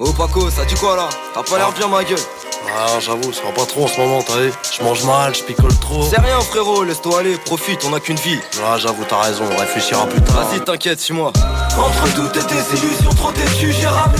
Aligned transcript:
Oh 0.00 0.12
Paco, 0.12 0.50
ça 0.50 0.64
dit 0.64 0.74
quoi 0.74 0.96
là 0.96 1.08
T'as 1.34 1.42
pas 1.44 1.56
l'air 1.56 1.70
bien 1.72 1.86
ma 1.86 2.02
gueule. 2.02 2.18
Ah, 2.76 2.98
j'avoue, 2.98 3.32
ça 3.32 3.42
va 3.44 3.52
pas 3.52 3.64
trop 3.64 3.84
en 3.84 3.86
ce 3.86 4.00
moment, 4.00 4.22
t'as 4.26 4.38
vu. 4.40 4.52
Je 4.76 4.82
mange 4.82 5.04
mal, 5.04 5.32
je 5.34 5.44
picole 5.44 5.72
trop. 5.78 6.02
C'est 6.02 6.20
rien 6.20 6.40
frérot, 6.40 6.82
laisse-toi 6.82 7.20
aller, 7.20 7.36
profite, 7.36 7.84
on 7.84 7.92
a 7.94 8.00
qu'une 8.00 8.16
vie. 8.16 8.40
Ah, 8.66 8.76
j'avoue, 8.76 9.04
t'as 9.08 9.20
raison, 9.20 9.44
on 9.48 9.56
réfléchira 9.56 10.06
plus 10.06 10.20
tard. 10.20 10.48
Vas-y 10.48 10.60
t'inquiète, 10.64 10.98
suis-moi 10.98 11.32
Entre 11.76 12.14
doutes 12.14 12.36
et 12.36 12.54
désillusions, 12.54 13.10
trop 13.16 13.32
déçu, 13.32 13.72
j'ai 13.72 13.86
ramé 13.86 14.14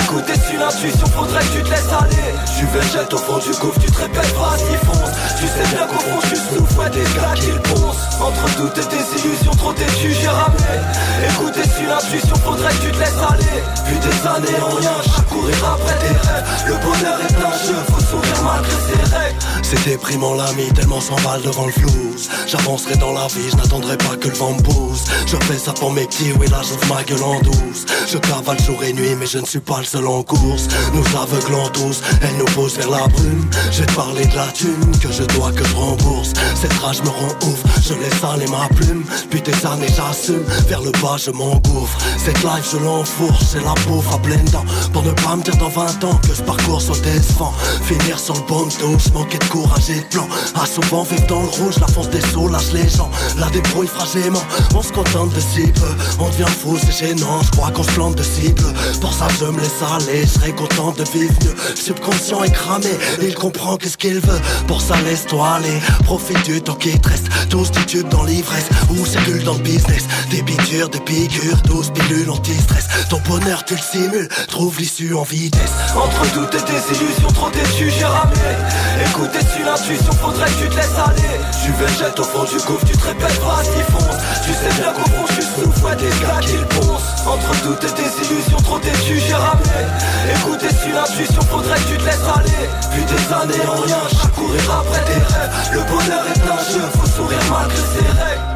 Écoute, 0.00 0.24
c'est 0.26 0.54
une 0.54 0.62
intuition, 0.62 1.06
faudrait 1.06 1.40
que 1.40 1.56
tu 1.56 1.62
te 1.62 1.70
laisses 1.70 1.92
aller. 1.92 2.30
Tu 2.56 2.64
végètes 2.66 3.12
au 3.12 3.18
fond 3.18 3.38
du 3.38 3.50
gouffre, 3.58 3.80
tu 3.80 3.90
te 3.90 3.98
répètes, 3.98 4.34
vas-y 4.38 4.76
fonce. 4.86 5.10
Tu 5.40 5.46
sais 5.46 5.74
bien 5.74 5.86
qu'au 5.86 5.98
fond, 5.98 6.20
je 6.30 6.36
souffre, 6.36 6.78
ouais, 6.78 6.90
des 6.90 7.02
gars 7.02 7.34
qui 7.34 7.50
le 7.50 7.60
poncent 7.60 8.06
Entre 8.20 8.56
doutes 8.56 8.78
et 8.78 8.86
désillusions, 8.86 9.54
trop 9.58 9.72
déçu, 9.72 10.12
j'ai 10.12 10.28
ramé 10.28 10.56
Écoute, 11.28 11.54
c'est 11.56 11.82
une 11.82 11.90
intuition, 11.90 12.36
faudrait 12.36 12.72
que 12.72 12.82
tu 12.82 12.92
te 12.92 12.98
laisses 12.98 13.22
aller. 13.28 13.62
Puis 13.84 13.98
des 13.98 14.28
années 14.28 14.62
en 14.62 14.76
rien, 14.76 14.96
à 15.18 15.22
courir 15.22 15.56
après 15.74 15.98
tes 15.98 16.14
rêves. 16.14 16.46
Le 16.68 16.74
bonheur 16.74 17.18
est 17.18 17.34
un 17.34 17.66
jeu, 17.66 17.76
faut 17.90 18.00
sourire 18.00 18.42
malgré 18.44 18.76
ses 18.86 19.16
règles. 19.16 19.38
C'est 19.62 19.84
déprimant 19.84 20.34
l'ami, 20.34 20.72
tellement 20.72 21.00
s'emballe 21.00 21.42
devant 21.42 21.66
le 21.66 21.72
flouze. 21.72 22.30
J'avancerai 22.46 22.96
dans 22.96 23.12
la 23.12 23.26
vie, 23.26 23.50
je 23.50 23.56
n'attendrai 23.56 23.96
pas 23.96 24.16
que 24.16 24.28
le 24.28 24.34
vent 24.34 24.52
me 24.52 24.62
pousse. 24.62 25.04
Je 25.26 25.36
fais 25.46 25.58
ça 25.58 25.72
pour 25.72 25.90
mes 25.92 26.06
petits, 26.06 26.32
oui 26.38 26.46
là 26.46 26.60
ma 26.88 27.02
gueule 27.02 27.22
en 27.22 27.40
douce. 27.40 27.86
Je 28.06 28.18
cavale 28.18 28.60
jour 28.60 28.82
et 28.84 28.92
nuit, 28.92 29.14
mais 29.18 29.26
je 29.26 29.38
ne 29.38 29.46
suis 29.46 29.60
pas 29.60 29.78
le 29.78 29.84
seul 29.84 30.06
en 30.06 30.22
course. 30.22 30.68
Nous 30.94 31.04
aveuglons 31.16 31.68
tous, 31.70 32.00
elle 32.22 32.36
nous 32.36 32.44
pousse 32.46 32.76
vers 32.76 32.90
la 32.90 33.06
brume. 33.08 33.48
J'ai 33.70 33.86
parlé 33.94 34.26
de 34.26 34.36
la 34.36 34.46
thune, 34.48 34.90
que 35.00 35.10
je 35.10 35.24
dois 35.24 35.52
que 35.52 35.64
je 35.64 35.74
rembourse. 35.74 36.32
Cette 36.54 36.72
rage 36.74 37.02
me 37.02 37.08
rend 37.08 37.34
ouf, 37.46 37.62
je 37.82 37.94
laisse 37.94 38.24
aller 38.24 38.46
ma 38.48 38.68
plume. 38.74 39.04
Puis 39.30 39.40
des 39.42 39.66
années 39.66 39.88
j'assume, 39.94 40.44
vers 40.68 40.82
le 40.82 40.92
bas 41.02 41.16
je 41.18 41.30
m'engouffre. 41.30 41.98
Cette 42.18 42.42
life 42.42 42.68
je 42.72 42.78
l'enfourche, 42.78 43.44
c'est 43.50 43.62
la 43.62 43.74
bouffe 43.86 44.12
à 44.12 44.18
pleines 44.18 44.44
dents. 44.46 44.64
Pour 44.92 45.02
ne 45.02 45.12
pas 45.12 45.36
me 45.36 45.42
dire 45.42 45.56
dans 45.56 45.68
20 45.68 46.04
ans 46.04 46.20
que 46.22 46.34
ce 46.34 46.42
parcours 46.42 46.80
soit 46.80 47.00
décevant. 47.00 47.52
Finir 47.82 48.18
sur 48.18 48.34
le 48.34 48.42
bon 48.48 48.68
touche, 48.68 49.12
manquer 49.12 49.38
de 49.38 49.44
courage 49.44 49.90
et 49.90 50.00
de 50.00 50.06
plan. 50.06 50.26
À 50.54 50.66
souvent 50.66 51.02
vivre 51.02 51.26
dans 51.26 51.42
le 51.42 51.48
rouge, 51.48 51.78
la 51.80 51.86
force 51.86 52.10
des 52.10 52.20
sauts 52.20 52.48
lâche 52.48 52.72
les 52.72 52.88
gens. 52.88 53.10
La 53.38 53.48
débrouille 53.50 53.86
fragilement, 53.86 54.42
on 54.74 54.82
se 54.82 54.92
contente 54.92 55.32
de 55.34 55.40
si 55.40 55.66
peu. 55.72 55.94
On 56.18 56.28
devient 56.28 56.52
fou, 56.60 56.65
c'est 56.74 57.06
gênant, 57.06 57.42
je 57.42 57.50
crois 57.52 57.70
qu'on 57.70 57.82
se 57.82 58.14
de 58.16 58.22
cible. 58.22 58.62
Pour 59.00 59.12
ça 59.12 59.28
je 59.38 59.44
me 59.44 59.60
laisse 59.60 59.82
aller, 59.82 60.22
je 60.22 60.26
serais 60.26 60.52
content 60.52 60.92
de 60.92 61.04
vivre 61.04 61.34
mieux. 61.44 61.54
Subconscient 61.74 62.42
est 62.42 62.50
cramé, 62.50 62.90
il 63.22 63.34
comprend 63.34 63.76
qu'est-ce 63.76 63.96
qu'il 63.96 64.20
veut. 64.20 64.40
Pour 64.66 64.80
ça 64.80 64.94
laisse-toi 65.02 65.48
aller, 65.56 65.78
profite 66.04 66.44
du 66.44 66.60
temps 66.60 66.74
qui 66.74 66.98
te 66.98 67.08
reste. 67.08 67.28
Tous 67.50 67.70
titubes 67.70 68.08
dans 68.08 68.24
l'ivresse, 68.24 68.68
ou 68.90 69.06
circulent 69.06 69.44
dans 69.44 69.54
le 69.54 69.60
business. 69.62 70.04
Des 70.30 70.42
bitures, 70.42 70.88
des 70.88 71.00
piqûres, 71.00 71.62
12 71.66 71.92
pilules 71.92 72.30
anti-stress. 72.30 72.86
Ton 73.08 73.20
bonheur 73.28 73.64
tu 73.64 73.74
le 73.74 73.80
simules, 73.80 74.28
trouve 74.48 74.78
l'issue 74.78 75.14
en 75.14 75.22
vitesse. 75.22 75.72
Entre 75.94 76.34
doutes 76.34 76.54
et 76.54 76.72
désillusions, 76.72 77.28
trop 77.34 77.50
déçu, 77.50 77.90
j'ai 77.90 78.04
ramé 78.04 78.34
Écoute, 79.08 79.30
c'est 79.32 79.60
une 79.60 79.68
intuition, 79.68 80.12
faudrait 80.12 80.46
que 80.46 80.62
tu 80.62 80.68
te 80.68 80.76
laisses 80.76 80.98
aller 80.98 81.36
Tu 81.64 81.72
végètes 81.72 82.18
au 82.18 82.24
fond 82.24 82.44
du 82.44 82.56
gouffre, 82.64 82.84
tu 82.86 82.96
te 82.96 83.06
répètes, 83.06 83.40
vas-y 83.40 83.82
fonce 83.92 84.16
Tu 84.44 84.52
sais 84.52 84.80
bien 84.80 84.92
qu'au 84.92 85.08
fond, 85.10 85.26
je 85.28 85.42
souffre, 85.42 85.84
ouais, 85.84 85.96
des 85.96 86.55
gars 86.56 86.66
qui 86.66 86.74
le 86.74 86.80
poncent 86.80 87.26
Entre 87.26 87.62
doutes 87.62 87.84
et 87.84 88.02
désillusions, 88.02 88.56
trop 88.58 88.78
déçu, 88.78 89.18
j'ai 89.18 89.34
ramé 89.34 89.62
Écoute, 90.34 90.60
c'est 90.60 90.88
une 90.88 90.96
intuition, 90.96 91.42
faudrait 91.42 91.78
que 91.78 91.88
tu 91.88 91.96
te 91.98 92.04
laisses 92.04 92.24
aller. 92.34 92.68
Puis 92.92 93.04
des 93.04 93.32
années 93.32 93.68
en 93.68 93.80
rien, 93.80 94.02
je 94.10 94.28
courir 94.28 94.80
après 94.80 95.04
tes 95.04 95.34
rêves. 95.34 95.70
Le 95.72 95.80
bonheur 95.80 96.24
est 96.26 96.42
un 96.42 96.72
jeu, 96.72 96.82
faut 96.98 97.06
sourire 97.06 97.38
malgré 97.50 97.76
ses 97.76 98.06
règles 98.06 98.55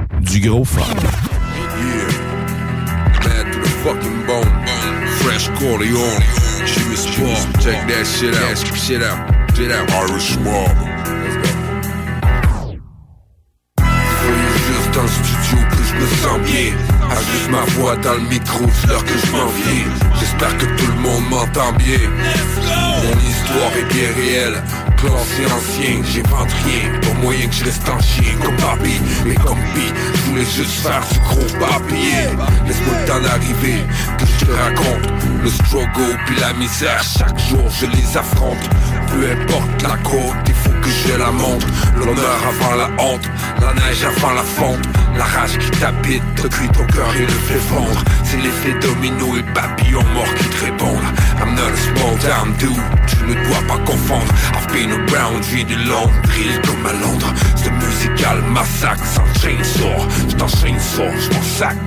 du 0.21 0.39
gros 0.39 0.65
fun. 0.65 0.81
Mad 3.23 3.47
je 15.91 16.01
me 16.01 16.07
sens 16.07 16.39
bien. 16.45 16.73
Ajuste 17.09 17.49
ma 17.49 17.63
voix 17.75 17.95
dans 17.97 18.13
le 18.13 18.21
micro, 18.21 18.65
l'heure 18.87 19.03
que 19.03 19.17
je 19.17 19.31
m'en 19.31 19.47
viens. 19.47 19.85
J'espère 20.19 20.57
que 20.57 20.65
tout 20.65 20.87
le 20.87 21.01
monde 21.01 21.29
m'entend 21.29 21.73
bien. 21.73 21.99
Mon 23.03 23.19
histoire 23.19 23.71
est 23.77 23.93
bien 23.93 24.09
réelle. 24.15 24.63
Classé 24.97 25.45
ancien, 25.45 26.01
j'invente 26.03 26.51
rien. 26.63 26.99
Pour 27.01 27.15
moyen 27.15 27.47
que 27.47 27.55
je 27.55 27.65
reste 27.65 27.89
en 27.89 27.99
chien 27.99 28.33
Comme 28.43 28.55
papy, 28.57 29.01
mais 29.25 29.33
comme 29.35 29.57
pis 29.73 29.91
Je 30.13 30.21
voulais 30.29 30.45
juste 30.45 30.79
faire 30.81 31.01
du 31.11 31.19
gros 31.19 31.59
papier. 31.59 32.29
Laisse-moi 32.67 32.95
le 32.99 33.07
temps 33.07 33.21
d'arriver. 33.21 33.83
Que 34.17 34.25
je 34.25 34.45
te 34.45 34.51
raconte? 34.51 35.11
Le 35.43 35.49
struggle 35.49 36.19
puis 36.27 36.35
la 36.39 36.53
misère 36.53 37.01
Chaque 37.03 37.39
jour 37.49 37.67
je 37.79 37.87
les 37.87 38.15
affronte. 38.15 38.69
Peu 39.07 39.31
importe 39.31 39.81
la 39.81 39.97
côte, 40.09 40.47
il 40.47 40.53
faut 40.53 40.69
que 40.81 40.89
je 40.89 41.17
la 41.17 41.31
montre 41.31 41.67
L'honneur 41.97 42.39
avant 42.47 42.75
la 42.75 43.03
honte 43.03 43.29
La 43.59 43.73
neige 43.73 44.05
avant 44.05 44.33
la 44.33 44.43
fonte 44.43 44.87
la 45.17 45.23
rage 45.23 45.57
qui 45.57 45.71
t'habite 45.71 46.23
te 46.35 46.47
cuit 46.47 46.67
ton 46.69 46.85
cœur 46.87 47.13
et 47.15 47.21
le 47.21 47.27
fait 47.27 47.59
fondre. 47.59 48.03
C'est 48.23 48.37
l'effet 48.37 48.73
domino 48.79 49.37
et 49.37 49.43
papillon 49.53 50.03
mort 50.13 50.33
qui 50.35 50.45
te 50.45 50.65
répondent. 50.65 51.11
I'm 51.39 51.55
not 51.55 51.71
a 51.71 51.77
small 51.77 52.17
town 52.19 52.53
dude, 52.57 52.83
tu 53.07 53.23
ne 53.25 53.33
dois 53.33 53.61
pas 53.67 53.79
confondre. 53.85 54.33
I've 54.53 54.67
been 54.73 54.91
around, 54.91 55.43
j'ai 55.43 55.63
des 55.63 55.75
longues 55.75 56.21
drills 56.23 56.61
comme 56.65 56.85
à 56.85 56.93
Londres. 56.93 57.33
C'est 57.55 57.71
musical 57.71 58.41
massacre 58.51 59.05
sans 59.05 59.25
chainsaw 59.39 60.07
Je 60.29 60.35
t'enchaîne 60.35 60.79
sort, 60.79 61.17
je 61.19 61.35
m'en 61.35 61.43
sac. 61.43 61.77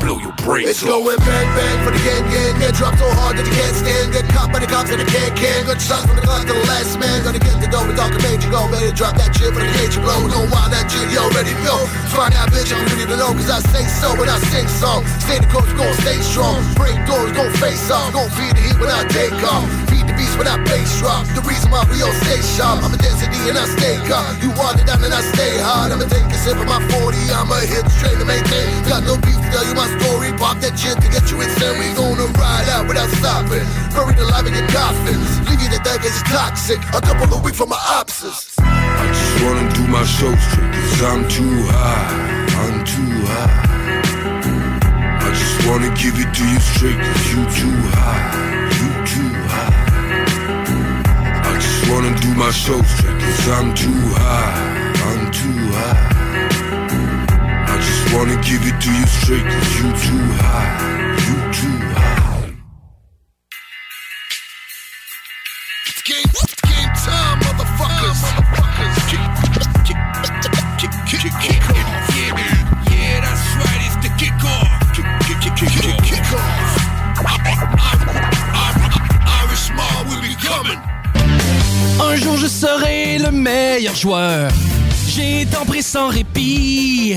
Blow 0.00 0.20
your 0.20 0.33
brains 0.44 0.68
It's 0.68 0.84
going 0.84 1.18
bang 1.24 1.48
bang 1.56 1.78
for 1.82 1.90
the 1.90 2.02
gang 2.04 2.24
gang 2.28 2.54
Get 2.60 2.76
dropped 2.76 3.00
so 3.00 3.08
hard 3.18 3.40
that 3.40 3.48
you 3.48 3.56
can't 3.56 3.74
stand 3.74 4.12
Get 4.12 4.28
caught 4.28 4.52
by 4.52 4.60
the 4.60 4.68
cops 4.68 4.92
and 4.92 5.00
the 5.00 5.08
can 5.08 5.32
can 5.34 5.64
Good 5.64 5.80
shots 5.80 6.04
from 6.04 6.20
the 6.20 6.22
clock 6.22 6.44
to 6.46 6.52
the 6.52 6.64
last 6.68 7.00
man. 7.00 7.24
Gonna 7.24 7.40
get 7.40 7.56
the 7.58 7.66
dough 7.66 7.88
and 7.88 7.96
talk 7.96 8.12
and 8.12 8.22
make 8.22 8.44
you 8.44 8.52
go 8.52 8.68
Better 8.68 8.92
drop 8.92 9.16
that 9.16 9.32
shit 9.32 9.50
for 9.50 9.64
the 9.64 9.70
cage 9.80 9.96
blow 9.96 10.20
Know 10.28 10.44
why 10.52 10.68
that 10.68 10.86
shit 10.92 11.08
you 11.08 11.18
already 11.18 11.56
know. 11.64 11.80
Find 12.12 12.36
out 12.36 12.52
bitch 12.52 12.70
I'm 12.70 12.84
ready 12.92 13.08
to 13.08 13.16
know 13.16 13.32
Cause 13.32 13.50
I 13.50 13.58
say 13.72 13.88
so 13.88 14.12
when 14.20 14.28
I 14.28 14.38
sing 14.52 14.68
song 14.68 15.02
Stay 15.24 15.40
the 15.40 15.48
course, 15.48 15.72
gon' 15.72 15.94
stay 16.04 16.20
strong. 16.20 16.60
Break 16.76 17.00
doors, 17.08 17.32
gon' 17.32 17.48
face 17.56 17.88
off. 17.88 18.12
Gon' 18.12 18.28
feed 18.36 18.52
the 18.52 18.60
heat 18.60 18.76
when 18.76 18.92
I 18.92 19.08
take 19.08 19.32
off. 19.48 19.64
Feed 19.88 20.04
the 20.04 20.12
beast 20.12 20.36
when 20.36 20.44
I 20.44 20.60
bass 20.68 21.00
drop. 21.00 21.24
The 21.32 21.40
reason 21.48 21.72
why 21.72 21.80
we 21.88 22.04
all 22.04 22.12
stay 22.28 22.44
sharp. 22.44 22.84
I'm 22.84 22.92
a 22.92 23.00
density 23.00 23.40
and 23.48 23.56
I 23.56 23.64
stay 23.72 23.96
calm. 24.04 24.36
You 24.44 24.52
water 24.52 24.84
down 24.84 25.00
and 25.00 25.14
I 25.14 25.24
stay 25.32 25.56
hard. 25.64 25.96
I'ma 25.96 26.04
take 26.12 26.28
a 26.28 26.38
sip 26.44 26.60
of 26.60 26.68
my 26.68 26.76
40 27.00 27.16
I'ma 27.32 27.56
hit 27.64 27.88
the 27.88 27.94
train 27.96 28.20
to 28.20 28.26
maintain. 28.28 28.68
Got 28.84 29.08
no 29.08 29.16
beef 29.16 29.38
to 29.40 29.48
tell 29.48 29.64
you 29.64 29.72
my 29.72 29.88
story 29.96 30.33
Pop 30.38 30.58
that 30.60 30.74
shit 30.78 30.98
to 30.98 31.08
get 31.08 31.30
you 31.30 31.40
insane 31.40 31.78
We 31.78 31.94
gonna 31.94 32.26
ride 32.34 32.68
out 32.68 32.88
without 32.88 33.08
stopping. 33.20 33.62
Buried 33.94 34.18
alive 34.18 34.46
in 34.46 34.54
your 34.54 34.66
coffin 34.68 35.18
Leave 35.46 35.62
you 35.62 35.70
to 35.70 35.80
it's 36.02 36.22
toxic. 36.26 36.78
A 36.94 37.00
couple 37.00 37.30
of 37.34 37.44
weeks 37.44 37.58
from 37.58 37.70
my 37.70 37.78
opposites 37.78 38.58
I 38.58 39.06
just 39.08 39.34
wanna 39.44 39.66
do 39.74 39.86
my 39.86 40.04
show 40.04 40.34
straight 40.50 40.72
Cause 40.74 41.02
I'm 41.02 41.22
too 41.28 41.56
high. 41.70 42.44
I'm 42.62 42.84
too 42.84 43.14
high. 43.30 43.74
I 45.22 45.28
just 45.30 45.56
wanna 45.68 45.90
give 45.94 46.18
it 46.18 46.30
to 46.34 46.44
you 46.44 46.60
straight 46.60 46.98
Cause 46.98 47.24
you 47.32 47.40
too 47.60 47.76
high. 47.94 48.34
You 48.78 48.90
too 49.06 49.32
high. 49.52 49.74
I 51.46 51.52
just 51.58 51.80
wanna 51.90 52.12
do 52.20 52.34
my 52.34 52.50
show 52.50 52.80
straight 52.82 53.20
Cause 53.20 53.48
I'm 53.48 53.74
too 53.74 54.00
high. 54.18 54.82
I'm 55.06 55.30
too 55.30 55.72
high 55.72 56.13
wanna 58.14 58.36
give 58.42 58.62
it 58.62 58.76
to 58.80 58.90
you 58.90 59.06
straight 59.06 59.42
Cause 59.42 59.70
you 59.78 59.88
too 60.04 60.22
high 60.38 60.70
You 61.26 61.36
too 61.58 61.76
high 61.94 62.54
It's 65.88 66.02
game, 66.02 66.30
it's 66.42 66.54
game 66.62 66.92
time, 67.04 67.38
motherfuckers. 67.44 68.20
Motherfuckers. 68.22 68.96
Kick, 69.10 69.24
kick, 69.54 69.70
kick, 69.86 70.00
kick, 70.78 71.22
kick, 71.22 71.34
kick 71.42 71.64
off. 71.70 72.06
Yeah, 72.14 72.38
yeah, 72.90 73.20
that's 73.24 73.46
right, 73.60 73.80
it's 73.86 73.98
the 74.04 74.10
kickoff 74.20 74.70
Kick, 74.94 75.08
kick, 75.26 75.38
kick, 75.42 75.54
kick, 75.58 75.70
kick, 75.82 75.98
kick 76.08 76.26
off. 76.32 76.84
Irish 79.40 79.66
Mall 79.76 80.00
will 80.08 80.22
be 80.22 80.34
coming 80.36 80.80
Un 82.00 82.16
jour 82.16 82.36
je 82.36 82.46
serai 82.46 83.18
le 83.18 83.30
meilleur 83.30 83.94
joueur. 83.94 84.50
J'ai 85.08 85.46
tant 85.46 85.64
pris 85.64 85.82
sans 85.82 86.08
répit. 86.08 87.16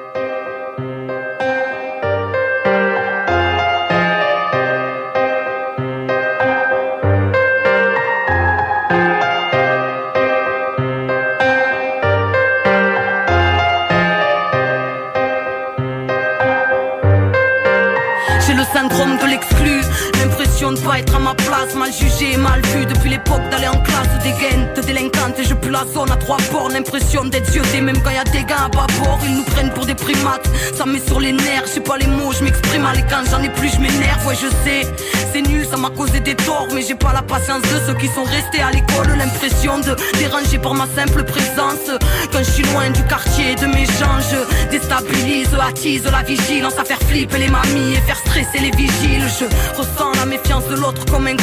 De 20.73 20.79
pas 20.79 20.99
être 20.99 21.15
à 21.15 21.19
ma 21.19 21.33
place, 21.33 21.50
mal 21.75 21.91
jugé, 21.91 22.37
mal 22.37 22.61
vu. 22.67 22.85
Depuis 22.85 23.09
l'époque 23.09 23.41
d'aller 23.49 23.67
en 23.67 23.79
classe 23.81 24.09
des 24.23 24.33
gaines 24.41 24.67
de 24.75 24.81
délinquantes 24.81 25.37
et 25.39 25.43
je 25.43 25.53
pue 25.53 25.69
la 25.69 25.85
zone 25.93 26.11
à 26.11 26.15
trois 26.15 26.37
bords, 26.51 26.69
l'impression 26.69 27.25
d'être 27.25 27.51
zioté 27.51 27.81
même 27.81 28.01
quand 28.03 28.11
y 28.11 28.17
a 28.17 28.23
des 28.23 28.43
gars 28.43 28.65
à 28.65 28.69
bas 28.69 28.87
bord, 28.99 29.19
ils 29.25 29.35
nous 29.35 29.43
prennent 29.43 29.71
pour 29.71 29.85
des 29.85 29.95
primates, 29.95 30.47
ça 30.75 30.85
me 30.85 30.93
met 30.93 31.01
sur 31.05 31.19
les 31.19 31.31
nerfs, 31.31 31.65
j'ai 31.73 31.81
pas 31.81 31.97
les 31.97 32.07
mots, 32.07 32.31
je 32.31 32.43
m'exprime. 32.43 32.85
À 32.85 32.93
l'écran, 32.93 33.21
j'en 33.29 33.41
ai 33.41 33.49
plus, 33.49 33.69
je 33.69 33.79
m'énerve, 33.79 34.25
ouais 34.27 34.35
je 34.35 34.47
sais, 34.63 34.87
c'est 35.33 35.41
nul, 35.41 35.65
ça 35.69 35.77
m'a 35.77 35.89
causé 35.89 36.19
des 36.19 36.35
torts, 36.35 36.67
mais 36.73 36.81
j'ai 36.81 36.95
pas 36.95 37.13
la 37.13 37.21
patience 37.21 37.61
de 37.61 37.79
ceux 37.85 37.93
qui 37.95 38.07
sont 38.07 38.23
restés 38.23 38.61
à 38.61 38.71
l'école, 38.71 39.17
l'impression 39.17 39.79
de 39.79 39.95
déranger 40.17 40.57
par 40.57 40.73
ma 40.73 40.87
simple 40.95 41.23
présence, 41.23 41.89
quand 42.31 42.39
je 42.39 42.51
suis 42.51 42.63
loin 42.63 42.89
du 42.89 43.03
quartier, 43.03 43.55
de 43.55 43.67
mes 43.67 43.85
gens, 43.85 44.17
je 44.29 44.69
déstabilise, 44.71 45.49
attise 45.59 46.03
la 46.05 46.23
vigilance, 46.23 46.77
à 46.79 46.85
faire 46.85 46.99
flipper 47.07 47.37
les 47.37 47.49
mamies 47.49 47.93
et 47.93 48.01
faire 48.01 48.17
stresser 48.17 48.59
les 48.59 48.71
vigiles, 48.71 49.25
je 49.39 49.45
ressens 49.77 50.11
la 50.15 50.25
méfiance 50.25 50.65
de 50.67 50.75
l'autre 50.75 51.05
comme 51.05 51.27
un 51.27 51.35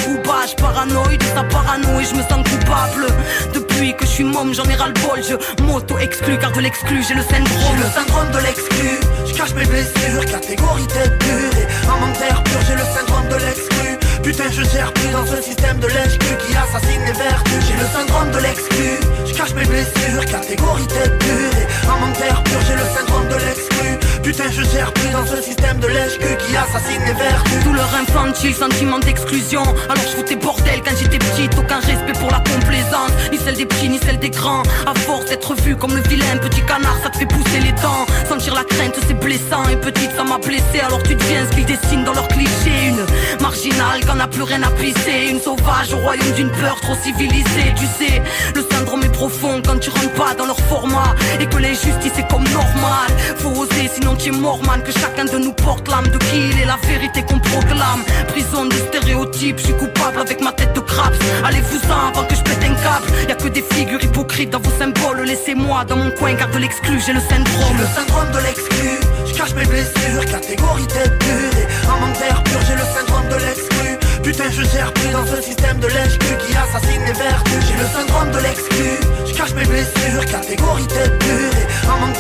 paranoïde 0.57 1.21
de 1.21 1.27
sa 1.27 1.43
parano 1.45 2.01
et 2.01 2.05
je 2.05 2.15
me 2.15 2.23
sens 2.23 2.43
coupable, 2.49 3.07
depuis 3.55 3.95
que 3.95 4.05
je 4.05 4.11
suis 4.11 4.25
môme, 4.25 4.55
j'en 4.55 4.65
ai 4.65 4.75
ras 4.75 4.89
le 4.89 4.95
bol, 4.95 5.21
je 5.23 5.63
m'auto-exclus 5.63 6.39
car 6.39 6.53
de 6.53 6.61
l'exclu, 6.61 7.03
j'ai 7.07 7.15
le 7.15 7.23
syndrome, 7.23 7.77
le 7.77 7.91
syndrome 7.91 8.31
de 8.31 8.39
l'exclu. 8.39 9.01
Je 9.27 9.35
cache 9.35 9.55
mes 9.55 9.65
blessures, 9.65 10.25
catégorie 10.27 10.87
tête 10.87 11.19
dure. 11.19 11.59
Et 11.59 11.89
en 11.89 11.99
manque 12.01 12.19
d'air 12.19 12.43
pur, 12.45 12.61
j'ai 12.67 12.75
le 12.75 12.87
syndrome 12.97 13.29
de 13.29 13.37
l'exclu. 13.45 13.99
Putain, 14.23 14.51
je 14.51 14.63
gère 14.63 14.93
plus 14.93 15.09
dans 15.11 15.27
ce 15.27 15.43
système 15.43 15.79
de 15.79 15.87
lèche-cul 15.87 16.37
qui 16.47 16.57
assassine 16.57 17.03
les 17.07 17.13
vertus. 17.13 17.65
J'ai 17.67 17.77
le 17.77 17.89
syndrome 17.89 18.31
de 18.31 18.39
l'exclu. 18.39 18.89
Je 19.27 19.35
cache 19.35 19.55
mes 19.55 19.65
blessures, 19.65 20.25
catégorie 20.27 20.87
tête 20.87 21.19
dure. 21.19 21.55
Et 21.59 21.89
en 21.89 21.99
manque 22.01 22.19
d'air 22.19 22.43
pur, 22.45 22.61
j'ai 22.67 22.75
le 22.75 22.87
syndrome 22.97 23.29
de 23.29 23.35
l'exclu. 23.47 23.98
Putain, 24.29 24.51
je 24.51 24.63
gère 24.63 24.93
plus 24.93 25.09
dans 25.09 25.25
ce 25.25 25.41
système 25.41 25.79
de 25.81 25.87
lèche-cul 25.87 26.37
qui 26.37 26.55
assassine 26.55 27.01
les 27.07 27.15
vertus. 27.15 27.65
Douleur 27.65 27.89
infantile, 27.99 28.55
sentiment 28.55 28.99
d'exclusion. 28.99 29.63
Alors 29.63 30.03
je 30.03 30.17
foutais 30.19 30.37
bordel 30.37 30.83
quand 30.85 30.95
j'étais 31.01 31.17
petite. 31.17 31.57
Aucun 31.59 31.81
respect 31.81 32.13
pour 32.13 32.31
la 32.31 32.41
complaisance. 32.41 33.11
Ni 33.33 33.39
celle 33.39 33.57
des 33.57 33.65
petits, 33.65 33.89
ni 33.89 33.99
celle 33.99 34.19
des 34.19 34.29
grands. 34.29 34.65
À 34.85 34.93
force 34.99 35.25
d'être 35.31 35.55
vu 35.63 35.75
comme 35.77 35.97
le 35.97 36.03
vilain 36.03 36.37
petit 36.43 36.61
canard 36.61 36.99
Ça 37.03 37.09
te 37.09 37.17
fait 37.17 37.25
pousser 37.25 37.61
les 37.61 37.73
dents. 37.81 38.05
Sentir 38.29 38.55
la 38.55 38.65
crainte 38.65 38.97
c'est 39.09 39.19
blessant. 39.19 39.67
Et 39.73 39.77
petite 39.77 40.11
ça 40.15 40.25
m'a 40.25 40.37
blessé. 40.37 40.81
Alors 40.85 41.03
tu 41.05 41.15
deviens 41.15 41.47
ce 41.51 41.57
qu'ils 41.57 41.65
dessinent 41.65 42.05
dans 42.05 42.13
leurs 42.13 42.29
clichés. 42.29 42.89
Une 42.89 43.07
marginale 43.41 44.05
quand 44.07 44.17
n'a 44.17 44.29
plus 44.29 44.43
rien 44.43 44.63
à 44.63 44.71
pisser. 44.73 45.31
Une 45.31 45.41
sauvage 45.41 45.95
au 45.95 46.01
royaume 46.05 46.33
d'une 46.33 46.51
peur 46.51 46.79
trop 46.83 46.97
civilisée. 47.03 47.73
Tu 47.77 47.87
sais, 47.87 48.21
le 48.55 48.63
syndrome 48.71 49.05
est 49.05 49.13
profond 49.13 49.63
Quand 49.67 49.79
tu 49.79 49.89
rentres 49.89 50.13
pas 50.13 50.35
dans 50.37 50.45
leur 50.45 50.61
format. 50.69 51.15
Et 51.41 51.47
que 51.47 51.57
l'injustice 51.57 52.19
est 52.19 52.29
comme 52.31 52.45
normal 52.45 53.09
Faut 53.39 53.63
oser 53.63 53.89
sinon 53.95 54.18
tu 54.19 54.29
es 54.29 54.33
mort 54.33 54.61
man 54.67 54.83
Que 54.83 54.93
chacun 54.93 55.25
de 55.25 55.39
nous 55.39 55.53
porte 55.53 55.89
l'âme 55.89 56.09
de 56.09 56.19
qui 56.19 56.51
il 56.51 56.61
est 56.61 56.67
La 56.67 56.79
vérité 56.87 57.23
qu'on 57.23 57.39
proclame 57.39 58.03
Prison 58.29 58.67
de 58.67 58.75
stéréotypes 58.75 59.59
Je 59.59 59.65
suis 59.65 59.77
coupable 59.77 60.21
avec 60.21 60.41
ma 60.43 60.53
tête 60.53 60.75
de 60.75 60.81
craps 60.81 61.19
Allez-vous-en 61.45 62.09
avant 62.09 62.25
que 62.25 62.35
je 62.35 62.43
pète 62.43 62.63
un 62.65 62.75
câble 62.75 63.07
Y'a 63.29 63.35
que 63.35 63.49
des 63.49 63.63
figures 63.63 64.03
hypocrites 64.03 64.51
dans 64.51 64.61
vos 64.61 64.77
symboles 64.79 65.23
Laissez-moi 65.25 65.85
dans 65.85 65.97
mon 65.97 66.11
coin 66.11 66.35
car 66.35 66.49
de 66.51 66.59
l'exclu 66.59 67.01
J'ai 67.05 67.13
le 67.13 67.21
syndrome 67.21 67.79
le 67.79 67.87
syndrome 67.87 68.31
de 68.33 68.39
l'exclu. 68.39 68.91
Je 69.27 69.33
cache 69.35 69.55
mes 69.55 69.65
blessures, 69.65 70.25
catégorie 70.27 70.87
tête 70.87 71.19
dure. 71.19 71.55
Et 71.61 71.87
en 71.87 72.01
manque 72.01 72.45
pur, 72.45 72.61
j'ai 72.67 72.75
le 72.75 72.87
syndrome 72.97 73.29
de 73.29 73.39
l'exclu. 73.45 73.89
Putain, 74.23 74.51
je 74.51 74.63
gère 74.63 74.93
plus 74.95 75.11
dans 75.11 75.27
ce 75.27 75.41
système 75.43 75.79
de 75.79 75.87
lèche-cul 75.87 76.37
qui 76.47 76.57
assassine 76.57 77.05
les 77.07 77.13
vertus. 77.13 77.63
J'ai 77.69 77.79
le 77.83 77.89
syndrome 77.89 78.31
de 78.31 78.39
l'exclu. 78.39 78.89
Je 79.27 79.33
cache 79.35 79.55
mes 79.55 79.65
blessures, 79.65 80.25
catégorie 80.27 80.87
tête 80.87 81.19
dure. 81.19 81.55
Et 81.61 81.87
en 81.87 81.99
manque 82.01 82.17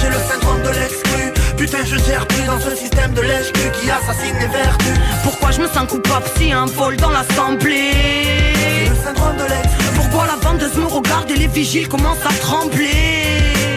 j'ai 0.00 0.08
le 0.08 0.20
syndrome 0.30 0.62
de 0.62 0.70
l'exclu. 0.80 1.11
Putain, 1.56 1.84
je 1.84 1.96
gère 1.98 2.26
plus 2.26 2.44
dans 2.44 2.60
ce 2.60 2.74
système 2.74 3.12
de 3.14 3.20
lèche-cul 3.22 3.70
qui 3.80 3.90
assassine 3.90 4.34
les 4.40 4.46
vertus. 4.46 4.98
Pourquoi 5.22 5.50
je 5.50 5.60
me 5.60 5.66
sens 5.68 5.86
coupable 5.88 6.26
si 6.36 6.52
un 6.52 6.66
vol 6.66 6.96
dans 6.96 7.10
l'assemblée. 7.10 7.92
Le 8.88 8.96
syndrome 8.96 9.36
de 9.36 9.42
l'ex. 9.44 9.68
Pourquoi 9.94 10.26
la 10.26 10.36
vendeuse 10.36 10.76
me 10.76 10.86
regarde 10.86 11.30
et 11.30 11.36
les 11.36 11.46
vigiles 11.46 11.88
commencent 11.88 12.26
à 12.26 12.32
trembler 12.40 12.90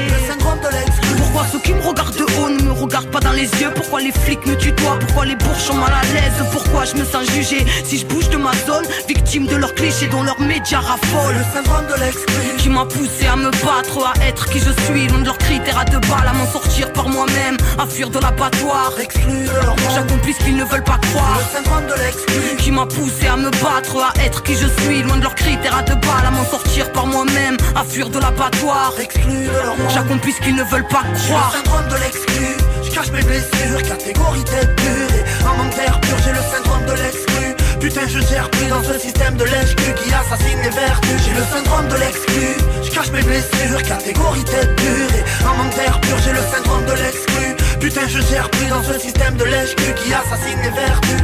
Le 0.07 0.27
syndrome 0.27 0.59
de 0.59 0.69
l'ex. 0.75 1.04
Pourquoi 1.35 1.51
ceux 1.51 1.59
qui 1.59 1.73
me 1.73 1.81
regardent 1.81 2.15
de 2.15 2.23
haut 2.23 2.49
ne 2.49 2.61
me 2.61 2.71
regardent 2.71 3.11
pas 3.11 3.19
dans 3.19 3.33
les 3.33 3.49
yeux. 3.59 3.69
Pourquoi 3.75 3.99
les 3.99 4.13
flics 4.13 4.45
me 4.45 4.55
tutoient? 4.55 4.97
Pourquoi 5.01 5.25
les 5.25 5.35
bourges 5.35 5.59
sont 5.59 5.73
mal 5.73 5.91
à 5.91 6.01
l'aise? 6.13 6.47
Pourquoi 6.53 6.85
je 6.85 6.95
me 6.95 7.03
sens 7.03 7.29
jugé 7.29 7.65
si 7.83 7.97
je 7.97 8.05
bouge 8.05 8.29
de 8.29 8.37
ma 8.37 8.53
zone 8.65 8.85
Victime 9.05 9.45
de 9.45 9.57
leurs 9.57 9.75
clichés 9.75 10.07
dont 10.07 10.23
leurs 10.23 10.39
médias 10.39 10.79
raffolent. 10.79 11.35
Le 11.35 11.43
syndrome 11.53 11.87
de 11.87 11.99
l'exclu. 11.99 12.55
Qui 12.57 12.69
m'a 12.69 12.85
poussé 12.85 13.27
à 13.27 13.35
me 13.35 13.51
battre, 13.51 14.13
à 14.15 14.25
être 14.25 14.45
qui 14.45 14.59
je 14.59 14.71
suis. 14.85 15.09
Loin 15.09 15.19
de 15.19 15.25
leurs 15.25 15.37
critères 15.37 15.77
à 15.77 15.83
deux 15.83 15.99
balles, 15.99 16.25
à 16.25 16.31
m'en 16.31 16.47
sortir 16.47 16.93
par 16.93 17.09
moi-même. 17.09 17.57
À 17.77 17.85
fuir 17.85 18.09
de 18.09 18.19
l'abattoir. 18.19 18.93
Exclu 18.97 19.43
de 19.43 19.49
leur 19.49 19.75
monde. 19.75 19.91
J'accomplis 19.93 20.35
ce 20.39 20.43
qu'ils 20.45 20.55
ne 20.55 20.63
veulent 20.63 20.85
pas 20.85 20.99
croire. 20.99 21.37
Le 21.37 21.57
syndrome 21.57 21.85
de 21.85 22.01
l'exclu. 22.01 22.55
Qui 22.59 22.71
m'a 22.71 22.85
poussé 22.85 23.27
à 23.27 23.35
me 23.35 23.49
battre, 23.49 23.97
à 23.97 24.23
être 24.23 24.41
qui 24.41 24.55
je 24.55 24.67
suis. 24.83 25.03
Loin 25.03 25.17
de 25.17 25.23
leurs 25.23 25.35
critères 25.35 25.77
à 25.77 25.81
deux 25.81 25.95
balles, 25.95 26.27
à 26.27 26.31
m'en 26.31 26.45
sortir 26.45 26.89
par 26.93 27.07
moi-même. 27.07 27.57
À 27.75 27.83
fuir 27.83 28.09
de 28.09 28.19
l'abattoir. 28.19 28.93
Exclu 29.01 29.47
de 29.47 29.51
leur 29.51 29.75
monde. 29.77 29.91
J'accomplis 29.93 30.31
ce 30.31 30.39
qu'ils 30.39 30.55
ne 30.55 30.63
veulent 30.63 30.87
pas 30.87 31.03
Le 31.25 31.29
croire 31.31 31.51
syndrome 31.51 31.87
de 31.87 31.95
l'exclu. 31.95 32.45
Je 32.83 32.91
cache 32.91 33.09
mes 33.09 33.23
blessures, 33.23 33.81
catégorie 33.81 34.43
tête 34.43 34.75
dure. 34.75 35.09
Et 35.17 35.43
un 35.43 35.57
manque 35.57 35.75
d'air 35.75 35.99
pur, 36.01 36.17
j'ai 36.23 36.31
le 36.31 36.43
syndrome 36.53 36.85
de 36.85 36.93
l'exclu. 37.01 37.55
Putain 37.79 38.07
je 38.07 38.19
gère 38.19 38.47
plus 38.51 38.67
dans 38.67 38.83
ce 38.83 38.99
système 38.99 39.35
de 39.35 39.43
lèche 39.43 39.75
qui 39.75 40.13
assassine 40.13 40.61
les 40.61 40.69
vertus. 40.69 41.21
J'ai 41.25 41.33
le 41.33 41.45
syndrome 41.49 41.87
de 41.87 41.95
l'exclu. 41.95 42.45
Je 42.83 42.91
cache 42.91 43.09
mes 43.09 43.23
blessures, 43.23 43.81
catégorie 43.81 44.43
tête 44.43 44.75
dure. 44.75 45.09
Et 45.17 45.43
un 45.43 45.53
manque 45.57 45.75
d'air 45.75 45.99
pur, 46.01 46.17
j'ai 46.23 46.31
le 46.31 46.45
syndrome 46.53 46.85
de 46.85 46.93
l'exclu. 46.93 47.55
Putain 47.79 48.07
je 48.07 48.21
gère 48.21 48.49
plus 48.51 48.67
dans 48.67 48.83
ce 48.83 48.99
système 48.99 49.35
de 49.35 49.45
lèche 49.45 49.75
qui 49.75 50.13
assassine 50.13 50.61
les 50.61 50.69
vertus 50.69 51.23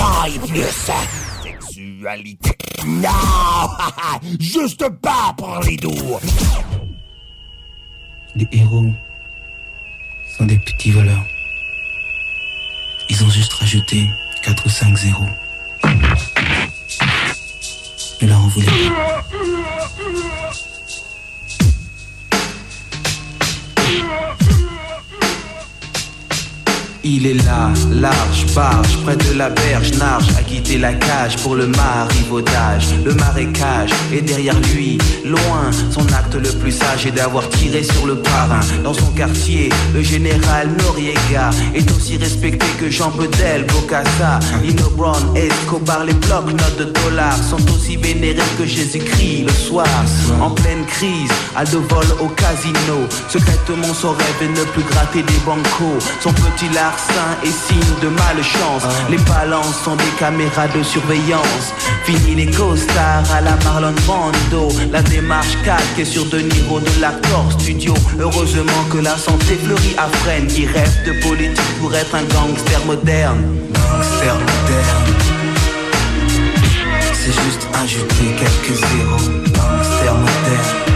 Détail 0.00 0.38
plus 0.48 0.64
sexualité. 1.44 2.56
Non 2.86 3.10
Juste 4.40 4.88
pas 5.02 5.34
pour 5.36 5.60
les 5.60 5.76
doux 5.76 6.18
Les 8.34 8.48
héros 8.52 8.86
sont 10.38 10.46
des 10.46 10.56
petits 10.56 10.90
voleurs. 10.90 11.26
Ils 13.10 13.22
ont 13.22 13.28
juste 13.28 13.52
rajouté 13.52 14.08
4 14.42 14.64
ou 14.64 14.70
5 14.70 14.96
zéros. 14.96 15.26
Mais 18.22 18.26
leur 18.26 18.38
en 18.38 18.48
voulait 18.48 18.66
pas. 18.66 19.24
Il 27.02 27.26
est 27.26 27.34
là, 27.44 27.70
large, 27.90 28.46
barge, 28.54 28.98
près 29.04 29.16
de 29.16 29.38
la 29.38 29.48
berge, 29.48 29.92
narge, 29.94 30.26
a 30.38 30.42
quitté 30.42 30.76
la 30.76 30.92
cage 30.92 31.36
pour 31.38 31.54
le 31.54 31.66
marivaudage. 31.66 32.88
Le 33.06 33.14
marécage 33.14 33.90
est 34.12 34.20
derrière 34.20 34.58
lui, 34.74 34.98
loin. 35.24 35.70
Son 35.90 36.06
acte 36.12 36.34
le 36.34 36.50
plus 36.58 36.72
sage 36.72 37.06
est 37.06 37.12
d'avoir 37.12 37.48
tiré 37.48 37.82
sur 37.82 38.06
le 38.06 38.16
parrain. 38.16 38.60
Dans 38.84 38.92
son 38.92 39.10
quartier, 39.12 39.70
le 39.94 40.02
général 40.02 40.68
Noriega 40.78 41.48
est 41.74 41.90
aussi 41.90 42.18
respecté 42.18 42.66
que 42.78 42.90
Jean 42.90 43.10
Bedel, 43.12 43.64
Bocassa, 43.66 44.38
Nino 44.62 44.90
Brown, 44.90 45.34
Escobar. 45.34 46.04
Les 46.04 46.12
blocs, 46.12 46.52
notes 46.52 46.78
de 46.78 46.84
dollars 46.84 47.42
sont 47.42 47.62
aussi 47.74 47.96
vénérés 47.96 48.42
que 48.58 48.66
Jésus-Christ 48.66 49.44
le 49.46 49.52
soir. 49.52 49.86
En 50.38 50.50
pleine 50.50 50.84
crise, 50.84 51.30
Aldo 51.56 51.80
vole 51.88 52.12
au 52.20 52.28
casino. 52.28 53.06
Secrètement 53.30 53.94
son 53.94 54.10
rêve 54.10 54.42
est 54.42 54.48
ne 54.48 54.64
plus 54.64 54.82
gratter 54.82 55.22
des 55.22 55.40
bancos. 55.46 56.04
Son 56.20 56.32
petit 56.32 56.68
larcin 56.90 57.30
est 57.44 57.56
signe 57.66 57.94
de 58.02 58.08
malchance. 58.08 58.84
Les 59.10 59.18
balances 59.18 59.80
sont 59.84 59.96
des 59.96 60.12
caméras 60.18 60.68
de 60.68 60.82
surveillance. 60.82 61.66
Fini 62.04 62.34
les 62.34 62.50
costards 62.50 63.30
à 63.32 63.40
la 63.40 63.56
Marlon 63.64 63.94
Brando. 64.06 64.68
La 64.92 65.02
démarche 65.02 65.56
calque 65.64 65.98
est 65.98 66.04
sur 66.04 66.24
De 66.26 66.38
Niro 66.40 66.80
de 66.80 67.00
l'accord 67.00 67.48
studio. 67.58 67.94
Heureusement 68.18 68.84
que 68.90 68.98
la 68.98 69.16
santé 69.16 69.56
fleurit 69.64 69.94
à 69.98 70.08
Fresnes 70.18 70.48
qui 70.48 70.66
rêve 70.66 70.96
de 71.06 71.12
politique 71.22 71.72
pour 71.80 71.94
être 71.94 72.14
un 72.14 72.24
gangster 72.34 72.84
moderne? 72.86 73.40
Gangster 73.72 74.34
moderne. 74.34 75.00
C'est 77.12 77.34
juste 77.44 77.68
ajouter 77.82 78.28
quelques 78.40 78.76
zéros. 78.78 79.30
Gangster 79.54 80.14
moderne. 80.14 80.90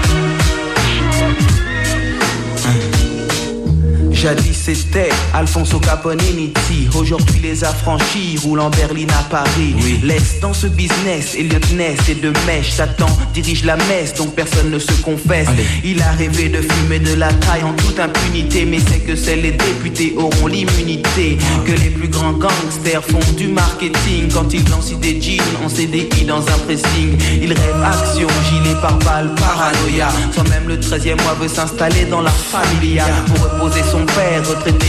Jadis 4.10 4.53
c'était 4.64 5.10
Alfonso 5.34 5.78
Caponinici 5.78 6.88
Aujourd'hui 6.98 7.40
les 7.42 7.64
affranchis 7.64 8.38
roulent 8.42 8.60
en 8.60 8.70
Berlin 8.70 9.06
à 9.18 9.22
Paris. 9.24 9.74
Laisse 10.02 10.40
dans 10.40 10.54
ce 10.54 10.68
business 10.68 11.34
Elliot 11.36 11.58
Ness 11.74 12.08
et 12.08 12.14
de 12.14 12.32
mèche. 12.46 12.70
Satan 12.70 13.08
dirige 13.34 13.64
la 13.64 13.76
messe 13.76 14.14
donc 14.14 14.34
personne 14.34 14.70
ne 14.70 14.78
se 14.78 14.92
confesse. 15.02 15.48
Il 15.84 16.00
a 16.00 16.12
rêvé 16.12 16.48
de 16.48 16.62
fumer 16.62 16.98
de 16.98 17.14
la 17.14 17.30
taille 17.34 17.62
en 17.62 17.74
toute 17.74 18.00
impunité 18.00 18.64
Mais 18.64 18.78
c'est 18.78 19.00
que 19.00 19.14
seuls 19.14 19.40
les 19.40 19.52
députés 19.52 20.14
auront 20.16 20.46
l'immunité. 20.46 21.36
Que 21.66 21.72
les 21.72 21.90
plus 21.90 22.08
grands 22.08 22.32
gangsters 22.32 23.04
font 23.04 23.32
du 23.36 23.48
marketing. 23.48 24.30
Quand 24.32 24.50
ils 24.54 24.66
lancent 24.70 24.98
des 24.98 25.20
jeans 25.20 25.42
en 25.62 25.68
CDI 25.68 26.24
dans 26.26 26.40
un 26.40 26.58
pressing 26.64 27.18
Ils 27.42 27.52
rêvent 27.52 27.84
action, 27.84 28.28
gilet 28.48 28.76
par 28.80 28.98
balle, 29.00 29.30
paranoïa. 29.34 30.08
Soit 30.32 30.48
même 30.48 30.68
le 30.68 30.78
13e 30.78 31.22
mois 31.22 31.36
veut 31.38 31.48
s'installer 31.48 32.06
dans 32.06 32.22
la 32.22 32.30
familia 32.30 33.04
Pour 33.26 33.44
reposer 33.44 33.82
son 33.90 34.06
père, 34.06 34.42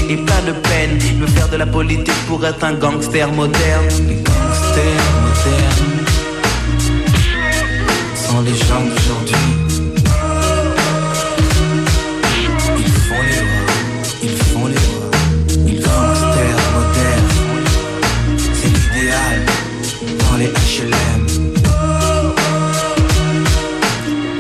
et 0.10 0.18
plein 0.18 0.42
de 0.46 0.52
peine. 0.52 0.98
Veut 1.20 1.28
faire 1.28 1.50
de 1.50 1.58
la 1.58 1.66
politique 1.66 2.22
pour 2.28 2.46
être 2.46 2.64
un 2.64 2.74
gangster 2.74 3.32
moderne. 3.32 3.88
Les 4.08 4.16
gangsters 4.16 5.06
modernes. 5.24 6.06
Sont 8.16 8.42
les 8.42 8.56
gens 8.56 8.84
d'aujourd'hui. 8.90 9.36
Ils 12.78 12.92
font 13.08 13.22
les 13.30 13.40
lois, 13.46 13.74
ils 14.24 14.38
font 14.38 14.68
les 14.68 14.74
lois 14.74 15.12
Ils 15.68 15.80
gangsters 15.82 16.62
modernes. 16.76 17.32
C'est 18.54 18.72
l'idéal 18.76 19.38
dans 20.20 20.38
les 20.38 20.48
HLM 20.48 21.26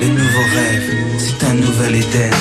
Les 0.01 0.09
nouveaux 0.09 0.49
rêves, 0.55 0.91
c'est 1.19 1.45
un 1.45 1.53
nouvel 1.53 1.95
Éden. 1.95 2.31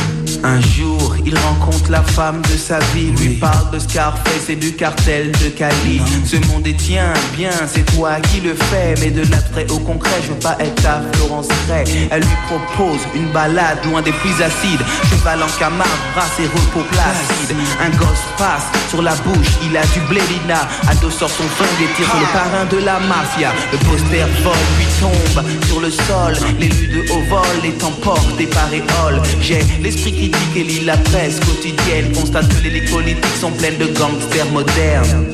Un 0.43 0.61
jour, 0.61 1.17
il 1.25 1.35
rencontre 1.55 1.91
la 1.91 2.03
femme 2.03 2.43
de 2.43 2.57
sa 2.57 2.79
vie, 2.95 3.11
lui 3.21 3.35
parle 3.35 3.71
de 3.73 3.79
Scarface 3.79 4.49
et 4.49 4.57
du 4.57 4.73
cartel 4.75 5.31
de 5.33 5.49
Cali. 5.49 6.01
Ce 6.25 6.37
monde 6.47 6.67
est 6.67 6.77
tien, 6.77 7.13
bien, 7.37 7.51
c'est 7.67 7.85
toi 7.95 8.17
qui 8.33 8.41
le 8.41 8.55
fais, 8.55 8.95
mais 9.01 9.11
de 9.11 9.23
l'abstrait 9.31 9.67
au 9.71 9.79
concret, 9.79 10.11
je 10.23 10.29
veux 10.29 10.39
pas 10.39 10.57
être 10.61 10.83
ta 10.83 11.03
Florence 11.15 11.49
Ray. 11.69 12.09
Elle 12.11 12.23
lui 12.23 12.37
propose 12.47 13.01
une 13.15 13.31
balade 13.33 13.79
loin 13.87 14.03
des 14.03 14.13
pluies 14.13 14.43
acides, 14.43 14.85
cheval 15.11 15.43
en 15.43 15.59
Camargue, 15.59 15.91
brasse 16.15 16.39
et 16.39 16.47
repos 16.47 16.87
placide. 16.91 17.57
Un 17.81 17.91
gosse 17.97 18.27
passe 18.39 18.69
sur 18.89 19.03
la 19.03 19.15
bouche, 19.17 19.53
il 19.65 19.77
a 19.77 19.83
du 19.87 20.01
blélina, 20.09 20.69
Aldo 20.89 21.11
sort 21.11 21.31
son 21.31 21.45
flingue 21.45 21.83
et 21.83 21.97
tire 21.97 22.07
sur 22.07 22.21
le 22.21 22.27
parrain 22.33 22.65
de 22.71 22.79
la 22.79 22.99
mafia. 23.01 23.53
Le 23.73 23.79
poster 23.79 24.27
vole, 24.43 24.55
lui 24.79 24.87
tombe 25.01 25.45
sur 25.67 25.81
le 25.81 25.91
sol, 25.91 26.35
l'élu 26.59 26.89
de 26.89 27.13
haut 27.13 27.25
vol 27.29 27.65
est 27.65 27.83
emporté 27.85 28.47
par 28.47 28.73
éole. 28.73 29.21
J'ai 29.41 29.65
l'esprit 29.83 30.13
critique 30.13 30.57
et 30.57 30.65
lit 30.65 30.85
la 30.85 30.97
presse 30.97 31.41
quotidienne. 31.55 32.13
Constate 32.13 32.49
que 32.49 32.63
les 32.63 32.71
ligues 32.71 32.91
politiques 32.91 33.37
sont 33.41 33.51
pleines 33.51 33.79
de 33.79 33.87
gangsters 33.87 34.51
modernes. 34.53 35.27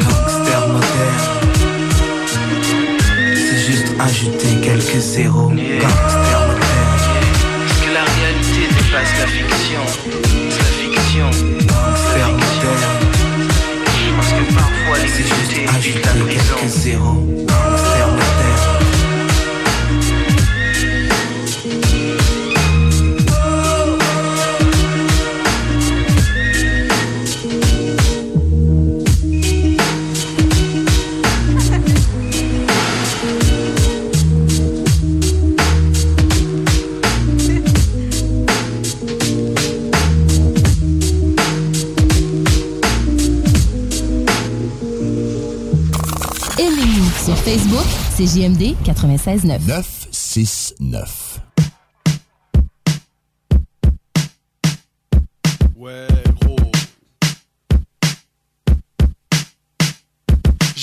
Gangsters 0.00 0.68
modernes. 0.68 1.28
C'est 3.34 3.72
juste 3.72 3.88
ajouter 4.00 4.60
quelques 4.62 5.00
zéros. 5.00 5.48
Gangsters 5.48 6.46
modernes. 6.46 6.94
Est-ce 7.66 7.78
que 7.82 7.90
la 7.94 8.04
réalité 8.16 8.62
dépasse 8.74 9.14
la 9.20 9.26
fiction. 9.26 9.82
C'est 10.50 10.58
la 10.58 10.72
fiction. 10.80 11.30
Gangsters 11.66 12.32
modernes. 12.32 12.94
Parce 14.16 14.28
que 14.28 14.54
parfois 14.54 14.98
les 15.02 15.08
C'est 15.08 15.22
juste 15.22 15.68
ajouter 15.76 16.00
quelques 16.00 16.68
zéros. 16.68 17.20
Gangsters 17.46 18.08
modernes 18.08 18.43
Facebook, 47.54 47.86
c'est 48.16 48.26
JMD 48.26 48.74
96.9. 48.84 49.64
969. 49.64 51.40
Ouais, 55.76 56.08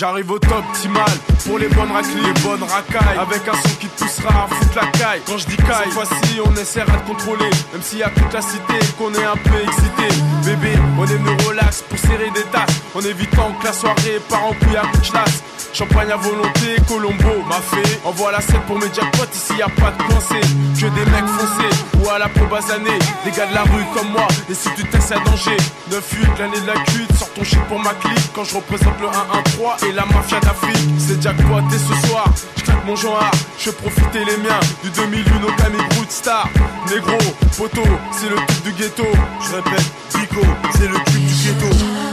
J'arrive 0.01 0.31
au 0.31 0.39
top 0.39 0.65
optimal 0.67 1.11
pour 1.45 1.59
les 1.59 1.67
bonnes 1.67 1.91
raclées, 1.91 2.23
les 2.23 2.41
bonnes 2.41 2.63
racailles. 2.63 3.19
Avec 3.19 3.47
un 3.47 3.53
son 3.53 3.75
qui 3.79 3.85
te 3.85 4.03
poussera 4.03 4.45
à 4.45 4.47
foutre 4.47 4.75
la 4.75 4.87
caille. 4.97 5.21
Quand 5.27 5.37
je 5.37 5.45
dis 5.45 5.57
caille, 5.57 5.83
cette 5.83 5.93
fois-ci 5.93 6.39
on 6.43 6.55
essaiera 6.55 6.97
de 6.97 7.07
contrôler. 7.07 7.51
Même 7.71 7.83
s'il 7.83 7.99
y 7.99 8.03
a 8.03 8.09
toute 8.09 8.33
la 8.33 8.41
cité 8.41 8.79
qu'on 8.97 9.13
est 9.13 9.23
un 9.23 9.37
peu 9.37 9.61
excité. 9.63 10.07
Bébé, 10.43 10.73
on 10.97 11.03
est 11.03 11.17
venu 11.17 11.37
relax 11.47 11.83
pour 11.83 11.99
serrer 11.99 12.31
des 12.31 12.41
tasses. 12.45 12.81
En 12.95 13.01
évitant 13.01 13.53
que 13.59 13.65
la 13.65 13.73
soirée 13.73 14.19
part 14.27 14.43
en 14.43 14.53
couille 14.53 14.75
à 14.75 15.03
chasse. 15.03 15.43
Champagne 15.71 16.11
à 16.11 16.17
volonté, 16.17 16.77
Colombo 16.87 17.43
m'a 17.47 17.61
fait. 17.61 18.01
Envoie 18.03 18.31
la 18.31 18.41
scène 18.41 18.61
pour 18.67 18.79
mes 18.79 18.91
jackpots, 18.93 19.31
ici 19.33 19.53
y 19.57 19.61
a 19.61 19.69
pas 19.69 19.91
de 19.91 20.03
pensée. 20.11 20.41
Que 20.75 20.87
des 20.87 21.11
mecs 21.11 21.27
foncés 21.27 21.81
ou 22.03 22.09
à 22.09 22.19
la 22.19 22.27
peau 22.27 22.45
basanée. 22.47 22.99
Des 23.23 23.31
gars 23.31 23.45
de 23.45 23.53
la 23.53 23.63
rue 23.63 23.85
comme 23.93 24.09
moi, 24.11 24.27
et 24.49 24.53
si 24.53 24.69
tu 24.75 24.83
testes 24.85 25.11
à 25.11 25.19
danger. 25.19 25.57
9-8, 25.89 26.39
l'année 26.39 26.59
de 26.59 26.67
la 26.67 26.73
cuite, 26.73 27.13
sors 27.15 27.29
ton 27.29 27.43
shit 27.43 27.59
pour 27.69 27.79
ma 27.79 27.93
clique. 27.93 28.31
Quand 28.33 28.43
je 28.43 28.55
représente 28.55 28.99
le 28.99 29.07
1-1-3 29.07 29.87
et 29.87 29.90
la 29.93 30.05
mafia 30.05 30.39
d'Afrique. 30.39 30.89
C'est 30.97 31.21
jackpot 31.21 31.59
et 31.73 31.77
ce 31.77 32.07
soir, 32.07 32.25
je 32.57 32.63
claque 32.63 32.85
mon 32.85 32.95
genre. 32.95 33.31
Je 33.57 33.71
profiter 33.71 34.19
les 34.25 34.37
miens 34.37 34.59
du 34.83 34.89
2001 34.89 35.43
au 35.43 35.51
Camille 35.53 35.81
Star. 36.09 36.49
Négro, 36.89 37.17
poteau, 37.57 37.83
c'est 38.11 38.29
le 38.29 38.35
type 38.47 38.63
du 38.63 38.71
ghetto. 38.73 39.05
Je 39.41 39.55
répète, 39.55 39.91
Pico, 40.13 40.41
c'est 40.73 40.87
le 40.87 40.95
type 41.05 41.25
du 41.25 41.33
ghetto. 41.43 42.10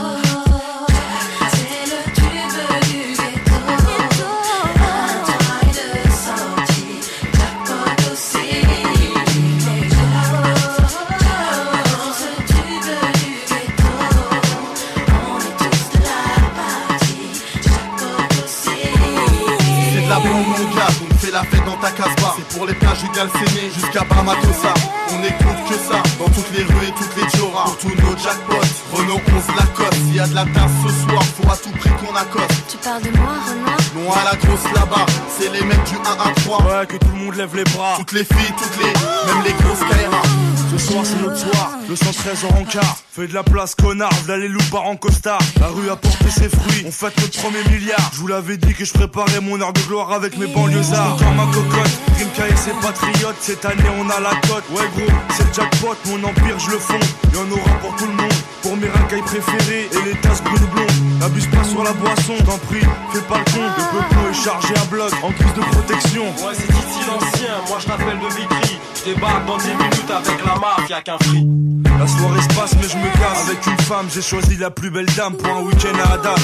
Ta 21.81 21.89
C'est 22.35 22.57
pour 22.57 22.65
les 22.65 22.73
plages 22.73 23.03
du 23.03 23.09
Galséné 23.09 23.71
jusqu'à 23.73 24.03
Bamatosa 24.03 24.73
On 25.13 25.23
écoute 25.23 25.59
que 25.69 25.75
ça 25.75 26.01
dans 26.19 26.25
toutes 26.25 26.51
les 26.55 26.63
rues 26.63 26.87
et 26.87 26.91
toutes 26.91 27.15
les 27.15 27.27
dioras. 27.37 27.63
Pour 27.65 27.77
tous 27.77 27.89
nos 27.89 28.17
jackpots, 28.17 28.67
Renault 28.93 29.21
11 29.27 29.55
Lacoste 29.55 29.93
S'il 29.93 30.15
y 30.15 30.19
a 30.19 30.27
de 30.27 30.35
la 30.35 30.45
tasse 30.45 30.71
ce 30.83 31.09
soir, 31.09 31.23
faut 31.23 31.49
à 31.51 31.57
tout 31.57 31.71
prix 31.71 31.91
qu'on 31.91 32.15
accoste. 32.15 32.63
Tu 32.69 32.77
parles 32.77 33.01
de 33.01 33.17
moi, 33.17 33.33
Renaud? 33.47 34.05
Non 34.05 34.11
à 34.11 34.23
la 34.25 34.35
grosse 34.37 34.63
là-bas, 34.75 35.05
c'est 35.37 35.51
les 35.51 35.63
mecs 35.63 35.83
du 35.85 35.95
1-1-3 35.95 36.65
Ouais, 36.65 36.85
que 36.87 36.97
tout 36.97 37.11
le 37.13 37.19
monde 37.25 37.35
lève 37.35 37.55
les 37.55 37.63
bras. 37.65 37.95
Toutes 37.97 38.11
les 38.11 38.25
filles, 38.25 38.53
toutes 38.57 38.77
les, 38.83 39.33
même 39.33 39.43
les 39.43 39.53
grosses 39.53 39.79
KRA 39.79 40.48
ce 40.79 40.91
soir 40.91 41.05
c'est 41.05 41.21
notre 41.21 41.37
soir, 41.37 41.71
le 41.87 41.95
113 41.95 42.45
en 42.45 42.55
rencard 42.55 42.97
Fais 43.11 43.27
de 43.27 43.33
la 43.33 43.43
place 43.43 43.75
connard, 43.75 44.13
v'là 44.25 44.37
les 44.37 44.47
loupards 44.47 44.85
en 44.85 44.95
costard. 44.95 45.41
La 45.59 45.67
rue 45.67 45.89
a 45.89 45.95
porté 45.95 46.29
ses 46.29 46.47
fruits, 46.47 46.83
on 46.85 46.91
fête 46.91 47.19
notre 47.19 47.41
premier 47.41 47.63
milliard. 47.69 48.11
Je 48.13 48.19
vous 48.19 48.27
l'avais 48.27 48.55
dit 48.55 48.73
que 48.73 48.85
je 48.85 48.93
préparais 48.93 49.41
mon 49.41 49.59
heure 49.59 49.73
de 49.73 49.81
gloire 49.81 50.13
avec 50.13 50.37
mes 50.37 50.47
banlieusards. 50.47 51.17
Dans 51.17 51.33
ma 51.33 51.51
cocotte, 51.51 51.91
Grimka 52.15 52.47
et 52.47 52.55
ses 52.55 52.71
patriotes 52.81 53.35
Cette 53.41 53.65
année 53.65 53.89
on 53.99 54.09
a 54.09 54.19
la 54.19 54.29
cote, 54.47 54.63
ouais 54.71 54.87
gros, 54.95 55.17
c'est 55.35 55.47
le 55.47 55.53
jackpot. 55.53 55.95
Mon 56.05 56.23
empire 56.23 56.59
je 56.59 56.71
le 56.71 56.77
fonds, 56.77 56.99
y'en 57.33 57.51
aura 57.51 57.71
pour 57.81 57.95
tout 57.95 58.05
le 58.05 58.13
monde. 58.13 58.39
Pour 58.61 58.77
mes 58.77 58.87
racailles 58.87 59.21
préférées 59.23 59.89
et 59.91 60.09
les 60.09 60.15
tasses 60.21 60.43
brunes 60.43 60.69
blondes 60.73 61.19
N'abuse 61.19 61.47
pas 61.47 61.63
sur 61.63 61.83
la 61.83 61.93
boisson, 61.93 62.35
t'en 62.45 62.57
prie, 62.69 62.85
fais 63.11 63.21
pas 63.21 63.39
le 63.39 63.51
con. 63.51 63.65
Le 63.77 63.99
peuple 63.99 64.31
est 64.31 64.43
chargé 64.43 64.73
à 64.75 64.85
bloc, 64.85 65.11
en 65.23 65.31
crise 65.31 65.53
de 65.55 65.61
protection. 65.61 66.23
Ouais 66.23 66.53
c'est 66.53 66.69
ici 66.69 66.99
l'ancien, 67.07 67.55
moi 67.67 67.79
je 67.81 67.87
t'appelle 67.87 68.19
de 68.19 68.35
Vitry 68.35 68.79
je 68.99 69.13
débarque 69.13 69.45
dans 69.45 69.57
10 69.57 69.67
minutes 69.67 70.11
avec 70.11 70.45
la 70.45 70.55
La 71.99 72.07
soirée 72.07 72.41
se 72.41 72.47
passe, 72.55 72.75
mais 72.75 72.87
je 72.87 72.97
me 72.97 73.11
casse. 73.19 73.47
Avec 73.47 73.65
une 73.65 73.77
femme, 73.85 74.07
j'ai 74.13 74.21
choisi 74.21 74.55
la 74.57 74.69
plus 74.69 74.89
belle 74.89 75.07
dame 75.17 75.35
pour 75.35 75.55
un 75.55 75.61
week-end 75.61 75.97
à 76.03 76.13
Adam. 76.13 76.35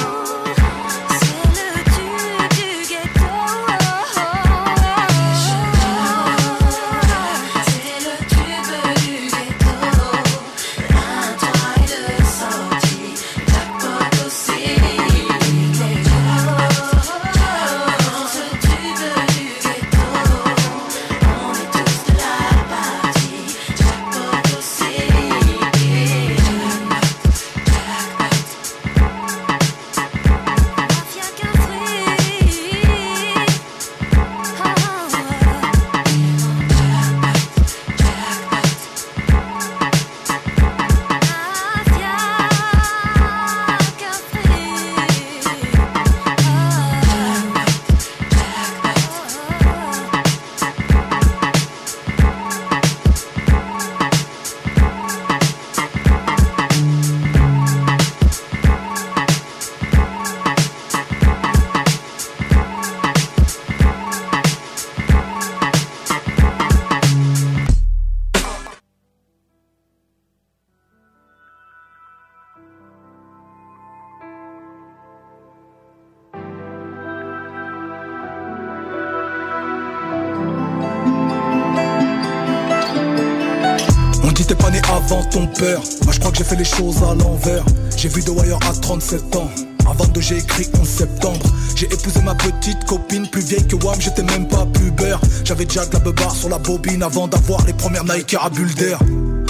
Moi 85.36 86.14
je 86.14 86.20
crois 86.20 86.32
que 86.32 86.38
j'ai 86.38 86.46
fait 86.46 86.56
les 86.56 86.64
choses 86.64 87.04
à 87.04 87.14
l'envers. 87.14 87.66
J'ai 87.98 88.08
vu 88.08 88.24
The 88.24 88.30
Wire 88.30 88.58
à 88.70 88.74
37 88.74 89.36
ans. 89.36 89.50
Avant 89.86 90.08
de 90.08 90.22
j'ai 90.22 90.38
écrit 90.38 90.66
11 90.80 90.88
septembre. 90.88 91.46
J'ai 91.76 91.88
épousé 91.88 92.22
ma 92.22 92.36
petite 92.36 92.86
copine 92.86 93.28
plus 93.28 93.42
vieille 93.42 93.68
que 93.68 93.76
Wam 93.76 94.00
J'étais 94.00 94.24
même 94.24 94.48
pas 94.48 94.66
pubère. 94.66 95.20
J'avais 95.44 95.66
déjà 95.66 95.82
la 95.92 96.00
beubare 96.00 96.34
sur 96.34 96.48
la 96.48 96.58
bobine 96.58 97.04
Avant 97.04 97.28
d'avoir 97.28 97.66
les 97.66 97.74
premières 97.74 98.06
Nike 98.06 98.38
à 98.42 98.50
bulle 98.50 98.74
d'air 98.76 98.98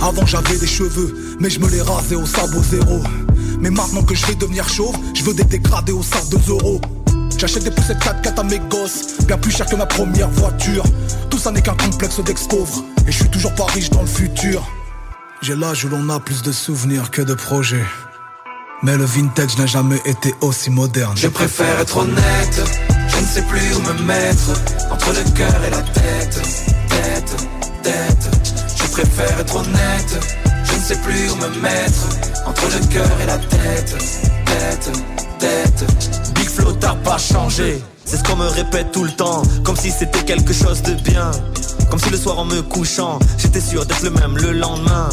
Avant 0.02 0.26
j'avais 0.26 0.58
des 0.58 0.66
cheveux 0.66 1.38
Mais 1.40 1.52
je 1.52 1.60
me 1.60 1.70
les 1.70 1.84
rasais 1.84 2.16
au 2.16 2.26
sabot 2.26 2.64
zéro. 2.64 3.02
Mais 3.60 3.70
maintenant 3.70 4.02
que 4.02 4.16
je 4.16 4.26
vais 4.26 4.36
devenir 4.36 4.68
chauve 4.68 4.96
Je 5.14 5.24
veux 5.24 5.36
des 5.36 5.44
dégradés 5.44 5.92
au 5.92 6.02
sac 6.02 6.28
de 6.30 6.40
euros 6.50 6.82
J'achète 7.38 7.64
des 7.64 7.72
poussettes 7.72 8.00
4x4 8.00 8.40
à 8.40 8.44
mes 8.44 8.60
gosses 8.72 9.18
Bien 9.28 9.38
plus 9.38 9.52
cher 9.52 9.68
que 9.68 9.76
ma 9.76 9.86
première 9.86 10.32
voiture. 10.32 10.84
Tout 11.30 11.38
ça 11.38 11.52
n'est 11.52 11.62
qu'un 11.62 11.76
complexe 11.76 12.20
d'ex-pauvre 12.22 12.84
Et 13.08 13.12
je 13.12 13.18
suis 13.18 13.30
toujours 13.30 13.54
pas 13.54 13.66
riche 13.66 13.92
dans 13.92 14.02
le 14.02 14.08
futur 14.08 14.64
j'ai 15.46 15.56
l'âge 15.56 15.86
où 15.86 15.90
l'on 15.90 16.10
a 16.10 16.20
plus 16.20 16.42
de 16.42 16.52
souvenirs 16.52 17.12
que 17.12 17.22
de 17.22 17.36
projets. 17.36 17.86
Mais 18.82 18.98
le 18.98 19.06
vintage 19.06 19.60
n'a 19.60 19.68
jamais 19.68 20.02
été 20.06 20.34
aussi 20.42 20.72
moderne. 20.72 21.16
Je 21.16 21.28
préfère 21.28 21.80
être 21.80 21.98
honnête, 21.98 22.62
je 23.08 23.18
ne 23.18 23.26
sais 23.26 23.44
plus 23.44 23.76
où 23.76 23.80
me 23.82 23.94
mettre. 24.06 24.50
Entre 24.90 25.10
le 25.14 25.32
cœur 25.38 25.64
et 25.64 25.70
la 25.70 25.84
tête, 25.84 26.42
tête, 26.90 27.48
tête. 27.84 28.30
Je 28.76 28.92
préfère 28.92 29.40
être 29.40 29.56
honnête, 29.56 30.20
je 30.64 30.74
ne 30.74 30.82
sais 30.82 30.98
plus 31.02 31.30
où 31.30 31.36
me 31.36 31.62
mettre. 31.62 32.08
Entre 32.48 32.66
le 32.66 32.88
cœur 32.88 33.22
et 33.22 33.28
la 33.28 33.38
tête, 33.38 33.96
tête, 34.46 34.92
tête. 35.38 35.86
Big 36.34 36.50
Flow 36.50 36.72
t'as 36.72 36.96
pas 36.96 37.20
changé. 37.20 37.84
C'est 38.04 38.18
ce 38.18 38.24
qu'on 38.24 38.38
me 38.38 38.48
répète 38.48 38.92
tout 38.92 39.04
le 39.04 39.12
temps, 39.12 39.44
comme 39.64 39.76
si 39.76 39.92
c'était 39.92 40.24
quelque 40.24 40.54
chose 40.54 40.82
de 40.82 40.96
bien. 40.96 41.30
Comme 41.90 42.00
si 42.00 42.10
le 42.10 42.18
soir 42.18 42.40
en 42.40 42.46
me 42.46 42.62
couchant, 42.62 43.20
j'étais 43.38 43.62
sûr 43.62 43.86
d'être 43.86 44.04
le 44.04 44.10
même 44.10 44.38
le 44.38 44.52
lendemain. 44.52 45.10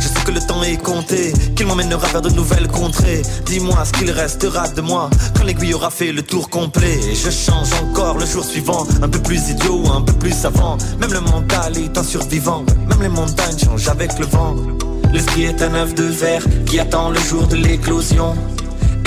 Je 0.00 0.08
sais 0.08 0.24
que 0.24 0.30
le 0.30 0.40
temps 0.40 0.62
est 0.62 0.78
compté, 0.78 1.32
qu'il 1.56 1.66
m'emmènera 1.66 2.06
vers 2.08 2.22
de 2.22 2.30
nouvelles 2.30 2.68
contrées. 2.68 3.22
Dis-moi 3.46 3.84
ce 3.84 3.92
qu'il 3.92 4.10
restera 4.10 4.68
de 4.68 4.80
moi 4.80 5.10
quand 5.36 5.44
l'aiguille 5.44 5.74
aura 5.74 5.90
fait 5.90 6.12
le 6.12 6.22
tour 6.22 6.48
complet. 6.48 6.98
Et 7.10 7.14
je 7.14 7.30
change 7.30 7.68
encore 7.82 8.16
le 8.16 8.26
jour 8.26 8.44
suivant, 8.44 8.86
un 9.02 9.08
peu 9.08 9.20
plus 9.20 9.50
idiot, 9.50 9.82
un 9.94 10.00
peu 10.00 10.14
plus 10.14 10.32
savant. 10.32 10.78
Même 10.98 11.12
le 11.12 11.20
mental 11.20 11.76
est 11.76 11.98
un 11.98 12.02
survivant, 12.02 12.64
même 12.88 13.02
les 13.02 13.08
montagnes 13.08 13.58
changent 13.58 13.88
avec 13.88 14.18
le 14.18 14.26
vent. 14.26 14.56
L'esprit 15.12 15.44
est 15.44 15.60
un 15.60 15.74
œuf 15.74 15.94
de 15.94 16.04
verre 16.04 16.44
qui 16.66 16.78
attend 16.78 17.10
le 17.10 17.20
jour 17.20 17.46
de 17.46 17.56
l'éclosion. 17.56 18.34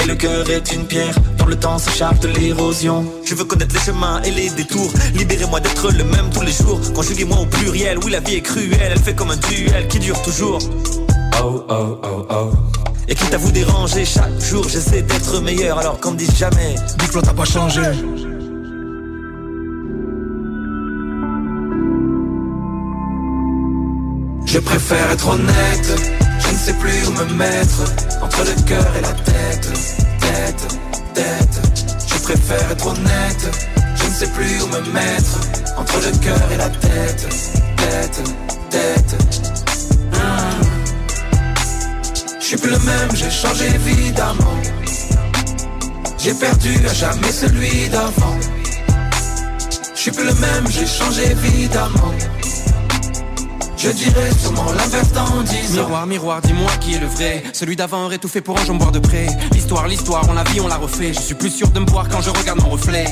Et 0.04 0.08
le 0.08 0.15
cœur 0.15 0.49
est 0.49 0.73
une 0.73 0.86
pierre 0.86 1.15
Le 1.47 1.56
temps 1.60 1.77
s'échappe 1.77 2.19
de 2.19 2.27
l'érosion. 2.29 3.06
Je 3.25 3.36
veux 3.36 3.45
connaître 3.45 3.75
les 3.75 3.82
chemins 3.82 4.21
et 4.23 4.32
les 4.32 4.49
détours. 4.49 4.91
Libérez-moi 5.13 5.60
d'être 5.60 5.91
le 5.91 6.03
même 6.03 6.29
tous 6.34 6.41
les 6.41 6.51
jours. 6.51 6.79
Conjuguez-moi 6.93 7.38
au 7.39 7.45
pluriel 7.45 7.97
Oui 8.03 8.12
la 8.12 8.19
vie 8.19 8.36
est 8.36 8.41
cruelle. 8.41 8.77
Elle 8.79 8.99
fait 8.99 9.15
comme 9.15 9.32
un 9.32 9.38
duel 9.38 9.88
qui 9.88 9.99
dure 9.99 10.21
toujours. 10.21 10.60
Oh 11.43 11.65
oh 11.69 11.99
oh 12.03 12.25
oh. 12.29 12.51
Et 13.08 13.15
quitte 13.15 13.34
à 13.34 13.38
vous 13.38 13.51
déranger 13.51 14.06
chaque 14.06 14.39
jour, 14.39 14.67
j'essaie 14.69 15.01
d'être 15.01 15.41
meilleur. 15.41 15.77
Alors 15.77 15.99
qu'on 15.99 16.12
me 16.12 16.17
dise 16.17 16.36
jamais. 16.38 16.75
Dis 16.99 17.08
t'as 17.10 17.34
pas 17.34 17.45
changé. 17.45 17.82
Je 24.45 24.60
préfère 24.60 25.12
être 25.12 25.29
honnête, 25.29 26.12
ne 26.54 26.58
sais 26.58 26.74
plus 26.74 27.08
où 27.08 27.12
me 27.12 27.34
mettre. 27.34 27.82
Entre 28.22 28.44
le 28.44 28.62
cœur 28.63 28.96
et 28.98 29.02
la 29.02 29.13
tête, 29.13 29.70
tête, 30.20 30.68
tête. 31.13 31.62
Je 32.08 32.22
préfère 32.24 32.72
être 32.72 32.88
honnête, 32.88 33.46
je 33.96 34.04
ne 34.06 34.13
sais 34.13 34.28
plus 34.28 34.62
où 34.62 34.68
me 34.68 34.82
mettre. 34.92 35.39
Entre 35.78 35.98
le 36.06 36.18
cœur 36.18 36.52
et 36.52 36.58
la 36.58 36.70
tête, 36.70 37.28
tête, 37.78 38.24
tête. 38.70 39.16
Hmm. 40.12 40.62
Je 42.39 42.46
suis 42.46 42.58
plus 42.58 42.72
le 42.72 42.80
même, 42.80 43.10
j'ai 43.16 43.32
changé 43.32 43.66
évidemment. 43.66 44.58
J'ai 46.18 46.34
perdu 46.34 46.76
à 46.89 46.94
jamais 46.94 47.32
celui 47.32 47.89
d'avant. 47.89 48.38
Je 49.96 50.00
suis 50.00 50.12
plus 50.12 50.26
le 50.26 50.34
même, 50.34 50.68
j'ai 50.70 50.86
changé 50.86 51.32
évidemment 51.32 52.13
je 53.84 53.89
dirais 53.89 54.32
sûrement 54.39 54.72
l'inverse 54.72 55.12
dans 55.12 55.43
dix 55.43 55.78
ans 55.78 55.84
Miroir, 55.84 56.08
miroir, 56.08 56.41
dis-moi 56.41 56.72
qui 56.80 56.93
est 56.93 57.00
le 57.00 57.08
vrai. 57.08 57.43
Celui 57.52 57.76
d'avant 57.76 58.06
aurait 58.06 58.17
tout 58.17 58.30
fait 58.30 58.39
pour 58.39 58.58
un 58.58 58.63
jambon 58.63 58.91
de 58.91 59.00
près. 59.00 59.28
L'histoire, 59.52 59.88
l'histoire, 59.88 60.24
on 60.30 60.34
la 60.34 60.43
vit, 60.43 60.62
on 60.62 60.67
la 60.67 60.78
refait. 60.78 61.13
Je 61.13 61.19
suis 61.19 61.36
plus 61.36 61.50
sûr 61.50 61.67
de 61.69 61.80
me 61.80 61.86
voir 61.89 62.08
quand 62.08 62.22
je 62.22 62.30
regarde 62.30 62.62
mon 62.62 62.69
reflet 62.69 63.06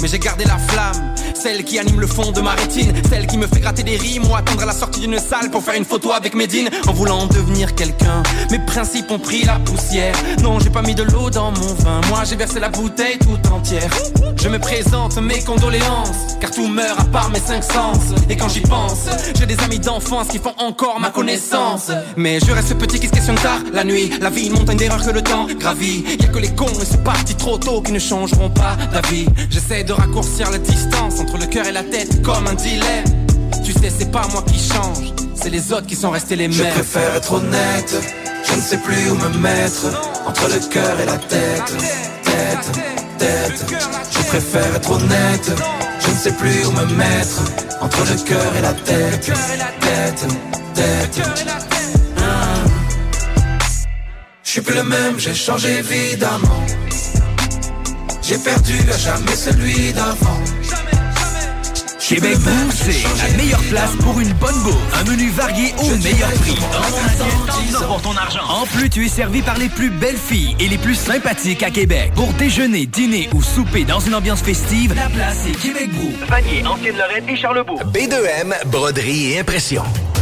Mais 0.00 0.08
j'ai 0.08 0.18
gardé 0.18 0.44
la 0.44 0.58
flamme 0.58 1.14
celle 1.34 1.62
qui 1.62 1.78
anime 1.78 2.00
le 2.00 2.06
fond 2.08 2.32
de 2.32 2.40
ma 2.40 2.52
rétine 2.52 2.92
Celle 3.08 3.26
qui 3.28 3.38
me 3.38 3.46
fait 3.46 3.60
gratter 3.60 3.84
des 3.84 3.96
rimes 3.96 4.24
ou 4.28 4.34
attendre 4.34 4.62
à 4.62 4.66
la 4.66 4.72
sortie 4.72 5.00
d'une 5.00 5.18
salle 5.20 5.50
Pour 5.50 5.62
faire 5.62 5.74
une 5.74 5.84
photo 5.84 6.12
avec 6.12 6.34
Medine. 6.34 6.68
En 6.88 6.92
voulant 6.92 7.26
devenir 7.26 7.76
quelqu'un 7.76 8.24
Mes 8.50 8.58
principes 8.58 9.10
ont 9.10 9.20
pris 9.20 9.44
la 9.44 9.58
poussière. 9.60 10.14
Non 10.42 10.58
j'ai 10.58 10.70
pas 10.70 10.82
mis 10.82 10.96
de 10.96 11.04
l'eau 11.04 11.30
dans 11.30 11.52
mon 11.52 11.74
vin 11.74 12.00
Moi 12.08 12.24
j'ai 12.28 12.34
versé 12.34 12.58
la 12.58 12.68
bouteille 12.68 13.18
tout 13.18 13.38
entière. 13.52 13.90
Je 14.36 14.48
me 14.48 14.58
présente 14.58 15.16
mes 15.18 15.40
condoléances 15.42 16.36
Car 16.40 16.50
tout 16.50 16.66
meurt 16.66 16.98
à 16.98 17.04
part 17.04 17.30
mes 17.30 17.40
cinq 17.40 17.62
sens. 17.62 17.98
Et 18.28 18.36
quand 18.36 18.48
j'y 18.48 18.60
pense 18.60 19.06
J'ai 19.38 19.46
des 19.46 19.58
amis 19.60 19.78
d'enfance 19.78 20.28
qui 20.28 20.38
font 20.38 20.54
encore 20.58 20.98
ma 20.98 21.10
connaissance. 21.10 21.92
Mais 22.16 22.40
je 22.40 22.50
reste 22.50 22.74
petit 22.78 22.98
qui 22.98 23.06
se 23.06 23.12
questionne 23.12 23.36
tard 23.36 23.60
La 23.72 23.84
nuit, 23.84 24.10
la 24.20 24.30
vie, 24.30 24.46
une 24.46 24.54
montagne 24.54 24.78
d'erreurs 24.78 25.04
que 25.04 25.10
le 25.10 25.22
temps 25.22 25.46
gravit. 25.58 26.04
Y'a 26.20 26.26
que 26.26 26.38
les 26.38 26.52
cons 26.54 26.66
et 26.66 26.84
c'est 26.84 27.04
parti 27.04 27.36
trop 27.36 27.58
tôt 27.58 27.80
Qui 27.80 27.92
ne 27.92 28.00
changeront 28.00 28.50
pas 28.50 28.76
d'avis 28.92 29.26
J'essaie 29.50 29.84
de 29.88 29.94
raccourcir 29.94 30.50
la 30.50 30.58
distance 30.58 31.18
entre 31.18 31.38
le 31.38 31.46
cœur 31.46 31.66
et 31.66 31.72
la 31.72 31.82
tête 31.82 32.20
comme 32.22 32.46
un 32.46 32.52
dilemme. 32.52 33.06
Tu 33.64 33.72
sais, 33.72 33.88
c'est 33.88 34.12
pas 34.12 34.26
moi 34.32 34.44
qui 34.46 34.58
change, 34.58 35.14
c'est 35.34 35.48
les 35.48 35.72
autres 35.72 35.86
qui 35.86 35.96
sont 35.96 36.10
restés 36.10 36.36
les 36.36 36.46
mêmes. 36.46 36.58
Je 36.58 36.64
préfère 36.64 37.14
être 37.16 37.32
honnête, 37.32 37.96
je 38.46 38.54
ne 38.54 38.60
sais 38.60 38.76
plus 38.78 39.10
où 39.10 39.14
me 39.14 39.38
mettre. 39.38 39.86
Entre 40.26 40.46
le 40.48 40.60
cœur 40.68 41.00
et 41.00 41.06
la 41.06 41.16
tête, 41.16 41.74
tête, 42.22 42.70
tête. 43.16 43.74
Je 44.10 44.26
préfère 44.26 44.76
être 44.76 44.90
honnête, 44.90 45.52
je 46.00 46.10
ne 46.10 46.16
sais 46.16 46.32
plus 46.32 46.66
où 46.66 46.72
me 46.72 46.84
mettre. 46.94 47.42
Entre 47.80 48.04
le 48.10 48.22
cœur 48.24 48.56
et 48.58 48.60
la 48.60 48.74
tête, 48.74 49.32
tête, 49.80 50.26
tête. 50.74 51.26
Hmm. 52.18 52.68
Je 54.42 54.50
suis 54.50 54.60
plus 54.60 54.74
le 54.74 54.82
même, 54.82 55.18
j'ai 55.18 55.34
changé 55.34 55.78
évidemment. 55.78 56.66
J'ai 58.28 58.36
perdu 58.36 58.74
à 58.92 58.98
jamais 58.98 59.34
celui 59.34 59.90
d'avant. 59.94 60.38
Québec 61.98 62.36
Bouffe, 62.40 62.74
c'est 62.74 63.26
la 63.26 63.36
meilleure 63.38 63.62
place 63.70 63.96
pour 64.02 64.20
une 64.20 64.34
bonne 64.34 64.62
bouffe. 64.64 65.00
Un 65.00 65.10
menu 65.10 65.30
varié 65.30 65.72
au 65.78 65.96
meilleur 65.96 66.30
prix. 66.32 66.58
pour 67.86 68.02
ton 68.02 68.14
argent. 68.14 68.44
En 68.50 68.66
plus, 68.66 68.90
tu 68.90 69.06
es 69.06 69.08
servi 69.08 69.40
par 69.40 69.56
les 69.56 69.70
plus 69.70 69.88
belles 69.88 70.18
filles 70.18 70.54
et 70.60 70.68
les 70.68 70.76
plus 70.76 70.94
sympathiques 70.94 71.62
à 71.62 71.70
Québec. 71.70 72.12
Pour 72.16 72.30
déjeuner, 72.34 72.84
dîner 72.84 73.30
ou 73.32 73.40
souper 73.42 73.84
dans 73.84 74.00
une 74.00 74.14
ambiance 74.14 74.42
festive, 74.42 74.94
la 74.94 75.08
place 75.08 75.46
est 75.46 75.58
Québec 75.58 75.88
Brou. 75.94 76.12
Vanier, 76.28 76.66
Ancienne-Lorraine 76.66 77.26
et 77.30 77.36
Charlebourg. 77.36 77.82
B2M, 77.94 78.52
broderie 78.66 79.32
et 79.32 79.40
impression. 79.40 79.84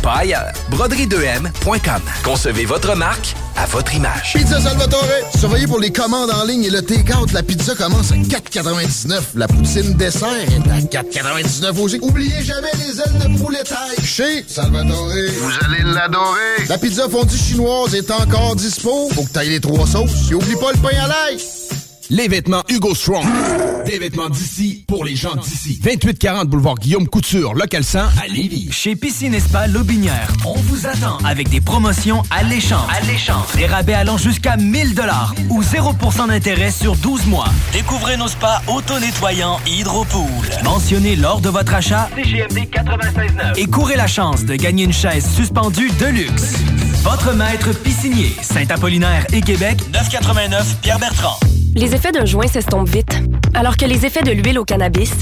pas 0.00 0.18
ailleurs. 0.18 0.52
Broderie2M.com. 0.70 2.02
Concevez 2.22 2.64
votre 2.64 2.94
marque 2.94 3.34
à 3.56 3.66
votre 3.66 3.94
image. 3.94 4.32
Pizza 4.34 4.60
Salvatore. 4.60 5.04
Surveillez 5.36 5.66
pour 5.66 5.80
les 5.80 5.90
commandes 5.90 6.30
en 6.30 6.44
ligne 6.44 6.64
et 6.64 6.70
le 6.70 6.82
take-out. 6.82 7.32
La 7.32 7.42
pizza 7.42 7.74
commence 7.74 8.12
à 8.12 8.16
4,99. 8.16 9.20
La 9.34 9.48
poutine 9.48 9.94
dessert 9.94 10.28
est 10.28 10.70
à 10.70 11.02
4,99 11.02 11.78
aussi. 11.80 11.98
Oubliez 12.02 12.42
jamais 12.42 12.70
les 12.78 13.00
ailes 13.00 13.32
de 13.32 13.38
poulet 13.42 13.62
taille. 13.64 14.04
Chez 14.04 14.44
Salvatore. 14.46 15.08
Vous 15.08 15.52
allez 15.66 15.82
l'adorer. 15.82 16.66
La 16.68 16.78
pizza 16.78 17.08
fondue 17.08 17.36
chinoise 17.36 17.94
est 17.94 18.10
encore 18.10 18.54
dispo. 18.56 19.08
Faut 19.14 19.24
que 19.24 19.30
t'ailles 19.30 19.50
les 19.50 19.60
trois 19.60 19.86
sauces. 19.86 20.30
Et 20.30 20.34
oublie 20.34 20.56
pas 20.56 20.72
le 20.72 20.78
pain 20.78 20.96
à 21.02 21.08
l'ail. 21.08 21.38
Les 22.10 22.26
vêtements 22.26 22.62
Hugo 22.70 22.94
Strong. 22.94 23.26
Des 23.84 23.98
vêtements 23.98 24.30
d'ici 24.30 24.82
pour 24.86 25.04
les 25.04 25.14
gens 25.14 25.36
d'ici. 25.36 25.78
2840 25.82 26.48
boulevard 26.48 26.76
Guillaume 26.76 27.06
Couture, 27.06 27.52
local 27.52 27.84
100 27.84 27.98
à 27.98 28.26
Lévis. 28.28 28.70
Chez 28.72 28.96
Piscine 28.96 29.34
et 29.34 29.40
Spa 29.40 29.66
Lobinière, 29.66 30.32
on 30.46 30.54
vous 30.54 30.86
attend 30.86 31.18
avec 31.26 31.50
des 31.50 31.60
promotions 31.60 32.22
alléchantes. 32.30 32.88
Alléchantes. 33.02 33.54
Des 33.56 33.66
rabais 33.66 33.92
allant 33.92 34.16
jusqu'à 34.16 34.56
1000 34.56 34.94
dollars 34.94 35.34
ou 35.50 35.62
0% 35.62 36.28
d'intérêt 36.28 36.70
sur 36.70 36.96
12 36.96 37.26
mois. 37.26 37.48
Découvrez 37.74 38.16
nos 38.16 38.28
spas 38.28 38.62
auto-nettoyants 38.68 39.60
Hydropool. 39.66 40.24
Mentionnez 40.64 41.14
lors 41.14 41.42
de 41.42 41.50
votre 41.50 41.74
achat 41.74 42.08
CGMD 42.16 42.70
96.9 42.70 43.58
et 43.58 43.66
courez 43.66 43.96
la 43.96 44.06
chance 44.06 44.46
de 44.46 44.56
gagner 44.56 44.84
une 44.84 44.94
chaise 44.94 45.28
suspendue 45.30 45.90
de 46.00 46.06
luxe. 46.06 46.54
Votre 47.02 47.34
maître 47.34 47.72
piscinier, 47.74 48.34
Saint-Apollinaire 48.40 49.26
et 49.34 49.42
Québec, 49.42 49.78
989 49.92 50.76
Pierre-Bertrand. 50.80 51.38
Les 51.74 51.94
effets 51.94 52.12
d'un 52.12 52.24
joint 52.24 52.46
s'estompent 52.46 52.88
vite, 52.88 53.22
alors 53.54 53.76
que 53.76 53.84
les 53.84 54.04
effets 54.04 54.22
de 54.22 54.32
l'huile 54.32 54.58
au 54.58 54.64
cannabis 54.64 55.12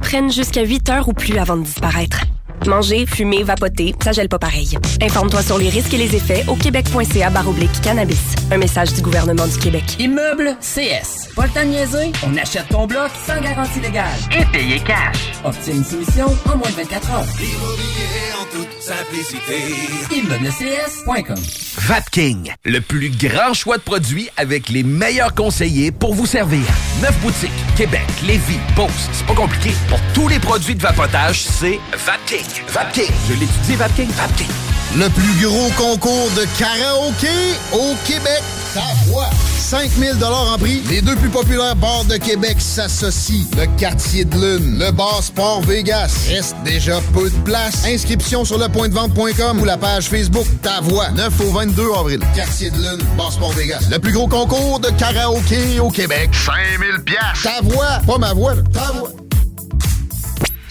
prennent 0.00 0.30
jusqu'à 0.30 0.62
8 0.62 0.88
heures 0.90 1.08
ou 1.08 1.12
plus 1.12 1.38
avant 1.38 1.56
de 1.56 1.62
disparaître. 1.62 2.22
Manger, 2.66 3.06
fumer, 3.06 3.42
vapoter, 3.42 3.94
ça 4.02 4.12
gèle 4.12 4.28
pas 4.28 4.38
pareil. 4.38 4.76
Informe-toi 5.00 5.42
sur 5.42 5.58
les 5.58 5.68
risques 5.68 5.94
et 5.94 5.98
les 5.98 6.16
effets 6.16 6.44
au 6.48 6.54
québec.ca 6.56 7.30
baroblique 7.30 7.80
cannabis. 7.82 8.34
Un 8.50 8.58
message 8.58 8.92
du 8.94 9.02
gouvernement 9.02 9.46
du 9.46 9.56
Québec. 9.58 9.84
Immeuble 9.98 10.56
CS. 10.60 11.28
Pas 11.34 11.46
le 11.46 11.52
temps 11.52 11.62
de 11.62 11.68
niaiser? 11.68 12.12
On 12.26 12.36
achète 12.36 12.68
ton 12.68 12.86
bloc 12.86 13.10
sans 13.26 13.40
garantie 13.40 13.80
légale. 13.80 14.06
Et 14.38 14.44
payer 14.56 14.80
cash. 14.80 15.32
Obtiens 15.44 15.74
une 15.74 15.84
soumission 15.84 16.26
en 16.46 16.56
moins 16.56 16.70
de 16.70 16.74
24 16.76 17.10
heures. 17.12 17.26
Immobilier 17.38 18.32
en 18.40 18.44
toute 18.56 18.82
simplicité. 18.82 20.16
ImmeublesCS.com 20.16 21.36
Vapking, 21.78 22.52
le 22.64 22.80
plus 22.80 23.10
grand 23.10 23.52
choix 23.52 23.76
de 23.76 23.82
produits 23.82 24.28
avec 24.36 24.68
les 24.70 24.82
meilleurs 24.82 25.34
conseillers 25.34 25.92
pour 25.92 26.14
vous 26.14 26.26
servir. 26.26 26.62
Neuf 27.02 27.16
boutiques, 27.20 27.50
Québec, 27.76 28.06
Lévis, 28.26 28.58
Beauce. 28.74 29.08
C'est 29.12 29.26
pas 29.26 29.34
compliqué. 29.34 29.70
Pour 29.88 30.00
tous 30.14 30.28
les 30.28 30.38
produits 30.38 30.74
de 30.74 30.82
vapotage, 30.82 31.42
c'est 31.42 31.78
Vapking. 31.92 32.45
Vapking. 32.68 33.10
Je 33.28 33.34
l'étudie, 33.34 33.76
Vapking. 33.76 34.08
Vapking. 34.10 34.48
Le 34.96 35.08
plus 35.10 35.46
gros 35.46 35.70
concours 35.76 36.30
de 36.36 36.46
karaoké 36.58 37.28
au 37.72 37.94
Québec. 38.06 38.42
Ta 38.72 38.82
voix. 39.06 39.28
5000 39.58 40.22
en 40.24 40.56
prix. 40.58 40.80
Les 40.88 41.02
deux 41.02 41.16
plus 41.16 41.28
populaires 41.28 41.74
bars 41.76 42.04
de 42.04 42.16
Québec 42.16 42.56
s'associent. 42.60 43.46
Le 43.56 43.66
quartier 43.78 44.24
de 44.24 44.34
lune, 44.36 44.78
le 44.78 44.92
bar 44.92 45.22
Sport 45.22 45.62
Vegas. 45.62 46.26
Reste 46.28 46.56
déjà 46.64 47.00
peu 47.12 47.28
de 47.28 47.36
place. 47.38 47.84
Inscription 47.84 48.44
sur 48.44 48.58
le 48.58 48.68
point 48.68 48.88
de 48.88 48.94
vente.com 48.94 49.60
ou 49.60 49.64
la 49.64 49.76
page 49.76 50.04
Facebook 50.04 50.46
Ta 50.62 50.80
voix. 50.80 51.10
9 51.10 51.40
au 51.40 51.50
22 51.52 51.82
avril. 51.98 52.20
Quartier 52.34 52.70
de 52.70 52.76
lune, 52.76 53.02
bar 53.18 53.32
Sport 53.32 53.52
Vegas. 53.52 53.88
Le 53.90 53.98
plus 53.98 54.12
gros 54.12 54.28
concours 54.28 54.78
de 54.80 54.88
karaoké 54.90 55.80
au 55.80 55.90
Québec. 55.90 56.30
5000 56.32 57.02
pièces. 57.04 57.42
Ta 57.42 57.60
voix, 57.62 58.00
pas 58.06 58.18
ma 58.18 58.32
voix, 58.32 58.54
ta 58.72 58.92
voix. 58.92 59.10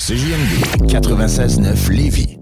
CJMD 0.08 0.86
96.9 0.88 1.90
Lévis. 1.90 2.35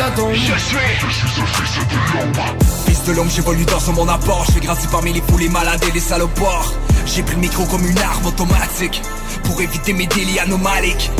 Je 0.00 0.58
suis. 0.58 0.78
Fils 2.86 3.04
de 3.04 3.12
l'homme, 3.12 3.28
j'évolue 3.28 3.66
dans 3.66 3.92
monde 3.92 4.08
à 4.08 4.16
bord. 4.16 4.46
Je 4.46 4.52
fais 4.52 4.60
grâce 4.60 4.86
parmi 4.86 5.12
les 5.12 5.20
fous, 5.20 5.36
les 5.36 5.50
malades 5.50 5.84
et 5.86 5.90
les 5.92 6.00
salopards. 6.00 6.72
J'ai 7.04 7.22
pris 7.22 7.34
le 7.34 7.42
micro 7.42 7.66
comme 7.66 7.84
une 7.84 7.98
arme 7.98 8.24
automatique 8.24 9.02
pour 9.44 9.60
éviter 9.60 9.92
mes 9.92 10.06
délits 10.06 10.38
anomaliques. 10.38 11.10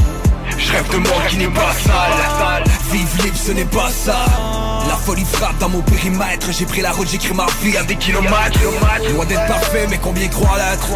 Je 0.56 0.72
rêve 0.72 0.90
de 0.92 0.96
monde 0.96 1.26
qui 1.28 1.36
n'est 1.36 1.48
pas 1.48 1.74
sale. 1.84 2.64
Vive 2.90 3.24
libre, 3.24 3.36
ce 3.36 3.52
n'est 3.52 3.66
pas 3.66 3.90
ça. 3.90 4.16
La 4.88 4.96
folie 4.96 5.26
frappe 5.30 5.58
dans 5.58 5.68
mon 5.68 5.82
périmètre 5.82 6.46
J'ai 6.50 6.64
pris 6.64 6.80
la 6.80 6.90
route, 6.92 7.06
j'écris 7.06 7.34
ma 7.34 7.46
vie 7.62 7.76
à 7.76 7.82
des 7.82 7.96
kilomètres 7.96 8.58
Loin 9.12 9.26
d'être 9.26 9.46
parfait, 9.46 9.86
mais 9.90 9.98
combien 9.98 10.26
croient 10.28 10.56
l'être? 10.56 10.88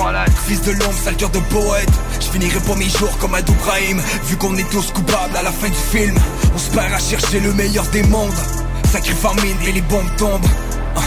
Fils 0.47 0.62
de 0.62 0.73
l'ombre, 0.73 0.94
sale 1.05 1.16
cœur 1.16 1.31
de 1.31 1.38
poète 1.38 1.90
Je 2.20 2.27
finirai 2.27 2.61
pas 2.61 2.74
mes 2.77 2.88
jours 2.88 3.16
comme 3.18 3.35
Adou 3.35 3.53
Brahim 3.64 4.00
Vu 4.24 4.37
qu'on 4.37 4.57
est 4.57 4.70
tous 4.70 4.90
coupables 4.92 5.37
à 5.37 5.42
la 5.42 5.53
fin 5.53 5.68
du 5.68 5.74
film 5.74 6.14
On 6.55 6.59
se 6.59 6.70
perd 6.70 6.92
à 6.92 6.98
chercher 6.98 7.40
le 7.40 7.53
meilleur 7.53 7.87
des 7.88 8.03
mondes. 8.05 8.33
Sacré 8.90 9.14
famine 9.14 9.57
et 9.66 9.72
les 9.72 9.83
bombes 9.83 10.16
tombent. 10.16 10.46
Ah, 10.96 11.00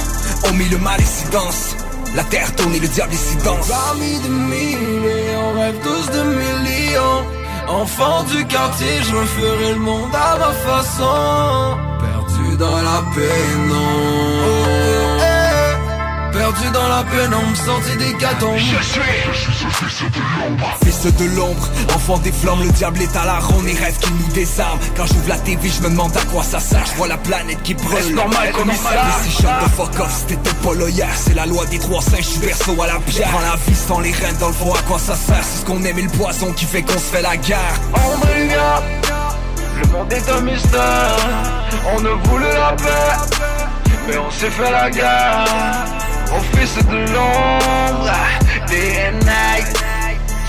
On 0.50 0.54
mit 0.54 0.70
le 0.70 0.78
mal 0.78 1.00
et 1.00 1.04
silence 1.04 1.76
la 2.16 2.24
terre 2.24 2.56
tourne 2.56 2.74
et 2.74 2.80
le 2.80 2.88
diable 2.88 3.14
ici 3.14 3.36
danse 3.44 3.68
Parmi 3.68 4.18
de 4.20 4.28
milliers, 4.30 5.36
on 5.38 5.60
rêve 5.60 5.76
tous 5.84 6.10
de 6.18 6.24
millions. 6.24 7.28
Enfant 7.68 8.24
du 8.24 8.46
quartier, 8.46 9.04
je 9.04 9.16
referai 9.16 9.74
le 9.74 9.80
monde 9.80 10.16
à 10.16 10.38
ma 10.38 10.52
façon. 10.54 11.78
Dans 12.58 12.76
la 12.76 13.04
pénombre 13.14 14.57
Perdu 16.38 16.70
dans 16.72 16.88
la 16.88 17.04
pénombre, 17.04 17.58
sorti 17.58 17.98
des 17.98 18.14
catons 18.14 18.56
Je 18.58 18.84
suis, 18.84 19.02
je 19.34 19.52
suis 19.52 19.54
ce 19.54 19.86
fils 19.86 20.12
de 20.12 20.20
l'ombre. 20.40 20.78
Fils 20.84 21.06
de 21.06 21.26
l'ombre, 21.36 21.70
enfant 21.96 22.20
des 22.20 22.32
flammes, 22.32 22.64
le 22.64 22.72
diable 22.72 23.02
est 23.02 23.16
à 23.16 23.26
la 23.26 23.40
ronde 23.40 23.68
et 23.68 23.74
rêve 23.74 23.98
qu'il 23.98 24.14
nous 24.14 24.32
désarme. 24.34 24.78
Quand 24.96 25.08
j'ouvre 25.08 25.30
la 25.30 25.40
TV, 25.40 25.68
je 25.70 25.82
me 25.82 25.90
demande 25.90 26.16
à 26.16 26.24
quoi 26.26 26.44
ça 26.44 26.60
sert, 26.60 26.86
je 26.86 26.96
vois 26.96 27.08
la 27.08 27.18
planète 27.18 27.64
qui 27.64 27.74
brûle. 27.74 28.04
C'est 28.04 28.14
normal, 28.14 28.52
commissaire 28.52 29.06
Mais 29.24 29.32
si 29.32 29.42
de 29.42 29.70
fuck 29.76 30.00
off, 30.00 30.26
c'était 30.28 30.54
pas 30.64 30.74
loyal 30.76 31.10
C'est 31.16 31.34
la 31.34 31.48
loi 31.48 31.66
des 31.66 31.80
trois 31.80 32.02
singes, 32.02 32.20
je 32.20 32.26
suis 32.26 32.40
berceau 32.40 32.80
à 32.84 32.88
la 32.88 33.00
pierre. 33.00 33.30
Prends 33.30 33.42
la 33.42 33.56
vie 33.56 33.76
sans 33.76 34.00
les 34.00 34.12
reines 34.12 34.38
dans 34.40 34.50
le 34.50 34.54
fond, 34.54 34.74
à 34.76 34.82
quoi 34.84 35.00
ça 35.00 35.16
sert? 35.16 35.42
C'est 35.42 35.62
ce 35.62 35.66
qu'on 35.66 35.84
aime 35.84 35.98
et 35.98 36.04
le 36.04 36.10
poison 36.10 36.54
qui 36.54 36.66
fait 36.66 36.84
qu'on 36.84 37.00
se 37.00 37.16
fait 37.16 37.24
la 37.24 37.36
guerre. 37.38 37.58
On 37.96 38.28
le 39.80 39.88
monde 39.92 40.12
est 40.12 40.30
un 40.30 40.42
mystère. 40.42 41.16
On 41.96 42.02
ne 42.02 42.10
voulait 42.10 42.54
la 42.54 42.74
paix 42.74 43.38
Mais 44.08 44.18
on 44.18 44.32
s'est 44.32 44.50
fait 44.50 44.72
la 44.72 44.90
guerre 44.90 46.07
Au 46.36 46.40
fils 46.58 46.76
de 46.86 46.98
l'ombre 47.14 48.12
Day 48.68 48.90
and 49.08 49.20
night 49.20 49.68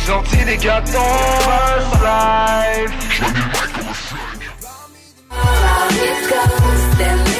Sorti 0.07 0.39
des 0.45 0.57
cartons 0.57 1.15
First 1.41 2.03
life 2.03 2.93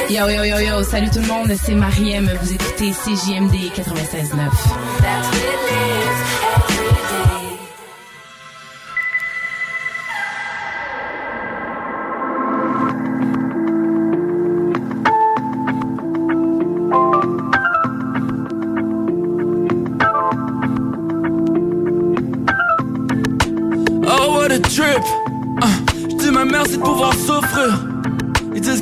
Yo 0.09 0.27
yo 0.27 0.43
yo 0.43 0.57
yo, 0.59 0.83
salut 0.83 1.09
tout 1.11 1.19
le 1.19 1.27
monde, 1.27 1.53
c'est 1.63 1.75
Mariem, 1.75 2.27
vous 2.41 2.53
écoutez 2.53 2.91
CJMD 2.91 3.71
96.9. 3.75 4.49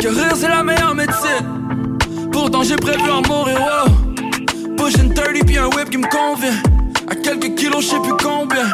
que 0.08 0.16
rire 0.16 0.34
c'est 0.36 0.48
la 0.48 0.64
meilleure 0.64 0.96
médecine. 0.96 2.00
Pourtant 2.32 2.64
j'ai 2.64 2.76
prévu 2.76 3.10
en 3.10 3.22
mourir. 3.22 3.58
Wow. 3.60 4.76
Pushing 4.76 5.14
30 5.14 5.46
puis 5.46 5.58
un 5.58 5.68
whip 5.68 5.90
qui 5.90 5.98
me 5.98 6.08
convient. 6.08 6.58
À 7.10 7.16
quelques 7.16 7.56
kilos, 7.56 7.84
je 7.84 7.90
sais 7.90 8.00
plus 8.00 8.14
combien 8.22 8.68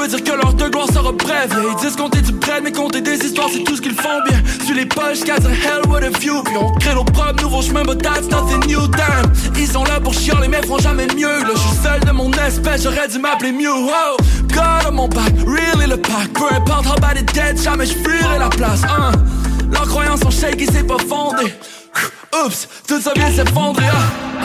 peux 0.00 0.08
dire 0.08 0.24
que 0.24 0.32
leur 0.32 0.54
de 0.54 0.68
gloire 0.68 0.86
sera 0.86 1.12
brève 1.12 1.54
Ils 1.70 1.76
disent 1.82 1.96
compter 1.96 2.22
du 2.22 2.32
bread 2.32 2.62
mais 2.64 2.72
compter 2.72 3.02
des 3.02 3.18
histoires 3.18 3.48
c'est 3.52 3.64
tout 3.64 3.76
ce 3.76 3.82
qu'ils 3.82 3.94
font 3.94 4.22
bien 4.26 4.40
Sur 4.64 4.74
les 4.74 4.86
poches, 4.86 5.20
guys 5.24 5.44
a 5.44 5.50
hell 5.50 5.82
with 5.88 6.04
a 6.04 6.18
view 6.18 6.42
Puis 6.42 6.56
on 6.56 6.72
crée 6.76 6.94
nos 6.94 7.04
propres 7.04 7.42
nouveaux 7.42 7.60
chemins 7.60 7.82
but 7.82 8.02
that's 8.02 8.28
nothing 8.30 8.66
new 8.66 8.86
damn 8.88 9.30
Ils 9.58 9.66
sont 9.66 9.84
là 9.84 10.00
pour 10.00 10.14
chier, 10.14 10.32
les 10.40 10.48
mecs 10.48 10.64
font 10.66 10.78
jamais 10.78 11.06
mieux 11.14 11.40
Là 11.40 11.50
je 11.54 11.58
suis 11.58 11.76
seul 11.82 12.00
de 12.00 12.12
mon 12.12 12.30
espèce, 12.32 12.82
j'aurais 12.82 13.08
dû 13.08 13.18
m'appeler 13.18 13.52
Mew 13.52 13.68
oh, 13.68 14.16
God 14.54 14.86
on 14.88 14.92
mon 14.92 15.08
back, 15.08 15.32
really 15.46 15.86
le 15.86 15.98
pack 15.98 16.32
Peu 16.32 16.54
importe 16.54 16.86
how 16.86 16.98
bad 16.98 17.18
it 17.18 17.30
dead, 17.34 17.60
jamais 17.60 17.84
je 17.84 17.94
la 18.38 18.48
place 18.48 18.82
hein. 18.84 19.12
Leurs 19.90 19.98
croyances 19.98 20.20
sont 20.20 20.30
shake 20.30 20.62
et 20.62 20.66
c'est 20.66 20.86
pas 20.86 20.98
fondé. 20.98 21.52
Oups, 22.32 22.68
tout 22.86 23.00
ça 23.00 23.10
vient 23.16 23.32
s'effondrer 23.32 23.86
ah. 23.90 23.96
ah. 24.40 24.44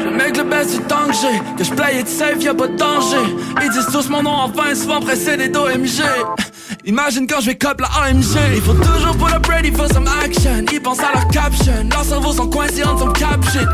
Je 0.00 0.08
mec 0.08 0.36
le 0.36 0.42
best 0.42 0.72
du 0.72 0.80
temps 0.80 1.06
que 1.06 1.12
j'ai. 1.12 1.56
Que 1.56 1.62
je 1.62 1.70
play 1.70 2.00
it 2.00 2.08
safe, 2.08 2.42
y'a 2.42 2.54
pas 2.54 2.66
de 2.66 2.76
danger. 2.76 3.36
Ils 3.62 3.70
disent 3.70 3.86
tous 3.92 4.08
mon 4.08 4.24
nom 4.24 4.32
en 4.32 4.48
vain, 4.48 4.74
souvent 4.74 5.00
précédé 5.00 5.48
d'OMG 5.48 6.02
Imagine 6.86 7.28
quand 7.28 7.40
je 7.40 7.46
vais 7.46 7.54
cop 7.54 7.80
la 7.80 7.86
AMG 8.02 8.24
Il 8.56 8.62
faut 8.62 8.72
toujours 8.72 9.16
pull 9.16 9.32
up 9.32 9.46
ready 9.46 9.70
for 9.70 9.86
some 9.86 10.08
action. 10.24 10.64
Ils 10.72 10.82
pensent 10.82 10.98
à 10.98 11.12
leur 11.14 11.28
caption. 11.28 11.88
Leurs 11.88 12.04
cerveaux 12.04 12.32
sont 12.32 12.48
coincés 12.48 12.82
en 12.82 12.98
some 12.98 13.12
cap 13.12 13.44
shit. 13.52 13.68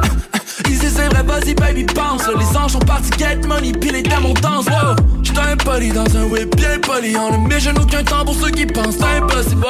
Ils 0.67 0.79
disent 0.79 0.97
c'est 0.97 1.09
vrai, 1.09 1.23
vas-y 1.23 1.55
baby 1.55 1.85
bounce. 1.95 2.29
Les 2.29 2.57
anges 2.59 2.73
sont 2.73 2.79
partis 2.81 3.11
get 3.19 3.37
money, 3.49 3.73
pis 3.73 3.91
les 3.91 4.03
démons 4.03 4.35
dansent 4.35 4.67
Wow, 4.67 4.97
j'suis 5.23 5.39
un 5.39 5.57
poli 5.57 5.93
dans 5.93 6.15
un 6.15 6.25
whip 6.25 6.55
bien 6.57 6.79
poli. 6.79 7.17
On 7.17 7.39
ne 7.39 7.49
met 7.49 7.81
aucun 7.81 8.05
temps 8.05 8.27
pour 8.27 8.35
ceux 8.35 8.51
qui 8.51 8.67
pensent. 8.67 8.99
Impossible, 9.01 9.67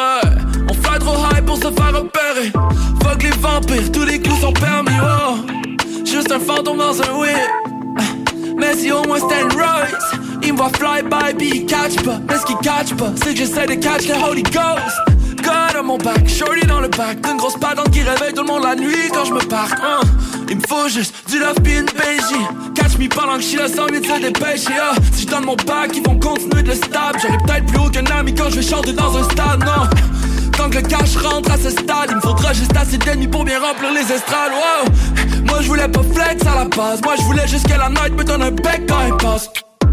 On 0.70 0.72
fly 0.72 1.00
trop 1.00 1.16
high 1.16 1.44
pour 1.44 1.56
se 1.56 1.62
faire 1.62 1.92
repérer. 1.92 2.52
Fuck 3.02 3.22
les 3.24 3.30
vampires, 3.30 3.90
tous 3.90 4.04
les 4.04 4.20
coups 4.20 4.40
sont 4.40 4.52
permis, 4.52 4.90
wow 5.00 5.44
Juste 6.04 6.30
un 6.30 6.38
fantôme 6.38 6.78
dans 6.78 7.02
un 7.02 7.18
whip. 7.18 7.34
Mais 8.56 8.76
si 8.76 8.92
au 8.92 9.02
moins 9.02 9.18
c'était 9.18 9.42
Royce 9.52 10.14
Il 10.44 10.52
me 10.52 10.58
voit 10.58 10.70
fly 10.78 11.02
by, 11.02 11.34
puis 11.36 11.50
il 11.54 11.66
catch 11.66 11.96
pas. 12.04 12.20
Mais 12.28 12.38
ce 12.38 12.46
qu'il 12.46 12.56
catch 12.58 12.94
pas, 12.94 13.10
c'est 13.16 13.32
que 13.32 13.38
j'essaie 13.38 13.66
de 13.66 13.74
catch 13.74 14.06
le 14.06 14.14
Holy 14.14 14.44
Ghost. 14.44 14.96
God 15.42 15.76
on 15.80 15.82
mon 15.82 15.98
back, 15.98 16.28
shorty 16.28 16.64
dans 16.68 16.80
le 16.80 16.88
back. 16.88 17.20
D'une 17.20 17.36
grosse 17.36 17.56
patente 17.56 17.90
qui 17.90 18.02
réveille 18.02 18.32
tout 18.32 18.42
le 18.42 18.48
monde 18.48 18.62
la 18.62 18.76
nuit 18.76 19.10
quand 19.12 19.24
je 19.24 19.32
me 19.32 19.40
parque 19.40 19.78
hein. 19.82 20.06
Il 20.48 20.56
me 20.56 20.62
faut 20.68 20.88
juste 20.88 21.16
du 21.28 21.40
love 21.40 21.60
puis 21.64 21.78
une 21.78 21.86
Catch 21.86 22.96
me 22.96 23.08
pendant 23.08 23.36
que 23.36 23.42
je 23.42 23.46
suis 23.46 23.58
sans 23.58 23.86
de 23.86 23.94
se 23.94 24.20
dépêcher 24.20 24.72
ah. 24.80 24.94
Si 25.12 25.22
je 25.22 25.26
donne 25.26 25.46
mon 25.46 25.56
back, 25.56 25.90
ils 25.96 26.02
vont 26.04 26.18
continuer 26.20 26.62
de 26.62 26.68
le 26.68 26.74
stab. 26.74 27.16
J'aurai 27.20 27.38
peut-être 27.38 27.66
plus 27.66 27.78
haut 27.78 27.90
qu'un 27.90 28.06
ami 28.06 28.32
quand 28.36 28.50
je 28.50 28.56
vais 28.56 28.62
chanter 28.62 28.92
dans 28.92 29.16
un 29.16 29.24
stade, 29.24 29.64
non 29.64 30.19
Tant 30.60 30.68
que 30.68 30.76
le 30.76 30.82
cash 30.82 31.16
rentre 31.16 31.50
à 31.52 31.56
ce 31.56 31.70
stade, 31.70 32.10
il 32.10 32.16
me 32.16 32.20
faudra 32.20 32.52
juste 32.52 32.76
assez 32.76 32.98
d'ennemis 32.98 33.28
pour 33.28 33.44
bien 33.44 33.58
remplir 33.58 33.94
les 33.94 34.02
estrades. 34.02 34.52
Wow. 34.52 35.46
Moi 35.46 35.58
je 35.62 35.68
voulais 35.68 35.88
pas 35.88 36.02
flex 36.14 36.46
à 36.46 36.54
la 36.54 36.64
base, 36.66 37.00
moi 37.02 37.14
je 37.16 37.22
voulais 37.22 37.48
juste 37.48 37.66
que 37.66 37.78
la 37.78 37.88
night 37.88 38.14
me 38.14 38.22
donne 38.22 38.42
un 38.42 38.50
bec 38.50 38.82
quand 38.86 39.00
elle 39.06 39.16
passe. 39.16 39.48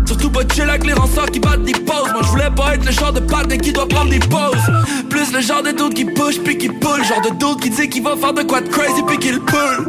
Surtout 0.05 0.29
pas 0.29 0.41
chill 0.53 0.69
avec 0.69 0.85
les 0.85 0.91
rançons 0.91 1.21
qui 1.31 1.39
battent 1.39 1.63
des 1.63 1.71
pauses. 1.71 2.11
Moi 2.11 2.21
je 2.21 2.27
voulais 2.27 2.51
pas 2.53 2.75
être 2.75 2.83
le 2.83 2.91
genre 2.91 3.13
de 3.13 3.21
patin 3.21 3.57
qui 3.57 3.71
doit 3.71 3.87
prendre 3.87 4.09
des 4.09 4.19
pauses. 4.19 4.67
Plus 5.09 5.31
le 5.31 5.39
genre 5.39 5.63
de 5.63 5.71
dude 5.71 5.93
qui 5.93 6.03
push 6.03 6.37
puis 6.43 6.57
qui 6.57 6.67
pull. 6.67 7.01
Genre 7.01 7.21
de 7.21 7.29
dude 7.29 7.61
qui 7.61 7.69
dit 7.69 7.87
qu'il 7.87 8.03
va 8.03 8.17
faire 8.17 8.33
de 8.33 8.43
quoi 8.43 8.59
de 8.59 8.67
crazy 8.67 9.03
puis 9.07 9.19
qu'il 9.19 9.39
pull. 9.39 9.87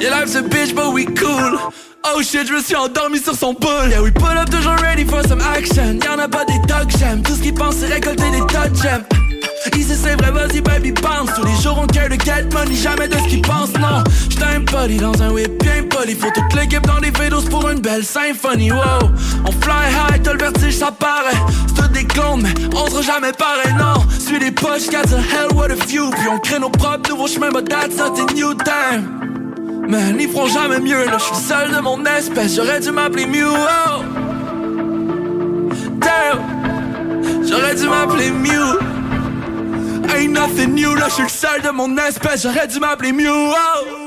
Yeah 0.00 0.10
life's 0.10 0.34
a 0.34 0.42
bitch 0.42 0.74
but 0.74 0.92
we 0.92 1.04
cool. 1.04 1.56
Oh 2.12 2.20
shit, 2.20 2.48
je 2.48 2.52
me 2.52 2.60
suis 2.60 2.74
endormi 2.74 3.20
sur 3.20 3.36
son 3.36 3.52
boule 3.52 3.90
Yeah 3.90 4.02
we 4.02 4.10
pull 4.12 4.36
up 4.36 4.50
toujours 4.50 4.74
ready 4.82 5.04
for 5.04 5.22
some 5.28 5.40
action. 5.40 6.00
Y'en 6.04 6.18
a 6.18 6.26
pas 6.26 6.44
des 6.46 6.58
dogs 6.66 6.90
j'aime 6.98 7.22
Tout 7.22 7.36
ce 7.36 7.42
qu'ils 7.42 7.54
pensent 7.54 7.76
c'est 7.76 7.92
récolter 7.92 8.28
des 8.32 8.44
tas 8.52 8.66
gemmes 8.74 9.19
Ici 9.76 9.94
c'est 9.94 10.14
vrai, 10.16 10.30
vas-y 10.30 10.60
baby 10.60 10.92
bounce 10.92 11.34
Tous 11.34 11.44
les 11.44 11.54
jours 11.62 11.78
on 11.82 11.86
care 11.86 12.08
de 12.08 12.14
get 12.14 12.44
money, 12.52 12.74
jamais 12.74 13.08
de 13.08 13.16
ce 13.16 13.28
qu'ils 13.28 13.42
pensent, 13.42 13.72
non. 13.74 14.02
J'suis 14.28 14.42
un 14.42 14.62
poli 14.62 14.96
dans 14.96 15.22
un 15.22 15.30
whip 15.30 15.62
bien 15.62 15.84
poli. 15.88 16.14
Faut 16.14 16.30
toute 16.34 16.54
l'équipe 16.54 16.86
dans 16.86 16.98
les 16.98 17.10
vélos 17.10 17.42
pour 17.50 17.68
une 17.68 17.80
belle 17.80 18.04
symphonie, 18.04 18.72
wow. 18.72 19.10
On 19.44 19.52
fly 19.52 19.90
high, 19.90 20.22
t'as 20.22 20.32
le 20.32 20.38
vertige, 20.38 20.76
ça 20.76 20.90
paraît. 20.90 21.36
C'est 21.76 21.92
des 21.92 22.04
clones, 22.04 22.42
mais 22.42 22.54
on 22.74 22.86
sera 22.86 23.02
jamais 23.02 23.32
pareil, 23.32 23.74
non. 23.78 24.02
Suis 24.18 24.38
les 24.38 24.50
poches, 24.50 24.88
got 24.90 25.02
the 25.02 25.18
hell 25.18 25.54
what 25.54 25.70
a 25.70 25.76
few. 25.76 26.10
Puis 26.10 26.28
on 26.32 26.38
crée 26.38 26.58
nos 26.58 26.70
propres 26.70 27.10
nouveaux 27.10 27.26
chemins, 27.28 27.50
but 27.50 27.68
that's 27.68 27.96
not 27.96 28.18
a 28.18 28.32
new 28.32 28.54
time. 28.54 29.86
Man, 29.88 30.16
ils 30.18 30.28
feront 30.28 30.48
jamais 30.48 30.80
mieux, 30.80 31.04
là. 31.04 31.18
J'suis 31.18 31.48
seul 31.48 31.72
de 31.74 31.80
mon 31.80 32.04
espèce 32.06 32.54
J'aurais 32.54 32.80
dû 32.80 32.92
m'appeler 32.92 33.26
Mew, 33.26 33.48
oh. 33.48 34.02
Damn. 35.98 37.44
J'aurais 37.46 37.74
dû 37.74 37.88
m'appeler 37.88 38.30
Mew 38.30 38.99
Ain't 40.14 40.32
nothing 40.32 40.74
new, 40.74 40.94
là, 40.94 41.08
je 41.08 41.14
suis 41.14 41.22
le 41.22 41.28
seul 41.28 41.62
de 41.62 41.70
mon 41.70 41.96
espèce, 41.96 42.42
j'aurais 42.42 42.66
dû 42.66 42.78
m'appeler 42.80 43.12
Mew. 43.12 43.28
Oh. 43.28 44.00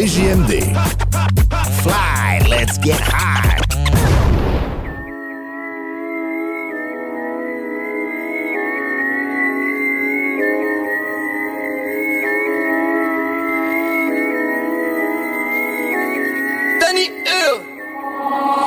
CJMD 0.00 0.70
get 2.78 3.00
high. 3.00 3.56
Danny 16.80 17.06
Hill. 17.24 17.64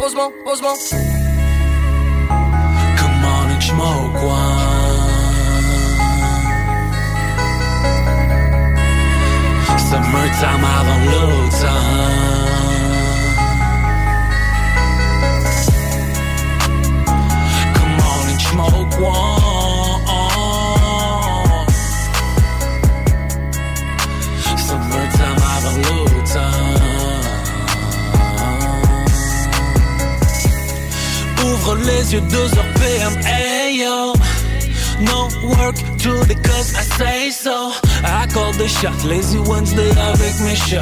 Rosemont, 0.02 0.34
Rosemont. 0.44 1.03
Shot, 38.84 39.08
lazy 39.08 39.38
Wednesday 39.38 39.92
avec 39.98 40.40
mes 40.42 40.56
chats 40.56 40.82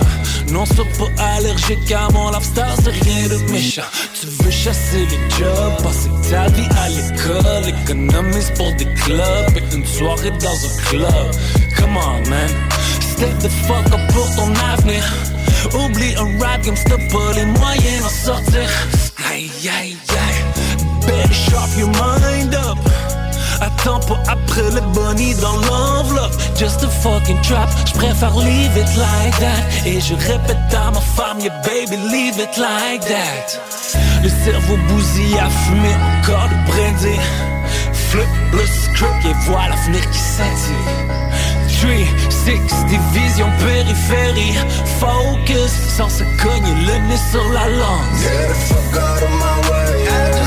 Non, 0.52 0.66
sois 0.66 0.86
pas 0.98 1.24
allergique 1.36 1.92
à 1.92 2.08
mon 2.14 2.32
lifestyle, 2.32 2.76
c'est 2.84 2.90
rien 2.90 3.28
de 3.28 3.52
méchant. 3.52 3.90
Tu 4.20 4.28
veux 4.28 4.52
chasser 4.52 5.06
les 5.12 5.38
jobs, 5.38 5.84
passer 5.84 6.10
ta 6.30 6.48
vie 6.50 6.68
à 6.84 6.90
l'école 6.90 7.68
Économise 7.68 8.52
pour 8.56 8.72
des 8.74 8.86
clubs 9.04 9.56
et 9.56 9.76
une 9.76 9.86
soirée 9.86 10.32
dans 10.32 10.60
un 10.68 10.82
club. 10.90 11.32
Come 11.78 11.98
on 11.98 12.30
man, 12.30 12.50
step 13.00 13.38
the 13.40 13.50
fuck 13.68 13.86
up 13.94 14.14
pour 14.14 14.28
ton 14.36 14.52
avenir. 14.74 15.04
Oublie 15.76 16.16
un 16.18 16.44
rap 16.44 16.62
game, 16.64 16.76
c'est 16.76 17.14
pas 17.14 17.34
les 17.36 17.46
moyens 17.46 18.02
d'en 18.02 18.10
sortir. 18.10 18.70
Aïe 19.32 19.52
aïe 19.80 19.98
aïe. 20.10 20.42
Better 21.06 21.34
sharp 21.34 21.78
your 21.78 21.90
mind 21.90 22.56
up 22.56 22.78
Attends 23.62 24.00
pas 24.00 24.20
après 24.28 24.70
le 24.72 24.82
bunny 24.94 25.36
dans 25.36 25.56
l'enveloppe. 25.68 26.34
Just 26.58 26.84
a 26.84 26.90
fucking 26.90 27.40
trap. 27.42 27.70
J'préfère 27.86 28.36
leave 28.38 28.76
it 28.76 28.98
like 28.98 29.40
that. 29.40 29.88
Et 29.88 30.02
je 30.02 30.16
répète 30.16 30.74
à 30.74 30.92
ma 30.92 31.00
femme 31.00 31.40
Yeah 31.40 31.54
baby 31.64 31.96
leave 32.12 32.40
it 32.40 32.58
like 32.58 33.02
that. 33.02 33.60
Le 34.24 34.30
cerveau 34.30 34.78
bousillé 34.88 35.40
à 35.40 35.50
fumer 35.50 35.96
Encore 36.20 36.50
de 36.50 36.72
brandy 36.72 37.20
Flip 37.94 38.28
le 38.54 38.66
script 38.66 39.26
Et 39.26 39.34
voilà 39.48 39.70
l'avenir 39.70 40.02
qui 40.12 40.20
scintille 40.20 41.22
3, 41.82 41.92
6, 42.30 42.86
division 42.86 43.48
périphérie. 43.60 44.56
Focus 45.00 45.72
Sans 45.98 46.10
se 46.10 46.24
cogner 46.42 46.76
le 46.86 47.08
nez 47.08 47.18
sur 47.32 47.48
la 47.50 47.68
langue 47.70 48.18
Get 48.22 48.48
the 48.48 48.54
fuck 48.54 49.02
out 49.02 49.24
of 49.24 49.30
my 49.30 49.70
way. 49.70 50.41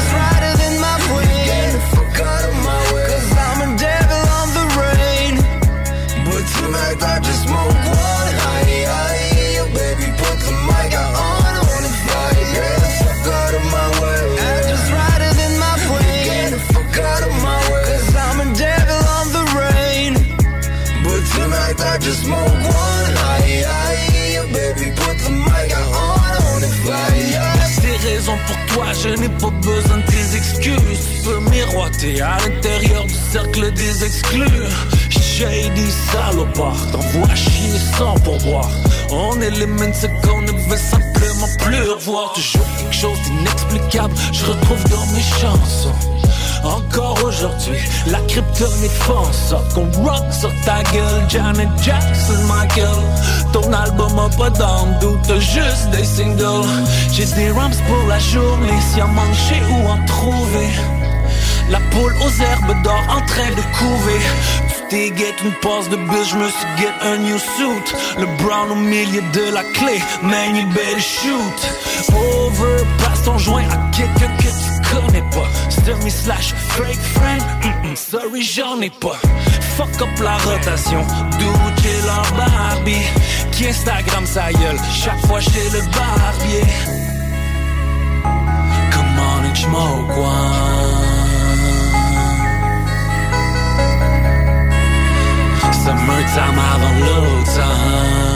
Smoke 7.45 7.81
one. 8.05 8.35
Aye, 8.55 8.85
aye, 9.01 9.55
yo, 9.57 9.65
baby, 9.79 10.09
put 10.21 10.37
the 10.47 10.55
mic 10.69 10.93
out 11.03 11.15
on. 11.29 11.53
I 11.59 11.63
wanna 11.71 11.93
fly. 12.05 12.31
Get 12.55 12.77
the 12.85 12.91
fuck 13.01 13.27
out 13.41 13.55
of 13.59 13.65
my 13.75 13.89
way. 14.01 14.23
I 14.49 14.57
just 14.71 14.87
ride 14.97 15.23
it 15.29 15.37
in 15.47 15.55
my 15.65 15.75
way. 15.93 16.13
Get 16.29 16.51
the 16.53 16.61
of 17.29 17.35
my 17.47 17.59
way. 17.71 17.85
Cause 17.89 18.09
I'm 18.27 18.39
a 18.45 18.49
devil 18.65 19.03
on 19.19 19.27
the 19.37 19.45
rain. 19.61 20.13
But 21.05 21.23
tonight 21.35 21.79
I 21.93 21.95
just 22.07 22.21
smoke 22.25 22.57
one. 22.85 23.13
Aye, 23.33 23.65
aye, 23.81 24.35
yo, 24.37 24.43
baby, 24.59 24.87
put 25.01 25.17
the 25.25 25.33
mic 25.47 25.71
out 25.79 25.91
on. 26.05 26.19
I 26.33 26.39
wanna 26.47 26.73
fly. 26.83 27.15
Ces 27.81 27.97
raisons 28.09 28.39
pour 28.47 28.61
toi, 28.75 28.87
je 29.03 29.11
n'ai 29.21 29.29
pas 29.29 29.51
besoin 29.51 29.99
de 29.99 30.07
tes 30.13 30.37
excuses. 30.37 31.01
Tu 31.17 31.29
peux 31.29 31.41
miroiter 31.51 32.21
à 32.21 32.39
l'intérieur 32.39 33.05
du 33.05 33.15
cercle 33.33 33.73
des 33.73 34.05
exclus. 34.05 34.94
Shady 35.37 35.91
salopard, 36.13 36.77
t'envoies 36.93 37.35
chier 37.35 37.77
sans 37.99 38.15
pourboire. 38.21 38.71
On 39.11 39.41
élimine 39.41 39.93
ce 39.93 40.07
qu'on 40.07 40.43
ne 40.43 40.53
veut 40.53 40.77
simplement 40.77 41.49
plus 41.59 41.91
revoir. 41.91 42.35
Toujours 42.35 42.65
quelque 42.79 42.95
chose 42.95 43.19
d'inexplicable, 43.23 44.15
je 44.33 44.45
retrouve 44.45 44.85
dans 44.91 45.07
mes 45.07 45.23
chansons. 45.23 45.93
Encore 46.63 47.19
aujourd'hui, 47.25 47.79
la 48.07 48.21
kryptonite 48.21 48.93
fonce 48.93 49.55
Qu'on 49.75 49.91
rock 50.05 50.25
sur 50.33 50.53
ta 50.65 50.85
gueule, 50.85 51.25
Janet 51.29 51.69
Jackson, 51.83 52.41
Michael 52.47 52.87
Ton 53.53 53.73
album 53.73 54.17
a 54.19 54.29
pas 54.37 54.51
d'âme, 54.51 54.97
doute 55.01 55.41
juste 55.41 55.91
des 55.91 56.05
singles 56.05 56.69
J'ai 57.13 57.27
des 57.27 57.51
rams 57.51 57.73
pour 57.89 58.09
la 58.09 58.19
journée, 58.21 58.81
si 58.93 59.01
à 59.01 59.07
manger 59.07 59.61
ou 59.69 59.89
en 59.89 60.03
trouver 60.07 60.69
La 61.69 61.81
poule 61.91 62.15
aux 62.25 62.43
herbes 62.43 62.83
d'or 62.83 63.03
en 63.11 63.27
train 63.27 63.51
de 63.51 63.79
couver 63.79 64.21
t'es 64.89 65.11
guette 65.11 65.41
une 65.45 65.53
passe 65.55 65.89
de 65.89 65.97
bus, 65.97 66.29
je 66.31 66.37
me 66.37 66.49
suis 66.49 66.67
get 66.79 66.95
un 67.03 67.19
new 67.19 67.39
suit. 67.39 67.95
Le 68.19 68.27
brown 68.43 68.71
au 68.71 68.75
milieu 68.75 69.23
de 69.33 69.53
la 69.53 69.63
clé, 69.63 70.01
man 70.23 70.57
you 70.57 70.67
better 70.69 71.01
shoot. 71.01 71.59
Over, 72.13 72.85
passe 72.99 73.23
ton 73.25 73.39
joint 73.39 73.65
à 73.71 73.91
quelqu'un 73.97 74.31
que 74.37 74.45
tu 74.45 74.95
connais 74.95 75.25
pas. 75.31 75.49
Semi 75.71 76.11
slash 76.11 76.55
fake 76.77 77.05
friend, 77.15 77.43
sorry 77.97 78.43
j'en 78.43 78.81
ai 78.81 78.91
pas. 78.91 79.19
Fuck 79.77 80.01
up 80.03 80.21
la 80.23 80.37
rotation, 80.39 81.01
Dude 81.39 82.05
leur 82.07 82.33
Barbie. 82.37 83.07
Qui 83.53 83.69
Instagram 83.69 84.27
sa 84.27 84.53
gueule, 84.53 84.79
chaque 84.93 85.27
fois 85.27 85.41
chez 85.41 85.69
le 85.73 85.81
barbier. 85.93 86.65
Come 88.91 89.19
on 89.19 89.45
and 89.45 89.57
smoke 89.57 90.17
one 90.17 91.14
Summertime 95.85 96.59
avant 96.59 96.99
l'automne 96.99 98.25
Get 98.25 98.34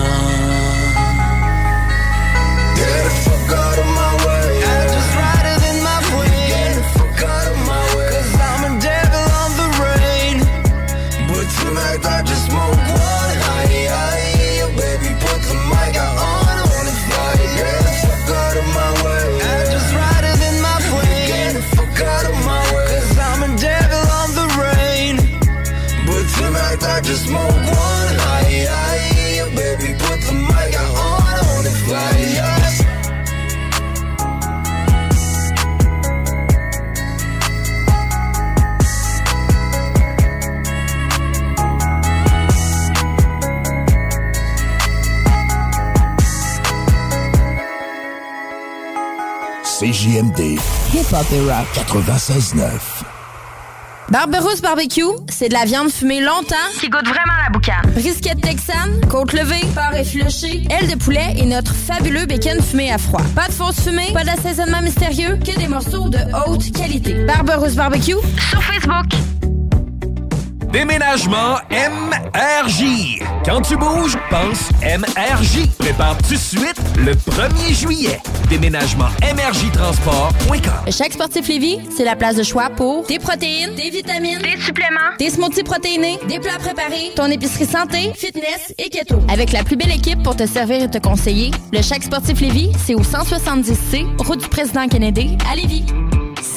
Et. 51.11 51.15
96.9. 51.15 52.69
Barberousse 54.11 54.61
Barbecue, 54.61 55.01
c'est 55.31 55.49
de 55.49 55.55
la 55.55 55.65
viande 55.65 55.89
fumée 55.89 56.21
longtemps 56.21 56.55
qui 56.81 56.91
goûte 56.91 57.07
vraiment 57.07 57.33
la 57.47 57.51
boucane. 57.51 57.91
Brisket 57.95 58.39
texane, 58.43 59.01
côte 59.09 59.33
levée, 59.33 59.67
porc 59.75 59.95
effiloché, 59.95 60.65
aile 60.69 60.91
de 60.91 60.97
poulet 60.97 61.35
et 61.39 61.47
notre 61.47 61.73
fabuleux 61.73 62.27
bacon 62.27 62.61
fumé 62.61 62.93
à 62.93 62.99
froid. 62.99 63.23
Pas 63.35 63.49
de 63.49 63.53
fausse 63.53 63.81
fumée, 63.81 64.13
pas 64.13 64.25
d'assaisonnement 64.25 64.83
mystérieux, 64.83 65.39
que 65.39 65.59
des 65.59 65.69
morceaux 65.69 66.11
de 66.11 66.19
haute 66.47 66.71
qualité. 66.73 67.15
Barberousse 67.25 67.75
Barbecue 67.75 68.17
sur 68.51 68.63
Facebook. 68.63 69.07
Déménagement 70.73 71.57
MRJ. 71.71 73.23
Quand 73.43 73.62
tu 73.62 73.75
bouges, 73.77 74.19
pense 74.29 74.69
MRJ. 74.83 75.66
Prépare 75.79 76.19
tout 76.19 76.35
de 76.35 76.39
suite 76.39 76.77
le 76.99 77.12
1er 77.14 77.75
juillet. 77.75 78.21
Déménagement 78.51 79.09
MRJ 79.23 79.73
Transport.com. 79.73 80.73
Le 80.85 80.93
Chaque 80.93 81.14
Sportif 81.14 81.49
Lévis, 81.49 81.79
c'est 81.91 82.05
la 82.05 82.16
place 82.16 82.37
de 82.37 82.43
choix 82.43 82.69
pour 82.69 83.07
des 83.07 83.19
protéines, 83.19 83.75
des 83.77 83.89
vitamines, 83.89 84.41
des 84.41 84.61
suppléments, 84.61 85.16
des 85.19 85.31
smoothies 85.31 85.62
protéinés, 85.62 86.19
des 86.29 86.39
plats 86.39 86.59
préparés, 86.59 87.12
ton 87.16 87.27
épicerie 87.27 87.64
santé, 87.64 88.12
fitness 88.14 88.75
et 88.77 88.91
keto. 88.91 89.21
Avec 89.33 89.53
la 89.53 89.64
plus 89.64 89.77
belle 89.77 89.93
équipe 89.93 90.23
pour 90.23 90.37
te 90.37 90.47
servir 90.47 90.83
et 90.83 90.91
te 90.91 90.99
conseiller, 90.99 91.51
le 91.73 91.81
Chaque 91.81 92.03
Sportif 92.03 92.43
Lévis, 92.43 92.73
c'est 92.85 92.95
au 92.95 93.03
170C, 93.03 94.05
route 94.19 94.41
du 94.41 94.49
président 94.49 94.87
Kennedy, 94.87 95.39
à 95.51 95.57
Lévis. 95.57 95.87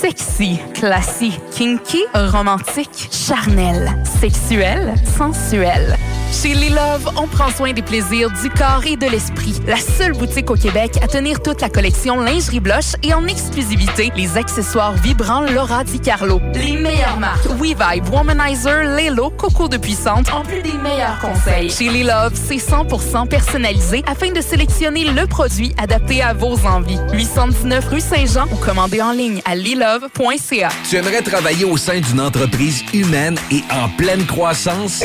Sexy, 0.02 0.60
classique, 0.74 1.39
kinky, 1.52 2.06
romantique, 2.16 3.10
charnel, 3.12 3.88
sexuel, 4.20 4.95
sensuel. 5.16 5.95
Chez 6.32 6.53
Les 6.53 6.69
Love, 6.69 7.11
on 7.17 7.27
prend 7.27 7.51
soin 7.51 7.73
des 7.73 7.82
plaisirs 7.82 8.32
du 8.41 8.49
corps 8.49 8.84
et 8.88 8.95
de 8.95 9.05
l'esprit. 9.05 9.59
La 9.67 9.75
seule 9.75 10.13
boutique 10.13 10.49
au 10.49 10.55
Québec 10.55 10.97
à 11.03 11.07
tenir 11.07 11.41
toute 11.41 11.59
la 11.59 11.67
collection 11.67 12.21
lingerie 12.21 12.61
blush 12.61 12.95
et 13.03 13.13
en 13.13 13.27
exclusivité 13.27 14.13
les 14.15 14.38
accessoires 14.38 14.93
vibrants 14.93 15.41
Laura 15.41 15.84
Di 15.84 15.99
Carlo. 15.99 16.39
Les 16.53 16.77
meilleures 16.77 17.19
marques 17.19 17.45
WeVibe, 17.59 18.07
Womanizer, 18.13 18.84
Lelo, 18.97 19.29
Coco 19.32 19.67
de 19.67 19.75
Puissante, 19.75 20.32
en 20.34 20.43
plus 20.43 20.61
des 20.61 20.71
meilleurs 20.71 21.19
conseils. 21.19 21.69
Chez 21.69 21.89
Les 21.89 22.03
Love, 22.03 22.34
c'est 22.34 22.55
100% 22.55 23.27
personnalisé 23.27 24.01
afin 24.07 24.32
de 24.32 24.39
sélectionner 24.39 25.03
le 25.03 25.27
produit 25.27 25.73
adapté 25.77 26.21
à 26.21 26.34
vos 26.34 26.57
envies. 26.65 26.99
819 27.11 27.89
rue 27.89 27.99
Saint-Jean 27.99 28.45
ou 28.53 28.55
commandez 28.55 29.01
en 29.01 29.11
ligne 29.11 29.41
à 29.43 29.55
lilove.ca. 29.55 30.69
Tu 30.89 30.95
aimerais 30.95 31.23
travailler 31.23 31.65
au 31.65 31.75
sein 31.75 31.99
d'une 31.99 32.21
entreprise 32.21 32.84
humaine 32.93 33.38
et 33.51 33.63
en 33.69 33.89
pleine 33.89 34.25
croissance? 34.25 35.03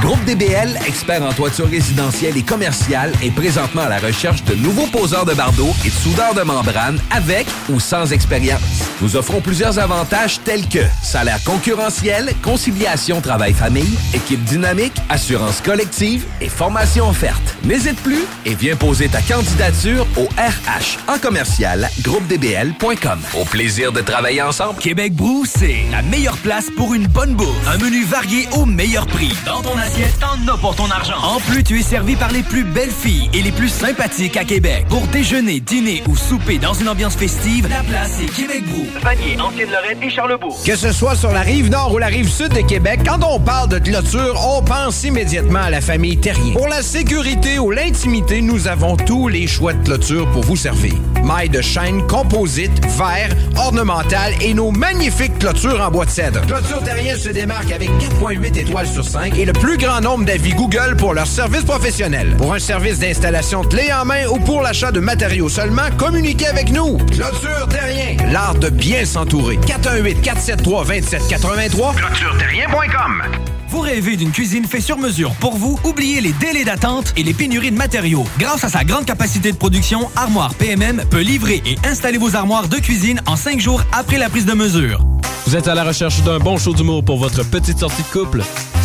Groupe 0.00 0.24
DBL, 0.34 0.78
expert 0.86 1.22
en 1.22 1.32
toiture 1.34 1.68
résidentielle 1.68 2.38
et 2.38 2.42
commerciale, 2.42 3.12
est 3.22 3.30
présentement 3.30 3.82
à 3.82 3.90
la 3.90 3.98
recherche 3.98 4.42
de 4.44 4.54
nouveaux 4.54 4.86
poseurs 4.86 5.26
de 5.26 5.34
bardeaux 5.34 5.74
et 5.84 5.88
de 5.88 5.94
soudeurs 5.94 6.32
de 6.34 6.40
membrane 6.40 6.98
avec 7.10 7.46
ou 7.68 7.78
sans 7.78 8.12
expérience. 8.12 8.62
Nous 9.02 9.16
offrons 9.16 9.42
plusieurs 9.42 9.78
avantages 9.78 10.40
tels 10.42 10.66
que 10.68 10.78
salaire 11.02 11.42
concurrentiel, 11.44 12.32
conciliation 12.42 13.20
travail-famille, 13.20 13.98
équipe 14.14 14.42
dynamique, 14.44 14.94
assurance 15.10 15.60
collective 15.60 16.24
et 16.40 16.48
formation 16.48 17.10
offerte. 17.10 17.56
N'hésite 17.64 18.00
plus 18.00 18.24
et 18.46 18.54
viens 18.54 18.76
poser 18.76 19.08
ta 19.08 19.20
candidature 19.20 20.06
au 20.16 20.24
RH 20.40 21.12
en 21.12 21.18
commercial 21.18 21.90
groupedbl.com. 22.00 23.20
Au 23.38 23.44
plaisir 23.44 23.92
de 23.92 24.00
travailler 24.00 24.40
ensemble. 24.40 24.78
Québec 24.78 25.14
Brou, 25.14 25.44
c'est 25.44 25.84
la 25.90 26.00
meilleure 26.00 26.38
place 26.38 26.70
pour 26.74 26.94
une 26.94 27.06
bonne 27.06 27.34
bouffe. 27.34 27.68
Un 27.68 27.76
menu 27.76 28.04
varié 28.04 28.48
au 28.52 28.64
meilleur 28.64 29.06
prix. 29.06 29.34
Dans 29.44 29.60
ton 29.60 29.76
assiette, 29.76 30.21
t'en 30.22 30.52
as 30.52 30.56
pour 30.56 30.76
ton 30.76 30.88
argent. 30.88 31.16
En 31.20 31.40
plus, 31.40 31.64
tu 31.64 31.78
es 31.80 31.82
servi 31.82 32.14
par 32.14 32.30
les 32.30 32.42
plus 32.42 32.62
belles 32.62 32.90
filles 32.90 33.28
et 33.34 33.42
les 33.42 33.50
plus 33.50 33.68
sympathiques 33.68 34.36
à 34.36 34.44
Québec. 34.44 34.86
Pour 34.88 35.04
déjeuner, 35.08 35.58
dîner 35.58 36.02
ou 36.08 36.16
souper 36.16 36.58
dans 36.58 36.74
une 36.74 36.88
ambiance 36.88 37.16
festive, 37.16 37.68
la 37.68 37.82
place 37.82 38.20
est 38.20 38.32
Québec 38.32 38.62
Brou. 38.66 38.86
Vanier, 39.02 39.40
Ancienne-Lorraine 39.40 40.00
et 40.00 40.10
Charlebourg. 40.10 40.62
Que 40.64 40.76
ce 40.76 40.92
soit 40.92 41.16
sur 41.16 41.32
la 41.32 41.40
rive 41.40 41.70
nord 41.70 41.92
ou 41.92 41.98
la 41.98 42.06
rive 42.06 42.28
sud 42.28 42.50
de 42.50 42.60
Québec, 42.60 43.00
quand 43.04 43.18
on 43.24 43.40
parle 43.40 43.68
de 43.68 43.78
clôture, 43.78 44.40
on 44.56 44.62
pense 44.62 45.02
immédiatement 45.02 45.62
à 45.62 45.70
la 45.70 45.80
famille 45.80 46.18
Terrien. 46.18 46.52
Pour 46.52 46.68
la 46.68 46.82
sécurité 46.82 47.58
ou 47.58 47.72
l'intimité, 47.72 48.42
nous 48.42 48.68
avons 48.68 48.96
tous 48.96 49.26
les 49.26 49.48
choix 49.48 49.72
de 49.72 49.84
clôture 49.84 50.30
pour 50.30 50.44
vous 50.44 50.56
servir. 50.56 50.94
Mailles 51.24 51.48
de 51.48 51.60
chaîne, 51.60 52.06
composite, 52.06 52.84
verre, 52.96 53.30
ornemental 53.56 54.34
et 54.40 54.54
nos 54.54 54.70
magnifiques 54.70 55.38
clôtures 55.40 55.80
en 55.80 55.90
bois 55.90 56.04
de 56.04 56.10
cèdre. 56.10 56.42
Clôture 56.46 56.82
Terrien 56.84 57.16
se 57.16 57.30
démarque 57.30 57.72
avec 57.72 57.90
4.8 57.90 58.58
étoiles 58.58 58.86
sur 58.86 59.04
5 59.04 59.36
et 59.36 59.44
le 59.44 59.52
plus 59.52 59.78
grand 59.78 60.00
nombre 60.00 60.11
d'avis 60.18 60.52
Google 60.52 60.96
pour 60.98 61.14
leur 61.14 61.26
service 61.26 61.62
professionnel. 61.62 62.34
Pour 62.36 62.52
un 62.52 62.58
service 62.58 62.98
d'installation 62.98 63.62
clé 63.62 63.90
en 63.92 64.04
main 64.04 64.26
ou 64.26 64.38
pour 64.38 64.60
l'achat 64.60 64.92
de 64.92 65.00
matériaux 65.00 65.48
seulement, 65.48 65.90
communiquez 65.96 66.46
avec 66.46 66.70
nous. 66.70 66.98
Clôture 66.98 67.66
Terrien, 67.70 68.16
l'art 68.30 68.54
de 68.54 68.68
bien 68.68 69.04
s'entourer. 69.04 69.56
418 69.66 70.20
473 70.20 70.86
2783 70.86 71.94
clôtureterrien.com. 71.94 73.22
Vous 73.68 73.80
rêvez 73.80 74.16
d'une 74.16 74.32
cuisine 74.32 74.66
faite 74.66 74.82
sur 74.82 74.98
mesure? 74.98 75.32
Pour 75.40 75.56
vous? 75.56 75.78
Oubliez 75.84 76.20
les 76.20 76.32
délais 76.32 76.64
d'attente 76.64 77.14
et 77.16 77.22
les 77.22 77.32
pénuries 77.32 77.70
de 77.70 77.76
matériaux. 77.76 78.24
Grâce 78.38 78.64
à 78.64 78.68
sa 78.68 78.84
grande 78.84 79.06
capacité 79.06 79.50
de 79.50 79.56
production, 79.56 80.10
Armoire 80.14 80.54
PMM 80.54 81.04
peut 81.10 81.22
livrer 81.22 81.62
et 81.64 81.78
installer 81.86 82.18
vos 82.18 82.36
armoires 82.36 82.68
de 82.68 82.76
cuisine 82.76 83.22
en 83.26 83.36
cinq 83.36 83.60
jours 83.60 83.82
après 83.92 84.18
la 84.18 84.28
prise 84.28 84.44
de 84.44 84.52
mesure. 84.52 85.06
Vous 85.46 85.56
êtes 85.56 85.68
à 85.68 85.74
la 85.74 85.84
recherche 85.84 86.20
d'un 86.22 86.38
bon 86.38 86.58
show 86.58 86.74
d'humour 86.74 87.02
pour 87.02 87.18
votre 87.18 87.44
petite 87.44 87.78
sortie 87.78 88.02
de 88.02 88.08
couple? 88.08 88.42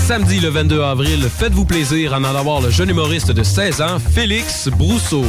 Samedi 0.08 0.40
le 0.40 0.48
22 0.48 0.82
avril, 0.84 1.28
faites-vous 1.30 1.66
plaisir 1.66 2.14
en 2.14 2.24
allant 2.24 2.42
voir 2.42 2.62
le 2.62 2.70
jeune 2.70 2.90
humoriste 2.90 3.34
de 3.34 3.44
16 3.44 3.82
ans, 3.82 4.00
Félix 4.00 4.70
Brousseau. 4.70 5.26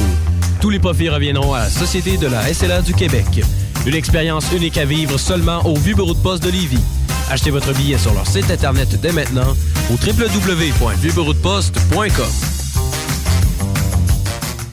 Tous 0.61 0.70
les 0.70 0.79
profits 0.79 1.09
reviendront 1.09 1.53
à 1.53 1.59
la 1.59 1.68
Société 1.68 2.16
de 2.16 2.29
la 2.29 2.55
SLA 2.55 2.83
du 2.83 2.95
Québec. 2.95 3.26
Une 3.87 3.97
expérience 3.97 4.53
unique 4.53 4.79
à 4.79 4.85
vivre 4.85 5.18
seulement 5.18 5.66
au 5.66 5.74
Vieux 5.74 5.97
Bureau 5.97 6.14
de 6.14 6.20
Poste 6.20 6.45
de 6.45 6.51
Lévis. 6.51 6.79
Achetez 7.29 7.51
votre 7.51 7.74
billet 7.74 7.99
sur 7.99 8.14
leur 8.14 8.29
site 8.29 8.53
internet 8.53 9.01
dès 9.01 9.11
maintenant 9.11 9.57
au 9.91 9.95
www.vieuxbureaudeposte.com. 9.95 12.68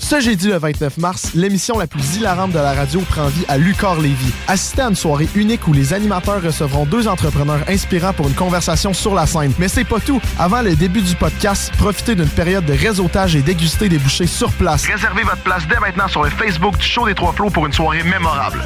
Ce 0.08 0.20
jeudi 0.20 0.49
le 0.49 0.60
29 0.60 0.99
mars, 0.99 1.32
l'émission 1.34 1.80
la 1.80 1.88
plus 1.88 2.18
hilarante 2.18 2.51
de 2.51 2.60
la 2.60 2.74
radio 2.74 2.99
prend 3.10 3.26
vie 3.26 3.43
à 3.47 3.58
Lucor 3.58 3.99
Lévis. 3.99 4.32
Assistez 4.47 4.84
à 4.84 4.89
une 4.89 4.95
soirée 4.95 5.28
unique 5.34 5.68
où 5.68 5.74
les 5.74 5.93
animateurs 5.93 6.43
recevront 6.43 6.86
deux 6.86 7.08
entrepreneurs 7.08 7.62
inspirants 7.68 8.14
pour 8.14 8.28
une 8.28 8.36
conversation 8.36 8.93
sur 8.93 9.16
la 9.16 9.26
scène. 9.26 9.51
Mais 9.58 9.68
c'est 9.68 9.84
pas 9.84 9.99
tout. 9.99 10.22
Avant 10.38 10.62
le 10.62 10.76
début 10.76 11.01
du 11.01 11.16
podcast, 11.16 11.74
profitez 11.80 12.14
d'une 12.14 12.30
période 12.30 12.66
de 12.66 12.74
réseautage 12.74 13.36
et 13.36 13.41
dégustez 13.41 13.89
des 13.89 13.97
bouchées 13.97 14.28
sur 14.28 14.51
place. 14.51 14.86
Réservez 14.86 15.24
votre 15.24 15.41
place 15.41 15.64
dès 15.68 15.80
maintenant 15.80 16.08
sur 16.08 16.22
le 16.22 16.30
Facebook 16.30 16.78
du 16.78 16.86
Show 16.86 17.08
des 17.08 17.16
Trois 17.16 17.34
Flots 17.34 17.49
pour 17.49 17.66
une 17.66 17.74
soirée 17.74 18.03
mémorable. 18.03 18.62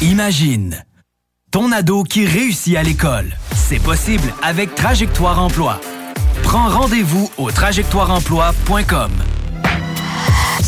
Imagine 0.00 0.82
ton 1.50 1.70
ado 1.70 2.02
qui 2.02 2.24
réussit 2.24 2.78
à 2.78 2.82
l'école. 2.82 3.36
C'est 3.54 3.82
possible 3.82 4.32
avec 4.42 4.74
Trajectoire 4.74 5.38
Emploi. 5.38 5.82
Prends 6.44 6.70
rendez-vous 6.70 7.30
au 7.36 7.50
trajectoireemploi.com. 7.50 9.10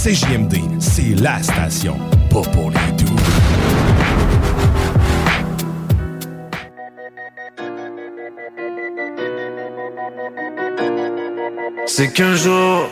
CJMD, 0.02 0.56
c'est 0.78 1.14
la 1.20 1.42
station, 1.42 1.98
pas 2.30 2.40
pour 2.40 2.70
les 2.70 2.92
doux. 2.96 3.16
C'est 11.84 12.10
qu'un 12.14 12.34
jour, 12.34 12.88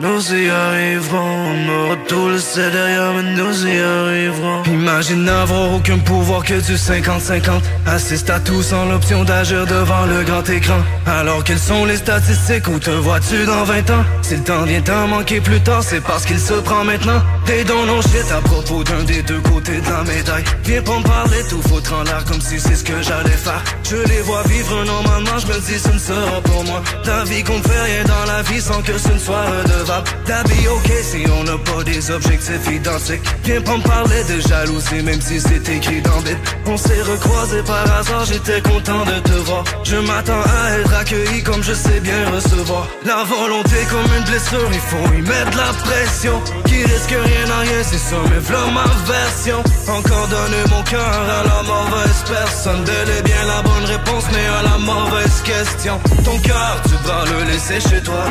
nous 0.00 0.34
y 0.34 0.48
arriverons. 0.48 1.18
On 1.18 1.84
aura 1.84 1.96
tout 2.06 2.28
laissé 2.28 2.70
derrière, 2.70 3.12
mais 3.14 3.22
nous 3.22 3.66
y 3.66 3.80
arriverons. 3.80 4.62
Imagine 4.64 5.24
n'avoir 5.24 5.72
aucun 5.74 5.98
pouvoir 5.98 6.44
que 6.44 6.54
du 6.54 6.74
50-50. 6.74 7.60
Assiste 7.86 8.30
à 8.30 8.40
tout 8.40 8.62
sans 8.62 8.86
l'option 8.86 9.24
d'agir 9.24 9.66
devant 9.66 10.06
le 10.06 10.22
grand 10.24 10.48
écran. 10.48 10.80
Alors 11.06 11.42
quelles 11.44 11.58
sont 11.58 11.84
les 11.84 11.96
statistiques? 11.96 12.68
Où 12.68 12.78
te 12.78 12.90
vois-tu 12.90 13.44
dans 13.46 13.64
20 13.64 13.90
ans? 13.90 14.04
Si 14.22 14.36
le 14.36 14.42
temps 14.42 14.64
vient 14.64 14.80
t'en 14.80 15.08
manquer 15.08 15.40
plus 15.40 15.60
tard, 15.60 15.82
c'est 15.82 16.02
parce 16.02 16.24
qu'il 16.24 16.38
se 16.38 16.54
prend 16.54 16.84
maintenant. 16.84 17.22
T'es 17.44 17.64
dans 17.64 17.84
nos 17.86 18.02
shit 18.02 18.30
à 18.30 18.40
propos 18.40 18.84
d'un 18.84 19.02
des 19.04 19.22
deux 19.22 19.40
côtés 19.40 19.80
de 19.80 19.90
la 19.90 20.02
médaille. 20.04 20.44
Viens 20.64 20.82
pas 20.82 20.98
me 20.98 21.04
parler 21.04 21.42
tout 21.48 21.62
foutre 21.62 21.94
en 21.94 22.02
l'air 22.02 22.24
comme 22.24 22.40
si 22.40 22.60
c'est 22.60 22.74
ce 22.74 22.84
que 22.84 23.00
j'allais 23.02 23.30
faire. 23.30 23.62
Je 23.84 23.96
les 23.96 24.20
vois 24.20 24.42
vivre 24.44 24.84
normalement, 24.84 25.38
je 25.38 25.46
me 25.46 25.58
dis 25.66 25.78
ce 25.78 25.88
ne 25.88 25.98
sera 25.98 26.40
pour 26.42 26.64
moi. 26.64 26.82
Ta 27.04 27.24
vie 27.24 27.42
qu'on 27.42 27.60
fait 27.62 27.80
rien 27.80 28.04
dans 28.04 28.24
la 28.30 28.42
vie 28.42 28.60
sans 28.60 28.82
que 28.82 28.98
ce 28.98 29.08
ne 29.08 29.18
soit 29.18 29.46
redevable. 29.88 30.08
Ta 30.24 30.42
vie 30.44 30.68
ok 30.68 30.90
si 31.02 31.24
on 31.30 31.44
n'a 31.44 31.58
pas 31.58 31.82
des 31.84 32.10
objectifs 32.10 32.70
identiques. 32.70 33.22
Viens 33.44 33.60
pas 33.60 33.76
me 33.76 33.82
parler 33.82 34.24
de 34.24 34.40
jalousie 34.40 35.02
même 35.02 35.20
si 35.20 35.40
c'est 35.40 35.68
écrit 35.68 36.02
dans 36.02 36.20
Bible. 36.20 36.40
On 36.66 36.76
s'est 36.76 37.02
recroisés 37.02 37.62
par 37.62 37.98
hasard, 37.98 38.24
j'étais 38.26 38.60
content 38.60 39.04
de 39.04 39.18
te 39.20 39.36
voir. 39.46 39.64
Je 39.84 39.96
m'attends 39.96 40.42
à 40.42 40.78
être 40.78 40.94
accueilli 40.94 41.42
comme 41.42 41.62
je 41.62 41.72
sais 41.72 42.00
bien 42.00 42.30
recevoir. 42.30 42.86
La 43.04 43.24
volonté 43.24 43.76
comme 43.90 44.16
une 44.16 44.24
blessure, 44.24 44.68
il 44.72 44.80
faut 44.80 45.14
y 45.14 45.22
mettre 45.22 45.56
la 45.56 45.72
pression. 45.84 46.40
Qui 46.66 46.84
risque 46.84 47.10
rien 47.10 47.50
à 47.50 47.60
rien, 47.60 47.82
c'est 47.82 47.98
ça, 47.98 48.16
mais 48.30 48.40
v'là 48.40 48.66
ma 48.72 48.84
version. 49.12 49.62
Encore 49.88 50.28
donner 50.28 50.64
mon 50.70 50.82
cœur 50.82 51.00
à 51.00 51.42
la 51.44 51.62
mauvaise 51.62 52.24
personne. 52.28 52.84
Donner 52.84 53.22
bien 53.24 53.44
la 53.46 53.62
bonne 53.62 53.84
réponse, 53.84 54.24
mais 54.32 54.46
à 54.46 54.62
la 54.62 54.78
mauvaise 54.78 55.42
question. 55.42 55.98
Ton 56.24 56.38
cœur, 56.40 56.82
tu 56.84 56.94
dois 57.04 57.24
le 57.32 57.50
laisser 57.50 57.80
chez 57.80 58.02
toi. 58.02 58.24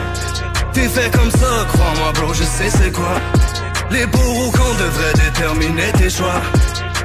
T'es 0.78 0.89
fait 0.89 1.09
comme 1.09 1.32
ça, 1.32 1.65
crois-moi, 1.69 2.11
bro, 2.13 2.34
je 2.36 2.43
sais 2.43 2.69
c'est 2.69 2.91
quoi. 2.91 3.15
Les 3.89 4.05
bourreaux 4.05 4.51
qu'on 4.51 4.73
devrait 4.75 5.13
déterminer 5.25 5.91
tes 5.97 6.07
choix. 6.07 6.39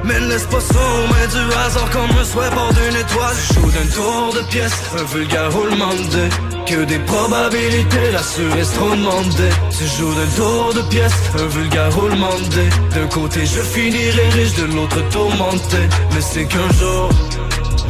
Mais 0.03 0.19
ne 0.19 0.27
laisse 0.27 0.45
pas 0.45 0.59
ça 0.59 0.77
aux 0.77 1.07
du 1.07 1.53
hasard 1.55 1.89
comme 1.89 2.11
un 2.15 2.23
souhait 2.23 2.51
bord 2.51 2.71
d'une 2.73 2.95
étoile. 2.95 3.35
Je 3.35 3.53
joue 3.55 3.71
d'un 3.71 3.87
tour 3.95 4.33
de 4.35 4.41
pièce, 4.51 4.79
un 4.99 5.03
vulgaire 5.15 5.51
roulement 5.51 5.95
de. 6.13 6.29
Que 6.67 6.83
des 6.85 6.99
probabilités, 6.99 8.11
la 8.11 8.21
cerise 8.21 8.71
trop 8.73 8.91
demandée. 8.91 9.53
Tu 9.75 9.85
joues 9.97 10.13
d'un 10.13 10.31
tour 10.35 10.73
de 10.75 10.81
pièce, 10.89 11.15
un 11.39 11.47
vulgaire 11.47 11.95
roulement 11.95 12.37
de. 12.55 12.93
D'un 12.93 13.07
côté 13.07 13.43
je 13.43 13.61
finirai 13.61 14.29
riche, 14.33 14.53
de 14.53 14.65
l'autre 14.65 15.01
tourmenté. 15.09 15.81
Mais 16.13 16.21
c'est 16.21 16.45
qu'un 16.45 16.71
jour, 16.79 17.09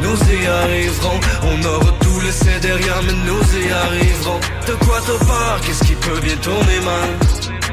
nous 0.00 0.16
y 0.32 0.46
arriverons. 0.46 1.20
On 1.42 1.64
aura 1.66 1.92
tout 2.00 2.20
laissé 2.20 2.58
derrière, 2.60 3.02
mais 3.06 3.12
nous 3.12 3.66
y 3.66 3.70
arriverons. 3.70 4.40
De 4.66 4.72
quoi 4.84 5.00
te 5.00 5.24
peur, 5.24 5.60
qu'est-ce 5.64 5.84
qui 5.84 5.94
peut 5.94 6.20
bien 6.20 6.36
tourner 6.36 6.80
mal? 6.84 7.10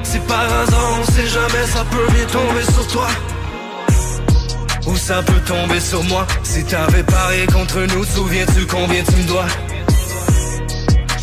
Si 0.04 0.20
par 0.20 0.44
hasard, 0.44 1.00
on 1.00 1.12
sait 1.12 1.28
jamais, 1.28 1.66
ça 1.68 1.86
peut 1.86 2.12
bien 2.14 2.26
tomber 2.26 2.64
sur 2.64 2.88
toi. 2.88 3.08
Ou 4.88 4.96
ça 4.98 5.22
peut 5.22 5.42
tomber 5.46 5.80
sur 5.80 6.04
moi 6.06 6.26
Si 6.44 6.64
t'avais 6.66 7.04
parié 7.04 7.46
contre 7.48 7.80
nous, 7.94 8.04
souviens-tu 8.04 8.66
combien 8.66 9.04
tu 9.04 9.16
me 9.16 9.28
dois? 9.28 9.46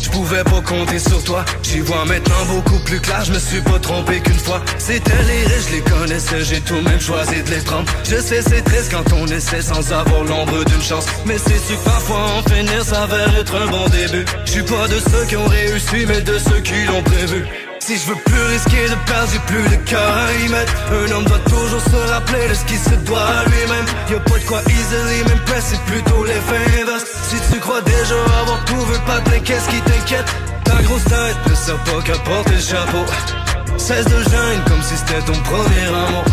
Je 0.09 0.17
pouvais 0.17 0.43
pas 0.43 0.61
compter 0.61 0.99
sur 0.99 1.23
toi. 1.23 1.45
J'y 1.63 1.79
vois 1.79 2.05
maintenant 2.05 2.45
beaucoup 2.47 2.79
plus 2.79 2.99
clair, 2.99 3.23
je 3.25 3.33
me 3.33 3.39
suis 3.39 3.61
pas 3.61 3.79
trompé 3.79 4.19
qu'une 4.19 4.39
fois. 4.39 4.61
C'était 4.77 5.23
les 5.27 5.45
riches, 5.45 5.67
je 5.69 5.75
les 5.75 5.81
connaissais, 5.81 6.43
j'ai 6.43 6.61
tout 6.61 6.81
même 6.81 6.99
choisi 6.99 7.43
de 7.43 7.49
les 7.49 7.61
prendre. 7.61 7.85
Je 8.03 8.17
sais, 8.17 8.41
c'est 8.41 8.61
triste 8.61 8.91
quand 8.91 9.13
on 9.13 9.27
essaie 9.27 9.61
sans 9.61 9.91
avoir 9.91 10.23
l'ombre 10.23 10.63
d'une 10.65 10.81
chance. 10.81 11.05
Mais 11.25 11.37
c'est 11.37 11.59
sûr 11.59 11.77
que 11.79 11.85
parfois 11.85 12.21
en 12.37 12.49
finir 12.49 12.83
s'avère 12.83 13.35
être 13.39 13.55
un 13.55 13.67
bon 13.67 13.87
début. 13.89 14.25
Je 14.45 14.51
suis 14.51 14.63
pas 14.63 14.87
de 14.87 14.99
ceux 14.99 15.25
qui 15.27 15.35
ont 15.35 15.47
réussi, 15.47 16.05
mais 16.07 16.21
de 16.21 16.37
ceux 16.37 16.59
qui 16.61 16.85
l'ont 16.85 17.03
prévu. 17.03 17.45
Si 17.79 17.97
je 17.97 18.05
veux 18.07 18.15
plus 18.15 18.41
risquer 18.43 18.89
de 18.89 18.95
perdre, 19.05 19.29
j'ai 19.31 19.39
plus 19.39 19.63
de 19.63 19.75
cœur 19.89 20.17
à 20.17 20.33
y 20.33 20.49
mettre. 20.49 20.73
Un 20.91 21.11
homme 21.11 21.25
doit 21.25 21.39
toujours 21.39 21.81
se 21.81 22.11
rappeler 22.11 22.47
de 22.49 22.53
ce 22.53 22.65
qui 22.65 22.77
se 22.77 22.95
doit 23.05 23.19
à 23.19 23.45
lui-même. 23.45 23.85
Y'a 24.11 24.19
pas 24.19 24.37
de 24.37 24.45
quoi 24.45 24.61
easily 24.67 25.23
même 25.27 25.39
c'est 25.61 25.81
plutôt 25.85 26.23
l'effet 26.23 26.81
inverse. 26.81 27.05
Si 27.29 27.35
tu 27.51 27.59
crois 27.59 27.81
déjà 27.81 28.15
avoir 28.41 28.63
tout 28.65 28.79
vu, 28.79 28.99
pas 29.05 29.19
de 29.19 29.37
qu'est-ce 29.43 29.69
qui 29.69 29.81
t'inquiète? 29.81 30.31
Ta 30.63 30.81
grosse 30.83 31.03
tête 31.05 31.37
ne 31.49 31.55
sert 31.55 31.83
pas 31.83 32.01
qu'à 32.03 32.17
porter 32.19 32.51
le 32.51 32.61
chapeau. 32.61 33.05
Cesse 33.77 34.05
de 34.05 34.23
gêne 34.23 34.61
comme 34.67 34.81
si 34.83 34.95
c'était 34.97 35.21
ton 35.21 35.39
premier 35.43 35.87
amour. 35.87 36.25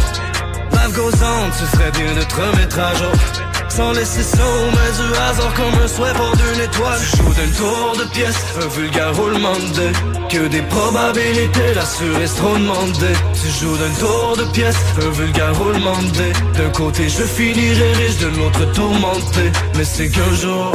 Life 0.72 0.94
goes 0.94 1.22
on, 1.22 1.50
tu 1.50 1.64
ferais 1.76 1.90
bien 1.92 2.14
de 2.14 2.22
te 2.22 2.34
remettre 2.34 2.78
à 2.78 2.94
jour 2.94 3.45
sans 3.76 3.92
laisser 3.92 4.22
ça 4.22 4.42
aux 4.42 5.02
du 5.02 5.18
hasard 5.18 5.52
comme 5.54 5.82
un 5.82 5.88
souhait 5.88 6.14
pour 6.14 6.34
d'une 6.36 6.62
étoile. 6.62 7.00
Joue 7.16 7.34
d'un 7.34 7.52
tour 7.58 7.96
de 7.98 8.04
pièce, 8.10 8.38
un 8.62 8.68
vulgaire 8.68 9.14
roulement 9.14 9.60
de 9.78 9.86
Que 10.32 10.48
des 10.48 10.62
probabilités, 10.62 11.74
l'assuré 11.74 12.24
trop 12.36 12.56
demandé 12.56 13.12
Tu 13.34 13.48
joues 13.58 13.76
d'un 13.76 13.94
tour 14.00 14.36
de 14.38 14.44
pièce, 14.52 14.78
un 15.06 15.10
vulgaire 15.10 15.54
roulement 15.58 16.02
de 16.18 16.58
D'un 16.58 16.70
côté 16.70 17.08
je 17.08 17.22
finirai 17.22 17.92
riche, 17.92 18.18
de 18.18 18.28
l'autre 18.36 18.64
tourmenté. 18.72 19.44
Mais 19.76 19.84
c'est 19.84 20.08
qu'un 20.08 20.34
jour 20.34 20.72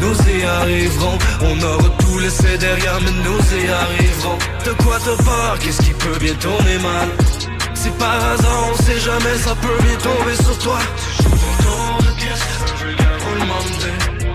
nous 0.00 0.16
y 0.36 0.44
arriverons. 0.44 1.18
On 1.42 1.56
aura 1.62 1.90
tout 2.00 2.18
laissé 2.18 2.56
derrière 2.58 2.98
mais 3.04 3.16
nous 3.26 3.42
y 3.58 3.68
arriverons. 3.68 4.38
De 4.64 4.72
quoi 4.82 4.98
te 4.98 5.22
peur, 5.22 5.58
qu'est-ce 5.60 5.82
qui 5.82 5.92
peut 5.92 6.18
bien 6.20 6.34
tourner 6.34 6.78
mal? 6.78 7.08
Si 7.74 7.90
par 7.98 8.14
hasard 8.14 8.70
on 8.70 8.82
sait 8.82 9.00
jamais 9.00 9.36
ça 9.44 9.54
peut 9.56 9.82
bien 9.82 9.96
tomber 9.96 10.36
sur 10.36 10.56
toi 10.58 10.78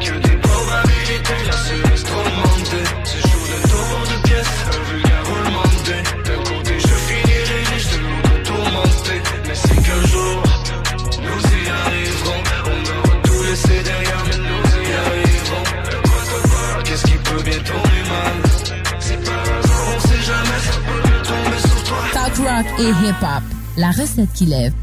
que 0.05 0.19
des 0.19 0.37
probabilités, 0.37 1.45
la 1.45 1.57
cerise 1.57 2.03
trop 2.03 2.23
demandée 2.23 2.87
je 3.05 3.27
joue 3.27 3.45
le 3.51 3.69
tour 3.69 3.99
de 4.11 4.27
pièce, 4.27 4.53
un 4.67 4.91
vulgaire 4.91 5.25
roulement 5.25 5.63
D'un 6.25 6.43
côté 6.43 6.79
je 6.79 6.95
finirai 7.07 7.59
riche, 7.71 7.89
de 7.91 7.97
l'autre 7.97 8.43
tourmenté 8.43 9.15
Mais 9.47 9.55
c'est 9.55 9.75
qu'un 9.75 10.07
jour, 10.07 10.43
nous 11.21 11.41
y 11.55 11.69
arriverons 11.69 12.41
On 12.65 12.79
aura 12.97 13.15
tout 13.23 13.43
laissé 13.43 13.83
derrière, 13.83 14.23
mais 14.27 14.37
nous 14.37 14.65
y 14.83 14.93
arriverons 14.93 15.63
qu'est-ce 16.83 17.05
qui 17.05 17.17
peut 17.17 17.43
bien 17.43 17.59
tomber 17.59 18.03
mal 18.09 18.35
C'est 18.99 19.23
pas 19.23 19.31
hasard, 19.31 19.85
on 19.95 19.99
sait 20.07 20.23
jamais, 20.23 20.59
ça 20.67 20.77
peut 20.87 21.01
bien 21.07 21.21
tomber 21.23 21.59
sur 21.59 21.83
toi 21.83 21.97
Talk 22.13 22.35
rock 22.37 22.79
et 22.79 22.89
hip-hop, 22.89 23.43
la 23.77 23.91
recette 23.91 24.33
qui 24.33 24.45
lève 24.45 24.73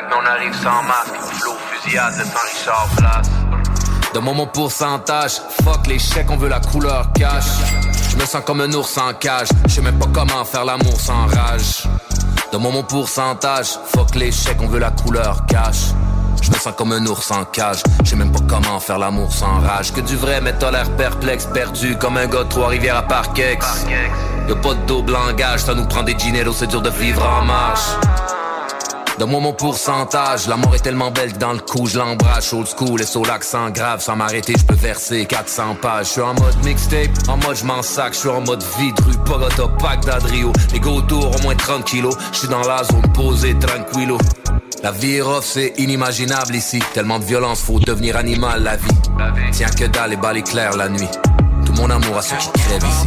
vague, 0.00 0.08
mais 0.08 0.16
on 0.16 0.26
arrive 0.26 0.54
sans 0.54 0.82
masque. 0.82 1.14
Flow, 1.32 1.52
fusillade 1.72 2.12
de 2.12 2.24
Saint-Richard 2.24 2.88
place. 2.96 3.30
De 4.14 4.18
mon 4.18 4.46
pourcentage, 4.46 5.40
fuck 5.62 5.86
les 5.86 5.98
chèques, 5.98 6.30
on 6.30 6.36
veut 6.36 6.48
la 6.48 6.60
couleur 6.60 7.06
cash. 7.14 7.44
Je 8.10 8.16
me 8.16 8.24
sens 8.26 8.42
comme 8.44 8.60
un 8.60 8.72
ours 8.72 8.98
en 8.98 9.12
cage. 9.14 9.48
Je 9.66 9.74
sais 9.74 9.80
même 9.80 9.98
pas 9.98 10.08
comment 10.12 10.44
faire 10.44 10.64
l'amour 10.64 11.00
sans 11.00 11.26
rage. 11.26 11.84
De 12.52 12.58
mon 12.58 12.82
pourcentage, 12.82 13.78
fuck 13.86 14.14
les 14.16 14.32
chèques, 14.32 14.60
on 14.60 14.66
veut 14.66 14.80
la 14.80 14.90
couleur 14.90 15.46
cash. 15.46 15.92
Je 16.42 16.50
me 16.50 16.56
sens 16.56 16.74
comme 16.76 16.92
un 16.92 17.06
ours 17.06 17.30
en 17.30 17.44
cage. 17.44 17.82
Je 18.02 18.10
sais 18.10 18.16
même 18.16 18.32
pas 18.32 18.40
comment 18.48 18.80
faire 18.80 18.98
l'amour 18.98 19.32
sans 19.32 19.60
rage. 19.60 19.92
Que 19.92 20.00
du 20.00 20.16
vrai, 20.16 20.40
mais 20.40 20.54
t'as 20.54 20.72
l'air 20.72 20.90
perplexe, 20.96 21.46
perdu 21.46 21.96
comme 21.96 22.16
un 22.16 22.26
gars 22.26 22.44
de 22.44 22.48
Trois-Rivières 22.48 22.96
à 22.96 23.02
Parkex. 23.02 23.86
Y'a 24.48 24.56
pas 24.56 24.74
de 24.74 24.86
double 24.86 25.12
langage, 25.12 25.60
ça 25.60 25.74
nous 25.74 25.86
prend 25.86 26.02
des 26.02 26.18
gineros, 26.18 26.52
c'est 26.52 26.66
dur 26.66 26.82
de 26.82 26.90
vivre 26.90 27.24
en 27.24 27.44
marche. 27.44 27.90
Donne-moi 29.20 29.40
mon 29.40 29.52
pourcentage, 29.52 30.48
la 30.48 30.56
mort 30.56 30.74
est 30.74 30.78
tellement 30.78 31.10
belle 31.10 31.34
dans 31.34 31.52
le 31.52 31.58
coup 31.58 31.84
je 31.84 31.98
l'embrasse. 31.98 32.54
Old 32.54 32.66
school 32.66 33.02
et 33.02 33.04
sur 33.04 33.20
l'accent 33.26 33.68
grave, 33.68 34.00
sans 34.00 34.16
m'arrêter 34.16 34.54
je 34.58 34.64
peux 34.64 34.74
verser 34.74 35.26
400 35.26 35.76
pages. 35.82 36.06
Je 36.06 36.12
suis 36.12 36.20
en 36.22 36.32
mode 36.32 36.64
mixtape, 36.64 37.10
en 37.28 37.36
mode 37.36 37.54
je 37.54 37.66
m'en 37.66 37.82
sac, 37.82 38.14
je 38.14 38.20
suis 38.20 38.30
en 38.30 38.40
mode 38.40 38.64
vide, 38.78 38.98
rue 39.06 39.18
Pogota, 39.26 39.68
pack 39.78 40.06
d'Adrio. 40.06 40.54
Les 40.72 40.80
go 40.80 40.92
autour 40.92 41.36
au 41.36 41.42
moins 41.42 41.54
30 41.54 41.84
kilos, 41.84 42.16
je 42.32 42.38
suis 42.38 42.48
dans 42.48 42.62
la 42.62 42.82
zone 42.82 43.12
posée 43.12 43.54
tranquillo. 43.58 44.16
La 44.82 44.90
vie 44.90 45.16
est 45.16 45.20
rough, 45.20 45.44
c'est 45.44 45.74
inimaginable 45.76 46.54
ici. 46.54 46.78
Tellement 46.94 47.18
de 47.18 47.24
violence, 47.24 47.60
faut 47.60 47.78
devenir 47.78 48.16
animal 48.16 48.62
la 48.62 48.76
vie. 48.76 48.88
Tiens 49.52 49.68
que 49.68 49.84
dalle 49.84 50.14
et 50.14 50.16
balles 50.16 50.42
clair 50.42 50.78
la 50.78 50.88
nuit. 50.88 51.10
Tout 51.66 51.74
mon 51.74 51.90
amour 51.90 52.16
à 52.16 52.22
ceux 52.22 52.36
qui 52.36 52.48
crèvent 52.52 52.86
ici. 52.86 53.06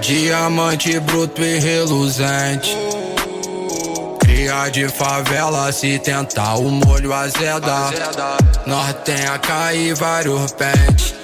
Diamante 0.00 0.98
bruto 1.00 1.42
e 1.42 1.58
reluzente. 1.58 2.76
Cria 4.20 4.68
de 4.68 4.88
favela, 4.88 5.70
se 5.72 5.98
tentar 5.98 6.54
o 6.54 6.70
molho 6.70 7.12
azeda. 7.12 7.90
Nós 8.66 8.94
tem 9.04 9.26
a 9.26 9.38
cair 9.38 9.94
vários 9.94 10.52
pentes. 10.52 11.14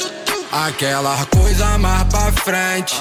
Aquela 0.53 1.27
coisa 1.27 1.79
mais 1.79 2.05
pra 2.05 2.33
frente. 2.33 2.95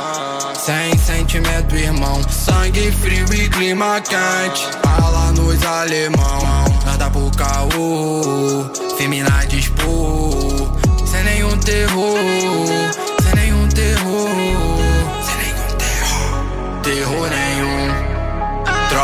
Sem 0.65 0.97
sentimento, 0.97 1.75
irmão. 1.75 2.21
Sangue 2.29 2.91
frio 2.91 3.25
e 3.33 3.49
clima 3.49 4.01
quente. 4.01 4.67
Fala 4.83 5.31
nos 5.33 5.63
alemão. 5.65 6.65
Nada 6.85 7.09
pro 7.09 7.29
caô. 7.31 8.71
Femina 8.97 9.45
dispor. 9.47 10.75
Sem 11.05 11.23
nenhum 11.23 11.57
terror. 11.59 12.64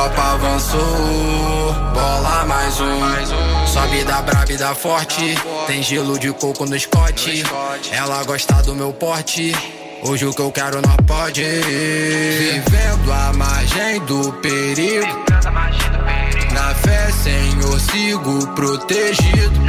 Tropa 0.02 0.34
avançou, 0.34 1.74
bola 1.93 2.43
mais 2.47 2.82
um. 2.82 3.68
Sobe 3.68 4.04
da 4.04 4.20
braba 4.24 4.52
e 4.52 4.58
da 4.58 4.74
forte. 4.74 5.38
Tem 5.68 5.84
gelo 5.84 6.18
de 6.18 6.34
coco 6.34 6.66
no 6.66 6.80
Scott. 6.80 7.43
Ela 7.91 8.24
gosta 8.24 8.64
do 8.64 8.74
meu 8.74 8.91
porte. 8.91 9.54
Hoje 10.02 10.26
o 10.26 10.34
que 10.34 10.41
eu 10.41 10.52
quero 10.52 10.82
não 10.82 10.95
pode. 11.06 11.43
Vivendo 11.43 13.14
à 13.14 13.32
margem 13.34 13.99
do 14.06 14.34
perigo. 14.41 15.06
Na 16.52 16.74
fé, 16.74 17.12
Senhor, 17.12 17.80
sigo 17.80 18.47
protegido. 18.56 19.62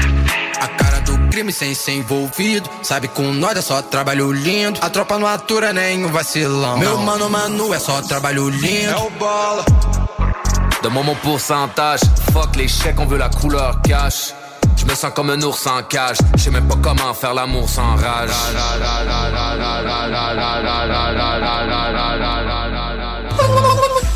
A 0.59 0.67
cara 0.67 1.01
do 1.01 1.29
crime 1.29 1.53
sem 1.53 1.75
ser 1.75 1.93
envolvido. 1.93 2.71
Sabe 2.83 3.07
com 3.07 3.35
nós 3.35 3.59
é 3.59 3.61
só 3.61 3.83
trabalho 3.83 4.33
lindo. 4.33 4.81
A 4.81 4.89
tropa 4.89 5.19
não 5.19 5.27
atura 5.27 5.75
nenhum 5.75 6.09
vacilão. 6.09 6.79
Meu 6.79 6.97
mano, 6.97 7.29
mano, 7.29 7.75
é 7.75 7.79
só 7.79 8.01
trabalho 8.01 8.49
lindo. 8.49 8.93
É 8.93 8.97
o 8.97 9.11
bola. 9.11 9.63
Donne-moi 10.83 11.05
mon 11.05 11.15
pourcentage, 11.15 12.01
fuck 12.33 12.57
les 12.57 12.67
chèques, 12.67 12.99
on 12.99 13.07
veut 13.07 13.19
la 13.19 13.29
couleur 13.29 13.81
cash. 13.83 14.33
Je 14.77 14.85
me 14.85 14.95
sens 14.97 15.13
comme 15.15 15.31
un 15.31 15.41
ours 15.43 15.65
en 15.69 15.81
cage, 15.85 16.17
je 16.37 16.43
sais 16.43 16.51
même 16.51 16.67
pas 16.67 16.75
comment 16.83 17.15
faire 17.15 17.35
l'amour 17.35 17.69
sans 17.69 17.95
rage. 17.95 18.31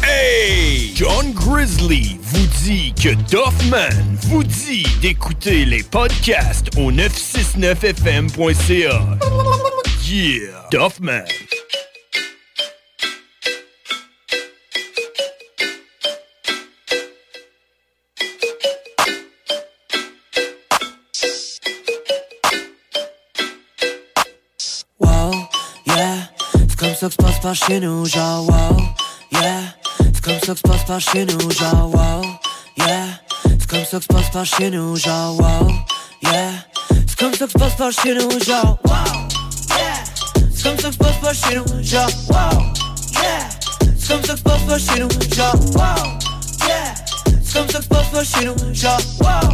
Hey! 0.02 0.92
John 0.96 1.32
Grizzly 1.34 2.18
vous 2.20 2.46
dit 2.64 2.92
que 2.94 3.14
Doffman 3.30 4.16
vous 4.22 4.42
dit 4.42 4.84
d'écouter 5.00 5.64
les 5.66 5.84
podcasts 5.84 6.66
au 6.76 6.90
969fm.ca. 6.90 9.04
Yeah! 10.04 10.66
Doffman. 10.72 11.22
C'est 26.98 27.00
comme 27.00 27.10
ça 27.10 27.16
que 27.16 27.22
se 27.22 27.26
passe 27.28 27.40
par 27.40 27.54
chez 27.54 27.80
nous, 27.80 28.06
genre 28.06 28.48
wow, 28.48 28.76
yeah, 29.32 29.60
c'est 29.98 30.24
comme 30.24 30.40
ça 30.40 30.52
que 30.52 30.58
se 30.58 30.62
passe 30.62 30.84
par 30.84 31.00
chez 31.00 31.26
nous, 31.26 31.50
genre 31.50 31.90
wow, 31.92 32.22
yeah, 32.78 33.06
c'est 33.58 33.66
comme 33.66 33.84
ça 33.84 33.98
que 33.98 34.02
se 34.02 34.08
passe 34.08 34.30
par 34.30 34.46
chez 34.46 34.70
nous, 34.70 34.96
genre 34.96 35.38
wow, 35.38 35.68
yeah, 36.22 36.52
c'est 37.06 37.18
comme 37.18 37.34
ça 37.34 37.46
que 37.46 37.52
se 37.52 37.58
passe 37.58 37.76
par 37.76 37.92
chez 37.92 38.14
nous, 38.14 38.30
genre 38.44 38.78
wow, 38.84 38.94
yeah, 39.76 40.04
c'est 40.54 40.62
comme 40.62 40.78
ça 40.78 40.88
que 40.88 40.92
se 40.92 40.98
passe 40.98 41.16
par 41.20 41.34
chez 41.34 41.56
nous, 41.56 41.82
genre 41.82 42.10
wow, 42.30 42.62
yeah. 43.22 43.48
C'est 43.98 44.08
comme 44.08 44.24
ça 44.24 44.32
que 44.32 44.38
se 44.38 44.42
passe 44.42 44.62
pas 44.62 44.78
chez 44.78 45.00
nous, 45.00 45.08
genre, 45.34 45.54
wow, 45.74 45.82
yeah. 46.66 46.94
C'est 47.44 47.58
comme 47.58 47.68
ça 47.68 47.78
que 47.78 47.84
se 47.84 47.88
passe 47.88 48.08
pas 48.08 48.24
chez 48.24 48.44
nous, 48.46 48.74
genre, 48.74 49.00
wow, 49.20 49.50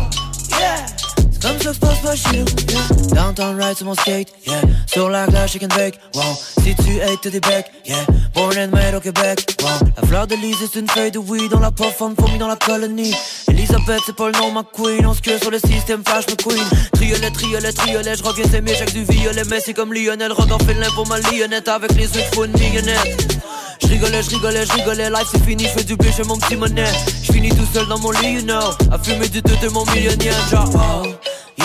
yeah. 0.61 1.02
Comme 1.43 1.59
se 1.59 1.77
passe 1.81 2.23
nous, 2.33 2.45
yeah. 2.71 3.15
Downtown 3.15 3.61
ride 3.61 3.77
sur 3.77 3.87
mon 3.87 3.95
skate, 3.95 4.29
yeah. 4.47 4.61
Sur 4.87 5.09
la 5.09 5.27
glace, 5.27 5.51
chicken 5.51 5.69
bake, 5.71 5.99
wow. 6.15 6.23
Si 6.63 6.73
tu 6.77 7.01
hates, 7.01 7.21
t'as 7.21 7.31
des 7.31 7.41
becs, 7.41 7.67
yeah. 7.85 7.97
Born 8.33 8.57
and 8.57 8.69
made 8.69 8.95
au 8.95 9.01
Québec, 9.01 9.45
wow. 9.61 9.69
La 9.97 10.07
fleur 10.07 10.27
de 10.29 10.37
lys, 10.37 10.57
c'est 10.61 10.79
une 10.79 10.89
feuille 10.89 11.11
de 11.11 11.19
weed 11.19 11.51
dans 11.51 11.59
la 11.59 11.73
profonde 11.73 12.15
fourmi 12.17 12.39
dans 12.39 12.47
la 12.47 12.55
colonie. 12.55 13.13
Elisabeth, 13.49 14.03
c'est 14.07 14.15
pas 14.15 14.31
le 14.31 14.39
nom, 14.39 14.53
ma 14.53 14.63
queen. 14.63 15.05
On 15.05 15.15
se 15.15 15.21
que 15.21 15.37
sur 15.37 15.51
le 15.51 15.59
système, 15.59 16.05
flash 16.07 16.27
me 16.29 16.37
queen. 16.37 16.65
Triolet, 16.93 17.31
triolet, 17.31 17.73
triolet, 17.73 18.15
je 18.17 18.23
reviens 18.23 18.49
s'aimer, 18.49 18.77
avec 18.77 18.93
du 18.93 19.03
violet. 19.03 19.43
Mais 19.51 19.59
c'est 19.59 19.75
comme 19.75 19.93
Lionel, 19.93 20.31
Rodolphe 20.31 20.65
Félin 20.65 20.91
pour 20.95 21.09
ma 21.09 21.19
lionnette. 21.19 21.67
Avec 21.67 21.93
les 21.95 22.05
yeux, 22.05 22.23
une 22.37 22.53
millionette. 22.53 23.41
Je 23.83 23.89
rigolais, 23.89 24.23
je 24.23 24.31
rigolais, 24.31 24.65
je 24.65 24.73
rigolais, 24.75 25.11
life 25.11 25.29
c'est 25.33 25.45
fini, 25.45 25.65
je 25.65 25.71
fais 25.71 25.85
du 25.85 25.97
blé, 25.97 26.11
j'ai 26.17 26.23
mon 26.23 26.37
petit 26.37 26.57
monnaie. 26.57 26.93
Je 27.23 27.33
tout 27.55 27.67
seul 27.75 27.87
dans 27.89 27.99
mon 27.99 28.11
lit, 28.13 28.35
you 28.35 28.43
know. 28.43 28.71
À 28.91 28.99
fumer 28.99 29.29
du 29.29 29.43
de 29.43 29.69
mon 29.71 29.85
millionnaire, 29.87 30.35
genre, 30.51 31.03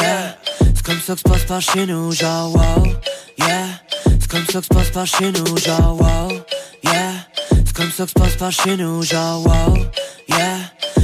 yeah. 0.02 0.38
C'est 0.76 0.86
comme 0.86 1.00
ça 1.00 1.14
que 1.14 1.20
se 1.20 1.24
passe 1.24 1.44
par 1.46 1.62
chez 1.62 1.86
nous, 1.86 2.12
genre, 2.12 2.54
wow, 2.56 2.86
yeah. 3.40 3.68
C'est 4.06 4.28
comme 4.28 4.46
ça 4.46 4.60
que 4.60 4.66
se 4.66 4.68
passe 4.70 4.90
par 4.90 5.06
chez 5.06 5.32
nous, 5.32 5.58
genre, 5.58 5.96
wow, 6.00 6.32
yeah. 6.84 7.12
C'est 7.50 7.74
comme 7.76 7.92
ça 7.92 8.04
que 8.04 8.10
se 8.10 8.14
passe 8.14 8.36
par 8.36 8.52
chez 8.52 8.78
nous, 8.78 9.04
genre, 9.04 9.46
wow, 9.46 9.78
yeah. 10.30 10.58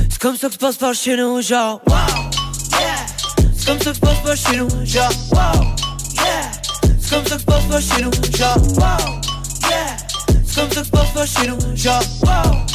C'est 0.09 0.19
comme 0.19 0.37
ça 0.37 0.47
que 0.47 0.53
se 0.53 0.59
passe 0.59 0.77
par 0.77 0.93
chez 0.93 1.15
nous, 1.15 1.41
genre, 1.41 1.81
wow, 1.87 1.95
yeah. 2.79 3.05
C'est 3.55 3.65
comme 3.65 3.79
ça 3.79 3.89
que 3.89 3.95
se 3.95 3.99
passe 3.99 4.19
par 4.19 4.37
chez 4.37 4.57
nous, 4.57 4.85
genre, 4.85 5.11
wow, 5.31 5.63
yeah. 6.15 6.51
C'est 6.99 7.09
comme 7.09 7.25
ça 7.25 7.35
que 7.35 7.41
se 7.41 7.45
passe 7.45 7.65
par 7.65 7.81
chez 7.81 8.01
nous, 8.03 8.11
genre, 8.37 8.57
wow, 8.77 9.23
yeah. 9.69 9.97
Chez 11.25 11.47
nous, 11.47 11.75
genre, 11.75 12.03
wow, 12.23 12.65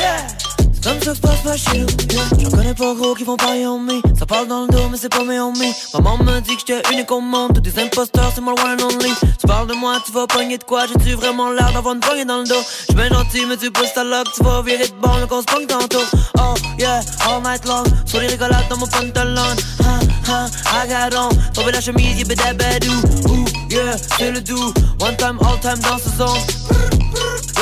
yeah. 0.00 0.37
C'est 0.80 0.90
comme 0.90 1.00
ça 1.00 1.10
que 1.10 1.16
se 1.16 1.20
passe 1.20 1.74
nous, 1.74 1.86
yeah. 2.14 2.22
J'en 2.38 2.50
connais 2.50 2.74
pas 2.74 2.94
gros 2.94 3.14
qui 3.14 3.24
vont 3.24 3.36
parier 3.36 3.66
en 3.66 3.78
me. 3.78 4.00
Ça 4.16 4.26
parle 4.26 4.46
dans 4.46 4.62
le 4.62 4.68
dos, 4.68 4.88
mais 4.90 4.96
c'est 4.96 5.08
pas 5.08 5.24
mes 5.24 5.40
homies. 5.40 5.74
Maman 5.94 6.18
me 6.18 6.40
dit 6.40 6.56
que 6.56 6.62
j'étais 6.66 6.82
unique 6.92 7.10
au 7.10 7.20
monde. 7.20 7.52
Tous 7.54 7.60
des 7.60 7.82
imposteurs, 7.82 8.30
c'est 8.34 8.40
le 8.40 8.46
one 8.46 8.80
and 8.80 8.84
only. 8.84 9.12
Tu 9.40 9.46
parles 9.46 9.66
de 9.66 9.74
moi, 9.74 9.96
tu 10.06 10.12
vas 10.12 10.26
pogner 10.26 10.56
de 10.56 10.64
quoi? 10.64 10.86
J'ai-tu 10.86 11.14
vraiment 11.14 11.50
l'air 11.50 11.72
d'avoir 11.72 11.94
une 11.94 12.00
poignée 12.00 12.24
dans 12.24 12.38
le 12.38 12.44
dos? 12.44 12.62
J'suis 12.90 13.08
gentil, 13.08 13.46
mais 13.46 13.56
tu 13.56 13.70
pousses 13.70 13.92
ta 13.92 14.04
lock, 14.04 14.28
tu 14.34 14.44
vas 14.44 14.62
virer 14.62 14.86
de 14.86 14.94
bord, 14.94 15.18
donc 15.18 15.32
on 15.32 15.40
se 15.40 15.46
pogne 15.46 15.66
tantôt. 15.66 16.04
Oh, 16.38 16.54
yeah, 16.78 17.00
all 17.26 17.42
night 17.42 17.64
long. 17.66 17.82
Sur 18.06 18.20
les 18.20 18.28
rigolades 18.28 18.68
dans 18.70 18.76
mon 18.76 18.86
pantalon. 18.86 19.56
Ha, 19.80 19.98
ha, 20.28 20.84
I 20.84 20.88
got 20.88 21.16
on. 21.16 21.28
Tomber 21.54 21.72
la 21.72 21.80
chemise, 21.80 22.18
y'a 22.18 22.24
bedabadou. 22.24 23.47
Yeah, 23.70 23.96
c'est 24.18 24.32
le 24.32 24.40
doux. 24.40 24.72
One 25.00 25.16
time, 25.16 25.38
all 25.40 25.58
time 25.60 25.78
dans 25.80 25.98
ce 25.98 26.10
zone. 26.16 26.68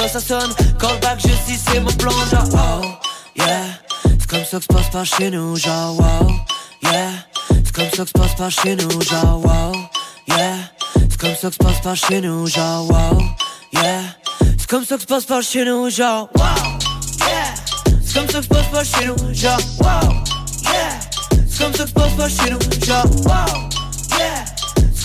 Là 0.00 0.08
ça 0.08 0.20
sonne, 0.20 0.52
call 0.78 0.98
back, 1.00 1.18
je 1.20 1.28
sais 1.28 1.58
c'est 1.66 1.80
mon 1.80 1.90
plan, 1.92 2.10
genre 2.30 2.44
oh, 2.52 2.86
yeah 3.34 3.64
C'est 4.18 4.26
comme 4.28 4.44
ça 4.44 4.58
que 4.58 4.64
se 4.64 4.68
passe 4.68 4.90
par 4.90 5.06
chez 5.06 5.30
nous, 5.30 5.56
genre 5.56 5.98
wow, 5.98 6.30
yeah 6.82 7.10
C'est 7.48 7.74
comme 7.74 7.90
ça 7.90 8.02
que 8.04 8.08
se 8.08 8.12
passe 8.12 8.34
par 8.34 8.50
chez 8.50 8.76
nous, 8.76 9.00
genre 9.00 9.40
wow, 9.42 9.72
yeah 10.28 10.56
C'est 11.08 11.18
comme 11.18 11.34
ça 11.34 11.48
que 11.48 11.54
se 11.54 11.58
passe 11.58 11.80
par 11.80 11.96
chez 11.96 12.20
nous, 12.20 12.46
genre 12.46 12.90
wow, 12.90 13.18
yeah 13.72 14.00
C'est 14.58 14.68
comme 14.68 14.84
ça 14.84 14.96
que 14.96 15.02
se 15.02 15.06
passe 15.06 15.24
par 15.24 15.42
chez 15.42 15.64
nous, 15.64 15.88
genre 15.88 16.28
wow, 16.34 16.42
yeah 17.26 17.54
C'est 18.04 18.12
comme 18.12 18.28
ça 18.28 18.38
que 18.38 18.44
se 18.44 18.48
passe 18.48 18.68
par 18.70 18.84
chez 18.84 19.06
nous, 19.06 19.34
genre 19.34 19.58
wow, 19.80 20.12
yeah 20.62 21.06
comme 21.58 21.74
ça 21.74 21.86
se 21.86 21.92
passe 21.92 22.12
par 22.12 22.28
chez 22.28 22.50
nous, 22.50 22.58
genre 22.84 23.06
wow, 23.24 23.75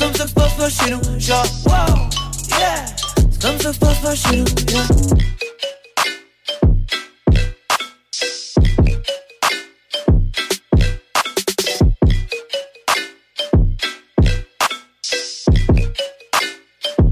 Que 0.01 0.17
se 0.17 0.33
passe 0.33 0.53
par 0.53 0.69
chez 0.69 0.89
nous, 0.89 1.19
genre 1.19 1.45
wow, 1.65 2.09
yeah 2.59 2.85
que 3.39 3.73
se 3.73 3.77
passe 3.77 3.99
pas 3.99 4.15
chez 4.15 4.37
nous, 4.37 4.45
yeah. 4.71 4.87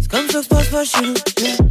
Comme 0.10 0.30
ça 0.30 0.42
se 0.42 0.48
passe 0.48 0.68
pas 0.70 0.84
chez 0.84 1.02
nous, 1.02 1.14
yeah. 1.40 1.69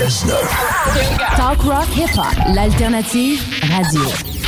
96.9. 0.00 1.36
Talk 1.36 1.62
Rock 1.62 1.86
Hip 1.94 2.16
Hop, 2.16 2.54
l'alternative 2.54 3.38
radio. 3.68 4.39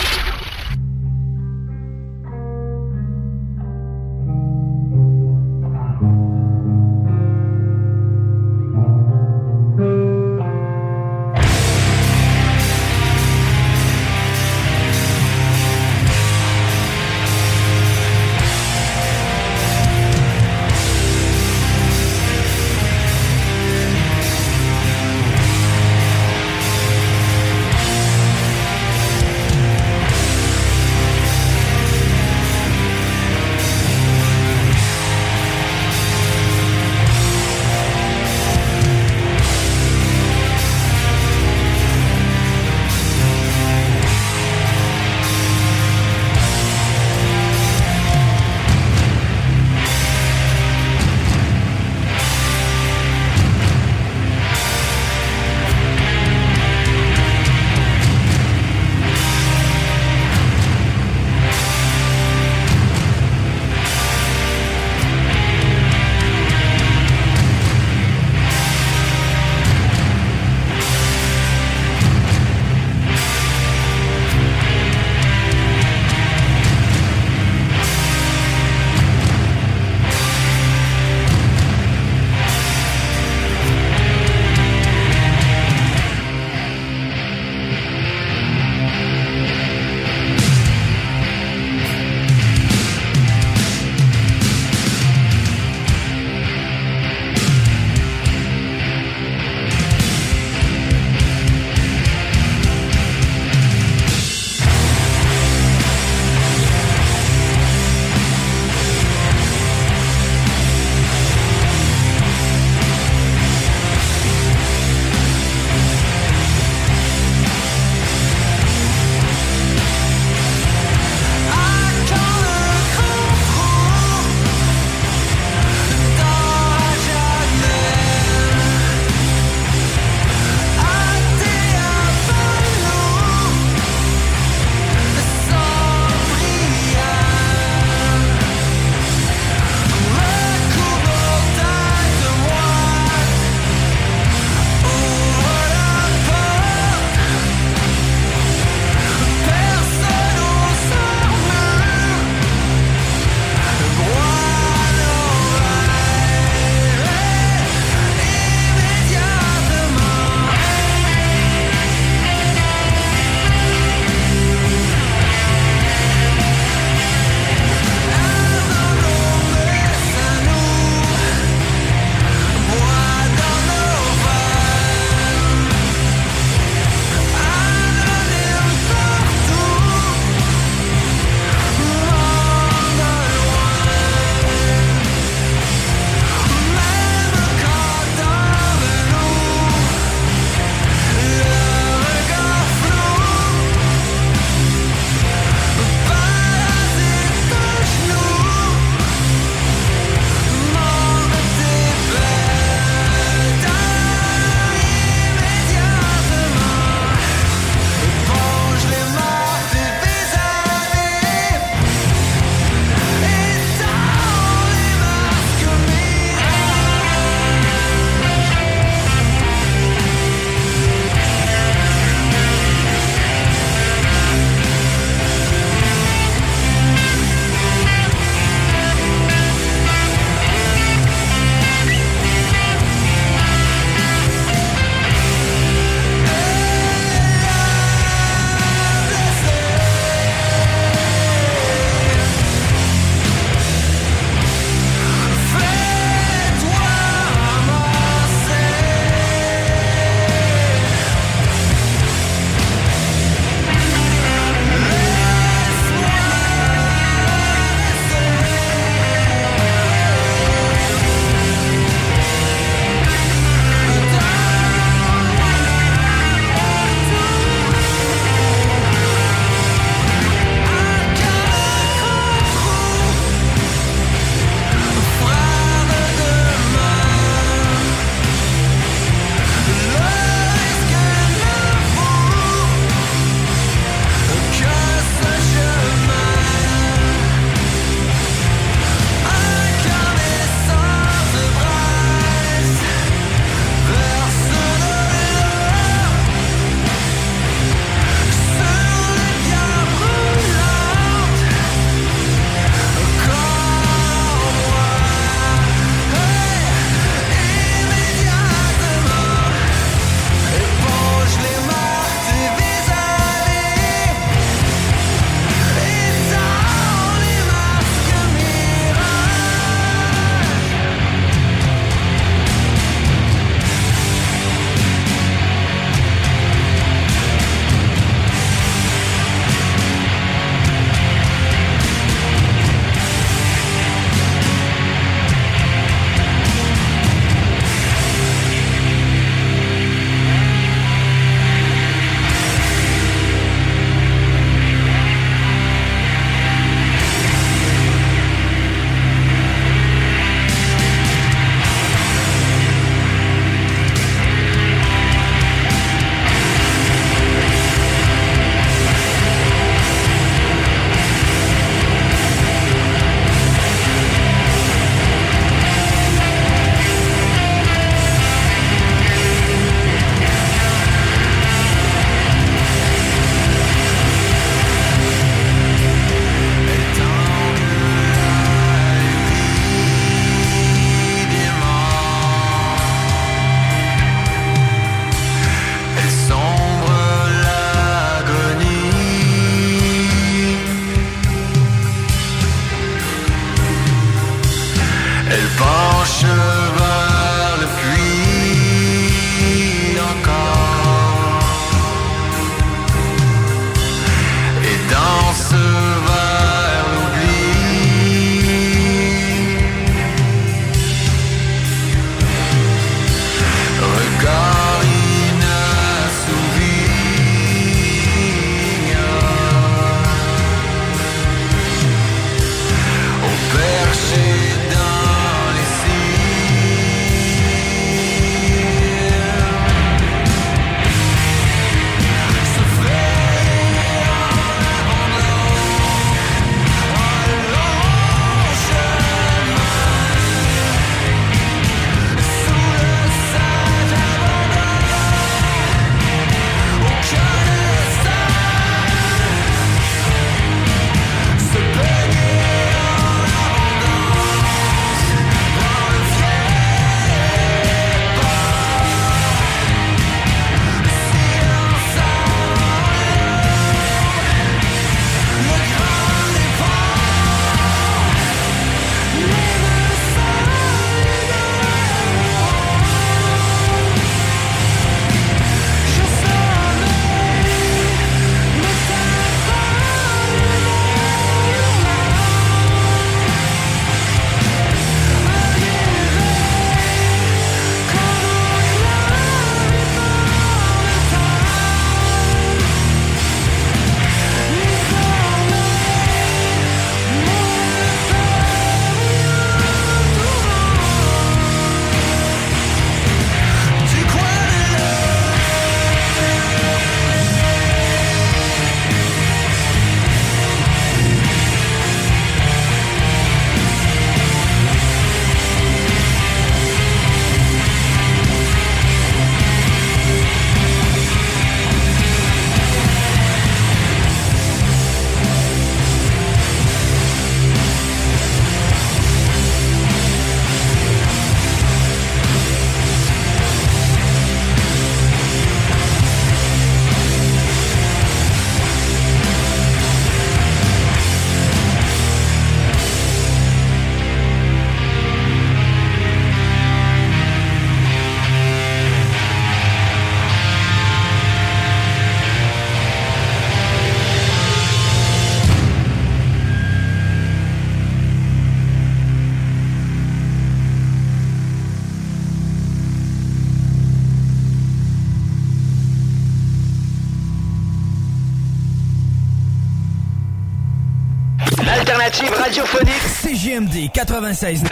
L'alternative 572.13 572.35
radiophonique 572.39 573.03
CGMD 573.23 573.91
96. 573.93 574.65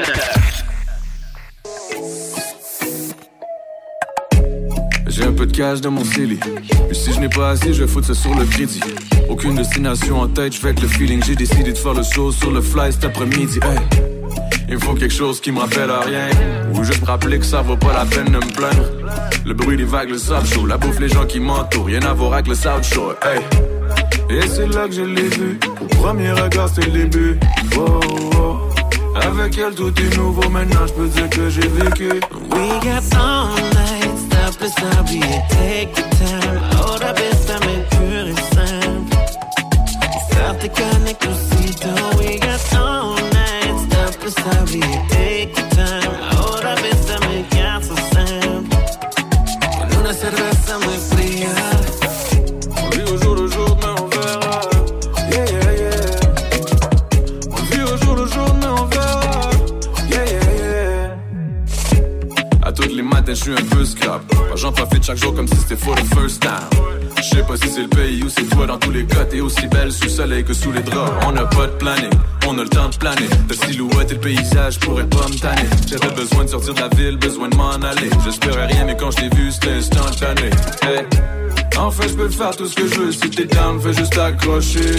J'ai 5.07 5.25
un 5.25 5.33
peu 5.33 5.47
de 5.47 5.57
cash 5.57 5.81
dans 5.81 5.91
mon 5.91 6.05
CELI. 6.05 6.39
Puis 6.39 6.97
si 6.97 7.13
je 7.13 7.21
n'ai 7.21 7.29
pas 7.29 7.51
assez, 7.51 7.73
je 7.73 7.85
vais 7.85 7.89
foutre 7.89 8.09
ça 8.09 8.15
sur 8.15 8.35
le 8.35 8.45
crédit. 8.45 8.81
Aucune 9.29 9.55
destination 9.55 10.21
en 10.21 10.29
tête, 10.29 10.55
je 10.55 10.67
avec 10.67 10.83
le 10.83 10.89
feeling. 10.89 11.23
J'ai 11.25 11.35
décidé 11.35 11.73
de 11.73 11.79
faire 11.79 11.95
le 11.95 12.03
show 12.03 12.31
sur 12.31 12.51
le 12.51 12.61
fly 12.61 12.93
cet 12.93 13.05
après-midi. 13.05 13.59
Hey. 13.63 13.79
Il 14.69 14.75
me 14.75 14.81
faut 14.81 14.95
quelque 14.95 15.15
chose 15.15 15.41
qui 15.41 15.51
me 15.51 15.61
rappelle 15.61 15.91
à 15.91 16.01
rien. 16.01 16.29
Ou 16.75 16.85
juste 16.85 17.01
me 17.01 17.07
rappeler 17.07 17.39
que 17.39 17.47
ça 17.47 17.63
vaut 17.63 17.77
pas 17.77 17.93
la 17.93 18.05
peine 18.05 18.27
de 18.27 18.37
me 18.37 18.53
plaindre. 18.53 18.85
Le 19.47 19.55
bruit 19.55 19.77
des 19.77 19.85
vagues, 19.85 20.11
le 20.11 20.19
sable 20.19 20.47
chaud. 20.47 20.67
La 20.67 20.77
bouffe, 20.77 21.01
les 21.01 21.09
gens 21.09 21.25
qui 21.25 21.41
m'entourent. 21.41 21.87
Rien 21.87 22.03
à 22.03 22.13
voir 22.13 22.35
avec 22.35 22.49
le 22.49 22.55
South 22.55 22.85
Shore. 22.85 23.15
Hey. 23.23 23.41
Et 24.31 24.47
c'est 24.47 24.67
là 24.69 24.87
que 24.87 24.95
je 24.95 25.03
l'ai 25.03 25.29
vu. 25.29 25.59
Premier 26.01 26.31
regard, 26.31 26.69
c'est 26.69 26.87
le 26.87 27.05
début. 27.05 27.41
Oh, 27.77 28.01
oh. 28.37 28.57
Avec 29.17 29.59
elle, 29.59 29.75
tout 29.75 29.93
est 30.01 30.17
nouveau. 30.17 30.49
Maintenant, 30.49 30.87
je 30.87 30.93
peux 30.93 31.09
dire 31.09 31.29
que 31.31 31.49
j'ai 31.49 31.67
vécu. 31.67 32.09
We 32.09 32.69
got 32.81 33.17
all 33.19 33.51
night, 33.75 34.17
stop 34.27 34.63
et 34.63 34.69
s'habiller, 34.81 35.43
take 35.51 35.93
the 35.95 36.05
time. 36.17 36.61
Oh, 36.75 36.97
la 37.01 37.13
baisse, 37.13 37.45
ça 37.47 37.59
m'est 37.61 37.85
pur 37.91 38.29
et 38.29 38.41
simple. 38.55 39.17
Ça 40.31 40.55
te 40.55 40.67
connecte 40.81 41.27
aussitôt. 41.27 42.19
We 42.19 42.39
got 42.39 42.63
all 42.79 43.15
night, 43.33 43.77
stop 43.91 44.15
et 44.27 44.31
s'habiller, 44.31 45.01
take 45.09 45.20
chaque 65.11 65.19
jour 65.25 65.35
comme 65.35 65.49
si 65.49 65.57
c'était 65.57 65.77
for 65.77 65.95
the 65.97 66.15
first 66.15 66.41
time. 66.41 66.51
Je 67.17 67.23
sais 67.23 67.43
pas 67.43 67.57
si 67.57 67.69
c'est 67.69 67.83
le 67.83 67.89
pays 67.89 68.23
ou 68.23 68.29
c'est 68.29 68.45
toi 68.45 68.67
dans 68.67 68.79
tous 68.79 68.93
les 68.93 69.05
cas. 69.05 69.25
T'es 69.25 69.41
aussi 69.41 69.67
belle 69.67 69.91
sous 69.91 70.05
le 70.05 70.11
soleil 70.11 70.45
que 70.45 70.55
sous 70.55 70.71
les 70.71 70.83
draps. 70.83 71.27
On 71.27 71.33
n'a 71.33 71.47
pas 71.47 71.67
de 71.67 71.73
planning, 71.73 72.11
on 72.47 72.57
a 72.59 72.63
le 72.63 72.69
temps 72.69 72.89
de 72.89 72.97
planer. 72.97 73.29
Ta 73.49 73.67
silhouette 73.67 74.11
et 74.11 74.15
le 74.15 74.21
paysage 74.21 74.79
pourraient 74.79 75.09
pas 75.09 75.27
me 75.29 75.37
tanner. 75.37 75.69
J'avais 75.89 76.15
besoin 76.15 76.45
de 76.45 76.51
sortir 76.51 76.75
de 76.75 76.81
la 76.81 76.89
ville, 76.89 77.17
besoin 77.17 77.49
de 77.49 77.57
m'en 77.57 77.73
aller. 77.73 78.11
J'espérais 78.25 78.67
rien, 78.67 78.85
mais 78.85 78.97
quand 78.97 79.11
je 79.11 79.17
t'ai 79.17 79.35
vu, 79.35 79.51
c'était 79.51 79.73
instantané. 79.73 80.51
Hey. 80.83 81.05
Enfin, 81.77 82.05
je 82.07 82.15
peux 82.15 82.29
faire 82.29 82.55
tout 82.57 82.67
ce 82.67 82.77
que 82.77 82.87
je 82.87 82.95
veux. 82.95 83.13
Si 83.13 83.31
t'es 83.31 83.47
down, 83.47 83.81
fais 83.81 83.93
juste 83.93 84.17
accrocher. 84.17 84.95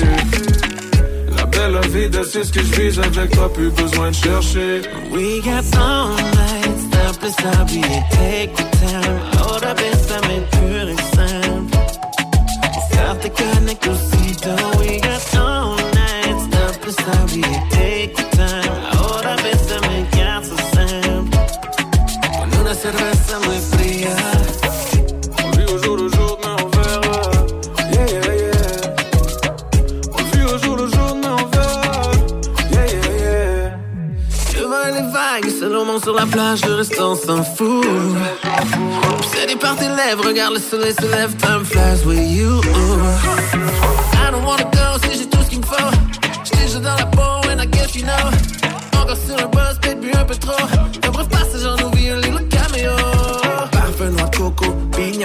La 1.38 1.46
belle 1.46 1.80
vie, 1.90 2.10
c'est 2.30 2.44
ce 2.44 2.52
que 2.52 2.60
je 2.60 2.82
vise 2.82 3.00
avec 3.00 3.32
toi, 3.32 3.52
plus 3.54 3.70
besoin 3.70 4.10
de 4.10 4.16
chercher. 4.16 4.82
We 5.10 5.42
got 5.42 5.64
night, 5.72 7.24
stop 7.24 7.68
take 8.12 8.54
the 8.58 8.64
time. 8.72 9.91
Aussitôt. 13.92 14.80
We 14.80 15.00
got 15.00 15.36
all 15.36 15.76
night, 15.94 16.38
stop 16.48 16.76
take 17.70 18.16
the 18.16 18.24
time. 18.38 18.72
So 20.44 20.56
simple. 20.74 21.40
Con 22.34 22.50
una 22.62 22.74
cerveza 22.74 23.40
muy 23.46 23.60
fría. 23.72 24.16
On 25.44 25.52
vit 25.52 25.72
au 25.72 25.78
jour 25.84 25.98
le 25.98 26.10
jour, 26.10 26.38
mais 26.42 26.56
on 26.64 26.70
verra. 26.70 27.22
Yeah, 27.92 28.08
yeah, 28.08 28.26
yeah. 28.36 28.96
On 30.18 30.24
vit 30.32 30.46
au 30.52 30.58
jour 30.58 30.76
le 30.78 30.88
jour, 30.88 31.16
mais 31.22 31.28
on 31.28 31.46
verra. 31.50 32.12
Yeah, 32.72 32.88
yeah, 32.88 33.08
yeah. 33.20 34.92
Les 34.96 35.06
vagues, 35.12 35.50
sur 36.00 36.14
la 36.14 36.26
plage, 36.26 36.66
le 36.66 36.74
restant 36.76 37.16
s'en 37.16 37.44
fout. 37.44 37.86
Des 39.48 39.56
par 39.56 39.76
tes 39.76 39.90
lèvres, 39.90 40.26
regarde 40.26 40.54
le 40.54 40.60
soleil 40.60 40.94
se 40.94 41.06
lève, 41.12 41.36
time 41.38 41.66
flies 41.66 42.06
with 42.06 42.32
you. 42.32 42.62
I 44.14 44.32
don't 44.32 44.46
wanna 44.46 44.64
go, 44.66 44.98
si 45.04 45.18
j'ai 45.18 45.28
tout 45.28 45.42
ce 45.44 45.50
qu'il 45.50 45.60
me 45.60 45.66
faut. 45.66 46.56
Déjà 46.56 46.80
dans 46.80 46.96
la 46.96 47.06
peau, 47.08 47.50
and 47.50 47.60
I 47.60 47.66
guess 47.66 47.96
you 47.96 48.04
know. 48.04 48.14
Encore 48.98 49.18
sur 49.18 49.38
un 49.38 49.50
baby, 49.82 50.12
un 50.16 50.24
peu 50.24 50.36
trop. 50.36 50.54
Un 51.04 51.26
passage 51.26 51.66
en 51.66 51.76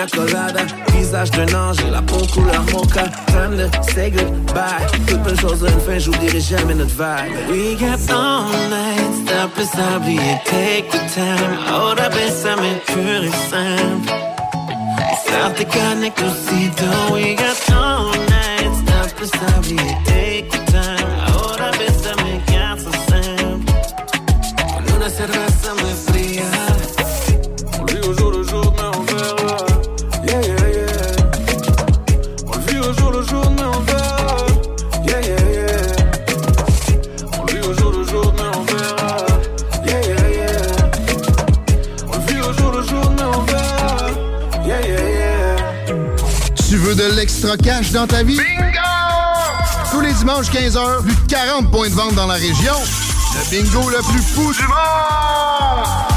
colada. 0.04 0.60
Visage 0.92 1.30
d'un 1.30 1.46
ange 1.54 1.78
et 1.86 1.90
la 1.90 2.02
peau 2.02 2.26
couleur 2.34 2.62
mocha. 2.72 3.04
Time 3.28 3.56
to 3.56 3.92
say 3.92 4.10
goodbye. 4.10 4.86
Toutes 5.06 5.22
belles 5.22 5.40
choses 5.40 5.62
ont 5.62 5.68
une 5.68 5.80
fin, 5.80 5.98
j'oublierai 5.98 6.40
jamais 6.40 6.74
notre 6.74 6.90
vibe. 6.90 7.48
We 7.48 7.76
got 7.78 8.12
all 8.12 8.50
night, 8.68 9.26
stop 9.26 9.58
et 9.58 9.64
s'habiller, 9.64 10.40
take 10.44 10.88
the 10.90 11.00
time. 11.14 11.58
Oh, 11.72 11.94
la 11.96 12.08
baisse, 12.10 12.42
ça 12.42 12.56
m'est 12.56 12.82
pur 12.86 13.24
et 13.24 13.30
simple. 13.50 14.12
Ça 15.26 15.50
te 15.50 15.62
connecte 15.64 16.20
aussitôt. 16.20 17.14
We 17.14 17.34
got 17.34 17.74
all 17.74 18.10
night, 18.28 18.72
stop 18.82 19.22
et 19.22 19.26
s'habiller, 19.26 19.96
take 20.04 20.48
the 20.48 20.50
time. 20.50 20.55
Cash 47.56 47.92
dans 47.92 48.06
ta 48.06 48.22
vie? 48.22 48.36
Bingo! 48.36 48.78
Tous 49.90 50.00
les 50.00 50.12
dimanches 50.12 50.50
15h, 50.50 51.02
plus 51.02 51.14
de 51.14 51.30
40 51.30 51.70
points 51.70 51.88
de 51.88 51.94
vente 51.94 52.14
dans 52.14 52.26
la 52.26 52.34
région. 52.34 52.74
Le 53.34 53.50
bingo 53.50 53.90
le 53.90 53.98
plus 54.10 54.22
fou 54.22 54.52
du 54.52 54.62
monde! 54.62 56.15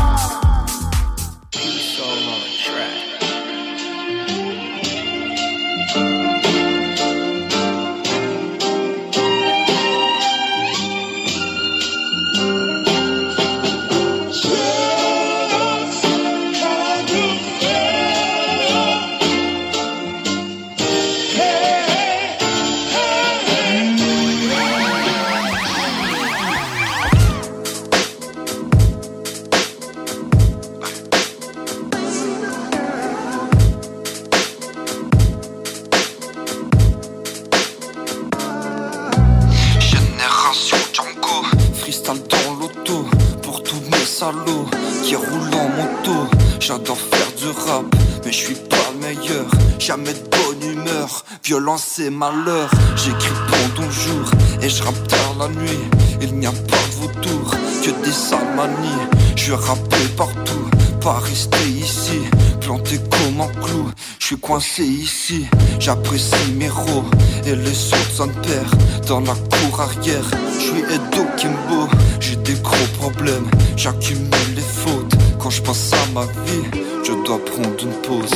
J'écris 52.95 53.29
pendant 53.51 53.85
le 53.87 53.93
jour 53.93 54.31
et 54.63 54.67
je 54.67 54.81
rappe 54.81 55.07
tard 55.07 55.35
la 55.37 55.47
nuit. 55.47 55.77
Il 56.21 56.33
n'y 56.39 56.47
a 56.47 56.51
pas 56.51 56.55
de 56.55 56.95
vautour, 57.01 57.51
que 57.83 57.91
des 58.03 58.11
sales 58.11 58.55
manies 58.55 59.05
Je 59.35 59.53
rappé 59.53 59.97
partout, 60.17 60.69
pas 61.01 61.19
rester 61.19 61.69
ici. 61.69 62.21
Planté 62.61 62.97
comme 62.97 63.41
un 63.41 63.47
clou, 63.63 63.91
je 64.17 64.25
suis 64.25 64.39
coincé 64.39 64.83
ici. 64.83 65.45
J'apprécie 65.79 66.51
mes 66.57 66.69
ros 66.69 67.05
et 67.45 67.55
les 67.55 67.93
autres 67.93 68.27
perd 68.41 69.05
Dans 69.07 69.19
la 69.19 69.35
cour 69.35 69.79
arrière, 69.79 70.25
je 70.55 70.63
suis 70.63 70.81
Edo 70.81 71.25
Kimbo. 71.37 71.89
J'ai 72.19 72.37
des 72.37 72.55
gros 72.55 72.87
problèmes, 72.97 73.49
j'accumule 73.75 74.55
les 74.55 74.61
fautes. 74.61 75.13
Quand 75.37 75.51
je 75.51 75.61
pense 75.61 75.93
à 75.93 76.11
ma 76.15 76.25
vie, 76.25 76.81
je 77.03 77.11
dois 77.23 77.39
prendre 77.45 77.83
une 77.83 78.01
pause 78.01 78.33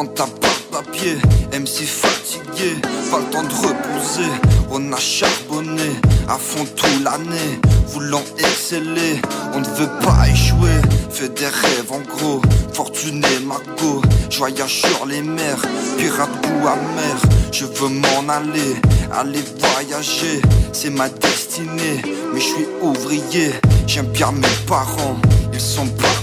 Quand 0.00 0.14
t'as 0.14 0.26
pas 0.28 0.48
papier, 0.78 1.18
MC 1.52 1.84
fatigué, 1.84 2.80
pas 3.10 3.18
le 3.18 3.24
temps 3.26 3.42
de 3.42 3.52
reposer. 3.52 4.30
On 4.70 4.90
a 4.94 4.96
charbonné 4.96 5.90
à 6.26 6.38
fond 6.38 6.64
toute 6.74 7.04
l'année, 7.04 7.60
voulant 7.88 8.22
exceller, 8.38 9.20
on 9.52 9.60
ne 9.60 9.66
veut 9.66 9.90
pas 10.02 10.26
échouer. 10.26 10.80
Fais 11.10 11.28
des 11.28 11.44
rêves 11.44 11.92
en 11.92 12.00
gros, 12.16 12.40
fortuné 12.72 13.28
mago, 13.44 14.00
voyage 14.38 14.80
sur 14.80 15.04
les 15.04 15.20
mers, 15.20 15.60
pirate 15.98 16.30
goût 16.44 16.66
amer. 16.66 17.16
Je 17.52 17.66
veux 17.66 17.88
m'en 17.88 18.32
aller, 18.32 18.76
aller 19.12 19.44
voyager, 19.58 20.40
c'est 20.72 20.88
ma 20.88 21.10
destinée. 21.10 22.00
Mais 22.32 22.40
je 22.40 22.46
suis 22.46 22.66
ouvrier, 22.80 23.52
j'aime 23.86 24.06
bien 24.06 24.32
mes 24.32 24.66
parents, 24.66 25.16
ils 25.52 25.60
sont 25.60 25.88
pas. 25.88 26.19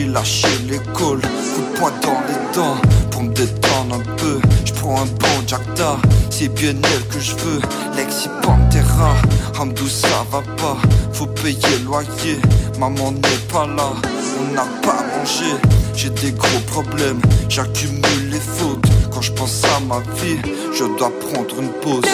J'ai 0.00 0.06
lâché 0.06 0.48
l'école, 0.66 1.20
coup 1.20 1.60
de 1.60 1.78
poing 1.78 1.92
dans 2.00 2.22
les 2.26 2.54
dents 2.54 2.80
Pour 3.10 3.22
me 3.22 3.34
détendre 3.34 3.96
un 3.96 4.16
peu, 4.16 4.40
je 4.64 4.72
prends 4.72 5.02
un 5.02 5.04
bon 5.04 5.46
Jacta 5.46 5.98
C'est 6.30 6.48
bien 6.48 6.70
elle 6.70 7.06
que 7.08 7.20
je 7.20 7.34
veux, 7.36 7.60
Lexi 7.94 8.30
Pantera 8.40 9.14
Hamdou 9.58 9.86
ça 9.88 10.24
va 10.32 10.40
pas, 10.56 10.78
faut 11.12 11.26
payer 11.26 11.58
le 11.80 11.84
loyer 11.84 12.40
Maman 12.78 13.12
n'est 13.12 13.52
pas 13.52 13.66
là, 13.66 13.92
on 14.40 14.54
n'a 14.54 14.64
pas 14.80 15.04
mangé 15.18 15.52
J'ai 15.94 16.08
des 16.08 16.32
gros 16.32 16.60
problèmes, 16.68 17.20
j'accumule 17.50 18.30
les 18.30 18.40
fautes 18.40 18.86
Quand 19.12 19.20
je 19.20 19.32
pense 19.32 19.62
à 19.64 19.80
ma 19.80 19.98
vie, 19.98 20.38
je 20.72 20.84
dois 20.96 21.12
prendre 21.28 21.60
une 21.60 21.72
pause 21.82 22.08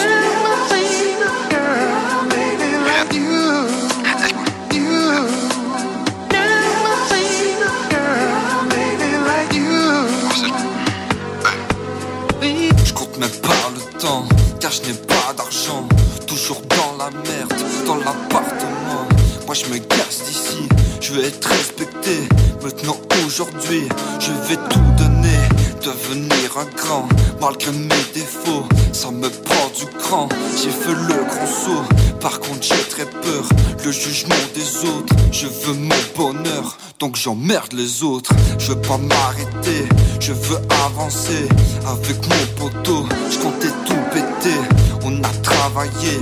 malgré 27.57 27.71
mes 27.71 28.13
défauts. 28.13 28.67
Ça 28.93 29.11
me 29.11 29.29
prend 29.29 29.69
du 29.77 29.85
cran, 29.97 30.29
j'ai 30.61 30.69
fait 30.69 30.93
le 30.93 31.23
grand 31.25 31.47
saut. 31.47 31.83
Par 32.19 32.39
contre, 32.39 32.61
j'ai 32.61 32.89
très 32.89 33.05
peur, 33.05 33.43
le 33.85 33.91
jugement 33.91 34.35
des 34.55 34.87
autres. 34.87 35.13
Je 35.31 35.47
veux 35.47 35.73
mon 35.73 35.95
bonheur, 36.15 36.77
donc 36.99 37.15
j'emmerde 37.15 37.73
les 37.73 38.03
autres. 38.03 38.31
Je 38.57 38.69
veux 38.69 38.81
pas 38.81 38.97
m'arrêter, 38.97 39.87
je 40.19 40.33
veux 40.33 40.59
avancer. 40.85 41.47
Avec 41.85 42.17
mon 42.27 42.69
poteau, 42.69 43.05
je 43.31 43.37
comptais 43.39 43.73
tout 43.85 44.01
péter. 44.11 44.59
On 45.03 45.23
a 45.23 45.29
travaillé, 45.43 46.19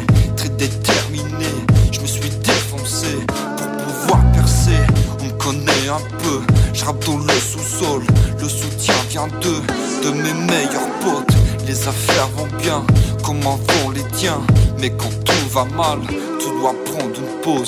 affaires 12.20 12.58
bien, 12.60 12.84
comment 13.24 13.58
vont 13.58 13.90
les 13.92 14.04
tiens? 14.14 14.42
Mais 14.80 14.90
quand 14.92 15.10
tout 15.24 15.50
va 15.50 15.66
mal, 15.66 16.00
tu 16.40 16.48
dois 16.60 16.74
prendre 16.86 17.16
une 17.18 17.42
pause. 17.42 17.68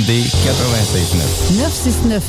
CJMD 0.00 0.24
96.9. 1.50 2.20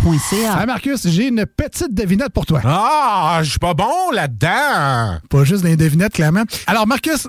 969fm.ca. 0.00 0.60
Hey 0.60 0.66
Marcus, 0.66 1.06
j'ai 1.08 1.28
une 1.28 1.46
petite 1.46 1.94
devinette 1.94 2.30
pour 2.32 2.46
toi. 2.46 2.60
Ah, 2.64 3.40
je 3.42 3.50
suis 3.50 3.58
pas 3.58 3.74
bon 3.74 4.10
là-dedans. 4.12 5.18
Pas 5.28 5.44
juste 5.44 5.62
des 5.62 5.76
devinettes, 5.76 6.14
clairement. 6.14 6.42
Alors, 6.66 6.86
Marcus, 6.86 7.28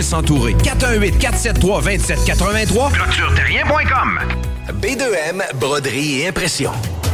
s'entourer. 0.01 0.53
418 0.53 1.17
473 1.17 1.81
2783 1.81 2.91
ClôtureTerrien.com 2.91 4.19
B2M, 4.81 5.43
broderie 5.59 6.21
et 6.21 6.27
impression. 6.27 6.71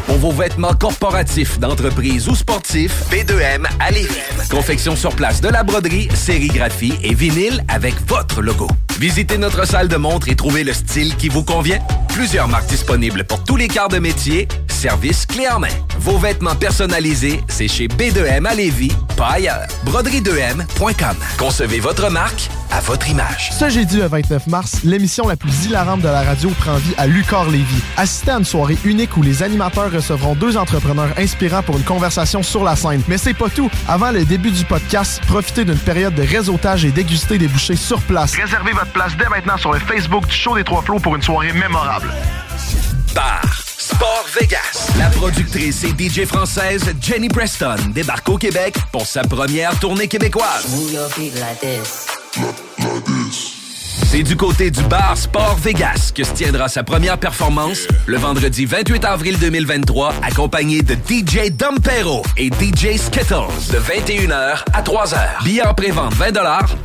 Pour 0.08 0.18
vos 0.18 0.32
vêtements 0.32 0.74
corporatifs, 0.74 1.60
d'entreprise 1.60 2.30
ou 2.30 2.36
sportifs, 2.36 3.04
B2M 3.12 3.66
à 3.80 3.92
Lévis. 3.92 4.16
Confection 4.50 4.96
sur 4.96 5.14
place 5.14 5.42
de 5.42 5.50
la 5.50 5.64
broderie, 5.64 6.08
sérigraphie 6.16 6.94
et 7.04 7.14
vinyle 7.14 7.62
avec 7.68 7.94
votre 8.08 8.42
logo. 8.42 8.68
Visitez 9.00 9.38
notre 9.38 9.68
salle 9.68 9.90
de 9.90 9.98
montre 9.98 10.30
et 10.30 10.36
trouvez 10.36 10.64
le 10.64 10.74
style 10.74 11.16
qui 11.18 11.28
vous 11.30 11.44
convient. 11.44 11.80
Plusieurs 12.08 12.48
marques 12.48 12.68
disponibles 12.68 13.26
pour 13.26 13.44
tous 13.44 13.58
les 13.58 13.68
quarts 13.68 13.90
de 13.90 14.00
métier. 14.00 14.48
Service 14.70 15.26
clé 15.26 15.48
en 15.50 15.60
main. 15.60 15.68
Vos 16.00 16.18
vêtements 16.18 16.56
personnalisés, 16.56 17.42
c'est 17.48 17.68
chez 17.68 17.88
B2M 17.88 18.46
à 18.46 18.56
Lévis, 18.56 18.92
pas 19.16 19.34
ailleurs. 19.34 19.68
Broderie2M.com. 19.86 21.16
Concevez 21.38 21.80
votre 21.80 22.10
marque 22.10 22.50
à 22.72 22.80
votre 22.82 23.10
image. 23.10 23.52
Ce 23.58 23.70
jeudi 23.70 23.98
le 23.98 24.08
29 24.08 24.48
mars, 24.48 24.84
l'émission 24.84 25.28
la 25.28 25.36
plus 25.36 25.66
hilarante 25.66 26.02
de 26.02 26.08
la 26.08 26.22
radio 26.22 26.50
prend 26.60 26.76
vie 26.76 26.94
à 26.98 27.08
Lucar 27.08 27.50
Lévis. 27.50 27.82
Assistez 27.98 28.32
à 28.32 28.38
une 28.38 28.46
soirée 28.46 28.78
unique 28.84 29.16
où 29.18 29.22
les 29.22 29.44
animateurs 29.44 29.90
recevront 29.98 30.36
deux 30.36 30.58
entrepreneurs 30.58 31.10
inspirants 31.18 31.64
pour 31.64 31.78
une 31.78 31.84
conversation 31.84 32.44
sur 32.44 32.64
la 32.64 32.76
scène. 32.76 33.02
Mais 33.08 33.18
c'est 33.18 33.34
pas 33.34 33.50
tout. 33.50 33.70
Avant 33.88 34.12
le 34.12 34.24
début 34.26 34.52
du 34.52 34.64
podcast, 34.64 35.22
profitez 35.28 35.66
d'une 35.66 35.78
période 35.78 36.16
de 36.16 36.24
réseautage 36.24 36.86
et 36.86 36.92
dégustez 36.92 37.38
des 37.38 37.48
bouchées 37.48 37.76
sur 37.76 38.02
place. 38.02 38.36
Réservez 38.36 38.72
votre 38.72 38.92
place 38.92 39.16
dès 39.18 39.28
maintenant 39.30 39.58
sur 39.58 39.74
le 39.74 39.80
Facebook 39.80 40.26
du 40.28 40.36
Show 40.36 40.56
des 40.56 40.64
Trois 40.64 40.82
Flots 40.82 41.00
pour 41.00 41.16
une 41.16 41.22
soirée 41.22 41.52
mémorable. 41.54 42.12
Bar 43.14 43.42
Sport 43.78 44.26
Vegas. 44.40 44.92
La 44.98 45.10
productrice 45.10 45.84
et 45.84 45.90
DJ 45.98 46.26
française 46.26 46.94
Jenny 47.02 47.30
Preston 47.30 47.76
débarque 47.94 48.30
au 48.30 48.38
Québec 48.38 48.76
pour 48.92 49.06
sa 49.06 49.22
première 49.22 49.80
tournée 49.80 50.08
québécoise. 50.08 50.68
C'est 54.06 54.24
du 54.24 54.38
côté 54.38 54.72
du 54.72 54.82
bar 54.84 55.18
Sport 55.18 55.58
Vegas 55.62 56.12
que 56.14 56.24
se 56.24 56.32
tiendra 56.32 56.70
sa 56.70 56.84
première 56.84 57.18
performance 57.18 57.88
le 58.06 58.18
vendredi 58.18 58.66
28 58.66 59.04
avril 59.04 59.38
2023, 59.40 60.14
accompagné 60.22 60.82
de 60.82 60.94
DJ 60.94 61.52
Dompero 61.52 62.24
et 62.38 62.48
DJ 62.48 62.98
Skittles 62.98 63.72
de 63.72 63.78
21h 63.80 64.64
à 64.72 64.82
3h. 64.82 65.44
Billets 65.44 65.66
en 65.68 65.74
pré-vente 65.74 66.14
20 66.14 66.32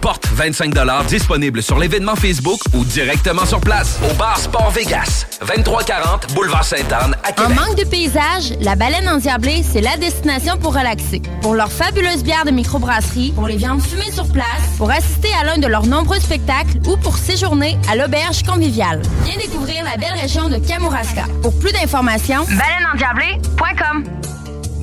porte 0.00 0.26
25 0.32 0.74
disponible 1.06 1.62
sur 1.62 1.78
l'événement 1.78 2.16
Facebook 2.16 2.58
ou 2.74 2.84
directement 2.84 3.44
sur 3.44 3.60
place 3.60 3.98
au 4.10 4.14
bar 4.14 4.38
Sport 4.38 4.70
Vegas, 4.70 5.26
2340 5.46 6.34
Boulevard 6.34 6.64
Sainte-Anne 6.64 7.14
à 7.22 7.30
En 7.30 7.32
Québec. 7.32 7.56
manque 7.56 7.76
de 7.76 7.84
paysage, 7.84 8.54
la 8.60 8.74
baleine 8.74 9.08
endiablée, 9.08 9.62
c'est 9.62 9.80
la 9.80 9.96
destination 9.96 10.56
pour 10.56 10.74
relaxer. 10.74 11.22
Pour 11.42 11.54
leur 11.54 11.70
fabuleuse 11.70 12.24
bière 12.24 12.44
de 12.44 12.50
microbrasserie, 12.50 13.32
pour 13.32 13.46
les 13.46 13.56
viandes 13.56 13.82
fumées 13.82 14.10
sur 14.12 14.26
place, 14.32 14.46
pour 14.78 14.90
assister 14.90 15.28
à 15.40 15.44
l'un 15.44 15.58
de 15.58 15.66
leurs 15.66 15.86
nombreux 15.86 16.18
spectacles 16.18 16.78
ou 16.86 16.96
pour 17.02 17.16
séjourner 17.16 17.78
à 17.88 17.96
l'auberge 17.96 18.42
conviviale. 18.42 19.02
Viens 19.24 19.36
découvrir 19.36 19.84
la 19.84 19.96
belle 19.96 20.18
région 20.20 20.48
de 20.48 20.56
Kamouraska. 20.56 21.24
Pour 21.42 21.58
plus 21.58 21.72
d'informations, 21.72 22.44
baleineendiablée.com. 22.44 24.04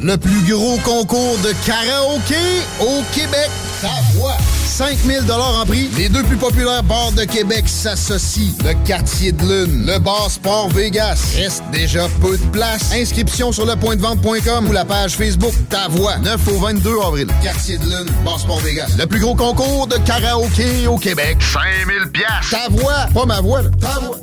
Le 0.02 0.16
plus 0.18 0.42
gros 0.50 0.78
concours 0.78 1.38
de 1.44 1.54
karaoké 1.66 2.36
au 2.80 3.02
Québec. 3.14 3.50
Ta 3.82 3.90
voix. 4.14 4.38
5000 4.66 5.30
en 5.30 5.66
prix. 5.66 5.90
Les 5.98 6.08
deux 6.08 6.24
plus 6.24 6.38
populaires 6.38 6.84
bars 6.84 7.12
de 7.12 7.26
Québec 7.26 7.68
s'associent. 7.68 8.54
Le 8.64 8.74
Quartier 8.88 9.34
de 9.34 9.42
Lune, 9.42 9.86
le 9.86 10.00
bar 10.00 10.32
Sport 10.32 10.70
Vegas. 10.70 11.34
Reste 11.36 11.64
déjà 11.74 12.08
peu 12.22 12.38
de 12.38 12.46
place. 12.52 12.94
Inscription 12.94 13.52
sur 13.52 13.66
lepointdevente.com 13.66 14.70
ou 14.70 14.72
la 14.72 14.86
page 14.86 15.18
Facebook 15.18 15.54
Ta 15.70 15.90
Voix. 15.90 16.18
9 16.20 16.48
au 16.48 16.60
22 16.60 16.96
avril. 17.06 17.28
Quartier 17.44 17.78
de 17.78 17.84
Lune, 17.84 18.10
bar 18.24 18.40
Sport 18.40 18.60
Vegas. 18.62 18.92
Le 18.98 19.06
plus 19.06 19.20
gros 19.20 19.36
concours 19.36 19.88
de 19.88 19.98
karaoké 19.98 20.88
au 20.88 20.98
Québec. 20.98 21.38
5000 21.42 22.12
pièces. 22.14 22.50
Ta 22.50 22.70
voix, 22.70 23.08
pas 23.14 23.26
ma 23.26 23.42
voix. 23.42 23.64
là. 23.64 23.70
Ta 23.82 24.00
voix. 24.00 24.16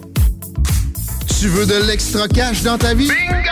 Tu 1.46 1.52
veux 1.52 1.64
de 1.64 1.76
l'extra 1.86 2.26
cash 2.26 2.62
dans 2.62 2.76
ta 2.76 2.92
vie? 2.92 3.06
Bingo! 3.06 3.50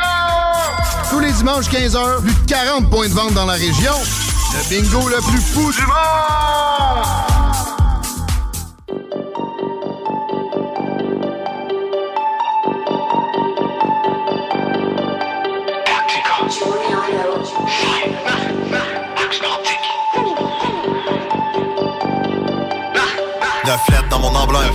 Tous 1.11 1.21
les 1.21 1.31
dimanches 1.31 1.69
15h, 1.69 2.23
plus 2.23 2.35
de 2.35 2.49
40 2.49 2.91
points 2.91 3.07
de 3.07 3.13
vente 3.15 3.35
dans 3.35 3.47
la 3.47 3.53
région. 3.53 3.93
Le 4.53 4.69
bingo 4.69 5.09
le 5.09 5.19
plus 5.31 5.41
fou 5.41 5.71
du 5.71 5.81
monde! 5.87 5.95
Neuf 23.67 23.89
lettres 23.89 24.09
dans 24.11 24.19
mon 24.19 24.35
emblème. 24.35 24.75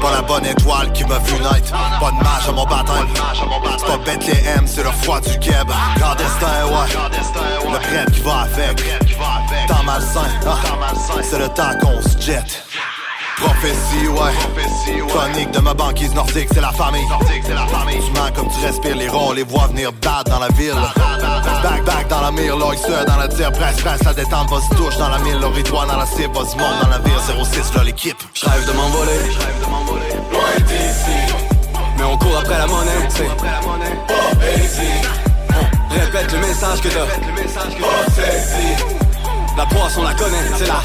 Pas 0.00 0.10
la 0.12 0.22
bonne 0.22 0.46
étoile 0.46 0.92
qui 0.92 1.04
m'a 1.04 1.18
vu. 1.18 1.34
Pas 1.38 2.10
de 2.10 2.22
mage 2.22 2.48
à 2.48 2.52
mon 2.52 2.64
baptême. 2.64 3.08
C'est 3.78 3.86
pas 3.86 3.98
Bethléem, 3.98 4.66
c'est 4.66 4.84
le 4.84 4.90
froid 4.90 5.20
du 5.20 5.38
Keb. 5.40 5.68
Grand 5.96 6.14
destin, 6.14 6.66
ouais. 6.66 7.72
Le 7.72 7.78
prêtre 7.78 8.12
qui 8.12 8.20
va 8.20 8.40
avec. 8.42 8.82
Temps 9.66 9.82
malsain, 9.84 10.20
ah. 10.46 10.92
c'est 11.22 11.38
le 11.38 11.48
temps 11.48 11.72
qu'on 11.80 12.00
se 12.00 12.20
jette. 12.20 12.64
Prophétie, 13.38 14.08
ouais. 14.08 15.08
Chronique 15.08 15.50
de 15.50 15.60
ma 15.60 15.74
banquise 15.74 16.14
nordique, 16.14 16.48
c'est 16.52 16.60
la 16.60 16.72
famille. 16.72 17.02
Tu 17.44 18.12
mens 18.12 18.30
comme 18.34 18.48
tu 18.48 18.64
respires 18.64 18.96
les 18.96 19.08
ronds, 19.08 19.32
les 19.32 19.42
vois 19.42 19.66
venir 19.68 19.92
bad 19.92 20.26
dans 20.26 20.38
la 20.38 20.48
ville. 20.48 20.74
Back, 21.62 21.84
back 21.84 22.08
dans 22.08 22.20
la 22.20 22.30
mire, 22.32 22.56
l'œil 22.56 22.78
seul 22.78 23.04
dans 23.06 23.16
la 23.16 23.28
tire, 23.28 23.52
presse, 23.52 23.80
presse, 23.80 24.02
la 24.04 24.14
détente 24.14 24.50
va 24.50 24.60
se 24.60 24.74
touche 24.74 24.96
dans 24.96 25.08
la 25.08 25.18
mille, 25.20 25.38
l'oritoire 25.40 25.86
dans 25.86 25.96
la 25.96 26.06
cible, 26.06 26.34
va 26.34 26.44
se 26.44 26.56
monte 26.56 26.82
dans 26.82 26.88
la 26.88 26.98
ville, 26.98 27.18
06 27.44 27.74
là 27.74 27.84
l'équipe. 27.84 28.16
J'rêve 28.34 28.66
de 28.66 28.72
m'envoler, 28.72 29.18
loin 30.32 30.66
d'ici. 30.66 31.34
Mais 31.98 32.04
on 32.04 32.18
court 32.18 32.36
après 32.38 32.58
la 32.58 32.66
monnaie, 32.66 33.08
c'est 33.10 33.28
On 35.90 35.94
répète 35.94 36.32
le 36.32 36.38
message 36.38 36.80
que 36.80 36.88
t'as. 36.88 37.06
Prophétie. 37.80 38.84
La 39.56 39.66
poisse, 39.66 39.96
on 39.98 40.02
la 40.02 40.14
connaît, 40.14 40.50
c'est 40.56 40.66
là. 40.66 40.82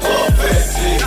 Prophétie. 0.00 1.04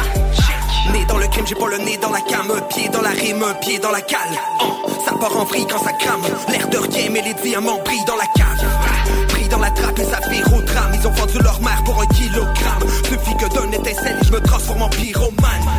Né 0.90 1.06
dans 1.06 1.18
le 1.18 1.28
crime, 1.28 1.45
j'ai 1.45 1.56
pas 1.56 1.68
le 1.68 1.78
nez 1.78 1.98
dans 1.98 2.10
la 2.10 2.22
cam, 2.22 2.49
un 2.49 2.62
pied 2.62 2.90
dans 2.90 3.02
la 3.02 3.10
rime, 3.12 3.44
un 3.44 3.53
pied 3.53 3.78
dans 3.78 3.91
la 3.91 4.02
cale. 4.02 4.20
Oh, 4.62 4.90
ça 5.06 5.14
part 5.14 5.38
en 5.38 5.45
vrille 5.45 5.68
quand 5.70 5.84
ça 5.84 5.94
crame. 5.94 6.22
L'air 6.49 6.68
de 6.68 6.78
rien, 6.78 7.10
mais 7.12 7.22
les 7.22 7.36
diamants 7.36 7.80
brillent 7.86 8.06
dans 8.06 8.16
la 8.16 8.26
cave. 8.36 9.28
Pris 9.30 9.48
dans 9.48 9.60
la 9.60 9.70
trappe 9.70 9.99
et 9.99 10.06
ça 10.06 10.20
vire 10.30 10.48
au 10.53 10.62
drame. 10.62 10.91
Ils 10.95 11.08
ont 11.08 11.12
vendu 11.12 11.38
leur 11.40 11.62
mère 11.62 11.84
pour 11.84 12.02
un 12.02 12.08
kilogramme. 12.08 12.84
Suffit 13.06 13.36
que 13.38 13.53
d'un 13.53 13.72
étincelle 13.72 14.18
et 14.22 14.26
je 14.26 14.32
me 14.32 14.41
transforme 14.41 14.82
en 14.82 14.90
pyromane. 14.90 15.70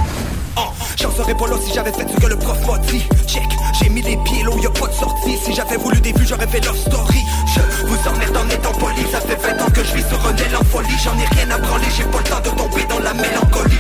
Oh, 0.57 0.71
j'en 0.97 1.11
serais 1.11 1.35
pas 1.35 1.47
là 1.49 1.57
si 1.65 1.73
j'avais 1.73 1.93
fait 1.93 2.07
ce 2.09 2.21
que 2.21 2.27
le 2.27 2.37
prof 2.37 2.67
m'a 2.67 2.79
dit. 2.79 3.03
Check, 3.27 3.49
j'ai 3.81 3.89
mis 3.89 4.03
les 4.03 4.17
pieds 4.19 4.45
là 4.45 4.51
où 4.51 4.59
y 4.59 4.67
a 4.67 4.71
pas 4.71 4.87
de 4.87 4.93
sortie. 4.93 5.37
Si 5.45 5.53
j'avais 5.53 5.77
voulu 5.77 6.01
des 6.01 6.13
vues, 6.13 6.27
j'aurais 6.29 6.47
fait 6.47 6.61
leur 6.61 6.77
story. 6.77 7.25
Je 7.47 7.87
vous 7.87 8.09
emmerde 8.09 8.37
en 8.37 8.49
étant 8.49 8.73
poli. 8.73 9.05
Ça 9.11 9.21
fait 9.21 9.37
20 9.37 9.63
ans 9.63 9.71
que 9.75 9.83
je 9.83 9.95
vis 9.95 10.05
sur 10.09 10.21
un 10.27 10.61
en 10.61 10.65
folie. 10.65 10.99
J'en 11.03 11.19
ai 11.19 11.27
rien 11.35 11.51
à 11.51 11.59
branler, 11.59 11.87
j'ai 11.97 12.05
pas 12.05 12.19
le 12.19 12.25
temps 12.25 12.41
de 12.41 12.57
tomber 12.57 12.85
dans 12.89 13.01
la 13.01 13.15
mélancolie. 13.15 13.79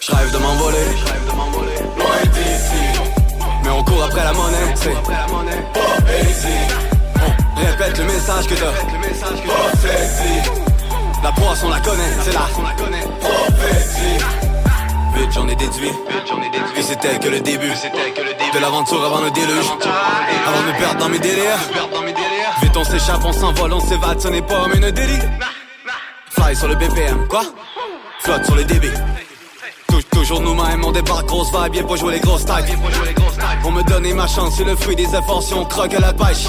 J'rêve 0.00 0.32
de 0.32 0.38
m'envoler, 0.38 0.84
d'ici. 2.32 3.00
Mais 3.62 3.70
on 3.70 3.84
court 3.84 4.04
après 4.04 4.24
la 4.24 4.32
monnaie, 4.32 4.74
c'est 4.74 4.94
On 7.56 7.60
répète 7.60 7.98
le 7.98 8.04
message 8.04 8.46
que 8.46 8.54
t'as. 8.54 8.72
La 11.22 11.32
poisse, 11.32 11.62
on 11.64 11.68
la 11.68 11.80
connaît, 11.80 12.12
c'est. 12.22 12.32
Prophétie. 13.20 14.24
Vite, 15.14 15.32
j'en 15.32 15.48
ai 15.48 15.56
déduit. 15.56 15.92
Que 16.74 16.82
c'était 16.82 17.18
que 17.18 17.28
le 17.28 17.40
début. 17.40 17.72
De 18.54 18.58
l'aventure 18.60 19.04
avant 19.04 19.20
le 19.20 19.30
déluge. 19.30 19.66
Avant 20.46 20.62
de 20.62 20.66
me 20.72 20.78
perdre 20.78 21.00
dans 21.00 21.08
mes 21.08 21.18
délires. 21.18 21.58
Vite, 22.62 22.76
on 22.76 22.84
s'échappe, 22.84 23.24
on 23.24 23.32
s'envole, 23.32 23.72
on 23.72 23.80
s'évade, 23.80 24.20
ce 24.20 24.28
n'est 24.28 24.42
pas 24.42 24.66
une 24.74 24.90
délit. 24.90 25.18
Fly 26.30 26.56
sur 26.56 26.68
le 26.68 26.76
BPM, 26.76 27.26
quoi? 27.28 27.42
Flotte 28.20 28.44
sur 28.44 28.56
les 28.56 28.64
débits. 28.64 28.90
Tou- 29.88 30.02
Toujours 30.10 30.40
nous-mêmes, 30.40 30.84
on 30.84 30.92
débarque 30.92 31.26
grosse 31.26 31.50
vibe, 31.52 31.72
bien 31.72 31.82
pour 31.84 31.96
jouer 31.96 32.14
les 32.14 32.20
grosses 32.20 32.44
tailles. 32.44 32.76
On 33.64 33.70
me 33.70 33.82
donnait 33.82 34.12
ma 34.12 34.26
chance, 34.26 34.54
c'est 34.56 34.64
le 34.64 34.76
fruit 34.76 34.96
des 34.96 35.04
efforts 35.14 35.42
si 35.42 35.54
on 35.54 35.64
croque 35.64 35.94
à 35.94 36.00
la 36.00 36.12
pêche. 36.12 36.46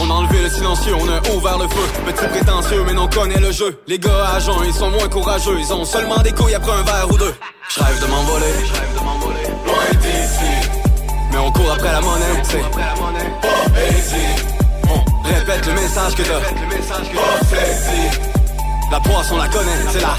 On 0.00 0.10
a 0.10 0.14
enlevé 0.14 0.42
le 0.42 0.50
silencieux, 0.50 0.94
on 0.94 1.08
a 1.08 1.20
ouvert 1.36 1.58
le 1.58 1.68
feu. 1.68 1.86
Petit 2.06 2.26
prétentieux, 2.28 2.84
mais 2.86 2.96
on 2.98 3.08
connaît 3.08 3.38
le 3.40 3.52
jeu. 3.52 3.78
Les 3.86 3.98
gars 3.98 4.38
jeun, 4.40 4.54
ils 4.66 4.72
sont 4.74 4.90
moins 4.90 5.08
courageux, 5.08 5.58
ils 5.58 5.72
ont 5.72 5.84
seulement 5.84 6.18
des 6.18 6.32
couilles 6.32 6.54
après 6.54 6.72
un 6.72 6.82
verre 6.82 7.10
ou 7.10 7.16
deux. 7.18 7.34
J'rêve 7.68 8.00
de 8.00 8.06
m'envoler, 8.06 8.52
loin 9.66 10.00
d'ici. 10.00 10.70
Mais 11.32 11.38
on 11.38 11.52
court 11.52 11.72
après 11.72 11.92
la 11.92 12.00
monnaie, 12.00 12.42
c'est 12.44 12.62
On 14.88 15.28
répète 15.28 15.66
le 15.66 15.72
message 15.74 16.14
que 16.14 16.22
t'as. 16.22 16.40
Prophétie. 16.40 18.35
La 18.90 19.00
poisse, 19.00 19.30
on 19.32 19.36
la 19.36 19.48
connaît, 19.48 19.70
c'est 19.90 20.00
là. 20.00 20.16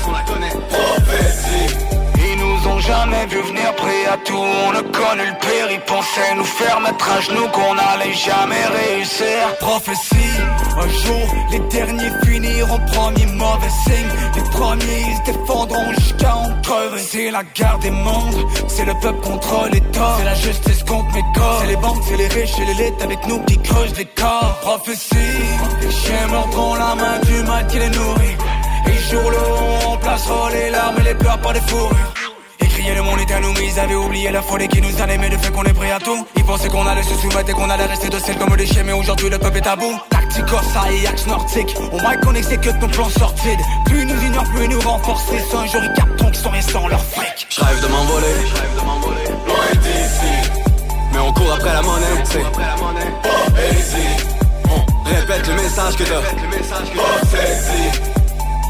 Prophétie. 0.69 1.75
Ils 2.19 2.37
nous 2.37 2.67
ont 2.67 2.79
jamais 2.79 3.25
vu 3.27 3.41
venir 3.41 3.73
prêts 3.75 4.05
à 4.11 4.17
tout. 4.17 4.35
On 4.35 4.71
a 4.71 4.81
connu 4.81 5.25
le 5.25 5.39
pire, 5.39 5.71
ils 5.71 5.79
pensaient 5.81 6.35
nous 6.35 6.43
faire 6.43 6.79
mettre 6.81 7.09
à 7.09 7.21
genoux 7.21 7.47
Qu'on 7.53 7.77
allait 7.77 8.13
jamais 8.13 8.65
réussir. 8.65 9.55
Prophétie, 9.59 10.37
un 10.77 10.89
jour 10.89 11.35
les 11.51 11.59
derniers 11.59 12.11
finiront 12.25 12.79
premier 12.87 13.25
mauvais 13.27 13.69
signe. 13.85 14.11
Les 14.35 14.43
premiers 14.49 15.01
ils 15.07 15.17
se 15.17 15.31
défendront 15.31 15.93
jusqu'à 15.93 16.35
en 16.35 16.61
crever. 16.61 17.01
C'est 17.09 17.31
la 17.31 17.43
guerre 17.43 17.79
des 17.79 17.91
mondes, 17.91 18.45
c'est 18.67 18.85
le 18.85 18.93
peuple 19.01 19.21
contre 19.21 19.69
l'État. 19.71 20.15
C'est 20.17 20.25
la 20.25 20.35
justice 20.35 20.83
contre 20.83 21.13
mes 21.13 21.23
corps. 21.33 21.59
C'est 21.61 21.67
les 21.67 21.77
banques, 21.77 22.03
c'est 22.07 22.17
les 22.17 22.27
riches 22.27 22.59
et 22.59 22.65
l'élite 22.65 23.01
avec 23.01 23.27
nous 23.27 23.39
qui 23.45 23.57
creusent 23.59 23.97
les 23.97 24.05
corps. 24.05 24.57
Prophétie, 24.61 25.15
les 25.81 25.91
chiens 25.91 26.27
mordront 26.27 26.75
la 26.75 26.95
main 26.95 27.19
du 27.25 27.43
mal 27.43 27.65
qui 27.67 27.79
les 27.79 27.89
nourrit 27.89 28.37
jour 29.09 29.31
le 29.31 29.37
on 29.87 29.97
placera 29.97 30.49
les 30.51 30.69
larmes 30.69 30.99
et 30.99 31.03
les 31.03 31.15
pleurs 31.15 31.39
par 31.39 31.53
des 31.53 31.61
fourrures. 31.61 32.13
Crier 32.77 32.93
le 32.93 33.01
monde 33.01 33.19
est 33.19 33.33
à 33.33 33.39
nous, 33.39 33.51
mais 33.53 33.65
ils 33.65 33.79
avaient 33.79 33.95
oublié 33.95 34.29
la 34.29 34.43
folie 34.43 34.67
qui 34.67 34.79
nous 34.81 35.01
animait, 35.01 35.29
le 35.29 35.37
fait 35.39 35.51
qu'on 35.51 35.63
est 35.63 35.73
prêt 35.73 35.89
à 35.91 35.97
tout. 35.97 36.27
Ils 36.35 36.43
pensaient 36.43 36.69
qu'on 36.69 36.85
allait 36.85 37.01
se 37.01 37.15
soumettre 37.15 37.49
et 37.49 37.53
qu'on 37.53 37.71
allait 37.71 37.85
rester 37.85 38.07
docile 38.07 38.37
comme 38.37 38.55
des 38.55 38.67
chiens, 38.67 38.83
mais 38.83 38.93
aujourd'hui 38.93 39.29
le 39.29 39.39
peuple 39.39 39.57
est 39.57 39.67
à 39.67 39.75
bout. 39.75 39.99
Tacticos, 40.11 40.61
et 40.91 41.07
Axe 41.07 41.25
Nordique, 41.25 41.75
au 41.91 41.99
moins 41.99 42.15
qu'on 42.17 42.35
exécute 42.35 42.79
nos 42.79 42.87
plans 42.87 43.09
sortis. 43.09 43.57
Plus 43.85 44.01
ils 44.01 44.07
nous 44.07 44.23
ignorent, 44.23 44.47
plus 44.51 44.65
ils 44.65 44.69
nous 44.69 44.79
renforcent. 44.81 45.25
C'est 45.27 45.57
un 45.57 45.65
jour 45.65 45.81
ils 45.83 45.93
capteront 45.93 46.27
qu'ils 46.27 46.43
sont 46.43 46.49
rien 46.49 46.61
sans 46.61 46.87
leur 46.87 47.03
fric. 47.03 47.47
J'rêve 47.49 47.81
de 47.81 47.87
m'envoler, 47.87 48.35
loin 49.47 49.81
d'ici. 49.81 50.51
Mais 51.13 51.19
on 51.19 51.33
court 51.33 51.53
après 51.53 51.73
la 51.73 51.81
monnaie, 51.81 52.05
c'est 52.25 52.43
Prophétie. 53.23 54.23
On 54.69 55.09
répète 55.09 55.47
le 55.47 55.55
message 55.55 55.95
que 55.95 56.03
t'as. 56.03 56.21
Prophétie. 56.21 58.01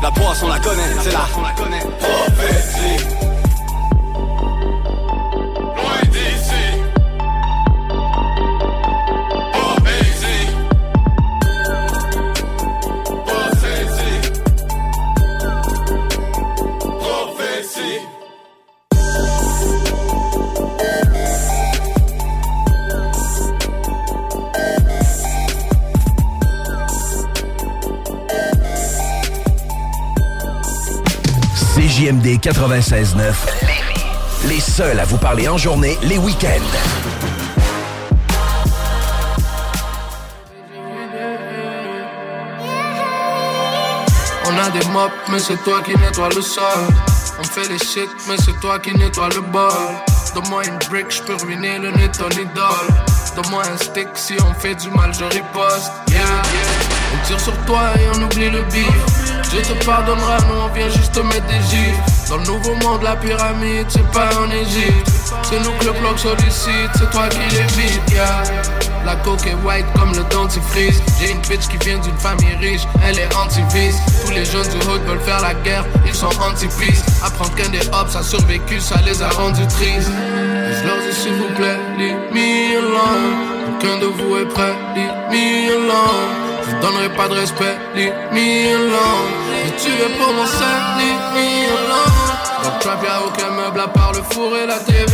La 0.01 0.11
poisse, 0.11 0.43
on 0.43 0.47
la 0.47 0.59
connaît, 0.59 0.83
c'est 1.01 1.11
là. 1.11 1.25
Prophétie. 1.99 3.26
CJMD 31.97 32.37
96.9 32.39 33.33
Les 34.47 34.59
seuls 34.59 34.99
à 34.99 35.05
vous 35.05 35.17
parler 35.17 35.47
en 35.47 35.57
journée, 35.57 35.97
les 36.03 36.19
week-ends. 36.19 36.61
On 44.45 44.57
a 44.57 44.69
des 44.69 44.85
mops, 44.89 45.11
mais 45.31 45.39
c'est 45.39 45.57
toi 45.63 45.81
qui 45.83 45.97
nettoie 45.97 46.29
le 46.35 46.41
sol. 46.41 46.63
On 47.39 47.43
fait 47.43 47.67
les 47.67 47.79
shit, 47.79 48.09
mais 48.29 48.35
c'est 48.37 48.59
toi 48.59 48.77
qui 48.77 48.93
nettoie 48.93 49.29
le 49.29 49.41
bol. 49.41 49.71
Donne-moi 50.35 50.65
une 50.65 50.77
brick, 50.89 51.09
je 51.09 51.23
peux 51.23 51.35
ruiner 51.43 51.79
le 51.79 51.89
nez 51.93 52.11
ton 52.11 52.29
idole. 52.29 52.87
Donne-moi 53.35 53.63
un 53.73 53.77
stick, 53.77 54.09
si 54.13 54.35
on 54.39 54.53
fait 54.59 54.75
du 54.75 54.91
mal, 54.91 55.11
je 55.15 55.25
riposte. 55.25 55.91
On 56.09 57.25
tire 57.25 57.39
sur 57.39 57.57
toi 57.65 57.89
et 57.95 58.17
on 58.17 58.21
oublie 58.21 58.51
le 58.51 58.61
bif. 58.71 59.36
Dieu 59.49 59.61
te 59.61 59.85
pardonnera, 59.85 60.37
nous 60.49 60.61
on 60.65 60.73
vient 60.73 60.89
juste 60.89 61.13
te 61.13 61.19
mettre 61.21 61.47
des 61.47 61.61
gifs. 61.69 62.29
Dans 62.29 62.37
le 62.37 62.43
nouveau 62.43 62.75
monde, 62.75 63.01
la 63.03 63.15
pyramide, 63.15 63.85
c'est 63.87 64.05
pas 64.11 64.29
en 64.37 64.51
Égypte. 64.51 65.07
C'est 65.43 65.59
nous 65.63 65.71
que 65.79 65.85
le 65.85 65.91
bloc 65.93 66.19
sollicite, 66.19 66.91
c'est 66.95 67.09
toi 67.11 67.29
qui 67.29 67.39
l'évites, 67.55 68.11
yeah. 68.11 68.43
La 69.05 69.15
coke 69.15 69.47
est 69.47 69.55
white 69.65 69.85
comme 69.97 70.13
le 70.13 70.23
dentifrice. 70.25 71.01
J'ai 71.19 71.31
une 71.31 71.39
bitch 71.39 71.67
qui 71.69 71.77
vient 71.77 71.97
d'une 71.99 72.17
famille 72.17 72.55
riche, 72.59 72.81
elle 73.05 73.17
est 73.19 73.33
anti-vice. 73.35 73.95
Tous 74.25 74.31
les 74.31 74.43
jeunes 74.43 74.67
du 74.67 74.85
hood 74.87 75.01
veulent 75.05 75.21
faire 75.21 75.41
la 75.41 75.53
guerre, 75.53 75.85
ils 76.05 76.13
sont 76.13 76.27
anti-peace. 76.41 77.03
Apprendre 77.23 77.55
qu'un 77.55 77.69
des 77.69 77.87
hops 77.87 78.15
a 78.15 78.23
survécu, 78.23 78.81
ça 78.81 78.95
les 79.05 79.21
a 79.21 79.29
rendus 79.29 79.67
tristes. 79.67 80.11
Je 80.11 80.85
leur 80.85 80.97
dis 80.97 81.15
s'il 81.15 81.33
vous 81.33 81.53
plaît, 81.55 81.77
leave 81.97 82.17
me 82.33 82.77
alone. 82.79 83.77
Aucun 83.77 83.97
de 83.99 84.07
vous 84.07 84.37
est 84.37 84.45
prêt, 84.53 84.75
leave 84.95 85.79
me. 85.79 86.46
Je 86.69 86.75
donnerai 86.85 87.09
pas 87.15 87.27
de 87.29 87.33
respect, 87.33 87.77
leave 87.95 88.13
me 88.31 88.75
alone. 88.75 89.33
Et 89.65 89.71
tu 89.81 89.89
es 89.89 90.09
pour 90.17 90.33
mon 90.33 90.45
sein, 90.45 90.77
leave 90.97 91.27
me 91.35 91.47
alone. 91.71 92.37
Dans 92.63 92.73
le 92.73 92.79
trap 92.79 93.03
y'a 93.03 93.21
aucun 93.25 93.51
meuble 93.51 93.79
à 93.79 93.87
part 93.87 94.11
le 94.13 94.21
four 94.31 94.57
et 94.57 94.65
la 94.65 94.79
TV 94.79 95.13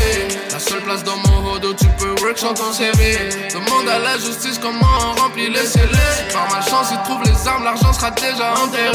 La 0.51 0.59
seule 0.59 0.81
place 0.81 1.03
dans 1.03 1.17
mon 1.17 1.51
hood 1.51 1.65
où 1.65 1.73
tu 1.73 1.87
peux 1.99 2.02
ton 2.35 2.73
CV 2.73 3.29
Demande 3.53 3.87
à 3.87 3.99
la 3.99 4.17
justice 4.17 4.57
comment 4.59 4.87
on 4.99 5.21
remplit 5.21 5.49
les 5.49 5.65
scellés. 5.65 5.87
Par 6.33 6.49
malchance 6.49 6.87
ils 6.91 7.01
trouvent 7.03 7.23
les 7.23 7.47
armes, 7.47 7.63
l'argent 7.63 7.93
sera 7.93 8.09
déjà 8.11 8.53
enterré. 8.53 8.91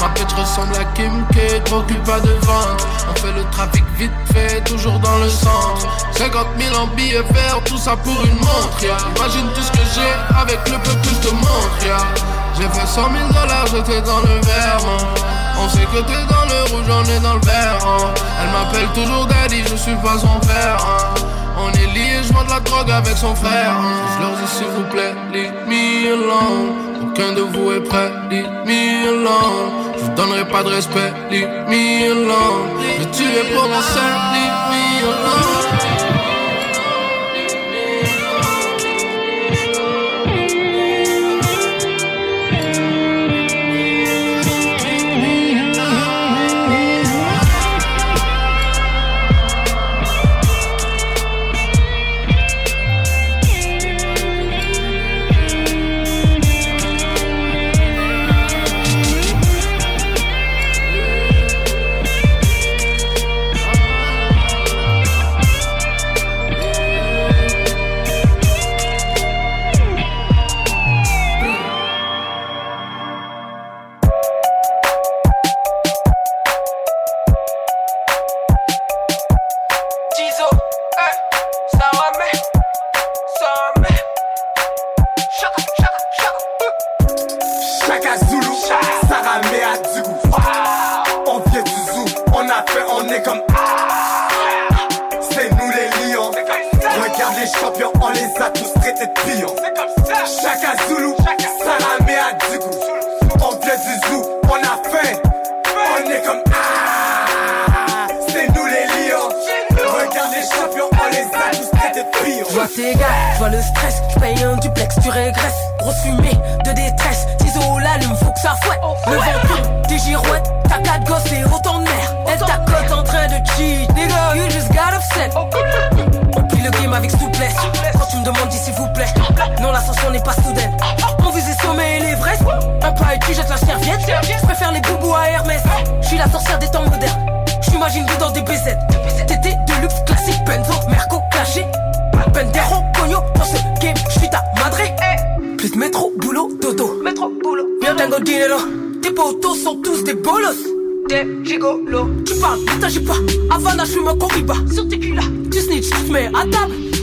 Ma 0.00 0.08
bitch 0.08 0.32
ressemble 0.34 0.74
à 0.74 0.84
Kim 0.96 1.24
K, 1.32 1.62
trop 1.64 1.82
pas 2.04 2.20
de 2.20 2.30
vente 2.44 2.86
On 3.10 3.14
fait 3.20 3.32
le 3.32 3.44
trafic 3.50 3.84
vite 3.96 4.10
fait, 4.32 4.62
toujours 4.64 4.98
dans 4.98 5.16
le 5.18 5.28
centre. 5.28 5.86
50 6.16 6.46
000 6.58 6.76
en 6.76 6.86
billets 6.88 7.22
verts, 7.30 7.60
tout 7.64 7.78
ça 7.78 7.96
pour 7.96 8.24
une 8.24 8.38
montre 8.38 8.82
yeah. 8.82 8.96
Imagine 9.16 9.48
tout 9.54 9.62
ce 9.62 9.70
que 9.70 9.84
j'ai 9.94 10.36
avec 10.36 10.58
le 10.68 10.78
peu 10.78 10.92
que 11.02 11.08
je 11.08 11.28
te 11.28 11.34
montre 11.34 11.84
yeah. 11.84 11.98
J'ai 12.58 12.68
fait 12.68 12.86
100 12.86 12.94
000 12.94 13.28
dollars, 13.28 13.66
j'étais 13.66 14.02
dans 14.02 14.20
le 14.20 14.40
Vermont 14.40 15.41
on 15.64 15.68
sait 15.68 15.86
que 15.92 16.00
t'es 16.08 16.24
dans 16.28 16.44
le 16.52 16.72
rouge, 16.72 16.86
on 16.90 17.04
est 17.04 17.20
dans 17.20 17.34
le 17.34 17.40
vert. 17.40 17.78
hein. 17.86 18.14
Elle 18.42 18.50
m'appelle 18.50 18.88
toujours 18.94 19.26
daddy, 19.26 19.62
je 19.70 19.76
suis 19.76 19.94
pas 19.96 20.18
son 20.18 20.38
père. 20.46 20.76
hein. 20.80 21.14
On 21.58 21.70
est 21.72 21.86
liés, 21.94 22.20
je 22.24 22.32
de 22.32 22.50
la 22.50 22.60
drogue 22.60 22.90
avec 22.90 23.16
son 23.16 23.34
frère. 23.34 23.70
hein. 23.70 23.92
Je 24.16 24.22
leur 24.22 24.32
dis 24.38 24.48
s'il 24.56 24.66
vous 24.66 24.84
plaît, 24.90 25.14
leave 25.32 25.52
me 25.66 26.12
alone. 26.14 26.72
Aucun 27.02 27.32
de 27.32 27.42
vous 27.42 27.72
est 27.72 27.80
prêt, 27.80 28.10
leave 28.30 28.48
me 28.66 29.08
alone. 29.08 29.70
Je 29.98 30.04
vous 30.04 30.14
donnerai 30.16 30.44
pas 30.48 30.62
de 30.62 30.68
respect, 30.70 31.12
leave 31.30 31.48
me 31.68 32.10
alone. 32.10 32.68
Je 33.00 33.04
tuer 33.16 33.44
pour 33.54 33.68
mon 33.68 33.80
sein, 33.82 34.12
leave 34.32 34.60
me 34.72 35.08
alone. 35.08 35.61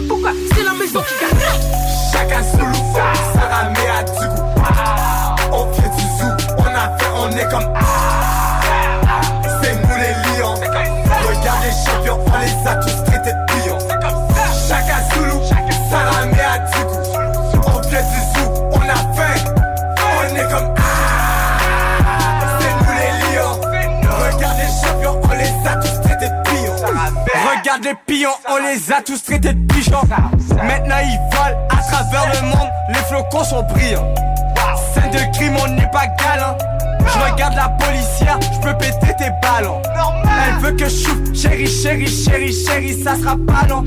Pourquoi? 0.09 0.31
C'est 0.55 0.63
la 0.63 0.73
maison 0.73 1.01
qui 1.01 1.13
gagne. 1.21 1.39
Chaka 2.11 2.41
Zulu, 2.41 2.73
Sarah 2.93 3.28
Regarde 27.79 27.97
les 28.07 28.15
pions, 28.15 28.29
on 28.49 28.57
les 28.57 28.91
a 28.91 29.01
tous 29.01 29.23
traités 29.23 29.53
de 29.53 29.73
pigeons. 29.73 30.01
Maintenant 30.09 30.97
ils 31.01 31.19
volent 31.31 31.67
à 31.69 31.77
travers 31.77 32.33
le 32.33 32.47
monde, 32.47 32.69
les 32.89 32.95
flocons 32.95 33.43
sont 33.43 33.63
brillants. 33.63 34.13
Scène 34.93 35.11
de 35.11 35.37
crime, 35.37 35.55
on 35.63 35.67
n'est 35.69 35.89
pas 35.91 36.07
galant. 36.07 36.57
Je 36.99 37.31
regarde 37.31 37.55
la 37.55 37.69
policière, 37.69 38.39
je 38.53 38.59
peux 38.59 38.77
péter 38.77 39.15
tes 39.17 39.29
ballons. 39.41 39.81
Elle 40.47 40.63
veut 40.63 40.71
que 40.71 40.85
je 40.85 41.05
chouffe, 41.05 41.33
chérie, 41.33 41.67
chérie, 41.67 42.07
chérie, 42.07 42.53
chérie, 42.53 43.03
ça 43.03 43.15
sera 43.15 43.35
pas 43.35 43.67
long. 43.67 43.83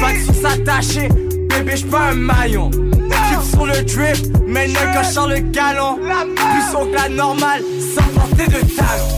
Pas 0.00 0.12
de 0.12 0.18
sous 0.26 0.42
s'attacher, 0.42 1.08
bébé, 1.48 1.76
je 1.76 1.86
pas 1.86 2.10
un 2.10 2.14
maillon. 2.14 2.70
Clip 2.70 3.42
sur 3.50 3.66
le 3.66 3.82
drip, 3.82 4.36
mais 4.46 4.68
ne 4.68 4.96
cochant 4.96 5.26
le 5.26 5.38
galon. 5.38 5.96
Plus 5.96 6.72
son 6.72 6.86
que 6.86 6.96
la 6.96 7.08
normale, 7.08 7.62
sans 7.94 8.08
porter 8.18 8.46
de 8.46 8.60
talons. 8.74 9.08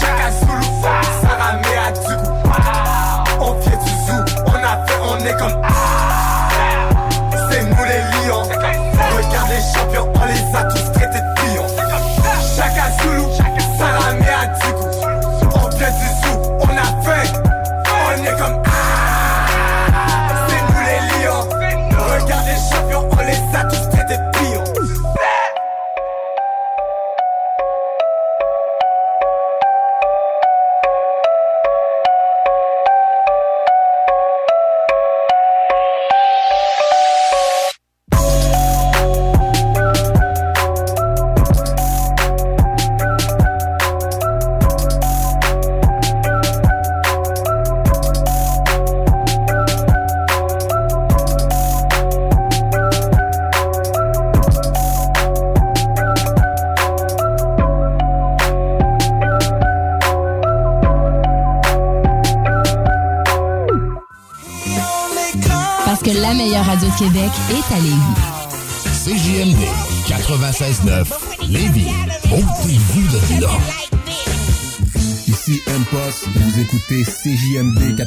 Chaka 0.00 0.30
Zulu, 0.40 0.64
Sarah 1.22 1.54
Mea 1.54 1.92
Dugou. 1.92 2.47
Du 3.48 3.54
on 4.44 4.52
a 4.52 4.86
fait, 4.86 4.98
on 5.02 5.18
est 5.24 5.38
comme 5.38 5.62
ah. 5.64 5.70
C'est 7.50 7.62
nous 7.62 7.84
les 7.84 8.26
lions. 8.26 8.42
Regarde 8.42 9.48
les 9.48 9.62
champions, 9.74 10.12
on 10.14 10.26
les 10.26 10.54
a 10.54 10.64
tous 10.64 10.92
traités 10.92 11.18
de 11.18 11.37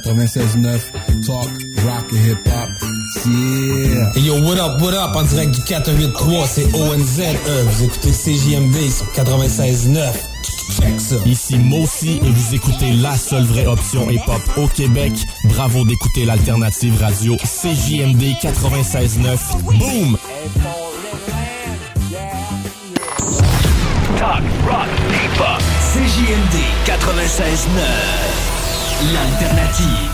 96.9 0.03 1.25
Talk, 1.25 1.49
Rock 1.85 2.05
et 2.13 2.31
Hip 2.31 2.37
Hop. 2.47 2.69
Yeah! 3.25 4.11
Hey 4.15 4.21
yo, 4.21 4.35
what 4.41 4.57
up, 4.57 4.81
what 4.81 4.93
up? 4.93 5.15
En 5.15 5.23
direct 5.23 5.51
du 5.51 5.61
483, 5.61 6.47
c'est 6.47 6.73
ONZE. 6.73 7.21
Vous 7.65 7.83
écoutez 7.85 8.11
CJMD 8.11 8.89
sur 8.89 9.05
96.9. 9.13 10.11
Ici 11.25 11.57
Mossy 11.57 12.19
et 12.23 12.29
vous 12.29 12.55
écoutez 12.55 12.93
la 12.93 13.15
seule 13.15 13.43
vraie 13.43 13.67
option 13.67 14.09
hip-hop 14.09 14.41
au 14.57 14.67
Québec. 14.67 15.11
Bravo 15.45 15.83
d'écouter 15.83 16.25
l'alternative 16.25 16.97
radio 16.99 17.35
CJMD 17.35 18.21
96.9. 18.41 19.37
Boom! 19.63 20.17
Talk, 24.17 24.41
rock, 24.67 24.87
hip-hop. 25.09 25.61
CJMD 25.93 26.57
96.9. 26.85 28.50
L'alternative. 29.09 30.10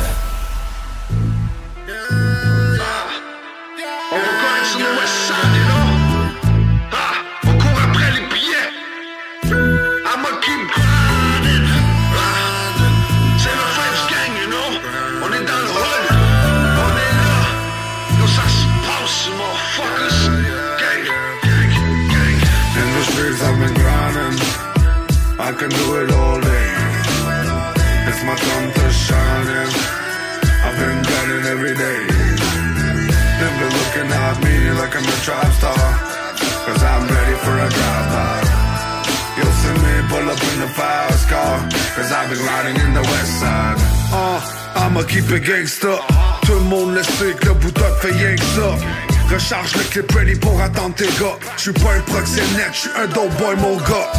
Un 53.00 53.08
dope 53.08 53.30
boy 53.38 53.56
mon 53.58 53.78
gars. 53.78 54.12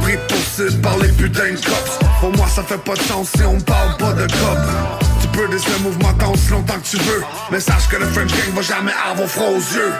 Pris 0.00 0.18
par 0.82 0.98
les 0.98 1.08
putains 1.08 1.52
de 1.52 1.56
cops. 1.56 1.98
Pour 2.20 2.30
moi 2.36 2.46
ça 2.46 2.62
fait 2.62 2.78
pas 2.78 2.94
de 2.94 3.00
sens 3.00 3.30
si 3.36 3.42
on 3.42 3.60
parle 3.60 3.81
Mais 7.52 7.60
sache 7.60 7.86
que 7.86 7.96
le 7.96 8.06
French 8.06 8.30
Gang 8.30 8.54
va 8.54 8.62
jamais 8.62 8.92
avoir 9.10 9.28
froid 9.28 9.48
aux 9.48 9.58
yeux. 9.76 9.92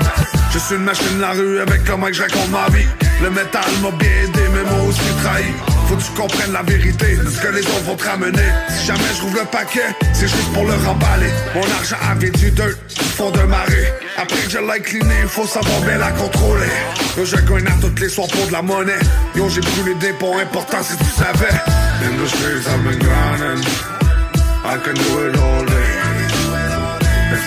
Je 0.55 0.59
suis 0.59 0.75
une 0.75 0.85
machine 0.85 1.17
de 1.17 1.21
la 1.21 1.33
rue 1.33 1.61
avec 1.61 1.85
comment 1.85 2.07
que 2.07 2.15
je 2.15 2.23
raconte 2.23 2.49
ma 2.49 2.67
vie. 2.75 2.87
Le 3.23 3.29
métal 3.29 3.71
m'a 3.83 3.91
bien 3.91 4.09
aidé 4.25 4.41
mais 4.55 4.63
moi 4.71 4.89
aussi 4.89 5.03
trahi. 5.23 5.53
Faut 5.87 5.97
que 5.97 6.03
tu 6.03 6.11
comprennes 6.13 6.53
la 6.55 6.63
vérité 6.63 7.15
de 7.15 7.29
ce 7.29 7.43
que 7.43 7.49
les 7.49 7.61
autres 7.61 7.85
vont 7.85 7.97
te 7.97 8.09
ramener. 8.09 8.49
Si 8.71 8.87
jamais 8.87 9.13
je 9.15 9.21
rouvre 9.21 9.41
le 9.41 9.45
paquet, 9.45 9.95
c'est 10.15 10.29
juste 10.29 10.51
pour 10.55 10.65
le 10.65 10.73
remballer. 10.73 11.31
Mon 11.55 11.61
argent 11.77 11.97
avait 12.11 12.31
du 12.31 12.51
du 12.51 13.05
fond 13.17 13.31
de 13.31 13.43
marée. 13.43 13.93
Après 14.17 14.41
que 14.45 14.51
je 14.51 14.59
l'ai 14.59 14.81
cleané, 14.81 15.15
il 15.21 15.29
faut 15.29 15.47
savoir 15.47 15.79
bien 15.83 15.99
la 15.99 16.11
contrôler. 16.13 16.73
Yo, 17.19 17.27
je 17.27 17.37
gagne 17.37 17.67
à 17.67 17.79
toutes 17.83 18.01
les 18.01 18.09
soirs 18.09 18.29
pour 18.29 18.47
de 18.47 18.53
la 18.53 18.63
monnaie. 18.63 18.99
Yo, 19.37 19.51
j'ai 19.51 19.61
brûlé 19.61 19.95
des 19.97 20.15
ponts 20.15 20.39
importants 20.39 20.83
si 20.83 20.97
tu 20.97 21.05
savais. 21.05 21.61
In 22.03 22.17
the 22.17 22.27
streets 22.29 22.67
I've 22.67 22.83
been 22.83 22.99
grinding 22.99 23.63
I 24.65 24.79
can 24.83 24.95
do 24.95 25.29
it 25.29 25.37
all 25.37 25.67
day 25.67 25.92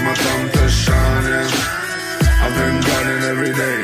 My 0.04 0.14
time 0.14 0.50
to 0.52 0.70
shine 0.70 1.26
and 1.40 1.52
I've 2.44 2.54
been 2.54 2.78
grinding 2.86 3.24
every 3.32 3.54
day. 3.54 3.80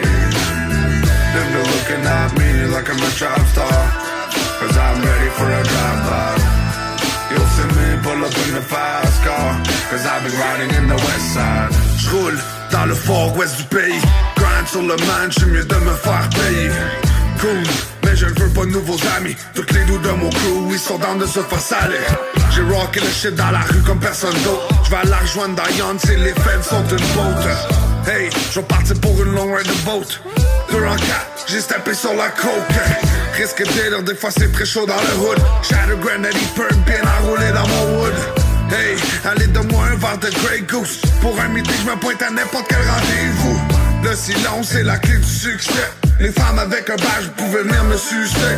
They've 1.34 1.52
been 1.56 1.68
looking 1.76 2.04
at 2.06 2.30
me 2.38 2.50
like 2.74 2.90
I'm 2.90 3.02
a 3.02 3.12
trap 3.20 3.42
star. 3.48 3.82
Cause 4.60 4.78
I'm 4.78 5.02
ready 5.02 5.30
for 5.38 5.48
a 5.50 5.64
drive-by 5.64 6.32
You'll 7.32 7.52
see 7.56 7.70
me 7.78 7.88
pull 8.04 8.22
up 8.26 8.36
in 8.46 8.54
the 8.54 8.62
fast 8.62 9.24
car. 9.26 9.50
Cause 9.90 10.06
I've 10.06 10.24
been 10.24 10.38
riding 10.40 10.72
in 10.78 10.88
the 10.88 10.96
west 10.96 11.34
side. 11.34 11.72
J'roule 11.98 12.38
dans 12.72 12.86
le 12.86 12.96
fort 12.96 13.36
ouest 13.38 13.58
du 13.58 13.64
pays 13.64 14.02
Grind 14.36 14.68
sur 14.68 14.82
le 14.82 14.96
man, 14.98 15.32
j'suis 15.32 15.46
mieux 15.46 15.66
de 15.66 15.76
me 15.76 15.94
faire 15.94 16.30
payer 16.30 16.72
Cool, 17.40 17.64
je 18.28 18.44
veux 18.44 18.50
pas 18.50 18.66
de 18.66 18.72
nouveaux 18.72 19.00
amis. 19.18 19.36
Toutes 19.54 19.72
les 19.72 19.84
doux 19.86 19.98
de 19.98 20.10
mon 20.10 20.30
crew, 20.30 20.72
ils 20.72 20.80
sont 20.80 20.98
dans 20.98 21.16
de 21.16 21.26
se 21.26 21.40
faire 21.40 21.90
J'ai 22.54 22.62
rocké 22.62 23.00
le 23.00 23.10
shit 23.10 23.36
dans 23.36 23.52
la 23.52 23.62
rue 23.62 23.82
comme 23.82 24.00
personne 24.00 24.34
d'autre. 24.44 24.68
J'vais 24.86 24.98
à 24.98 25.06
la 25.06 25.18
rejoindre 25.18 25.56
dans 25.56 25.64
les 25.64 26.34
feds 26.34 26.64
sont 26.64 26.84
une 26.84 27.06
boat 27.16 28.12
Hey, 28.12 28.30
j'vais 28.52 28.64
partir 28.64 29.00
pour 29.00 29.22
une 29.24 29.34
long 29.34 29.54
ride 29.54 29.68
de 29.68 29.86
boat. 29.86 30.06
Deux 30.72 30.86
en 30.86 30.96
quatre, 30.96 31.46
j'ai 31.48 31.62
steppé 31.62 31.94
sur 31.94 32.14
la 32.14 32.30
coke. 32.30 32.52
Risque 33.38 33.64
d'être, 33.64 34.04
des 34.04 34.16
fois 34.16 34.30
c'est 34.32 34.52
très 34.52 34.66
chaud 34.66 34.86
dans 34.86 34.96
le 34.96 35.28
hood. 35.28 35.38
Shadow 35.64 35.98
Grenade, 35.98 36.34
perk 36.56 36.76
bien 36.86 37.02
enroulé 37.20 37.52
dans 37.52 37.68
mon 37.68 38.02
wood 38.02 38.14
Hey, 38.72 38.96
allez 39.26 39.48
de 39.48 39.60
moi 39.72 39.86
un 39.92 39.96
verre 39.96 40.18
de 40.18 40.30
Grey 40.30 40.62
Goose. 40.62 41.02
Pour 41.22 41.40
un 41.40 41.50
meeting, 41.50 41.74
je 41.84 41.90
me 41.90 41.96
pointe 41.98 42.22
à 42.22 42.30
n'importe 42.30 42.68
quel 42.70 42.78
rendez-vous 42.78 43.71
Le 44.04 44.16
silence 44.16 44.70
c'est 44.72 44.84
la 44.84 44.98
clé 44.98 45.18
du 45.18 45.24
succès. 45.24 45.90
Les 46.20 46.32
femmes 46.32 46.60
avec 46.60 46.90
un 46.90 46.96
badge 46.96 47.28
pouvaient 47.38 47.64
venir 47.64 47.84
me 47.84 47.98
sucer. 47.98 48.56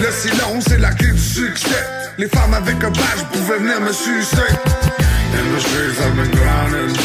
Le 0.00 0.10
silence 0.10 0.64
c'est 0.68 0.78
la 0.78 0.90
clé 0.92 1.12
du 1.12 1.18
succès. 1.18 1.84
Les 2.18 2.28
femmes 2.28 2.54
avec 2.54 2.82
un 2.82 2.90
badge 2.90 3.22
pouvaient 3.32 3.58
venir 3.58 3.80
me 3.80 3.92
sucer. 3.92 4.48
In 5.34 5.54
the 5.54 5.60
streets 5.60 6.00
I've 6.00 6.16
been 6.16 6.30
grinding 6.30 6.96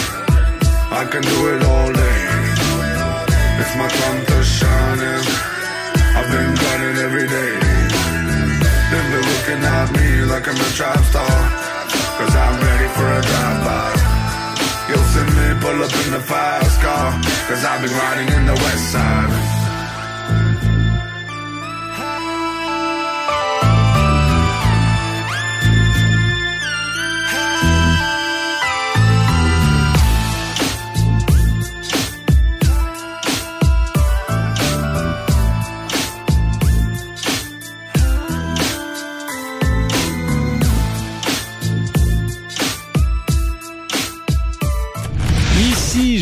I 0.91 1.05
can 1.11 1.21
do 1.21 1.55
it 1.55 1.63
all 1.63 1.91
day. 1.91 2.19
It's 3.59 3.75
my 3.75 3.87
time 3.87 4.25
to 4.25 4.43
shine 4.43 4.99
I've 6.15 6.31
been 6.31 6.55
grinding 6.55 6.97
every 7.03 7.27
day. 7.27 7.53
They've 8.89 9.09
been 9.11 9.25
looking 9.31 9.63
at 9.63 9.91
me 9.97 10.31
like 10.31 10.47
I'm 10.47 10.55
a 10.55 10.69
trap 10.75 10.97
star. 11.05 11.27
Cause 12.17 12.35
I'm 12.35 12.59
ready 12.61 12.87
for 12.95 13.05
a 13.05 13.21
drive-by 13.21 13.98
pull 15.61 15.83
up 15.83 15.93
in 16.05 16.11
the 16.11 16.19
fast 16.19 16.81
car 16.81 17.11
Cause 17.47 17.63
I've 17.65 17.81
been 17.81 17.91
riding 17.91 18.27
in 18.35 18.45
the 18.45 18.53
west 18.53 18.91
side 18.91 19.38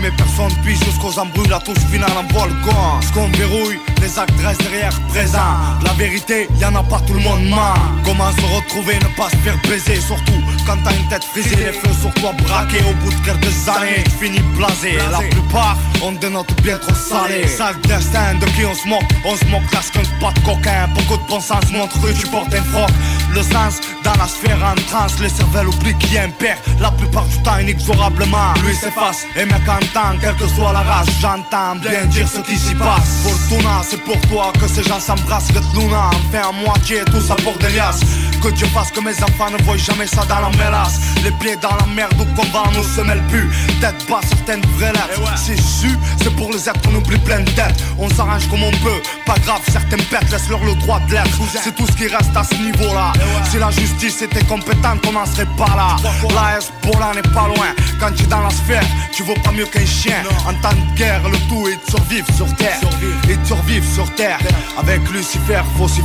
Mais 0.00 0.10
personne 0.10 0.52
pige 0.64 0.82
jusqu'aux 0.84 1.16
embrouilles 1.18 1.48
La 1.48 1.60
touche 1.60 1.78
finale 1.90 2.10
en 2.16 2.24
gant 2.24 3.00
Ce 3.00 3.12
qu'on 3.12 3.28
verrouille 3.28 3.78
les 4.00 4.18
actes 4.18 4.40
restent 4.40 4.62
derrière 4.62 4.98
présent. 5.08 5.38
La 5.84 5.92
vérité, 5.92 6.48
y 6.58 6.64
en 6.64 6.74
a 6.74 6.82
pas 6.82 7.00
tout 7.06 7.12
le 7.12 7.20
monde 7.20 7.44
ment. 7.44 7.74
Comment 8.04 8.32
se 8.32 8.54
retrouver, 8.56 8.94
ne 8.94 9.14
pas 9.16 9.28
se 9.28 9.36
faire 9.36 9.58
baiser, 9.68 10.00
surtout 10.00 10.40
quand 10.66 10.76
t'as 10.84 10.94
une 10.94 11.08
tête 11.08 11.24
frisée, 11.24 11.56
les 11.56 11.72
feux 11.72 11.94
sur 12.00 12.12
toi 12.14 12.32
braqués 12.44 12.82
au 12.88 12.94
bout 13.02 13.10
de 13.10 13.24
quelques 13.24 13.68
années, 13.68 14.04
tu 14.04 14.24
finis 14.24 14.40
blasé. 14.56 14.98
La 15.10 15.18
plupart 15.18 15.76
ont 16.02 16.12
des 16.12 16.30
notes 16.30 16.54
bien 16.62 16.78
trop 16.78 16.94
salées. 16.94 17.46
Sale 17.46 17.80
destin 17.82 18.34
de 18.40 18.46
qui 18.46 18.64
on 18.64 18.74
se 18.74 18.86
moque, 18.88 19.02
on 19.24 19.36
se 19.36 19.44
moque 19.46 19.68
parce 19.72 19.90
qu'on 19.90 20.00
pas 20.20 20.32
de 20.32 20.40
coquin. 20.40 20.88
Beaucoup 20.94 21.22
de 21.22 21.28
bon 21.28 21.40
sens 21.40 21.70
montrent 21.72 22.00
que 22.00 22.12
tu 22.12 22.26
portes 22.28 22.54
un 22.54 22.62
froc. 22.62 22.88
Le 23.34 23.42
sens 23.42 23.80
dans 24.04 24.14
la 24.14 24.28
sphère 24.28 24.58
en 24.64 24.74
transe, 24.88 25.18
les 25.20 25.28
cervelles 25.28 25.68
oublient 25.68 25.98
qui 25.98 26.16
est 26.16 26.20
un 26.20 26.30
père. 26.30 26.58
La 26.80 26.90
plupart 26.90 27.26
du 27.26 27.36
temps, 27.42 27.58
inexorablement, 27.58 28.54
lui 28.64 28.74
s'efface. 28.74 29.24
Et 29.36 29.44
mec 29.60 29.68
entend, 29.68 30.18
quelle 30.20 30.34
que 30.36 30.46
soit 30.46 30.72
la 30.72 30.80
race, 30.80 31.08
j'entends 31.20 31.76
bien 31.76 32.04
dire 32.06 32.28
ce 32.28 32.40
qui 32.40 32.58
s'y 32.58 32.74
passe. 32.74 33.22
Fortuna, 33.22 33.82
c'est 33.88 34.02
pour 34.04 34.20
toi 34.22 34.52
que 34.58 34.66
ces 34.68 34.82
gens 34.82 35.00
s'embrassent. 35.00 35.48
Que 35.48 35.78
Luna 35.78 36.08
en 36.08 36.30
fait 36.32 36.38
à 36.38 36.52
moitié 36.52 37.02
tout 37.06 37.20
ça 37.20 37.34
pour 37.36 37.56
des 37.58 37.70
liasses. 37.70 38.00
Que 38.42 38.48
Dieu 38.48 38.66
fasse 38.68 38.90
que 38.90 39.00
mes 39.00 39.22
enfants 39.22 39.50
ne 39.50 39.62
voient 39.64 39.76
jamais 39.76 40.06
ça 40.06 40.24
dans 40.28 40.40
la 40.40 40.50
mélasse. 40.50 41.00
Les 41.22 41.30
pieds 41.32 41.56
dans 41.56 41.74
la 41.76 41.86
merde 41.86 42.14
où 42.18 42.52
va, 42.52 42.64
nous 42.74 42.84
se 42.84 43.00
mêle 43.02 43.22
plus. 43.28 43.48
Tête 43.80 44.06
bas, 44.08 44.20
certaines 44.26 44.62
vraies 44.76 44.92
lettres. 44.92 45.20
C'est 45.36 45.60
su, 45.60 45.98
c'est 46.22 46.34
pour 46.36 46.50
les 46.52 46.68
êtres 46.68 46.80
qu'on 46.82 46.94
oublie 46.94 47.18
plein 47.18 47.40
de 47.40 47.50
têtes. 47.50 47.82
On 47.98 48.08
s'arrange 48.08 48.48
comme 48.48 48.62
on 48.62 48.70
peut, 48.70 49.02
pas 49.26 49.38
grave, 49.44 49.60
certaines 49.70 50.02
pètes 50.04 50.30
laisse-leur 50.30 50.64
le 50.64 50.74
droit 50.76 51.00
de 51.08 51.12
l'être. 51.12 51.38
C'est 51.62 51.74
tout 51.74 51.86
ce 51.86 51.92
qui 51.92 52.06
reste 52.06 52.34
à 52.34 52.44
ce 52.44 52.54
niveau-là. 52.54 53.12
Si 53.50 53.58
la 53.58 53.70
justice 53.70 54.22
était 54.22 54.44
compétente, 54.44 55.04
on 55.06 55.12
n'en 55.12 55.26
serait 55.26 55.48
pas 55.56 55.74
là. 55.76 55.96
La 56.34 56.58
Hezbollah 56.58 57.12
n'est 57.14 57.34
pas 57.34 57.48
loin. 57.48 57.74
Quand 58.00 58.12
tu 58.12 58.22
es 58.22 58.26
dans 58.26 58.40
la 58.40 58.50
sphère, 58.50 58.82
tu 59.12 59.22
vaux 59.22 59.34
pas 59.44 59.52
mieux 59.52 59.66
qu'un 59.66 59.84
chien. 59.84 60.22
En 60.46 60.54
temps 60.54 60.74
de 60.74 60.96
guerre, 60.96 61.20
le 61.28 61.36
tout 61.48 61.68
est 61.68 61.76
de 61.76 61.90
survivre 61.90 62.26
sur 62.34 62.46
terre. 62.56 62.80
Et 63.28 63.36
de 63.36 63.44
survivre 63.44 63.86
sur 63.94 64.14
terre. 64.14 64.38
Avec 64.78 65.00
Lucifer, 65.10 65.60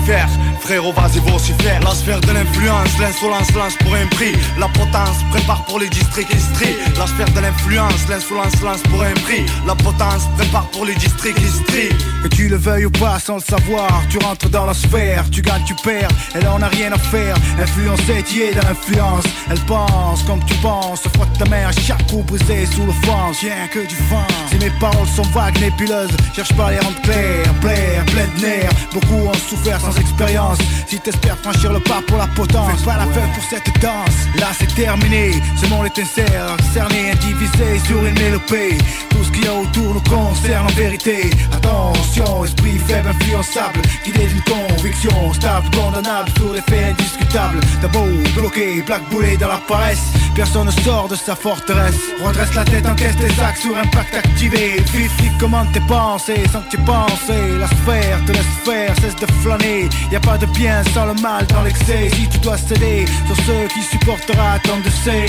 faire. 0.06 0.28
Frérot, 0.60 0.92
vas-y, 0.92 1.22
faire. 1.64 1.80
La 1.82 1.92
sphère 1.92 2.20
de 2.20 2.32
l'influence, 2.32 2.90
l'insolence 3.00 3.54
lance 3.54 3.76
pour 3.78 3.96
un 3.96 4.08
prix. 4.08 4.34
La 4.60 4.68
potence 4.68 5.24
prépare 5.32 5.64
pour 5.66 5.80
les 5.80 5.90
districts 5.90 6.38
strient. 6.38 6.76
La 6.98 7.08
sphère 7.08 7.32
de 7.32 7.40
l'influence, 7.40 8.08
l'insolence 8.10 8.62
lance 8.62 8.82
pour 8.84 9.02
un 9.02 9.14
prix. 9.24 9.46
La 9.66 9.76
potence 9.76 10.28
prépare 10.38 10.68
pour 10.72 10.86
les 10.86 10.96
districts 10.96 11.40
strient. 11.48 11.96
Que 12.24 12.28
tu 12.28 12.50
le 12.50 12.58
veuilles 12.58 12.86
ou 12.86 12.92
pas 12.92 13.20
sans 13.20 13.36
le 13.36 13.42
savoir, 13.42 14.04
tu 14.10 14.18
rentres 14.18 14.50
dans 14.50 14.66
la 14.66 14.74
sphère, 14.74 15.24
tu 15.32 15.42
gagnes, 15.42 15.64
tu 15.66 15.76
perds, 15.76 16.10
elle 16.34 16.48
en 16.48 16.62
a 16.62 16.68
rien 16.68 16.92
à 16.92 16.98
faire. 16.98 17.36
Influencée, 17.62 18.24
tu 18.28 18.42
es 18.42 18.54
dans 18.54 18.68
l'influence, 18.68 19.26
elle 19.50 19.60
pense 19.62 20.24
comme 20.24 20.44
tu 20.46 20.56
penses, 20.56 21.04
se 21.04 21.10
frotte 21.10 21.38
ta 21.38 21.46
main 21.46 21.68
à 21.68 21.72
chaque 21.86 22.08
coup 22.08 22.24
brisé 22.24 22.66
sous 22.66 22.84
l'offense, 22.84 23.42
rien 23.42 23.68
que 23.72 23.80
du 23.80 23.96
vent. 24.10 24.26
Si 24.50 24.58
mes 24.58 24.72
paroles 24.80 25.08
sont 25.08 25.30
vagues, 25.34 25.60
nébuleuses, 25.60 26.16
cherche 26.36 26.54
pas 26.54 26.72
les 26.72 26.80
rendre 26.80 27.00
claires, 27.02 27.54
plaire, 27.62 28.06
plein 28.06 28.28
de 28.36 28.42
nerfs. 28.42 28.72
Beaucoup 28.92 29.28
ont 29.28 29.34
souffert 29.34 29.80
sans 29.80 29.96
expérience. 30.00 30.58
Si 30.88 31.00
t'espères 31.00 31.38
franchir 31.38 31.72
le 31.74 31.80
pas 31.80 32.02
pour 32.08 32.18
la 32.18 32.28
potence, 32.28 32.80
fais 32.80 32.86
pas 32.86 32.98
la 32.98 33.06
fête 33.06 33.32
pour 33.36 33.44
cette 33.44 33.82
danse. 33.82 34.18
Là 34.40 34.48
c'est 34.58 34.74
terminé, 34.74 35.34
ce 35.62 35.68
monde 35.68 35.86
est 35.86 35.96
sincère, 35.96 36.58
cerné, 36.74 37.12
indivisé 37.12 37.80
sur 37.86 38.04
une 38.04 38.16
mélopée. 38.16 38.78
Tout 39.16 39.24
ce 39.24 39.32
qu'il 39.32 39.46
y 39.46 39.48
a 39.48 39.54
autour 39.54 39.94
nous 39.94 40.02
concerne 40.02 40.66
en 40.66 40.76
vérité. 40.76 41.30
Attention, 41.54 42.44
esprit 42.44 42.78
faible, 42.80 43.08
influençable, 43.08 43.80
guidé 44.04 44.28
d'une 44.28 44.42
conviction 44.42 45.34
stable, 45.34 45.68
condamnable 45.72 46.30
sur 46.38 46.52
les 46.52 46.62
faits 46.62 46.92
indiscutables. 46.92 47.62
Beau 47.94 48.06
bloqué, 48.36 48.82
blackboulé 48.82 49.38
dans 49.38 49.48
la 49.48 49.62
paresse, 49.68 50.04
personne 50.36 50.68
ne 50.68 50.72
sort 50.72 51.08
de 51.08 51.16
sa 51.16 51.36
forteresse. 51.36 52.00
Redresse 52.26 52.54
la 52.56 52.66
tête, 52.66 52.86
encaisse 52.86 53.16
tes 53.16 53.42
axes 53.42 53.62
sur 53.62 53.78
impact 53.78 54.16
activé. 54.16 54.84
Vifie 54.94 55.32
commande 55.40 55.72
tes 55.72 55.82
pensées 55.82 56.44
sans 56.52 56.62
que 56.62 56.72
tu 56.72 56.78
penses. 56.80 57.30
La 57.60 57.68
sphère 57.68 58.20
te 58.26 58.34
laisse 58.34 58.56
faire, 58.66 58.94
cesse 59.00 59.16
de 59.16 59.28
flâner. 59.42 59.88
Y 60.12 60.16
a 60.18 60.20
pas 60.20 60.38
de 60.38 60.46
bien 60.48 60.84
sans 60.94 61.06
le 61.06 61.14
mal 61.22 61.46
dans 61.48 61.62
l'excès. 61.62 62.10
Si 62.10 62.28
tu 62.28 62.38
dois 62.40 62.58
céder 62.58 63.06
sur 63.28 63.38
ceux 63.46 63.68
qui 63.74 63.82
supportera 63.82 64.60
tant 64.64 64.80
de 64.80 64.90
sais, 64.90 65.26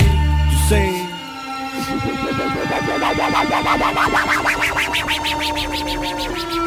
tu 0.49 0.57
sais. 0.67 1.06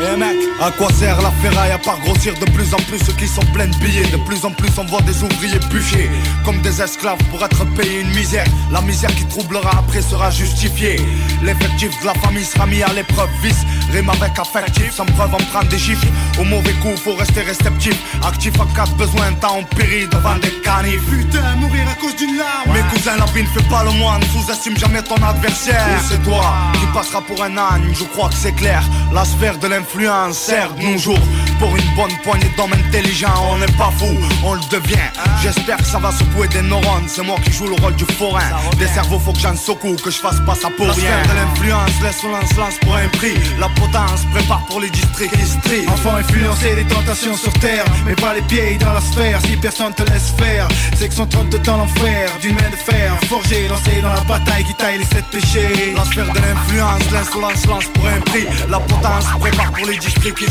Eh 0.03 0.17
mec, 0.17 0.37
à 0.61 0.71
quoi 0.71 0.91
sert 0.93 1.21
la 1.21 1.31
ferraille 1.31 1.73
à 1.73 1.79
part 1.79 2.01
grossir 2.01 2.33
de 2.35 2.45
plus 2.53 2.73
en 2.73 2.79
plus 2.79 2.99
ceux 3.05 3.13
qui 3.13 3.29
sont 3.29 3.45
pleins 3.53 3.67
de 3.67 3.77
billets? 3.77 4.07
De 4.07 4.17
plus 4.17 4.45
en 4.45 4.51
plus 4.51 4.71
on 4.79 4.85
voit 4.85 5.03
des 5.03 5.23
ouvriers 5.23 5.59
bûcher 5.71 6.11
Comme 6.45 6.61
des 6.63 6.81
esclaves 6.81 7.23
pour 7.31 7.45
être 7.45 7.65
payés 7.75 8.01
une 8.01 8.15
misère. 8.15 8.47
La 8.71 8.81
misère 8.81 9.15
qui 9.15 9.27
troublera 9.27 9.79
après 9.79 10.01
sera 10.01 10.31
justifiée. 10.31 10.97
L'effectif 11.43 11.91
de 12.01 12.07
la 12.07 12.15
famille 12.15 12.45
sera 12.45 12.67
mis 12.67 12.83
à 12.83 12.93
l'épreuve. 12.95 13.29
Vice, 13.43 13.65
rime 13.93 14.09
avec 14.09 14.39
affectif. 14.39 14.93
Sans 14.95 15.07
preuve 15.07 15.35
on 15.35 15.45
prend 15.53 15.65
des 15.65 15.79
chiffres. 15.79 16.07
Au 16.39 16.45
mauvais 16.45 16.73
coup 16.75 16.97
faut 16.97 17.15
rester 17.15 17.43
réceptif. 17.43 17.97
Actif 18.25 18.59
en 18.59 18.67
cas 18.67 18.87
de 18.87 18.95
besoin, 18.95 19.33
temps 19.35 19.59
on 19.59 19.65
périt 19.77 20.09
devant 20.11 20.37
des 20.37 20.53
canifs. 20.63 21.05
Putain, 21.11 21.57
mourir 21.57 21.87
à 21.91 21.95
cause 22.01 22.17
d'une 22.17 22.39
larme. 22.39 22.73
Mes 22.73 22.83
cousins, 22.91 23.17
la 23.19 23.27
vie 23.27 23.43
ne 23.43 23.49
fait 23.49 23.69
pas 23.69 23.85
le 23.85 23.91
moine 23.93 24.23
Sous-estime 24.33 24.79
jamais 24.79 25.03
ton 25.11 25.23
adversaire. 25.27 26.01
C'est 26.09 26.23
toi 26.23 26.45
qui 26.79 26.87
passera 26.95 27.21
pour 27.21 27.43
un 27.43 27.57
âne 27.59 27.83
Je 27.93 28.05
crois 28.05 28.29
que 28.29 28.37
c'est 28.37 28.53
clair. 28.53 28.83
La 29.13 29.25
sphère 29.25 29.59
de 29.59 29.67
l'influence 29.67 30.39
sert 30.39 30.73
de 30.75 30.83
nos 30.83 30.99
jours 30.99 31.19
Pour 31.59 31.75
une 31.77 31.95
bonne 31.97 32.17
poignée 32.23 32.51
d'hommes 32.57 32.73
intelligents. 32.73 33.35
On 33.51 33.59
n'est 33.59 33.77
pas 33.77 33.91
fou, 33.99 34.07
on 34.45 34.55
le 34.55 34.61
devient. 34.71 35.11
J'espère 35.43 35.79
que 35.79 35.85
ça 35.85 35.99
va 35.99 36.13
secouer 36.13 36.47
des 36.49 36.63
neurones 36.63 37.09
C'est 37.09 37.23
moi 37.25 37.37
qui 37.45 37.51
joue 37.53 37.67
le 37.67 37.75
rôle 37.83 37.95
du 37.97 38.05
forain. 38.05 38.51
Des 38.79 38.87
cerveaux 38.87 39.19
faut 39.19 39.33
que 39.33 39.41
j'en 39.41 39.57
secoue 39.57 39.97
Que 39.97 40.11
je 40.13 40.19
fasse 40.19 40.39
pas 40.47 40.55
ça 40.55 40.69
pour 40.77 40.87
La 40.87 40.93
rien. 40.93 41.03
sphère 41.03 41.35
de 41.35 41.41
l'influence 41.41 41.91
L'insolence 42.03 42.57
lance 42.57 42.79
pour 42.81 42.95
un 42.95 43.09
prix. 43.09 43.35
La 43.59 43.69
potence 43.71 44.25
prépare 44.33 44.65
pour 44.67 44.81
les 44.81 44.91
districts. 44.91 45.35
Qui 45.37 45.47
strient 45.47 45.89
Enfant 45.89 46.15
influencé 46.17 46.77
des 46.77 46.85
tentations 46.85 47.37
sur 47.37 47.53
terre. 47.55 47.85
Mais 48.07 48.15
pas 48.15 48.35
les 48.35 48.43
pieds 48.43 48.79
dans 48.79 48.93
la 48.93 49.01
sphère 49.01 49.41
Si 49.45 49.57
personne 49.57 49.93
te 49.93 50.05
laisse 50.05 50.33
faire. 50.39 50.69
C'est 50.97 51.09
que 51.09 51.15
son 51.15 51.27
trente 51.27 51.51
de 51.51 51.59
temps 51.59 51.79
l'enfer 51.79 52.31
D'une 52.41 52.55
main 52.55 52.71
de 52.71 52.77
fer. 52.93 53.13
Forgé, 53.29 53.67
lancé 53.67 54.01
dans 54.03 54.13
la 54.13 54.21
bataille 54.21 54.65
Qui 54.65 54.75
taille 54.75 55.00
les 55.01 55.07
sept 55.07 55.25
péchés 55.31 55.95
La 55.97 56.05
sphère 56.05 56.33
de 56.33 56.39
l'influence, 56.39 57.11
l'insolence 57.13 57.67
lance 57.67 57.87
pour 57.95 58.07
un 58.07 58.21
prix. 58.21 58.47
La 58.69 58.81
potence 58.81 59.25
prépare 59.41 59.73
pour 59.73 59.87
les 59.87 59.97
districts 59.97 60.39
qui 60.39 60.47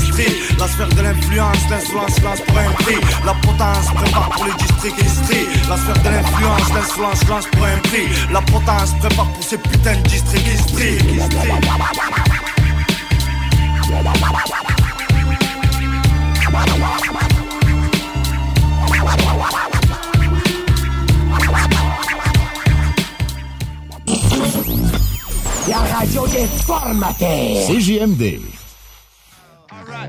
La 0.60 0.68
sphère 0.68 0.90
de 0.90 1.02
l'influence, 1.02 1.70
l'insolence 1.70 2.22
lance 2.22 2.42
pour 2.42 2.58
un 2.58 2.72
prix. 2.84 3.00
La 3.26 3.34
potence 3.34 3.88
prépare 3.96 4.30
pour 4.30 4.46
les 4.46 4.54
districts 4.54 4.98
qui 4.98 5.70
La 5.70 5.78
sphère 5.78 6.04
de 6.04 6.10
l'influence, 6.10 6.74
l'insolence 6.74 7.28
lance 7.28 7.48
pour 7.52 7.66
un 7.66 7.78
prix. 7.90 8.08
La 8.32 8.42
potence 8.42 8.94
prépare 9.00 9.32
pour 9.34 9.44
ces 9.44 9.58
putains 9.58 9.96
de 9.96 10.08
districts 10.08 10.46
qui 10.46 11.30
La 25.70 25.78
radio 25.78 26.26
des 26.28 26.48
formateurs. 26.66 27.68
CJMD. 27.68 28.42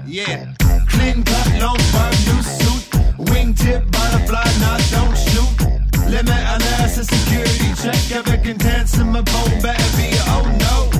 Yeah. 0.06 0.54
Clean 0.88 1.22
cut, 1.22 1.60
long 1.60 1.76
fur, 1.92 2.10
new 2.26 2.42
suit. 2.42 3.30
Wingtip, 3.30 3.84
butterfly, 3.92 4.48
not 4.60 4.80
don't 4.90 5.16
shoot. 5.16 6.08
Limit 6.08 6.30
analysis, 6.30 7.06
security 7.06 7.74
check 7.76 8.24
avec 8.24 8.46
une 8.46 8.56
tense 8.56 8.94
in 8.94 9.12
my 9.12 9.20
bone, 9.20 9.60
better 9.60 9.96
be 9.96 10.08
oh 10.28 10.46
no. 10.64 10.90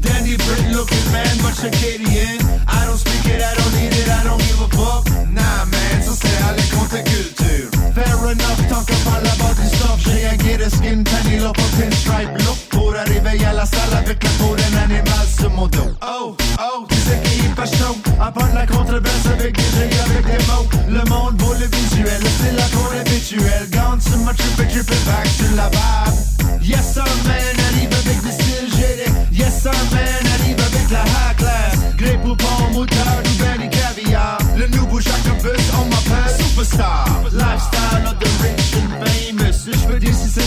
Dandy 0.00 0.36
Brit 0.36 0.70
looking 0.70 1.12
man, 1.12 1.36
but 1.42 1.54
Circadian. 1.54 2.38
I 2.68 2.86
don't 2.86 2.98
speak 2.98 3.26
it, 3.26 3.42
I 3.42 3.54
don't 3.54 3.74
need 3.74 3.92
it, 3.92 4.08
I 4.08 4.22
don't 4.22 4.38
give 4.38 4.60
a 4.60 4.68
fuck. 4.68 5.04
Nah 5.32 5.64
man, 5.64 6.02
aller 6.48 6.68
contre 6.70 7.02
culture. 7.02 7.75
Fair 7.96 8.18
enough, 8.28 8.60
qu'on 8.68 9.10
parle 9.10 9.24
là-bas 9.24 9.54
du 9.58 9.66
stuff, 9.74 9.98
j'ai 10.04 10.26
un 10.26 10.36
get 10.36 10.62
a 10.62 10.68
skin 10.68 11.02
tanny 11.02 11.38
un 11.38 11.50
pinstripe 11.52 12.36
look. 12.44 12.58
Pour 12.68 12.94
arriver 12.94 13.42
à 13.42 13.54
la 13.54 13.64
salle 13.64 13.94
avec 13.96 14.22
la 14.22 14.82
animal 14.82 15.26
sur 15.38 15.48
mon 15.48 15.66
dos. 15.66 15.96
Oh, 16.02 16.36
oh, 16.58 16.86
tu 16.90 16.96
sais 16.96 17.18
qu'il 17.24 17.46
est 17.46 17.54
pas 17.54 17.64
chaud? 17.64 17.96
À 18.20 18.30
part 18.30 18.52
la 18.52 18.66
contrebasse 18.66 19.26
avec 19.32 19.56
des 19.56 19.98
avec 20.04 20.26
des 20.26 20.44
mots. 20.44 20.68
Le 20.90 21.08
monde 21.08 21.40
vaut 21.40 21.54
le 21.54 21.64
visuel, 21.74 22.20
c'est 22.38 22.52
la 22.52 22.68
cour 22.68 22.92
habituelle. 23.00 23.66
Gone 23.72 24.00
sur 24.02 24.18
ma 24.18 24.34
trip 24.34 24.56
trip 24.56 24.86
back 25.06 25.26
sur 25.34 25.56
la 25.56 25.70
vibe. 25.70 26.60
Yes 26.68 26.92
sir 26.92 27.04
man, 27.24 27.56
arrive 27.70 27.94
avec 27.94 28.22
des 28.22 28.32
styles 28.32 28.76
GD. 28.76 29.10
Yes 29.32 29.62
sir 29.62 29.72
man, 29.90 30.26
arrive 30.38 30.60
avec 30.60 30.90
la 30.90 31.00
high 31.00 31.36
class. 31.38 31.96
Grey 31.96 32.18
poupon, 32.22 32.72
moutarde 32.74 33.26
ou 33.26 33.68
caviar. 33.70 34.36
Le 34.54 34.66
nouveau 34.66 35.00
Jacobus, 35.00 35.64
on 35.80 35.86
m'appelle 35.86 36.44
superstar. 36.44 37.05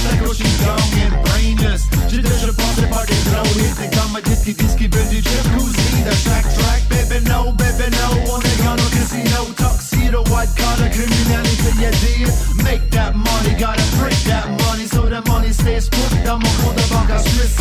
zagrozić 0.04 0.48
żołnierz 0.66 1.14
brainless 1.24 1.82
Czy 2.10 2.24
też 2.24 2.44
opłaty 2.50 2.82
party 2.94 3.14
drony 3.26 3.66
Tykam 3.80 4.16
a 4.16 4.22
dziecki 4.22 4.56
diski 4.56 4.90
będzie 4.90 5.24
cię 5.24 5.40
kuzi 5.58 6.04
The 6.06 6.16
shack 6.16 6.44
track 6.54 6.82
baby 6.90 7.30
no 7.30 7.44
baby 7.44 7.88
no 7.92 8.34
One 8.34 8.50
gano 8.64 8.84
casino 8.96 9.46
tuxedo 9.60 10.22
white 10.22 10.54
collar 10.60 10.92
Criminality 10.92 11.72
yeah 11.82 11.94
dear 12.02 12.30
Make 12.64 12.90
that 12.90 13.16
money 13.16 13.54
gotta 13.60 13.84
break 14.00 14.20
that 14.30 14.48
money 14.64 14.88
So 14.88 15.02
the 15.10 15.22
money 15.32 15.54
stays 15.54 15.90
put 15.90 16.24
Tam 16.26 16.44
ochotę 16.44 16.84
banka 16.94 17.20
Swiss 17.20 17.56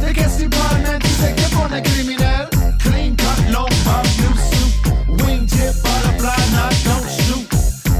Te 0.00 0.14
kestii 0.14 0.48
palne 0.48 0.98
Disek 0.98 1.36
nie 1.38 1.48
pone 1.56 1.82
kryminal 1.82 2.46
Clean 2.82 3.16
cut 3.16 3.50
long 3.50 3.74
bob 3.84 4.06
new 4.20 4.34
suit 4.48 4.74
Wingtip 5.22 5.74
butterfly 5.82 6.42
not 6.56 6.74
don't 6.84 7.08
shoot 7.10 7.46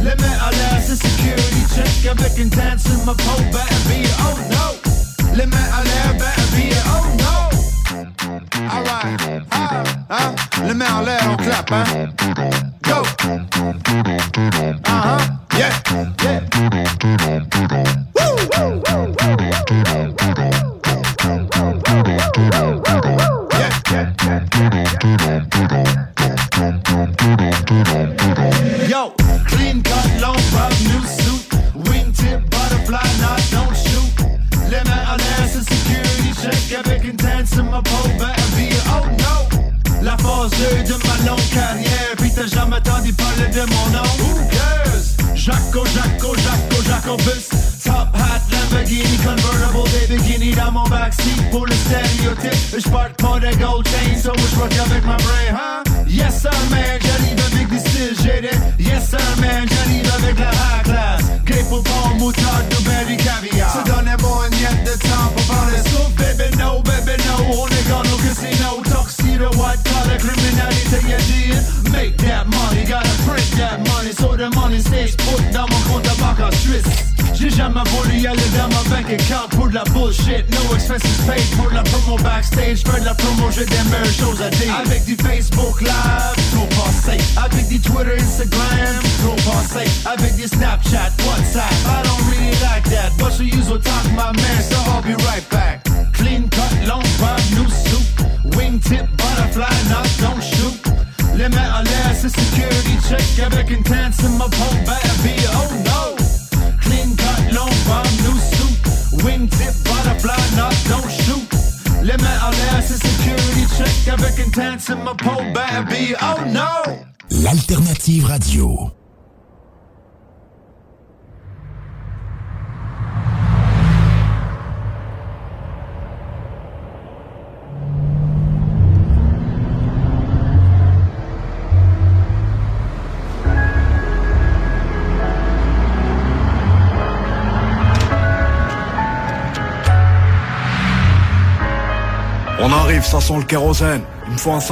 Let 0.05 0.21
me 0.21 0.29
allow 0.49 0.73
security 0.97 1.63
check. 1.75 2.11
I'm 2.11 2.17
back 2.17 2.39
and 2.39 2.53
in 2.53 3.07
my 3.07 3.15
pole 3.15 3.53
back. 3.53 3.72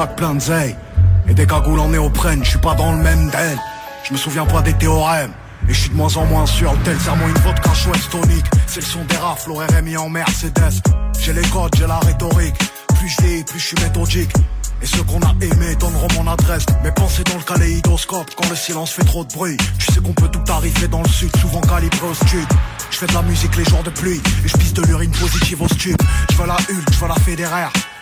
Plein 0.06 0.35
de. 0.35 0.43
Et 1.28 1.35
des 1.35 1.47
cagoules 1.47 1.81
en 1.81 1.89
néoprène, 1.89 2.44
je 2.44 2.51
suis 2.51 2.59
pas 2.59 2.74
dans 2.74 2.93
le 2.93 2.98
même 2.98 3.31
den. 3.31 3.59
Je 4.05 4.12
me 4.12 4.18
souviens 4.18 4.47
pas 4.47 4.62
des 4.62 4.72
théorèmes. 4.72 5.32
Et 5.68 5.74
je 5.74 5.81
suis 5.81 5.90
de 5.90 5.94
moins 5.94 6.16
en 6.16 6.24
moins 6.24 6.47
sûr, 6.47 6.72
tel 6.85 6.98
serment 6.98 7.28
une 7.28 7.39
vodka 7.43 7.72
chouette 7.74 8.09
tonique. 8.10 8.47
C'est 8.66 8.81
le 8.81 8.86
son 8.86 9.05
des 9.05 9.16
rafles, 9.16 9.52
RMI 9.52 9.97
en 9.97 10.09
Mercedes. 10.09 10.81
J'ai 11.20 11.32
les 11.32 11.47
codes, 11.48 11.74
j'ai 11.77 11.86
la 11.86 11.98
rhétorique. 11.98 12.56
Plus 12.98 13.09
je 13.09 13.44
plus 13.44 13.59
je 13.59 13.66
suis 13.66 13.77
méthodique. 13.82 14.32
Et 14.82 14.86
ceux 14.86 15.02
qu'on 15.02 15.20
a 15.20 15.35
aimés 15.43 15.77
donneront 15.78 16.09
mon 16.16 16.31
adresse. 16.31 16.64
Mes 16.82 16.93
pensées 16.93 17.22
dans 17.24 17.36
le 17.36 17.43
kaléidoscope 17.43 18.31
quand 18.35 18.48
le 18.48 18.56
silence 18.56 18.93
fait 18.93 19.05
trop 19.05 19.24
de 19.24 19.32
bruit. 19.32 19.59
Tu 19.78 19.93
sais 19.93 20.01
qu'on 20.01 20.14
peut 20.14 20.28
tout 20.28 20.51
arriver 20.51 20.89
dans 20.89 21.02
le 21.02 21.09
sud, 21.09 21.31
souvent 21.36 21.60
calibré 21.60 22.09
au 22.09 22.14
stud. 22.14 22.47
Je 22.90 22.97
fais 22.97 23.06
de 23.06 23.12
la 23.12 23.22
musique 23.22 23.55
les 23.56 23.64
jours 23.64 23.82
de 23.82 23.90
pluie 23.90 24.20
et 24.44 24.48
je 24.48 24.56
pisse 24.56 24.72
de 24.72 24.82
l'urine 24.82 25.12
positive 25.12 25.60
au 25.60 25.68
stud. 25.68 25.97
Je 26.31 26.36
veux 26.36 26.47
la 26.47 26.55
Hulk, 26.55 26.93
je 26.93 26.98
veux 26.98 27.09
la 27.09 27.14
fédéraire. 27.16 27.70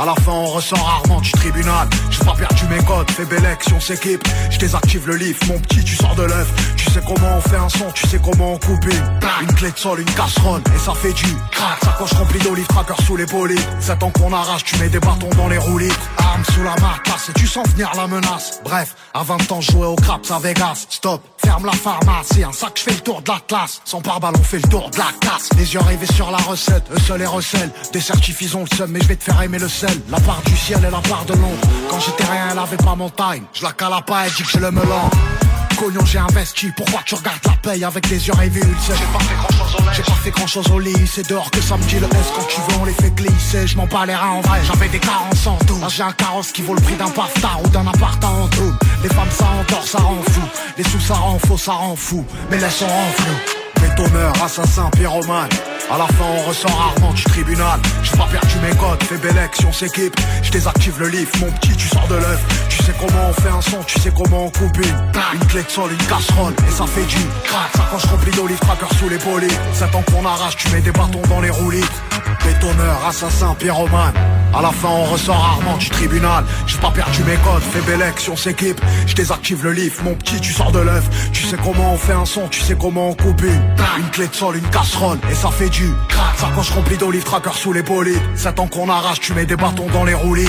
À 0.00 0.06
la 0.06 0.14
fin, 0.14 0.30
on 0.30 0.46
ressort 0.46 0.78
rarement 0.78 1.20
du 1.20 1.32
tribunal. 1.32 1.88
J'ai 2.08 2.24
pas 2.24 2.34
perdu 2.34 2.68
mes 2.70 2.78
codes, 2.84 3.10
fais 3.10 3.24
belle 3.24 3.56
si 3.60 3.72
on 3.72 3.80
s'équipe. 3.80 4.22
Je 4.48 4.56
désactive 4.56 5.08
le 5.08 5.16
livre, 5.16 5.40
mon 5.48 5.58
petit, 5.58 5.82
tu 5.82 5.96
sors 5.96 6.14
de 6.14 6.22
l'œuf. 6.22 6.52
Sais 6.90 7.00
comment 7.06 7.36
on 7.36 7.40
fait 7.40 7.56
un 7.56 7.68
son, 7.68 7.90
tu 7.92 8.06
sais 8.06 8.20
comment 8.22 8.52
on 8.54 8.58
coupe 8.58 8.84
une. 8.84 9.54
Clé 9.54 9.70
de 9.72 9.78
sol, 9.78 10.00
une 10.00 10.10
casserole, 10.10 10.62
et 10.74 10.78
ça 10.78 10.92
fait 10.94 11.12
du 11.12 11.34
crack. 11.50 11.82
Sacoche 11.82 12.12
remplie 12.12 12.38
d'olive, 12.40 12.66
tracker 12.66 13.02
sous 13.04 13.16
les 13.16 13.26
polices. 13.26 13.66
C'est 13.80 13.98
temps 13.98 14.10
qu'on 14.10 14.32
arrache, 14.32 14.64
tu 14.64 14.76
mets 14.78 14.88
des 14.88 15.00
bâtons 15.00 15.30
dans 15.36 15.48
les 15.48 15.58
roulis. 15.58 15.92
Arme 16.18 16.44
sous 16.44 16.62
la 16.62 16.76
marcasse, 16.80 17.30
et 17.30 17.32
tu 17.32 17.46
sens 17.46 17.66
venir 17.68 17.90
la 17.96 18.06
menace. 18.06 18.60
Bref, 18.64 18.94
à 19.14 19.22
20 19.22 19.52
ans, 19.52 19.60
jouais 19.60 19.86
au 19.86 19.96
craps 19.96 20.30
à 20.30 20.38
Vegas. 20.38 20.86
Stop, 20.90 21.22
ferme 21.38 21.66
la 21.66 21.72
pharmacie, 21.72 22.44
un 22.44 22.52
sac, 22.52 22.72
je 22.76 22.82
fais 22.82 22.92
le 22.92 23.00
tour 23.00 23.22
de 23.22 23.30
la 23.30 23.40
classe. 23.40 23.80
Sans 23.84 24.00
pare-balles, 24.00 24.34
on 24.38 24.42
fait 24.42 24.58
le 24.58 24.68
tour 24.68 24.90
de 24.90 24.98
la 24.98 25.10
casse. 25.20 25.50
Les 25.56 25.74
yeux 25.74 25.80
rivés 25.80 26.12
sur 26.14 26.30
la 26.30 26.38
recette, 26.38 26.84
eux 26.92 27.00
seuls 27.00 27.18
les 27.18 27.26
recèlent. 27.26 27.72
Des 27.92 28.00
certifs, 28.00 28.54
ont 28.54 28.64
le 28.70 28.76
seum, 28.76 28.90
mais 28.90 29.00
je 29.00 29.08
vais 29.08 29.16
te 29.16 29.24
faire 29.24 29.40
aimer 29.42 29.58
le 29.58 29.68
sel. 29.68 29.90
La 30.10 30.20
part 30.20 30.40
du 30.46 30.56
ciel 30.56 30.78
et 30.86 30.90
la 30.90 31.00
part 31.00 31.24
de 31.24 31.32
l'ombre. 31.34 31.68
Quand 31.90 32.00
j'étais 32.00 32.24
rien, 32.24 32.48
elle 32.52 32.58
avait 32.58 32.76
pas 32.76 32.94
mon 32.94 33.10
time. 33.10 33.44
Je 33.52 33.62
la 33.62 33.72
cala 33.72 34.02
pas, 34.02 34.26
elle 34.26 34.32
dit 34.32 34.42
que 34.42 34.50
je 34.50 34.58
le 34.58 34.70
melon. 34.70 35.10
Cognon, 35.78 36.04
j'ai 36.04 36.18
investi, 36.18 36.72
pourquoi 36.76 37.00
tu 37.04 37.14
regardes 37.14 37.38
la 37.44 37.52
paye 37.52 37.84
avec 37.84 38.08
les 38.10 38.26
yeux 38.26 38.32
rivés 38.34 38.60
J'ai 38.86 38.92
pas 38.92 39.18
fait 39.20 39.34
grand 39.36 39.52
chose 39.52 39.76
au 39.78 39.92
J'ai 39.92 40.02
pas 40.02 40.12
fait 40.12 40.30
grand 40.30 40.46
chose 40.46 40.70
au 40.72 40.78
lit, 40.80 41.06
c'est 41.06 41.28
dehors 41.28 41.50
que 41.50 41.60
ça 41.60 41.76
me 41.76 41.82
dit 41.84 42.00
le 42.00 42.06
S 42.06 42.32
quand 42.34 42.46
tu 42.48 42.60
veux 42.60 42.80
on 42.80 42.84
les 42.84 42.92
fait 42.92 43.10
glisser, 43.10 43.66
je 43.66 43.76
m'en 43.76 43.86
bats 43.86 44.04
les 44.04 44.14
reins 44.14 44.30
en 44.30 44.40
vrai, 44.40 44.58
j'avais 44.64 44.88
des 44.88 44.98
carences 44.98 45.46
en 45.46 45.56
tout. 45.58 45.78
Là 45.80 45.86
j'ai 45.88 46.02
un 46.02 46.12
carrosse 46.12 46.50
qui 46.50 46.62
vaut 46.62 46.74
le 46.74 46.80
prix 46.80 46.96
d'un 46.96 47.10
paftar 47.10 47.60
ou 47.64 47.68
d'un 47.68 47.86
appart 47.86 48.22
en 48.24 48.48
tout. 48.48 48.74
Les 49.02 49.08
femmes 49.08 49.30
ça 49.30 49.44
endort, 49.44 49.86
ça 49.86 49.98
rend 49.98 50.22
fou. 50.30 50.42
Les 50.76 50.84
sous 50.84 51.00
ça 51.00 51.14
rend 51.14 51.38
faux, 51.38 51.58
ça 51.58 51.72
rend 51.72 51.94
fou. 51.94 52.24
Mais 52.50 52.58
laisse 52.58 52.82
on 52.82 52.86
rend 52.86 53.12
flou. 53.16 53.34
Bétonneur, 53.80 54.32
assassin, 54.42 54.90
pyromane. 54.96 55.48
À 55.90 55.96
la 55.96 56.06
fin, 56.06 56.24
on 56.36 56.42
ressort 56.48 56.76
rarement 56.76 57.14
du 57.14 57.24
tribunal. 57.24 57.80
J'ai 58.02 58.16
pas 58.16 58.26
perdu 58.30 58.56
mes 58.62 58.76
codes, 58.76 59.02
fais 59.02 59.16
belle 59.16 59.48
si 59.54 59.64
on 59.64 59.72
s'équipe. 59.72 60.14
Je 60.42 60.50
désactive 60.50 60.94
le 61.00 61.08
livre, 61.08 61.30
mon 61.40 61.50
petit, 61.52 61.74
tu 61.76 61.88
sors 61.88 62.06
de 62.08 62.16
l'œuf. 62.16 62.40
Tu 62.68 62.82
sais 62.82 62.92
comment 63.00 63.30
on 63.30 63.32
fait 63.32 63.48
un 63.48 63.62
son, 63.62 63.82
tu 63.86 63.98
sais 63.98 64.12
comment 64.14 64.44
on 64.44 64.50
coupe 64.50 64.76
une. 64.76 65.12
Une 65.32 65.46
clé 65.46 65.62
de 65.62 65.70
sol, 65.70 65.90
une 65.90 66.06
casserole, 66.06 66.54
et 66.66 66.70
ça 66.70 66.84
fait 66.86 67.04
du 67.04 67.16
crack. 67.44 67.70
Sacoche 67.74 68.04
remplie 68.04 68.32
d'olive, 68.32 68.58
tracker 68.58 68.94
sous 68.98 69.08
les 69.08 69.18
polis. 69.18 69.52
C'est 69.72 69.90
temps 69.90 70.04
qu'on 70.12 70.26
arrache, 70.26 70.56
tu 70.56 70.68
mets 70.70 70.82
des 70.82 70.92
bâtons 70.92 71.22
dans 71.30 71.40
les 71.40 71.50
roulis. 71.50 71.84
Bétonneur, 72.44 73.06
assassin, 73.06 73.54
pyromane. 73.58 74.14
À 74.54 74.62
la 74.62 74.70
fin, 74.70 74.88
on 74.88 75.04
ressort 75.04 75.36
rarement 75.36 75.76
du 75.76 75.90
tribunal. 75.90 76.44
J'ai 76.66 76.78
pas 76.78 76.90
perdu 76.90 77.22
mes 77.24 77.36
codes, 77.36 77.62
fais 77.62 77.80
belle 77.82 78.12
si 78.16 78.30
on 78.30 78.36
s'équipe. 78.36 78.80
Je 79.06 79.14
désactive 79.14 79.62
le 79.64 79.72
livre, 79.72 80.02
mon 80.04 80.14
petit, 80.14 80.40
tu 80.40 80.52
sors 80.52 80.72
de 80.72 80.80
l'œuf. 80.80 81.04
Tu 81.32 81.44
sais 81.44 81.56
comment 81.62 81.92
on 81.92 81.98
fait 81.98 82.14
un 82.14 82.24
son, 82.24 82.48
tu 82.48 82.60
sais 82.60 82.76
comment 82.78 83.10
on 83.10 83.14
coupe 83.14 83.42
une. 83.42 83.74
Une 83.98 84.10
clé 84.10 84.28
de 84.28 84.34
sol, 84.34 84.56
une 84.56 84.68
casserole, 84.70 85.18
et 85.30 85.34
ça 85.34 85.50
fait 85.50 85.68
du 85.68 85.77
crack. 86.08 86.38
Sacoche 86.38 86.70
remplie 86.70 86.96
d'olive, 86.96 87.24
tracker 87.24 87.52
sous 87.54 87.72
les 87.72 87.82
polis. 87.82 88.18
C'est 88.34 88.54
temps 88.54 88.66
qu'on 88.66 88.88
arrache, 88.88 89.20
tu 89.20 89.32
mets 89.34 89.46
des 89.46 89.56
bâtons 89.56 89.86
dans 89.92 90.04
les 90.04 90.14
roulis. 90.14 90.48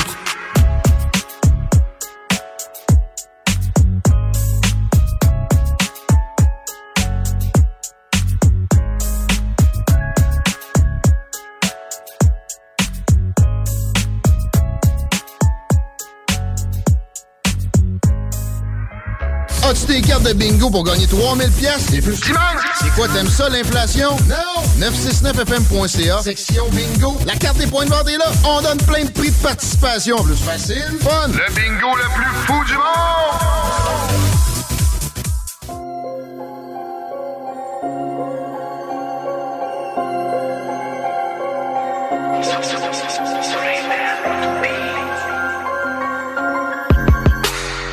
Des 19.89 20.01
cartes 20.01 20.23
de 20.23 20.33
bingo 20.33 20.69
pour 20.69 20.83
gagner 20.83 21.07
3000 21.07 21.49
pièces 21.51 21.91
et 21.93 22.01
plus. 22.01 22.15
C'est 22.15 22.89
quoi, 22.95 23.07
t'aimes 23.07 23.27
ça, 23.27 23.49
l'inflation? 23.49 24.11
Non! 24.27 24.85
969fm.ca, 24.87 26.21
section 26.21 26.65
bingo. 26.71 27.17
La 27.25 27.35
carte 27.35 27.57
des 27.57 27.65
points 27.65 27.85
de 27.85 27.89
vente 27.89 28.07
est 28.07 28.17
là. 28.17 28.31
On 28.45 28.61
donne 28.61 28.77
plein 28.77 29.05
de 29.05 29.09
prix 29.09 29.31
de 29.31 29.35
participation. 29.35 30.23
Plus 30.23 30.35
facile, 30.35 30.97
fun. 31.01 31.27
Le 31.27 31.53
bingo 31.55 31.95
le 31.95 32.03
plus 32.15 32.35
fou 32.45 32.63
du 32.65 32.73
monde! 32.73 32.83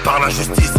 Par 0.05 0.21
la 0.21 0.29
justice, 0.29 0.73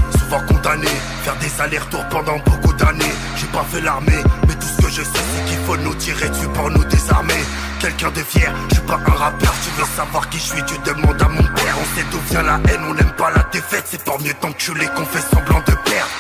faire 1.24 1.36
des 1.38 1.62
allers-retours 1.62 2.06
pendant 2.10 2.38
beaucoup 2.40 2.74
d'années. 2.74 3.14
J'ai 3.38 3.48
pas 3.48 3.66
fait 3.72 3.82
l'armée, 3.82 4.24
mais 4.48 4.54
tout 4.56 4.68
ce 4.68 4.82
que 4.82 4.90
je 4.90 5.02
sais, 5.02 5.10
c'est 5.14 5.46
qu'il 5.50 5.60
faut 5.66 5.78
nous 5.78 5.94
tirer 5.96 6.30
dessus 6.30 6.48
pour 6.54 6.70
nous 6.70 6.84
désarmer. 6.86 7.44
Quelqu'un 7.80 8.12
de 8.12 8.20
fier, 8.22 8.54
je 8.70 8.76
suis 8.76 8.84
pas 8.86 9.00
un 9.06 9.12
rappeur, 9.12 9.54
tu 9.64 9.80
veux 9.80 9.88
savoir 9.96 10.30
qui 10.30 10.38
je 10.38 10.44
suis, 10.44 10.64
tu 10.66 10.78
demandes 10.80 11.22
à 11.22 11.28
mon 11.28 11.44
père. 11.44 11.76
On 11.80 11.98
sait 11.98 12.06
d'où 12.12 12.20
vient 12.30 12.44
la 12.44 12.60
haine, 12.70 12.82
on 12.90 12.94
n'aime 12.94 13.14
pas 13.18 13.32
la 13.32 13.44
défaite, 13.52 13.86
c'est 13.86 14.04
pas 14.04 14.18
mieux 14.24 14.34
t'enculer 14.40 14.88
qu'on 14.96 15.06
fait 15.06 15.24
semblant 15.34 15.60
de 15.60 15.74
perdre. 15.90 16.12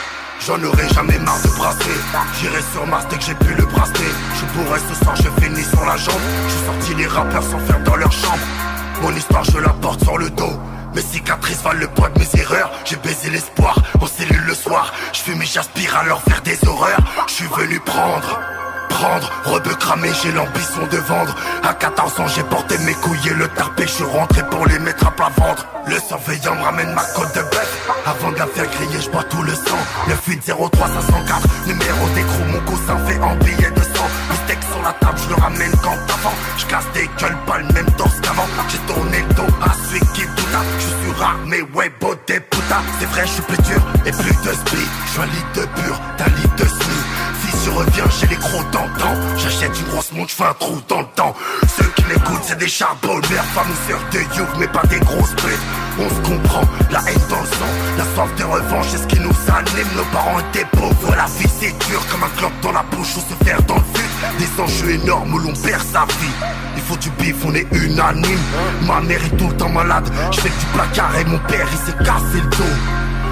J'en 0.45 0.63
aurai 0.63 0.87
jamais 0.93 1.17
marre 1.19 1.41
de 1.41 1.49
brasser 1.57 1.97
J'irai 2.39 2.61
sur 2.71 2.85
Mars 2.85 3.05
dès 3.09 3.17
que 3.17 3.23
j'ai 3.23 3.33
pu 3.33 3.53
le 3.55 3.65
brasser 3.65 4.11
Je 4.39 4.45
pourrais 4.53 4.79
ce 4.79 5.03
soir, 5.03 5.15
je 5.15 5.43
finis 5.43 5.63
sur 5.63 5.83
la 5.83 5.97
jambe 5.97 6.21
Je 6.47 6.65
sorti 6.65 6.93
les 6.93 7.07
rappeurs 7.07 7.41
sans 7.41 7.57
faire 7.57 7.79
dans 7.83 7.95
leur 7.95 8.11
chambre 8.11 8.45
Mon 9.01 9.13
histoire, 9.15 9.43
je 9.43 9.57
la 9.57 9.69
porte 9.69 10.01
sur 10.03 10.17
le 10.17 10.29
dos 10.29 10.53
mes 10.97 11.03
cicatrices 11.03 11.61
valent 11.61 11.79
le 11.79 11.87
poids 11.87 12.09
de 12.09 12.19
mes 12.19 12.41
erreurs. 12.41 12.71
J'ai 12.83 12.95
baisé 12.95 13.29
l'espoir 13.29 13.77
en 14.01 14.07
cellule 14.07 14.43
le 14.47 14.55
soir. 14.55 14.91
Je 15.13 15.19
fume 15.19 15.41
et 15.43 15.45
j'aspire 15.45 15.95
à 15.95 16.03
leur 16.03 16.23
faire 16.23 16.41
des 16.41 16.57
horreurs. 16.67 16.99
Je 17.27 17.33
suis 17.33 17.47
venu 17.55 17.79
prendre 17.81 18.39
Prendre, 18.89 19.29
rebeu 19.45 19.75
cramé, 19.75 20.09
j'ai 20.23 20.31
l'ambition 20.31 20.87
de 20.89 20.97
vendre. 20.97 21.35
À 21.61 21.75
14 21.75 22.19
ans 22.19 22.27
j'ai 22.27 22.41
porté 22.43 22.79
mes 22.79 22.93
couilles 22.95 23.29
et 23.29 23.33
le 23.35 23.47
tarpé. 23.49 23.83
Je 23.83 23.91
suis 23.91 24.03
rentré 24.05 24.41
pour 24.49 24.65
les 24.65 24.79
mettre 24.79 25.05
à 25.05 25.11
plat 25.11 25.29
ventre. 25.37 25.67
Le 25.85 25.99
surveillant 25.99 26.55
me 26.55 26.63
ramène 26.63 26.91
ma 26.95 27.03
côte 27.15 27.35
de 27.35 27.41
bœuf. 27.41 27.89
Avant 28.07 28.31
de 28.31 28.37
la 28.39 28.47
faire 28.47 28.65
griller 28.65 28.99
je 28.99 29.09
bois 29.11 29.23
tout 29.25 29.43
le 29.43 29.53
sang. 29.53 29.77
9803 30.07 30.87
504 30.87 31.47
Numéro 31.67 32.07
d'écrou 32.15 32.43
mon 32.51 32.59
cousin 32.61 32.97
fait 33.05 33.19
en 33.19 33.35
billet 33.35 33.69
de 33.69 33.86
table 34.93 35.17
je 35.23 35.29
le 35.29 35.35
ramène 35.35 35.71
quand 35.83 35.97
avant 36.13 36.35
Je 36.57 36.65
casse 36.65 36.85
des 36.93 37.09
gueules 37.19 37.37
pas 37.45 37.57
le 37.59 37.67
même 37.73 37.91
torse 37.97 38.19
qu'avant. 38.21 38.47
J'ai 38.69 38.93
tourné 38.93 39.21
le 39.27 39.33
dos 39.33 39.53
à 39.61 39.73
celui 39.87 39.99
qui 40.13 40.21
douta 40.21 40.61
Je 40.79 40.87
suis 40.87 41.07
mais 41.45 41.61
ouais 41.75 41.91
beau 41.99 42.13
des 42.27 42.39
putas 42.39 42.83
C'est 42.99 43.07
vrai 43.07 43.21
je 43.25 43.31
suis 43.31 43.41
plus 43.43 43.57
dur 43.63 43.81
et 44.05 44.11
plus 44.11 44.37
de 44.43 44.53
speed. 44.53 44.87
Je 45.05 45.11
suis 45.11 45.21
un 45.21 45.25
litre 45.25 45.53
de 45.55 45.81
pur, 45.81 45.99
d'un 46.17 46.25
litre 46.35 46.55
de 46.57 46.65
smooth 46.65 46.96
Je 47.63 47.69
reviens 47.69 48.05
j'ai 48.19 48.27
les 48.27 48.35
le 48.35 48.71
temps 48.71 48.87
J'achète 49.37 49.79
une 49.79 49.87
grosse 49.87 50.11
montre, 50.11 50.29
je 50.29 50.35
fais 50.35 50.43
un 50.43 50.53
trou 50.53 50.81
dans 50.87 50.99
le 50.99 51.07
temps. 51.15 51.35
Ceux 51.77 51.87
qui 51.95 52.03
m'écoutent 52.05 52.43
c'est 52.43 52.57
des 52.57 52.67
charbonneurs 52.67 53.45
Femmes 53.53 53.67
ou 53.69 53.89
sœurs 53.89 54.01
de 54.11 54.19
youth 54.37 54.49
mais 54.59 54.67
pas 54.67 54.83
des 54.87 54.99
grosses 54.99 55.35
putes. 55.35 55.65
On 55.99 56.09
se 56.09 56.29
comprend, 56.29 56.61
la 56.91 56.99
haine 56.99 57.21
dans 57.29 57.41
le 57.41 57.47
sang. 57.47 57.73
La 57.97 58.03
soif 58.13 58.35
de 58.37 58.43
revanche 58.43 58.87
c'est 58.89 58.97
ce 58.97 59.07
qui 59.07 59.19
nous 59.19 59.35
anime. 59.47 59.87
Nos 59.95 60.03
parents 60.05 60.39
étaient 60.39 60.67
pauvres, 60.71 61.15
la 61.15 61.25
vie 61.25 61.49
c'est 61.59 61.77
dur 61.87 62.01
Comme 62.11 62.23
un 62.23 62.37
clope 62.37 62.59
dans 62.61 62.71
la 62.71 62.83
bouche 62.83 63.15
ou 63.15 63.19
se 63.19 63.45
faire 63.45 63.61
dans 63.63 63.75
le 63.75 63.81
fut 63.93 64.39
Des 64.39 64.61
enjeux 64.61 64.91
énormes 64.91 65.33
où 65.33 65.39
l'on 65.39 65.53
perd 65.53 65.83
sa 65.91 66.05
vie. 66.05 66.35
Il 66.75 66.81
faut 66.83 66.97
du 66.97 67.09
bif, 67.11 67.35
on 67.45 67.53
est 67.53 67.67
unanime. 67.71 68.39
Ma 68.85 69.01
mère 69.01 69.23
est 69.23 69.37
tout 69.37 69.47
le 69.47 69.57
temps 69.57 69.69
malade. 69.69 70.09
Je 70.31 70.39
fais 70.41 70.49
du 70.49 70.65
placard 70.73 71.15
et 71.17 71.25
mon 71.25 71.39
père 71.39 71.67
il 71.71 71.77
s'est 71.77 71.97
cassé 72.03 72.41
le 72.41 72.49
dos. 72.49 72.75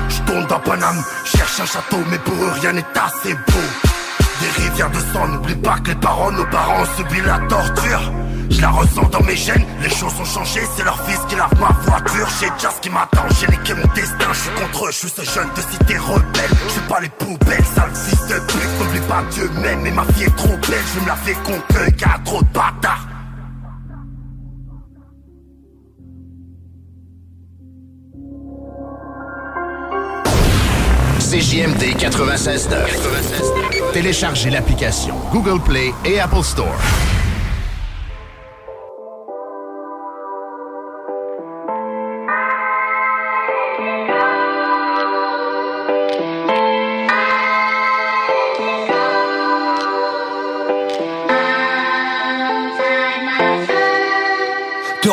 Je 0.09 0.21
tourne 0.21 0.45
dans 0.47 0.59
Paname, 0.59 1.03
cherche 1.25 1.59
un 1.59 1.65
château, 1.65 1.97
mais 2.09 2.19
pour 2.19 2.35
eux 2.35 2.51
rien 2.61 2.73
n'est 2.73 2.85
assez 2.95 3.33
beau. 3.33 3.94
Des 4.40 4.64
rivières 4.64 4.91
de 4.91 4.99
sang, 5.14 5.28
n'oublie 5.28 5.56
pas 5.56 5.78
que 5.80 5.90
les 5.90 5.95
parents, 5.95 6.32
nos 6.32 6.45
parents 6.45 6.82
ont 6.82 6.98
subi 6.98 7.22
la 7.22 7.40
torture. 7.48 8.12
Je 8.49 8.62
la 8.62 8.70
ressens 8.70 9.10
dans 9.10 9.24
mes 9.24 9.36
gènes, 9.36 9.66
les 9.82 9.90
choses 9.90 10.14
ont 10.20 10.26
changé, 10.26 10.62
c'est 10.76 10.84
leur 10.84 10.99
fils 11.06 11.20
qui 11.28 11.36
lave 11.36 11.53
ma 11.60 11.72
voiture. 11.82 12.28
J'ai 12.40 12.49
déjà 12.52 12.70
ce 12.70 12.82
qui 12.82 12.90
m'attend, 12.90 13.26
j'ai 13.40 13.48
niqué 13.48 13.74
mon 13.74 13.94
destin, 13.94 14.28
je 14.32 14.40
suis 14.40 14.52
contre 14.52 14.86
eux, 14.86 14.91
je 14.91 14.98
suis 14.98 15.10
ce 15.10 15.24
jeune 15.24 15.49
de 15.56 15.62
cité 15.62 15.98
rebelle. 15.98 16.52
Je 16.68 16.72
suis 16.72 16.82
pas 16.82 16.99
les 16.99 17.10
poubelles, 17.10 17.66
sale 17.76 17.91
fils 17.94 18.28
de 18.28 18.36
pute, 18.36 18.80
n'oublie 18.80 19.07
pas 19.07 19.24
Dieu 19.32 19.49
même, 19.62 19.86
et 19.86 19.91
ma 19.91 20.03
fille 20.14 20.26
est 20.26 20.36
trop 20.36 20.57
belle, 20.70 20.86
je 20.94 20.99
me 21.02 21.07
la 21.07 21.16
fais 21.16 21.34
con 21.34 21.60
que 21.70 22.02
y'a 22.02 22.20
trop 22.24 22.41
de 22.41 22.48
bâtards. 22.48 23.14
CJMD 31.36 31.98
96.9. 31.98 33.91
Téléchargez 33.91 34.49
l'application 34.49 35.16
Google 35.34 35.62
Play 35.62 35.91
et 36.06 36.18
Apple 36.18 36.44
Store. 36.44 36.80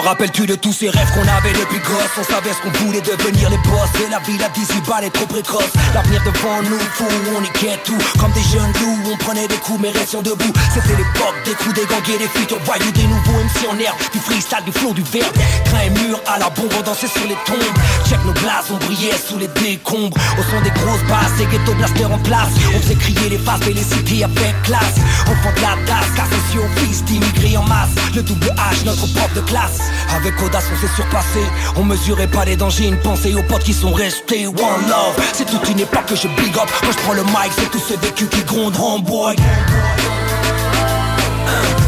Rappelles-tu 0.03 0.47
de 0.47 0.55
tous 0.55 0.73
ces 0.73 0.91
rêves 0.91 1.11
qu'on 1.15 1.23
avait 1.23 1.53
depuis 1.53 1.79
gosse? 1.79 2.13
On 2.19 2.25
savait 2.25 2.53
ce 2.53 2.61
qu'on 2.63 2.85
voulait 2.85 3.01
devenir 3.01 3.51
les 3.51 3.59
boss. 3.59 3.91
Et 4.05 4.11
la 4.11 4.19
vie 4.21 4.43
à 4.43 4.49
18 4.49 4.87
balles 4.89 5.05
est 5.05 5.11
trop 5.11 5.27
précoce 5.27 5.73
L'avenir 5.95 6.21
devant 6.25 6.63
nous, 6.63 6.79
fou, 6.95 7.05
on 7.37 7.41
niquait 7.41 7.79
tout. 7.85 7.99
Comme 8.19 8.33
des 8.33 8.43
jeunes 8.43 8.73
loups, 8.81 9.13
on 9.13 9.17
prenait 9.17 9.47
des 9.47 9.57
coups 9.57 9.81
mais 9.81 9.91
restions 9.91 10.23
debout. 10.23 10.53
C'était 10.75 10.97
l'époque 10.97 11.37
des 11.45 11.53
coups, 11.53 11.75
des 11.75 11.87
gangs 11.87 12.15
et 12.15 12.19
des 12.19 12.29
futurs 12.29 12.59
voyous 12.65 12.91
Des 12.93 13.07
nouveaux 13.07 13.39
MC 13.39 13.69
en 13.71 13.79
herbe, 13.79 13.97
du 14.13 14.19
freestyle, 14.19 14.65
du 14.67 14.73
flow, 14.73 14.93
du 14.93 15.03
verbe. 15.03 15.33
Crin 15.67 15.87
et 15.87 15.91
mur 15.91 16.21
à 16.27 16.39
la 16.39 16.51
bombe, 16.51 16.73
on 16.79 16.83
dansait 16.83 17.09
sur 17.09 17.27
les 17.27 17.39
tombes. 17.47 17.79
Check 18.09 18.25
nos 18.25 18.33
glaces, 18.35 18.71
on 18.71 18.79
brillait 18.79 19.17
sous 19.17 19.39
les 19.39 19.49
décombres. 19.49 20.17
Au 20.39 20.43
son 20.43 20.61
des 20.63 20.71
grosses 20.71 21.05
basses, 21.09 21.37
des 21.39 21.47
ghetto 21.47 21.75
blasters 21.75 22.11
en 22.11 22.19
place. 22.19 22.51
On 22.75 22.81
faisait 22.81 22.97
crier 22.97 23.29
les 23.31 23.39
faces 23.39 23.67
et 23.69 23.73
les 23.73 23.85
cités 23.85 24.25
avec 24.25 24.63
classe. 24.63 24.99
Enfant 25.31 25.53
de 25.55 25.61
la 25.61 25.77
tasse, 25.87 26.11
car 26.17 26.27
sociaux, 26.27 26.67
fils 26.77 27.05
d'immigrés 27.05 27.57
en 27.57 27.65
masse. 27.65 27.95
Le 28.15 28.23
double 28.23 28.49
H, 28.57 28.85
notre 28.85 29.07
prof 29.15 29.33
de 29.35 29.41
classe 29.43 29.92
avec 30.15 30.41
audace 30.43 30.65
on 30.73 30.81
s'est 30.81 30.95
surpassé. 30.95 31.41
On 31.77 31.85
mesurait 31.85 32.27
pas 32.27 32.45
les 32.45 32.57
dangers 32.57 32.89
Une 32.89 32.99
pensée 32.99 33.35
aux 33.35 33.43
potes 33.43 33.65
qui 33.65 33.73
sont 33.73 33.93
restés. 33.93 34.47
One 34.47 34.57
love. 34.57 35.17
C'est 35.33 35.47
toute 35.47 35.69
une 35.69 35.81
époque 35.81 36.07
que 36.07 36.17
je 36.17 36.29
big 36.29 36.57
up. 36.57 36.69
Moi 36.83 36.93
je 36.93 36.99
prends 37.03 37.15
le 37.15 37.25
mic 37.25 37.53
C'est 37.57 37.71
tous 37.71 37.83
ceux 37.89 37.99
vécus 37.99 38.29
qui 38.29 38.43
grondent 38.43 38.77
Homeboy 38.77 39.37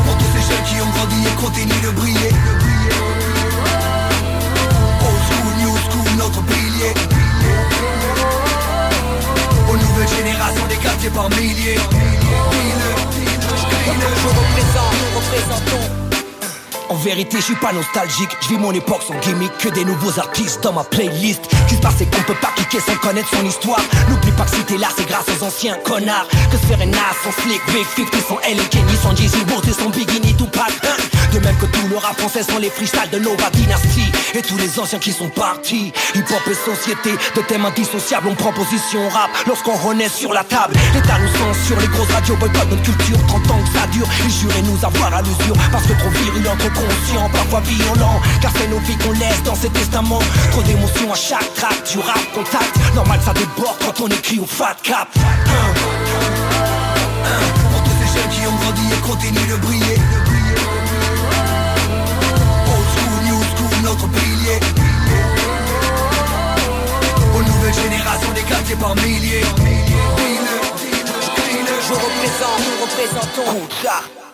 Pour 0.06 0.16
tous 0.18 0.31
ces 0.35 0.43
jeunes 0.48 0.64
qui 0.64 0.81
ont 0.81 0.90
grandi 0.97 1.16
et 1.26 1.43
continuent 1.43 1.82
de 1.82 1.90
briller. 1.90 2.32
Old 5.01 5.20
school, 5.26 5.52
new 5.60 5.76
school, 5.76 6.10
notre 6.18 6.43
pilier. 6.43 6.94
Aux 9.68 9.76
nouvelles 9.76 10.09
générations 10.16 10.66
des 10.68 10.76
quartiers 10.76 11.10
par 11.10 11.28
milliers. 11.31 11.78
Je 13.86 14.28
représente, 14.28 14.94
nous 15.01 15.18
représentons 15.18 15.93
en 16.89 16.94
vérité, 16.97 17.39
je 17.39 17.44
suis 17.44 17.55
pas 17.56 17.73
nostalgique, 17.73 18.31
je 18.43 18.48
vis 18.48 18.59
mon 18.59 18.73
époque 18.73 19.02
sans 19.06 19.15
gimmick, 19.20 19.56
que 19.59 19.69
des 19.69 19.85
nouveaux 19.85 20.19
artistes 20.19 20.62
dans 20.62 20.73
ma 20.73 20.85
playlist. 20.85 21.43
Qui 21.69 21.77
se 21.77 21.81
passe 21.81 22.01
et 22.01 22.06
qu'on 22.06 22.23
peut 22.23 22.39
pas 22.40 22.52
cliquer 22.56 22.81
sans 22.81 22.97
connaître 22.97 23.28
son 23.31 23.44
histoire. 23.44 23.81
N'oublie 24.09 24.32
pas 24.32 24.44
que 24.44 24.56
si 24.56 24.65
t'es 24.65 24.77
là, 24.78 24.89
c'est 24.97 25.06
grâce 25.06 25.27
aux 25.28 25.44
anciens 25.44 25.77
connards. 25.85 26.28
Que 26.51 26.56
se 26.56 26.85
Nas, 26.85 26.98
son 27.23 27.32
Slick, 27.43 27.61
Big 27.73 27.86
50, 27.97 28.23
son 28.28 28.39
L 28.40 28.59
et 28.59 28.69
Kenny, 28.69 28.97
son 29.02 29.16
Jay-Z, 29.16 29.36
Wood 29.51 29.69
et 29.69 29.73
son 29.73 29.90
Biggie, 29.90 30.35
Tupac. 30.36 30.73
Hein. 30.85 31.15
De 31.35 31.40
même 31.40 31.56
que 31.56 31.66
tout 31.66 31.89
le 31.89 31.97
rap 31.97 32.16
français 32.16 32.44
sont 32.44 32.59
les 32.59 32.70
freestyles 32.70 33.11
de 33.11 33.19
Nova 33.19 33.51
Dynasty 33.51 34.05
Et 34.35 34.43
tous 34.43 34.56
les 34.56 34.78
anciens 34.78 35.01
qui 35.01 35.11
sont 35.11 35.28
partis 35.28 35.93
Hip-hop 36.15 36.43
et 36.48 36.55
société, 36.55 37.11
de 37.35 37.40
thèmes 37.43 37.65
indissociables 37.65 38.28
On 38.31 38.36
prend 38.36 38.52
position 38.52 39.09
rap 39.09 39.31
lorsqu'on 39.48 39.74
renaît 39.74 40.09
sur 40.09 40.32
la 40.32 40.44
table 40.44 40.74
L'État 40.94 41.19
nous 41.19 41.27
censure, 41.36 41.81
les 41.81 41.89
grosses 41.89 42.12
radios 42.12 42.36
boycottent 42.36 42.70
notre 42.70 42.82
culture 42.82 43.19
30 43.27 43.51
ans 43.51 43.59
que 43.65 43.78
ça 43.78 43.85
dure, 43.89 44.06
ils 44.24 44.31
juraient 44.31 44.62
nous 44.62 44.85
avoir 44.85 45.12
à 45.12 45.23
l'usure 45.23 45.56
Parce 45.73 45.85
que 45.86 45.94
trop 45.94 46.11
virulent, 46.11 46.56
trop 46.56 46.70
conscient, 46.74 47.28
parfois 47.30 47.60
violent. 47.60 48.20
Car 48.40 48.52
c'est 48.56 48.68
nos 48.68 48.78
vies 48.80 48.96
qu'on 48.98 49.12
laisse 49.12 49.42
dans 49.44 49.55
ces 49.55 49.70
testaments. 49.70 50.20
Trop 50.51 50.62
d'émotions 50.62 51.12
à 51.12 51.16
chaque 51.16 51.55
track, 51.55 51.82
du 51.90 51.98
rap 51.98 52.32
contact. 52.34 52.76
Normal 52.94 53.20
ça 53.24 53.32
déborde 53.32 53.76
quand 53.84 54.05
on 54.05 54.09
écrit 54.09 54.38
au 54.40 54.46
fat 54.46 54.76
cap. 54.82 55.09
Hein. 55.16 55.74
Pour 57.72 57.82
tous 57.82 57.96
ces 58.01 58.18
jeunes 58.18 58.30
qui 58.30 58.46
ont 58.46 58.56
grandi 58.56 58.82
et 58.92 59.01
continuent 59.09 59.51
de 59.51 59.56
briller. 59.56 59.98
Old 62.72 62.86
school, 62.92 63.18
new 63.24 63.40
school, 63.42 63.74
notre 63.82 64.09
pilier. 64.09 64.60
Aux 67.34 67.42
nouvelles 67.42 67.74
générations 67.74 68.32
des 68.34 68.42
quartiers 68.42 68.76
par 68.76 68.94
milliers. 68.96 69.44
Je 71.86 71.92
représente, 71.92 72.60
nous 72.60 72.78
représentons 72.82 74.34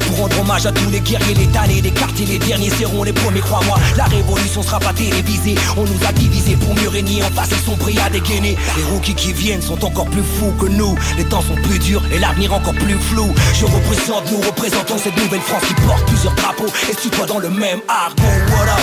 pour 0.00 0.18
rendre 0.18 0.40
hommage 0.40 0.66
à 0.66 0.72
tous 0.72 0.90
les 0.90 1.00
guerriers, 1.00 1.34
les 1.34 1.46
damnés, 1.46 1.80
les 1.80 1.90
quartiers, 1.90 2.26
les 2.26 2.38
derniers 2.38 2.70
seront 2.70 3.02
les 3.02 3.12
premiers, 3.12 3.40
crois-moi. 3.40 3.78
La 3.96 4.04
révolution 4.04 4.62
sera 4.62 4.78
pas 4.78 4.92
télévisée, 4.92 5.54
on 5.76 5.82
nous 5.82 6.06
a 6.06 6.12
divisés 6.12 6.56
pour 6.56 6.74
mieux 6.74 6.88
régner. 6.88 7.22
En 7.22 7.30
face, 7.30 7.50
ils 7.50 7.64
sont 7.64 7.78
à 8.04 8.10
dégainer. 8.10 8.56
Les 8.76 8.84
rookies 8.84 9.14
qui 9.14 9.32
viennent 9.32 9.62
sont 9.62 9.82
encore 9.84 10.06
plus 10.06 10.22
fous 10.22 10.52
que 10.60 10.66
nous. 10.66 10.96
Les 11.16 11.24
temps 11.24 11.42
sont 11.42 11.54
plus 11.54 11.78
durs 11.78 12.02
et 12.12 12.18
l'avenir 12.18 12.52
encore 12.52 12.74
plus 12.74 12.98
flou. 12.98 13.32
Je 13.54 13.64
représente, 13.64 14.30
nous 14.30 14.40
représentons 14.40 14.98
cette 14.98 15.16
nouvelle 15.16 15.40
France 15.40 15.62
qui 15.66 15.74
porte 15.74 16.04
plusieurs 16.06 16.34
drapeaux 16.34 16.72
et 16.90 16.94
suit-toi 16.94 17.26
dans 17.26 17.38
le 17.38 17.50
même 17.50 17.80
argot. 17.88 18.22
What 18.22 18.68
up? 18.68 18.80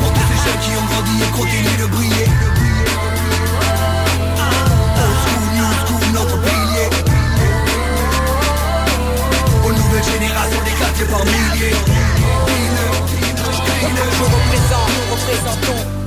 Pour 0.00 0.12
tous 0.12 0.20
ces 0.20 0.50
qui 0.64 0.70
ont 0.76 0.86
grandi 0.86 1.22
et 1.22 1.30
continuent 1.36 1.80
de 1.80 1.86
briller. 1.86 2.19
Par 11.06 11.24
milliers. 11.24 11.74
Je 14.16 14.24
représente, 14.24 14.90
nous 14.96 15.14
représentons. 15.14 15.99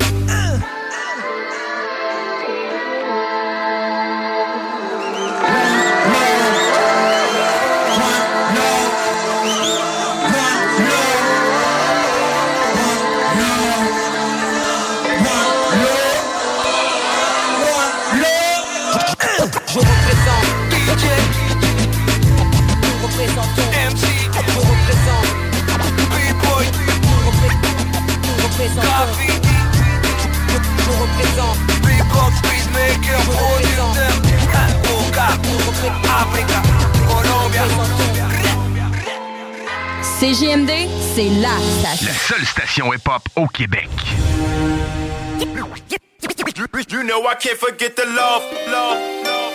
C'est 41.16 41.30
la 41.30 41.58
station. 41.60 42.08
La 42.08 42.14
seule 42.14 42.46
station 42.46 42.94
hip-hop 42.94 43.22
au 43.36 43.48
Québec. 43.48 43.90
You 46.90 47.04
know 47.04 47.26
I 47.28 47.36
can't 47.36 47.58
forget 47.58 47.96
the 47.96 48.06
love, 48.06 48.44
love, 48.70 48.98
love. 49.26 49.54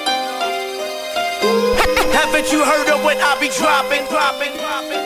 Haven't 2.13 2.51
you 2.53 2.65
heard 2.65 2.89
of 2.89 3.03
what 3.05 3.17
I 3.19 3.39
be 3.41 3.49
dropping, 3.49 4.07
dropping, 4.09 4.53
dropping? 4.59 5.05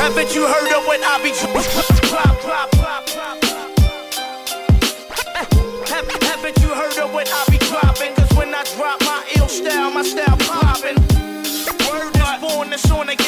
Haven't 0.00 0.34
you 0.34 0.46
heard 0.46 0.72
of 0.72 0.86
what 0.86 1.00
I 1.02 1.22
be 1.22 1.32
dropping? 1.32 1.62
Drop, 2.08 2.40
drop, 2.42 2.70
drop, 2.72 3.06
drop. 3.06 3.44
Have- 5.88 6.22
Haven't 6.22 6.58
you 6.62 6.68
heard 6.68 6.98
of 6.98 7.12
what 7.12 7.28
I 7.30 7.44
be 7.50 7.58
dropping? 7.58 8.14
Cause 8.14 8.32
when 8.36 8.54
I 8.54 8.64
drop 8.76 9.00
my 9.02 9.22
ill 9.36 9.48
style, 9.48 9.90
my 9.90 10.02
style 10.02 10.36
popping. 10.38 10.96
Word 11.90 12.16
is 12.16 12.40
born, 12.40 12.72
it's 12.72 12.90
on 12.90 13.08
again. 13.08 13.21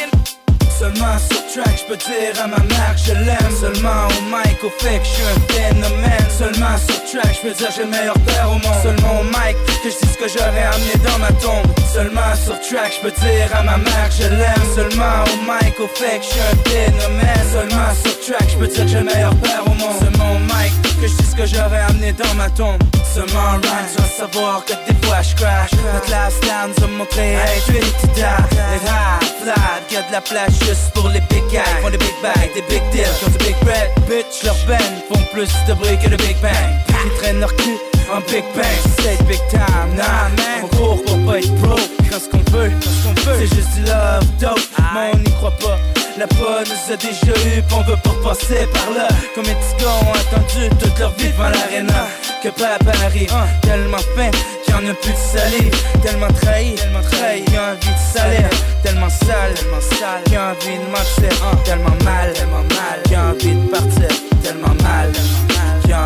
Seulement 0.95 1.19
sur 1.19 1.63
track, 1.63 1.77
je 1.79 1.85
peux 1.93 1.97
dire 1.97 2.43
à 2.43 2.47
ma 2.47 2.59
mère 2.59 2.95
je 2.97 3.13
l'aime 3.13 3.51
Seulement. 3.59 4.07
Au 4.07 4.23
mic, 4.31 4.63
au 4.63 4.71
fait 4.71 4.99
que 4.99 5.05
je 5.05 5.11
suis 5.11 5.25
un 5.25 5.53
phénomène. 5.53 6.29
Seulement 6.31 6.77
sur 6.79 7.21
track, 7.21 7.35
je 7.35 7.49
peux 7.49 7.55
dire 7.55 7.69
j'ai 7.75 7.83
le 7.83 7.91
meilleur 7.91 8.19
père 8.21 8.49
au 8.49 8.55
monde. 8.55 8.83
Seulement 8.83 9.21
au 9.21 9.25
mic, 9.25 9.57
que 9.83 9.91
je 9.91 10.07
dis 10.07 10.13
ce 10.13 10.19
que 10.19 10.29
j'aurais 10.29 10.63
amené 10.63 10.95
dans 11.05 11.19
ma 11.19 11.33
tombe. 11.43 11.67
Seulement 11.93 12.35
sur 12.37 12.61
track, 12.61 12.93
je 12.97 13.09
peux 13.09 13.15
dire 13.21 13.49
à 13.55 13.63
ma 13.63 13.77
mère 13.79 14.11
je 14.11 14.29
l'aime 14.29 14.67
Seulement. 14.75 15.25
Au 15.25 15.37
mic, 15.43 15.81
au 15.81 15.89
fait 15.89 16.19
que 16.19 16.25
je 16.25 16.31
suis 16.31 16.41
un 16.41 16.57
phénomène. 16.71 17.45
Seulement 17.53 17.91
sur 18.03 18.21
track, 18.21 18.51
je 18.51 18.57
peux 18.57 18.69
dire 18.69 18.87
j'ai 18.87 18.99
le 18.99 19.05
meilleur 19.05 19.35
père 19.37 19.63
au 19.67 19.75
monde. 19.75 19.99
Seulement 19.99 20.31
au 20.33 20.39
mic, 20.39 20.73
que 21.05 21.11
je 21.11 21.17
dis 21.17 21.31
ce 21.31 21.37
que 21.37 21.47
j'aurais 21.47 21.81
amené 21.81 22.13
dans 22.13 22.35
ma 22.35 22.49
tombe. 22.51 22.83
Seulement 23.15 23.41
en 23.41 23.57
rhyme, 23.57 23.89
tu 23.95 24.01
vas 24.01 24.09
savoir 24.09 24.65
que 24.65 24.73
des 24.73 25.07
fois 25.07 25.23
je 25.23 25.35
crash 25.37 25.71
Notre 25.93 26.33
stand 26.33 26.73
nous 26.77 26.85
a 26.85 26.87
montré 26.99 27.37
une 27.69 27.75
petite 27.75 28.17
dame 28.17 28.45
Être 28.75 28.85
high, 28.85 29.29
flat, 29.43 29.81
qu'il 29.87 29.99
y 29.99 30.01
a 30.01 30.09
de 30.09 30.13
la 30.13 30.21
place 30.21 30.59
juste 30.61 30.91
pour 30.95 31.09
les 31.11 31.21
big 31.21 31.45
guys. 31.51 31.61
Font 31.83 31.91
des 31.91 31.99
big 31.99 32.15
bags, 32.23 32.51
des 32.55 32.63
big 32.63 32.83
deals, 32.91 33.07
comme 33.23 33.33
des 33.35 33.45
big 33.45 33.57
bread 33.63 33.91
Bitch, 34.09 34.43
leur 34.45 34.57
band 34.67 34.95
font 35.13 35.23
plus 35.33 35.51
de 35.69 35.75
bruit 35.75 35.99
que 36.03 36.09
de 36.09 36.17
big 36.17 36.37
bang. 36.41 36.53
Ils 36.89 37.21
traînent 37.21 37.41
leur 37.41 37.55
cul 37.57 37.94
en 38.15 38.21
big 38.31 38.45
bang. 38.55 38.79
C'est 38.99 39.23
big 39.27 39.41
time, 39.51 39.95
nah 39.97 40.29
man. 40.37 40.65
On 40.65 40.77
court 40.77 41.03
pour 41.05 41.19
pas 41.27 41.39
être 41.39 41.55
pro. 41.63 41.77
Quand 42.11 42.19
ce 42.19 42.29
qu'on 42.29 42.51
veut, 42.51 42.71
qu'on 43.03 43.15
C'est 43.39 43.55
juste 43.55 43.75
du 43.75 43.83
love, 43.83 44.27
dope, 44.41 44.61
mais 44.95 45.11
on 45.15 45.19
n'y 45.19 45.31
croit 45.33 45.57
pas. 45.59 45.79
La 46.17 46.27
bonne 46.27 46.65
nous 46.69 46.93
a 46.93 46.97
déjà 46.97 47.33
eu, 47.49 47.63
on 47.73 47.83
veut 47.83 47.97
pas 47.97 48.29
passer 48.29 48.67
par 48.73 48.91
là. 48.95 49.09
Petits 49.35 49.83
gars 49.83 49.89
ont 49.89 50.13
attendu 50.13 50.69
toute 50.79 50.99
leur 50.99 51.11
vie 51.17 51.29
devant 51.29 51.49
l'aréna? 51.49 52.07
Que 52.41 52.51
papa 52.51 52.93
arrive, 53.05 53.35
tellement 53.63 53.99
faim 54.15 54.31
qu'il 54.65 54.75
y 54.75 54.77
en 54.77 54.91
a 54.91 54.95
plus 54.95 55.11
de 55.11 55.17
salive. 55.17 55.75
Tellement 56.03 56.29
trahi, 56.41 56.75
tellement 56.77 57.01
trahi, 57.11 57.43
qu'il 57.45 57.57
a 57.57 57.73
envie 57.73 57.79
de 57.81 58.19
salir 58.19 58.49
Tellement 58.83 59.09
sale, 59.09 59.55
tellement 59.55 59.81
sale, 59.81 60.23
qu'il 60.27 60.37
a 60.37 60.51
envie 60.51 60.79
de 60.79 60.91
mentir 60.91 61.65
Tellement 61.65 62.05
mal, 62.05 62.33
tellement 62.35 62.63
mal, 62.75 63.03
qu'il 63.05 63.17
a 63.17 63.25
envie 63.31 63.55
de 63.55 63.69
partir 63.71 64.09
Tellement 64.43 64.75
mal, 64.83 65.11
tellement 65.13 65.49
mal, 65.49 65.54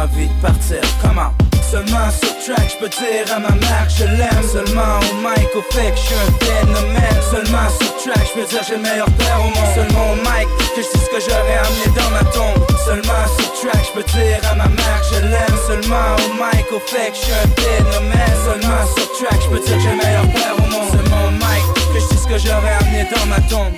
envie 0.02 0.28
de 0.28 0.40
partir. 0.42 0.80
Comment 1.02 1.32
Seulement 1.70 2.08
sur 2.10 2.32
track, 2.44 2.72
je 2.80 2.86
dire 2.88 3.34
à 3.34 3.38
ma 3.38 3.50
mère 3.50 3.86
que 3.86 3.92
je 4.00 4.04
l'aime. 4.04 4.44
Seulement 4.50 5.00
au 5.04 5.14
mic, 5.20 5.48
au 5.54 5.62
fait 5.72 5.90
que 5.90 5.96
je 5.96 6.06
suis 6.06 6.14
un 6.14 6.32
phénomène. 6.40 7.20
Seulement 7.30 7.68
sur 7.78 7.92
track, 7.96 8.24
je 8.28 8.40
peux 8.40 8.46
dire 8.46 8.62
j'ai 8.66 8.76
le 8.76 8.82
meilleur 8.82 9.10
père 9.20 9.40
au 9.40 9.50
monde. 9.52 9.70
Seulement 9.74 10.12
au 10.12 10.16
mic, 10.16 10.48
que 10.74 10.82
je 10.82 10.88
ce 10.88 11.08
que 11.12 11.20
j'aurais 11.20 11.58
amené 11.60 11.88
dans 11.94 12.10
ma 12.10 12.24
tombe. 12.32 12.64
Seulement 12.86 13.24
sur 13.36 13.52
track, 13.60 13.84
je 13.84 14.00
dire 14.12 14.40
à 14.50 14.54
ma 14.54 14.68
mère 14.68 15.00
que 15.02 15.16
je 15.16 15.20
l'aime. 15.20 15.58
Seulement 15.66 16.16
au 16.24 16.28
mic, 16.40 16.66
au 16.72 16.80
fait 16.80 17.12
que 17.12 17.18
je 17.20 17.32
un 17.36 17.48
phénomène. 17.60 18.36
Seulement 18.46 18.84
sur 18.96 19.08
track, 19.18 19.38
je 19.42 19.48
peux 19.48 19.60
dire 19.60 19.80
j'ai 19.80 19.90
le 19.90 20.00
meilleur 20.02 20.28
père 20.32 20.54
au 20.56 20.66
monde. 20.72 20.88
Seulement 20.90 21.22
au 21.28 21.32
mic, 21.32 21.64
que 21.92 22.00
je 22.00 22.16
ce 22.16 22.26
que 22.26 22.38
j'aurais 22.38 22.76
amené 22.80 23.04
dans 23.12 23.26
ma 23.26 23.40
tombe 23.42 23.74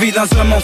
Vit 0.00 0.12
dans 0.12 0.22
un 0.38 0.52
up, 0.52 0.62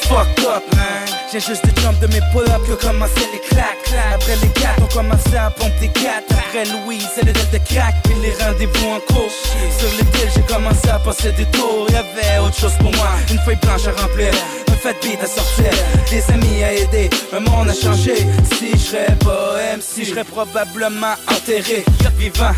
man. 0.76 1.08
J'ai 1.32 1.40
juste 1.40 1.64
des 1.64 1.82
jumps 1.82 1.98
de 2.00 2.06
mes 2.06 2.20
pull-ups 2.32 2.68
que 2.68 2.86
commencé 2.86 3.20
les 3.32 3.40
claques. 3.40 3.92
Après 4.14 4.36
les 4.36 4.48
quatre, 4.50 4.80
on 4.80 4.94
commençait 4.94 5.36
à 5.36 5.50
pomper 5.50 5.72
des 5.80 5.88
quatre. 5.88 6.30
Après 6.30 6.64
Louise, 6.66 7.04
c'est 7.14 7.24
le 7.24 7.32
de 7.32 7.64
crack, 7.64 7.94
puis 8.04 8.14
les 8.22 8.32
rendez-vous 8.44 8.90
en 8.90 9.00
cours. 9.12 9.32
Sur 9.78 9.88
les 9.98 10.04
deals, 10.12 10.30
j'ai 10.36 10.42
commencé 10.42 10.88
à 10.88 11.00
passer 11.00 11.32
des 11.32 11.46
tours. 11.46 11.88
Y'avait 11.90 12.38
autre 12.38 12.56
chose 12.56 12.74
pour 12.78 12.92
moi, 12.92 13.10
une 13.28 13.40
feuille 13.40 13.58
blanche 13.60 13.88
à 13.88 14.02
remplir. 14.02 14.32
Un 14.68 14.76
fat 14.76 14.94
beat 15.02 15.20
à 15.20 15.26
sortir, 15.26 15.72
des 16.10 16.32
amis 16.32 16.62
à 16.62 16.72
aider. 16.72 17.10
Le 17.32 17.40
monde 17.40 17.70
a 17.70 17.74
changé. 17.74 18.14
Si 18.56 18.70
je 18.70 18.76
serais 18.76 19.16
pas 19.18 19.76
MC, 19.76 20.24
probablement 20.30 21.14
enterré, 21.28 21.84
vivant 22.18 22.54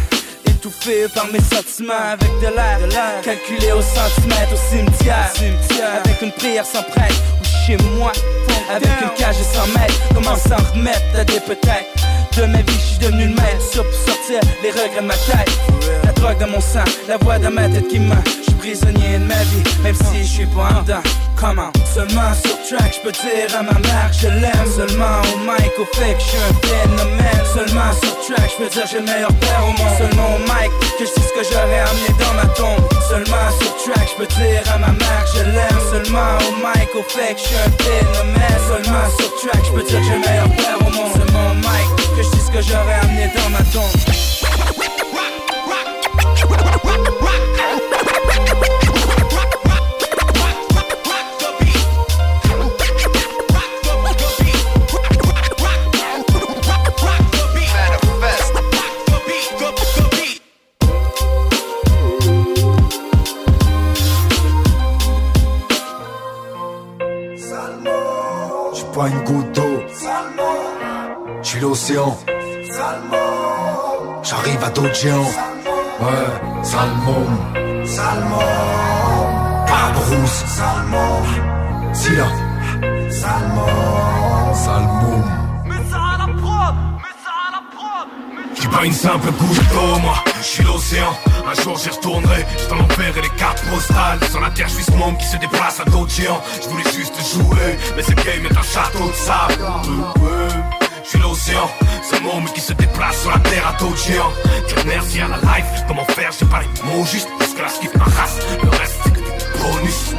étouffé 0.66 1.06
par 1.14 1.26
mes 1.28 1.40
sentiments. 1.40 1.92
Avec 2.12 2.30
de 2.40 2.54
l'air, 2.54 3.20
calculé 3.22 3.72
au 3.72 3.80
centimètre 3.80 4.52
au 4.52 4.56
cimetière, 4.56 5.32
avec 6.04 6.22
une 6.22 6.32
prière 6.32 6.66
sans 6.66 6.82
prêtre 6.82 7.14
ou 7.40 7.66
chez 7.66 7.76
moi, 7.96 8.12
avec 8.70 8.88
une 9.02 9.10
cage 9.16 9.36
100 9.36 9.66
mètres, 9.78 10.00
comment 10.14 10.36
s'en 10.36 10.56
remettre 10.72 11.18
à 11.18 11.24
des 11.24 11.40
peut-être. 11.40 12.36
De 12.36 12.44
ma 12.46 12.58
vie, 12.58 12.72
je 12.72 12.86
suis 12.86 12.98
devenu 12.98 13.28
le 13.28 13.34
maître. 13.34 13.62
Sur 13.72 13.84
pour 13.84 13.94
sortir 13.94 14.40
les 14.62 14.70
regrets 14.70 15.00
de 15.00 15.06
ma 15.06 15.14
tête. 15.14 15.50
La 16.04 16.12
drogue 16.12 16.38
dans 16.38 16.48
mon 16.48 16.60
sang, 16.60 16.84
la 17.08 17.16
voix 17.16 17.38
dans 17.38 17.50
ma 17.50 17.68
tête 17.68 17.88
qui 17.88 17.98
ment. 17.98 18.14
Prisonnier 18.58 19.18
de 19.18 19.24
ma 19.24 19.42
vie, 19.50 19.62
même 19.82 19.94
si 19.94 20.22
je 20.22 20.28
suis 20.28 20.46
pas 20.46 20.82
dedans. 20.82 21.02
Comment 21.36 21.70
Seulement 21.84 22.32
sur 22.32 22.56
track, 22.68 22.96
je 22.96 23.00
peux 23.04 23.12
dire 23.12 23.48
à 23.58 23.62
ma 23.62 23.78
mère 23.78 24.10
je 24.12 24.28
l'aime. 24.28 24.68
Seulement 24.74 25.20
au 25.32 25.38
mic, 25.44 25.72
au 25.78 25.84
fait 25.96 26.14
que 26.14 26.20
je 26.20 26.26
suis 26.26 26.38
un 26.38 26.54
phénomène. 26.66 27.42
Seulement 27.52 27.92
sur 28.02 28.14
track, 28.24 28.50
je 28.52 28.64
peux 28.64 28.70
dire 28.70 28.86
j'ai 28.90 28.98
le 28.98 29.04
meilleur 29.04 29.32
père 29.34 29.62
au 29.62 29.72
monde. 29.76 29.96
Seulement 29.98 30.36
au 30.36 30.40
mic, 30.48 30.70
que 30.98 31.04
je 31.04 31.10
sais 31.10 31.20
ce 31.20 31.32
que 31.36 31.44
j'aurais 31.44 31.80
amené 31.80 32.08
dans 32.18 32.34
ma 32.34 32.46
tombe. 32.54 32.84
Seulement 33.08 33.48
sur 33.60 33.72
track, 33.84 34.08
je 34.12 34.24
peux 34.24 34.30
dire 34.40 34.62
à 34.72 34.78
ma 34.78 34.92
mère 34.92 35.24
je 35.34 35.42
l'aime. 35.44 35.80
Seulement 35.92 36.38
au 36.48 36.52
mic, 36.64 36.88
au 36.96 37.02
fait 37.02 37.34
que 37.34 37.40
je 37.40 37.46
suis 37.46 37.56
un 37.56 37.72
phénomène. 37.84 38.60
Seulement 38.68 39.06
sur 39.18 39.30
track, 39.40 39.62
je 39.66 39.72
peux 39.72 39.84
dire 39.84 40.00
j'ai 40.02 40.16
le 40.16 40.24
meilleur 40.24 40.50
père 40.56 40.78
au 40.80 40.90
monde. 40.90 41.12
Seulement 41.12 41.50
au 41.52 41.54
mic, 41.54 41.88
que 42.16 42.22
je 42.22 42.28
ce 42.28 42.50
que 42.50 42.62
j'aurais 42.62 42.98
amené 43.04 43.30
dans 43.36 43.50
ma 43.50 43.62
tombe. 43.70 44.05
Salmon. 80.44 81.22
Silla. 81.94 82.26
Salmon. 83.10 84.54
Salmon. 84.54 85.24
Je 88.54 88.60
suis 88.60 88.68
pas 88.68 88.84
une 88.84 88.92
simple 88.92 89.30
goutte 89.32 89.68
d'eau, 89.70 89.98
moi, 90.00 90.14
je 90.38 90.42
suis 90.42 90.64
l'océan. 90.64 91.16
Un 91.48 91.62
jour 91.62 91.78
j'y 91.78 91.90
retournerai, 91.90 92.44
je 92.58 92.64
t'en 92.68 92.78
enverrai 92.80 93.22
les 93.22 93.38
cartes 93.38 93.62
postales. 93.70 94.18
Sur 94.30 94.40
la 94.40 94.50
terre, 94.50 94.68
je 94.68 94.74
suis 94.74 94.84
ce 94.84 94.92
monde 94.92 95.16
qui 95.18 95.26
se 95.26 95.36
déplace 95.36 95.80
à 95.80 95.84
d'autres 95.84 96.10
géants. 96.10 96.40
Je 96.62 96.68
voulais 96.68 96.90
juste 96.90 97.14
jouer, 97.32 97.78
mais 97.94 98.02
ce 98.02 98.12
game 98.12 98.44
est 98.44 98.56
un 98.56 98.62
château 98.62 99.08
de 99.08 99.14
sable. 99.14 99.54
Je 101.04 101.08
suis 101.10 101.18
l'océan, 101.20 101.70
ce 102.02 102.20
monde 102.22 102.52
qui 102.52 102.60
se 102.60 102.72
déplace 102.72 103.20
sur 103.20 103.30
la 103.30 103.38
terre 103.38 103.68
à 103.68 103.72
d'autres 103.78 103.96
géants. 103.96 104.32
Dire 104.66 104.84
merci 104.86 105.20
à 105.20 105.28
la 105.28 105.36
life, 105.36 105.84
comment 105.86 106.04
faire, 106.06 106.30
j'ai 106.38 106.46
pas 106.46 106.60
les 106.60 106.90
mots 106.90 107.04
juste, 107.04 107.28
parce 107.38 107.52
que 107.52 107.62
la 107.62 107.68
skip 107.68 107.94
ma 107.96 108.04
race, 108.04 108.38
le 108.62 108.68
reste 108.70 109.05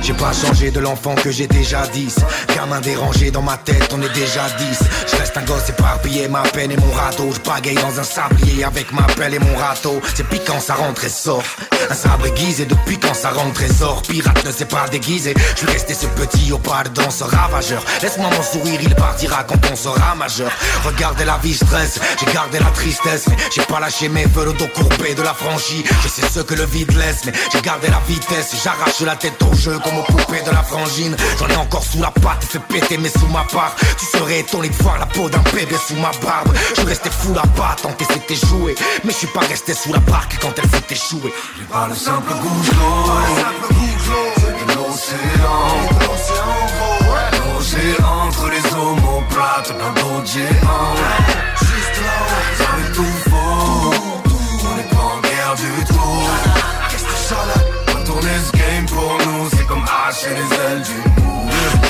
J'ai 0.02 0.14
pas 0.14 0.32
changé 0.32 0.72
de 0.72 0.80
l'enfant 0.80 1.16
que 1.16 1.32
j'étais 1.32 1.64
jadis 1.64 2.16
Gamin 2.56 2.80
dérangé 2.80 3.30
dans 3.30 3.42
ma 3.42 3.58
tête, 3.58 3.94
on 3.94 4.02
est 4.02 4.14
déjà 4.14 4.48
10 4.58 4.80
Je 5.12 5.16
reste 5.18 5.36
un 5.38 5.44
gosse 5.44 5.70
éparpillé, 5.70 6.28
ma 6.28 6.42
peine 6.44 6.72
et 6.72 6.78
mon 6.78 6.92
râteau. 6.92 7.30
Je 7.34 7.40
bagaille 7.50 7.76
dans 7.76 8.00
un 8.00 8.04
sablier 8.04 8.64
avec 8.64 8.92
ma 8.94 9.04
pelle 9.04 9.34
et 9.34 9.40
mon 9.40 9.56
râteau. 9.58 10.02
C'est 10.16 10.28
piquant, 10.28 10.60
ça 10.60 10.76
rentre 10.76 11.04
et 11.04 11.10
sort. 11.10 11.44
Un 11.90 11.94
sabre 11.94 12.28
aiguisé, 12.28 12.66
depuis 12.66 12.98
quand 12.98 13.14
ça 13.14 13.30
rentre 13.32 13.62
et 13.62 13.72
sort? 13.72 14.02
Pirate 14.02 14.46
ne 14.46 14.52
s'est 14.52 14.66
pas 14.66 14.88
déguisé. 14.90 15.34
Je 15.56 15.66
vais 15.66 15.74
rester 15.74 15.94
ce 15.94 16.06
petit 16.08 16.52
au 16.52 16.58
pas 16.58 16.84
dans 16.94 17.10
ce 17.10 17.24
ravageur. 17.24 17.84
Laisse-moi 18.02 18.30
mon 18.36 18.44
sourire, 18.44 18.80
il 18.82 18.96
partira 18.96 19.44
quand 19.44 19.60
on 19.72 19.76
sera 19.76 20.16
majeur. 20.16 20.52
Regardez 20.86 21.26
la 21.26 21.38
vie 21.38 21.54
stress, 21.54 22.00
j'ai 22.20 22.32
gardé 22.34 22.60
la 22.60 22.72
tristesse 22.72 23.28
Mais 23.28 23.36
j'ai 23.54 23.64
pas 23.64 23.80
lâché 23.80 24.10
mes 24.10 24.28
feux, 24.28 24.46
le 24.46 24.54
dos 24.54 24.68
courbé 24.74 25.14
de 25.16 25.22
la 25.22 25.34
franchie. 25.34 25.84
Je 26.04 26.08
sais 26.08 26.28
ce 26.28 26.40
que 26.40 26.54
le 26.54 26.66
vide 26.66 26.96
laisse, 26.98 27.26
mais 27.26 27.34
j'ai 27.52 27.62
gardé 27.62 27.88
la 27.90 28.02
vitesse. 28.08 28.56
J'arrache 28.64 29.02
la 29.02 29.16
tête 29.16 29.37
au 29.44 29.54
jeu 29.56 29.78
comme 29.84 29.98
aux 29.98 30.04
poupées 30.04 30.42
de 30.42 30.52
la 30.52 30.64
frangine. 30.64 31.16
J'en 31.40 31.48
ai 31.48 31.56
encore 31.56 31.84
sous 31.84 32.02
la 32.02 32.12
patte, 32.12 32.44
fait 32.44 32.60
péter 32.60 32.98
mais 32.98 33.10
sous 33.10 33.28
ma 33.28 33.44
part. 33.44 33.76
Tu 33.98 34.06
serais 34.06 34.40
étonné 34.40 34.70
de 34.70 34.76
voir 34.76 34.98
la 35.00 35.06
peau 35.06 35.30
d'un 35.30 35.42
bébé 35.54 35.76
sous 35.88 35.96
ma 35.96 36.12
barbe. 36.24 36.54
Je 36.76 36.82
resté 36.82 37.10
fou 37.10 37.34
là-bas 37.34 37.76
tant 37.82 37.94
que 37.94 38.06
c'était 38.06 38.36
joué 38.48 38.76
Mais 39.04 39.12
je 39.12 39.18
suis 39.18 39.28
pas 39.28 39.42
resté 39.42 39.74
sous 39.74 39.94
la 39.94 40.00
barque 40.00 40.38
quand 40.42 40.54
elle 40.58 40.70
s'est 40.70 40.94
échouée. 40.94 41.34
J'ai 41.58 41.66
pas 41.66 41.88
le 41.90 41.96
simple 41.96 42.34
goût 42.34 42.62
de 42.64 42.72
l'eau. 42.72 43.08
L'océan. 44.76 45.88
Entre 47.68 48.50
les 48.50 48.76
omoplates 48.76 49.74
d'un 49.78 50.02
d'autres 50.02 50.26
géants. 50.26 50.96
Juste 51.60 51.98
là, 52.02 52.18
ça 52.58 52.64
fait 52.64 52.92
tout 52.94 53.30
faux. 53.30 53.94
On 54.64 54.80
est 54.80 54.90
pas 54.90 55.04
en 55.04 55.20
guerre 55.22 55.56
du 55.56 55.86
tout. 55.86 56.22
Qu'est-ce 56.90 57.04
que 57.04 57.18
ça 57.30 57.36
là 58.22 58.28
Retourner 58.28 58.40
ce 58.46 58.52
game 58.52 58.86
pour 58.88 59.18
nous, 59.26 59.50
c'est 59.50 59.66
comme 59.68 59.84
arracher 59.84 60.30
les 60.30 60.56
ailes 60.56 60.84
du 60.84 61.22
mou. 61.22 61.87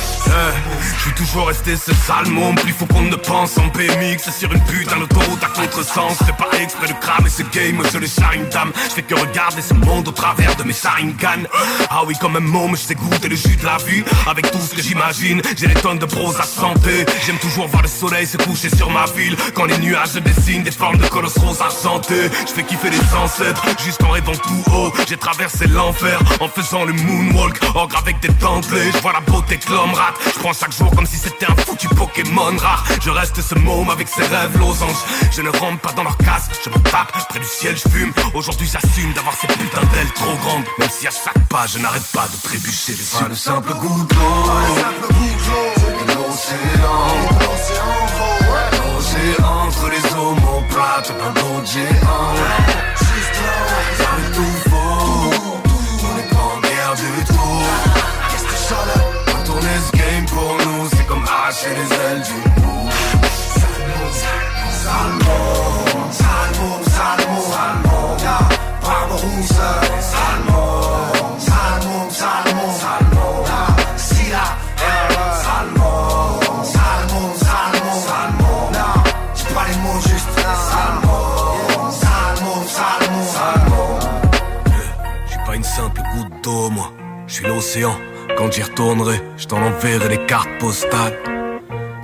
Je 0.97 1.01
suis 1.01 1.11
toujours 1.13 1.47
resté 1.47 1.75
ce 1.75 1.93
sale 1.93 2.27
môme. 2.27 2.55
Plus 2.55 2.73
faut 2.73 2.85
qu'on 2.85 3.01
ne 3.01 3.15
pense 3.15 3.57
en 3.57 3.67
BMX 3.67 4.31
Sur 4.37 4.51
une 4.53 4.63
putain 4.65 4.97
d'autoroute 4.97 5.43
à 5.43 5.47
contre-sens. 5.47 6.17
C'est 6.25 6.35
pas 6.35 6.49
exprès 6.61 6.87
de 6.87 6.93
cramer 6.93 7.29
ce 7.29 7.43
game 7.43 7.81
Je 7.91 7.97
le 7.97 8.07
une 8.35 8.49
dame 8.49 8.71
Je 8.89 8.93
fais 8.95 9.01
que 9.03 9.15
regarder 9.15 9.61
ce 9.61 9.73
monde 9.73 10.07
au 10.07 10.11
travers 10.11 10.55
de 10.55 10.63
mes 10.63 10.73
Sharingan. 10.73 11.47
Ah 11.89 12.01
oui 12.05 12.15
comme 12.19 12.35
un 12.35 12.41
môme 12.41 12.75
je 12.75 12.81
sais 12.81 12.95
goûter 12.95 13.29
le 13.29 13.35
jus 13.35 13.55
de 13.55 13.65
la 13.65 13.77
vie 13.77 14.03
Avec 14.29 14.51
tout 14.51 14.59
ce 14.59 14.75
que 14.75 14.81
j'imagine 14.81 15.41
J'ai 15.55 15.67
des 15.67 15.75
tonnes 15.75 15.99
de 15.99 16.05
pros 16.05 16.35
à 16.37 16.43
santé 16.43 17.05
J'aime 17.25 17.37
toujours 17.37 17.67
voir 17.67 17.83
le 17.83 17.89
soleil 17.89 18.25
se 18.25 18.37
coucher 18.37 18.69
sur 18.75 18.89
ma 18.89 19.05
ville. 19.05 19.35
Quand 19.53 19.65
les 19.65 19.77
nuages 19.77 20.13
dessinent 20.13 20.63
des 20.63 20.71
formes 20.71 20.97
de 20.97 21.07
colosses 21.07 21.37
roses 21.37 21.61
argentés 21.61 22.29
Je 22.47 22.51
fais 22.53 22.63
kiffer 22.63 22.89
les 22.89 23.15
ancêtres 23.15 23.63
Jusqu'en 23.83 24.09
rêvant 24.09 24.33
tout 24.35 24.71
haut. 24.73 24.93
J'ai 25.07 25.17
traversé 25.17 25.67
l'enfer 25.67 26.19
En 26.39 26.47
faisant 26.47 26.85
le 26.85 26.93
moonwalk 26.93 27.59
Ogre 27.75 27.97
avec 27.97 28.19
des 28.19 28.29
dentelés 28.29 28.91
Je 28.93 29.01
vois 29.01 29.13
la 29.13 29.21
beauté 29.21 29.57
que 29.57 29.71
l'homme 29.71 29.93
rate 29.93 30.16
Je 30.25 30.39
prends 30.39 30.53
chaque 30.53 30.73
jour 30.73 30.89
comme 30.95 31.05
si 31.05 31.17
c'était 31.17 31.45
un 31.45 31.55
foutu 31.55 31.87
Pokémon 31.89 32.55
rare. 32.57 32.83
Je 33.01 33.09
reste 33.09 33.41
ce 33.41 33.55
môme 33.55 33.89
avec 33.89 34.07
ses 34.07 34.23
rêves 34.23 34.57
losanges 34.57 35.03
Je 35.31 35.41
ne 35.41 35.49
rentre 35.49 35.79
pas 35.79 35.91
dans 35.93 36.03
leur 36.03 36.17
casse 36.17 36.49
Je 36.63 36.69
me 36.69 36.79
tape 36.79 37.11
près 37.29 37.39
du 37.39 37.45
ciel 37.45 37.75
je 37.77 37.89
fume. 37.89 38.13
Aujourd'hui 38.33 38.69
j'assume 38.71 39.13
d'avoir 39.13 39.35
ces 39.35 39.47
putains 39.47 39.85
d'ailes 39.93 40.13
trop 40.13 40.35
grandes. 40.43 40.63
Même 40.79 40.89
si 40.89 41.07
à 41.07 41.11
chaque 41.11 41.47
pas 41.49 41.65
je 41.67 41.79
n'arrête 41.79 42.07
pas 42.13 42.27
de 42.27 42.41
trébucher. 42.47 42.93
Dessus 42.93 43.23
Pas 43.23 43.29
le 43.29 43.35
simple 43.35 43.73
goût 43.73 44.03
d'eau 44.05 44.15
C'est 45.77 46.05
de 46.05 46.13
l'océan. 46.13 47.77
Entre 49.39 49.89
les 49.89 50.15
omoplates 50.15 51.11
d'un 51.17 51.31
d'autres 51.33 51.65
géants 51.65 52.35
Juste 52.95 53.41
là, 53.97 54.05
tout 54.33 54.69
faux. 54.69 55.31
On 56.03 56.17
est 56.19 56.29
pas 56.29 56.37
en 56.37 56.59
guerre 56.61 56.95
du 56.95 57.25
tout. 57.25 57.61
Qu'est-ce 58.29 58.43
que 58.45 58.96
Les 61.47 61.55
ailes 61.55 62.21
du 62.23 62.61
mou 62.61 62.89
Salmon, 64.83 65.31
Salmon, 66.11 66.83
Salmon, 66.83 67.41
Salmon, 67.41 68.17
yeah. 68.19 68.43
Barberousse, 68.81 69.47
Salmon, 70.11 71.39
Salmon, 71.39 72.09
Salmon, 72.09 72.69
Salmon, 72.81 73.45
yeah. 73.45 73.95
Silla, 73.95 74.45
yeah. 74.77 75.07
Salmon, 75.45 76.63
Salmon, 76.65 77.27
Salmon, 77.37 77.95
Salmon, 78.07 78.59
yeah. 78.73 79.03
J'ai 79.33 79.47
pas 79.53 79.65
les 79.69 79.77
mots 79.77 80.01
juste, 80.01 80.31
Salmon, 80.69 81.91
Salmon, 81.91 82.59
Salmon, 82.67 83.23
Salmon. 83.25 83.89
Je 85.25 85.31
suis 85.31 85.43
pas 85.45 85.55
une 85.55 85.63
simple 85.63 86.01
goutte 86.13 86.43
d'eau, 86.43 86.69
moi. 86.71 86.91
Je 87.25 87.33
suis 87.35 87.45
l'océan. 87.47 87.95
Quand 88.37 88.51
j'y 88.51 88.61
retournerai, 88.61 89.19
je 89.35 89.47
t'en 89.47 89.57
enverrai 89.57 90.09
les 90.09 90.25
cartes 90.27 90.49
postales. 90.59 91.17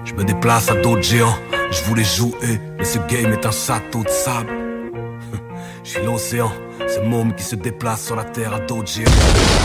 Je 0.04 0.14
me 0.14 0.24
déplace 0.24 0.68
à 0.72 0.74
d'autres 0.82 1.04
géants. 1.04 1.38
Je 1.70 1.84
voulais 1.84 2.04
jouer, 2.04 2.60
mais 2.76 2.84
ce 2.84 2.98
game 2.98 3.32
est 3.32 3.46
un 3.46 3.52
château 3.52 4.04
de 4.04 4.10
sable. 4.10 4.50
Je 5.84 5.90
suis 5.90 6.04
l'océan, 6.04 6.52
ce 6.88 7.00
môme 7.02 7.36
qui 7.36 7.44
se 7.44 7.56
déplace 7.56 8.08
sur 8.08 8.16
la 8.16 8.24
terre 8.24 8.52
à 8.52 8.60
d'autres 8.60 8.92
géants. 8.92 9.12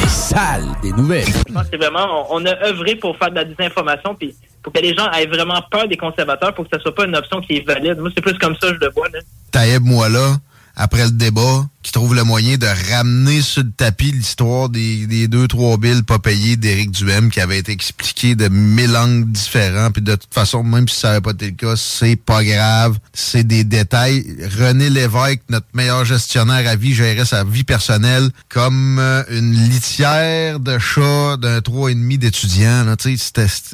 Les 0.02 0.08
salles 0.08 0.66
des 0.82 0.92
nouvelles. 0.92 1.24
Je 1.48 1.54
pense 1.54 1.68
que 1.70 1.76
vraiment, 1.78 2.26
on, 2.30 2.42
on 2.42 2.46
a 2.46 2.66
œuvré 2.66 2.96
pour 2.96 3.16
faire 3.16 3.30
de 3.30 3.36
la 3.36 3.44
désinformation, 3.44 4.14
puis 4.14 4.34
pour 4.62 4.70
que 4.70 4.80
les 4.80 4.94
gens 4.94 5.10
aient 5.12 5.26
vraiment 5.26 5.62
peur 5.70 5.88
des 5.88 5.96
conservateurs, 5.96 6.54
pour 6.54 6.68
que 6.68 6.76
ça 6.76 6.82
soit 6.82 6.94
pas 6.94 7.06
une 7.06 7.16
option 7.16 7.40
qui 7.40 7.56
est 7.56 7.66
valide. 7.66 7.98
Moi, 7.98 8.10
c'est 8.14 8.20
plus 8.20 8.36
comme 8.36 8.56
ça, 8.60 8.68
je 8.68 8.78
le 8.84 8.90
vois. 8.90 9.08
Là. 9.08 9.20
Taïeb 9.52 9.84
Moala, 9.84 10.36
après 10.78 11.04
le 11.04 11.10
débat, 11.10 11.66
qui 11.82 11.92
trouve 11.92 12.14
le 12.14 12.22
moyen 12.22 12.56
de 12.56 12.66
ramener 12.92 13.42
sur 13.42 13.62
le 13.62 13.70
tapis 13.70 14.12
l'histoire 14.12 14.68
des, 14.68 15.06
des 15.06 15.26
deux, 15.26 15.48
trois 15.48 15.76
billes 15.76 16.02
pas 16.02 16.18
payées 16.18 16.56
d'Éric 16.56 16.92
Duhem 16.92 17.30
qui 17.30 17.40
avait 17.40 17.58
été 17.58 17.72
expliqué 17.72 18.34
de 18.36 18.48
mille 18.48 18.96
angles 18.96 19.26
différents. 19.26 19.90
Puis 19.90 20.02
de 20.02 20.14
toute 20.14 20.32
façon, 20.32 20.62
même 20.62 20.88
si 20.88 21.00
ça 21.00 21.08
n'avait 21.08 21.20
pas 21.20 21.32
été 21.32 21.46
le 21.46 21.52
cas, 21.52 21.74
c'est 21.76 22.16
pas 22.16 22.44
grave. 22.44 22.98
C'est 23.12 23.44
des 23.44 23.64
détails. 23.64 24.24
René 24.58 24.88
Lévesque, 24.88 25.40
notre 25.48 25.66
meilleur 25.74 26.04
gestionnaire 26.04 26.68
à 26.68 26.76
vie, 26.76 26.94
gérait 26.94 27.24
sa 27.24 27.42
vie 27.42 27.64
personnelle 27.64 28.30
comme 28.48 28.98
euh, 28.98 29.24
une 29.30 29.52
litière 29.52 30.60
de 30.60 30.78
chat 30.78 31.36
d'un 31.38 31.60
trois 31.60 31.90
et 31.90 31.94
demi 31.94 32.18
d'étudiants. 32.18 32.84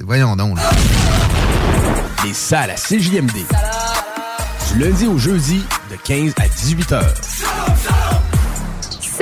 Voyons 0.04 0.36
donc. 0.36 0.56
là. 0.56 0.70
Les 2.24 2.32
salles 2.32 2.70
à 2.70 2.74
CJMD. 2.74 3.44
Lundi 4.78 5.06
au 5.06 5.18
jeudi, 5.18 5.62
de 5.90 5.96
15 5.96 6.34
à 6.36 6.48
18 6.48 6.92
heures. 6.92 7.14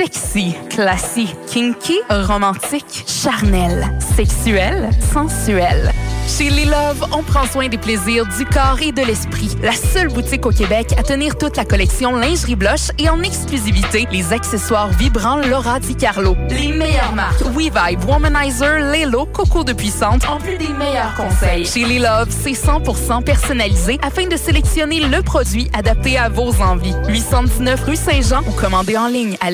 Sexy, 0.03 0.53
classique, 0.69 1.33
kinky, 1.47 1.97
romantique, 2.09 3.05
charnel, 3.07 3.87
sexuel, 4.17 4.89
sensuel. 5.13 5.93
Chez 6.27 6.49
Les 6.49 6.65
Love, 6.65 7.05
on 7.11 7.21
prend 7.21 7.45
soin 7.45 7.67
des 7.67 7.77
plaisirs 7.77 8.25
du 8.37 8.45
corps 8.45 8.79
et 8.81 8.91
de 8.91 9.01
l'esprit. 9.01 9.55
La 9.61 9.73
seule 9.73 10.07
boutique 10.07 10.45
au 10.45 10.51
Québec 10.51 10.93
à 10.97 11.03
tenir 11.03 11.37
toute 11.37 11.57
la 11.57 11.65
collection 11.65 12.15
lingerie 12.15 12.55
blush 12.55 12.89
et 12.97 13.09
en 13.09 13.21
exclusivité 13.21 14.07
les 14.11 14.31
accessoires 14.31 14.89
vibrants 14.89 15.37
Laura 15.37 15.79
Di 15.79 15.95
Carlo. 15.95 16.35
Les 16.49 16.71
meilleures 16.71 17.13
marques 17.13 17.41
WeVibe, 17.41 18.03
Womanizer, 18.07 18.79
Lelo, 18.79 19.25
Coco 19.25 19.63
de 19.63 19.73
Puissante, 19.73 20.27
en 20.27 20.37
plus 20.37 20.57
des 20.57 20.69
meilleurs 20.69 21.13
conseils. 21.15 21.65
Chez 21.65 21.85
Les 21.85 21.99
Love, 21.99 22.29
c'est 22.29 22.51
100% 22.51 23.23
personnalisé 23.23 23.99
afin 24.01 24.27
de 24.27 24.37
sélectionner 24.37 25.01
le 25.01 25.21
produit 25.21 25.69
adapté 25.77 26.17
à 26.17 26.29
vos 26.29 26.53
envies. 26.61 26.95
819 27.09 27.83
rue 27.83 27.95
Saint-Jean 27.95 28.41
ou 28.47 28.51
commandez 28.51 28.97
en 28.97 29.07
ligne 29.07 29.37
à 29.41 29.51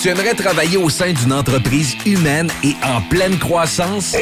Tu 0.00 0.08
aimerais 0.08 0.34
travailler 0.34 0.76
au 0.76 0.88
sein 0.88 1.12
d'une 1.12 1.32
entreprise 1.32 1.96
humaine 2.06 2.48
et 2.62 2.74
en 2.84 3.00
pleine 3.00 3.38
croissance? 3.38 4.14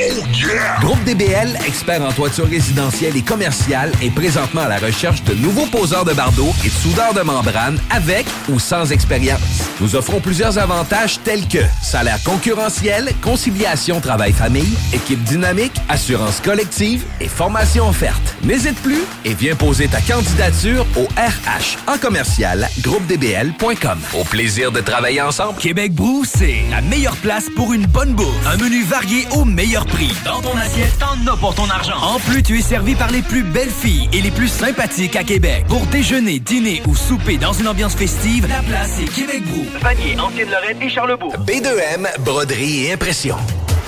Groupe 0.80 1.02
DBL, 1.04 1.58
expert 1.66 2.02
en 2.02 2.12
toiture 2.12 2.48
résidentielle 2.48 3.16
et 3.16 3.22
commerciale, 3.22 3.92
est 4.02 4.10
présentement 4.10 4.62
à 4.62 4.68
la 4.68 4.78
recherche 4.78 5.22
de 5.24 5.34
nouveaux 5.34 5.66
poseurs 5.66 6.04
de 6.04 6.12
bardeaux 6.12 6.52
et 6.64 6.68
de 6.68 6.72
soudeurs 6.72 7.14
de 7.14 7.20
membrane 7.20 7.78
avec 7.90 8.26
ou 8.48 8.58
sans 8.58 8.90
expérience. 8.90 9.40
Nous 9.80 9.94
offrons 9.94 10.20
plusieurs 10.20 10.58
avantages 10.58 11.20
tels 11.22 11.46
que 11.46 11.58
salaire 11.82 12.22
concurrentiel, 12.24 13.10
conciliation 13.22 14.00
travail-famille, 14.00 14.76
équipe 14.92 15.22
dynamique, 15.24 15.74
assurance 15.88 16.40
collective 16.40 17.04
et 17.20 17.28
formation 17.28 17.88
offerte. 17.88 18.36
N'hésite 18.42 18.80
plus 18.82 19.02
et 19.24 19.34
viens 19.34 19.54
poser 19.54 19.88
ta 19.88 20.00
candidature 20.00 20.86
au 20.96 21.04
RH 21.16 21.76
en 21.86 21.98
commercial 21.98 22.68
groupedbl.com. 22.80 23.98
Au 24.18 24.24
plaisir 24.24 24.72
de 24.72 24.77
travailler 24.80 25.22
ensemble? 25.22 25.58
Québec 25.58 25.92
Brou, 25.92 26.24
c'est 26.24 26.64
la 26.70 26.80
meilleure 26.80 27.16
place 27.16 27.46
pour 27.56 27.72
une 27.72 27.86
bonne 27.86 28.14
bouffe. 28.14 28.46
Un 28.46 28.56
menu 28.56 28.82
varié 28.84 29.26
au 29.32 29.44
meilleur 29.44 29.86
prix. 29.86 30.12
Dans 30.24 30.40
ton 30.40 30.56
assiette, 30.56 30.98
t'en 30.98 31.32
as 31.32 31.36
pour 31.36 31.54
ton 31.54 31.68
argent. 31.68 31.96
En 32.00 32.18
plus, 32.18 32.42
tu 32.42 32.58
es 32.58 32.62
servi 32.62 32.94
par 32.94 33.10
les 33.10 33.22
plus 33.22 33.42
belles 33.42 33.70
filles 33.70 34.08
et 34.12 34.20
les 34.20 34.30
plus 34.30 34.48
sympathiques 34.48 35.16
à 35.16 35.24
Québec. 35.24 35.64
Pour 35.68 35.84
déjeuner, 35.86 36.38
dîner 36.38 36.82
ou 36.86 36.94
souper 36.94 37.38
dans 37.38 37.52
une 37.52 37.68
ambiance 37.68 37.94
festive, 37.94 38.46
la 38.48 38.62
place 38.62 38.98
est 39.00 39.12
Québec 39.12 39.42
Brou. 39.44 39.64
Vanier, 39.80 40.18
Ancienne-Lorraine 40.18 40.82
et 40.82 40.88
Charlebourg. 40.90 41.34
B2M, 41.46 42.06
broderie 42.20 42.86
et 42.86 42.92
impression. 42.92 43.36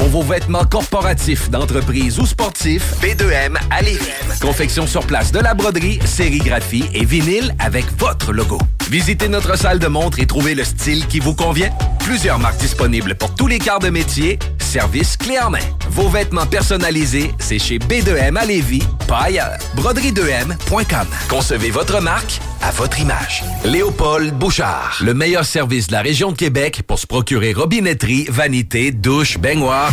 Pour 0.01 0.09
vos 0.09 0.22
vêtements 0.22 0.64
corporatifs, 0.64 1.51
d'entreprise 1.51 2.18
ou 2.18 2.24
sportifs, 2.24 2.94
B2M 3.02 3.59
à 3.70 3.82
Lévis. 3.82 4.09
Confection 4.40 4.86
sur 4.86 5.05
place 5.06 5.31
de 5.31 5.40
la 5.40 5.52
broderie, 5.52 5.98
sérigraphie 6.06 6.86
et 6.94 7.05
vinyle 7.05 7.55
avec 7.59 7.85
votre 7.98 8.32
logo. 8.32 8.59
Visitez 8.90 9.28
notre 9.28 9.59
salle 9.59 9.78
de 9.78 9.86
montre 9.89 10.18
et 10.18 10.27
trouvez 10.27 10.55
le 10.55 10.64
style 10.64 11.06
qui 11.06 11.20
vous 11.20 11.35
convient. 11.35 11.70
Plusieurs 11.98 12.39
marques 12.39 12.59
disponibles 12.60 13.14
pour 13.14 13.35
tous 13.35 13.47
les 13.47 13.59
quarts 13.59 13.78
de 13.78 13.90
métier. 13.90 14.39
Service 14.59 15.16
clé 15.16 15.39
en 15.39 15.51
main. 15.51 15.59
Vos 15.90 16.09
vêtements 16.09 16.47
personnalisés, 16.47 17.32
c'est 17.39 17.59
chez 17.59 17.78
B2M 17.78 18.36
à 18.36 18.44
Lévis, 18.44 18.82
pas 19.06 19.24
ailleurs. 19.24 19.59
Broderie2M.com. 19.77 21.06
Concevez 21.28 21.70
votre 21.70 22.01
marque 22.01 22.40
à 22.62 22.70
votre 22.70 23.01
image. 23.01 23.44
Léopold 23.64 24.35
Bouchard. 24.35 24.98
Le 25.05 25.14
meilleur 25.14 25.44
service 25.44 25.89
de 25.89 25.93
la 25.93 26.02
région 26.02 26.32
de 26.32 26.36
Québec 26.36 26.82
pour 26.86 26.98
se 26.98 27.06
procurer 27.06 27.52
robinetterie, 27.52 28.27
vanité, 28.28 28.93
douche, 28.93 29.39
baignoire. 29.39 29.89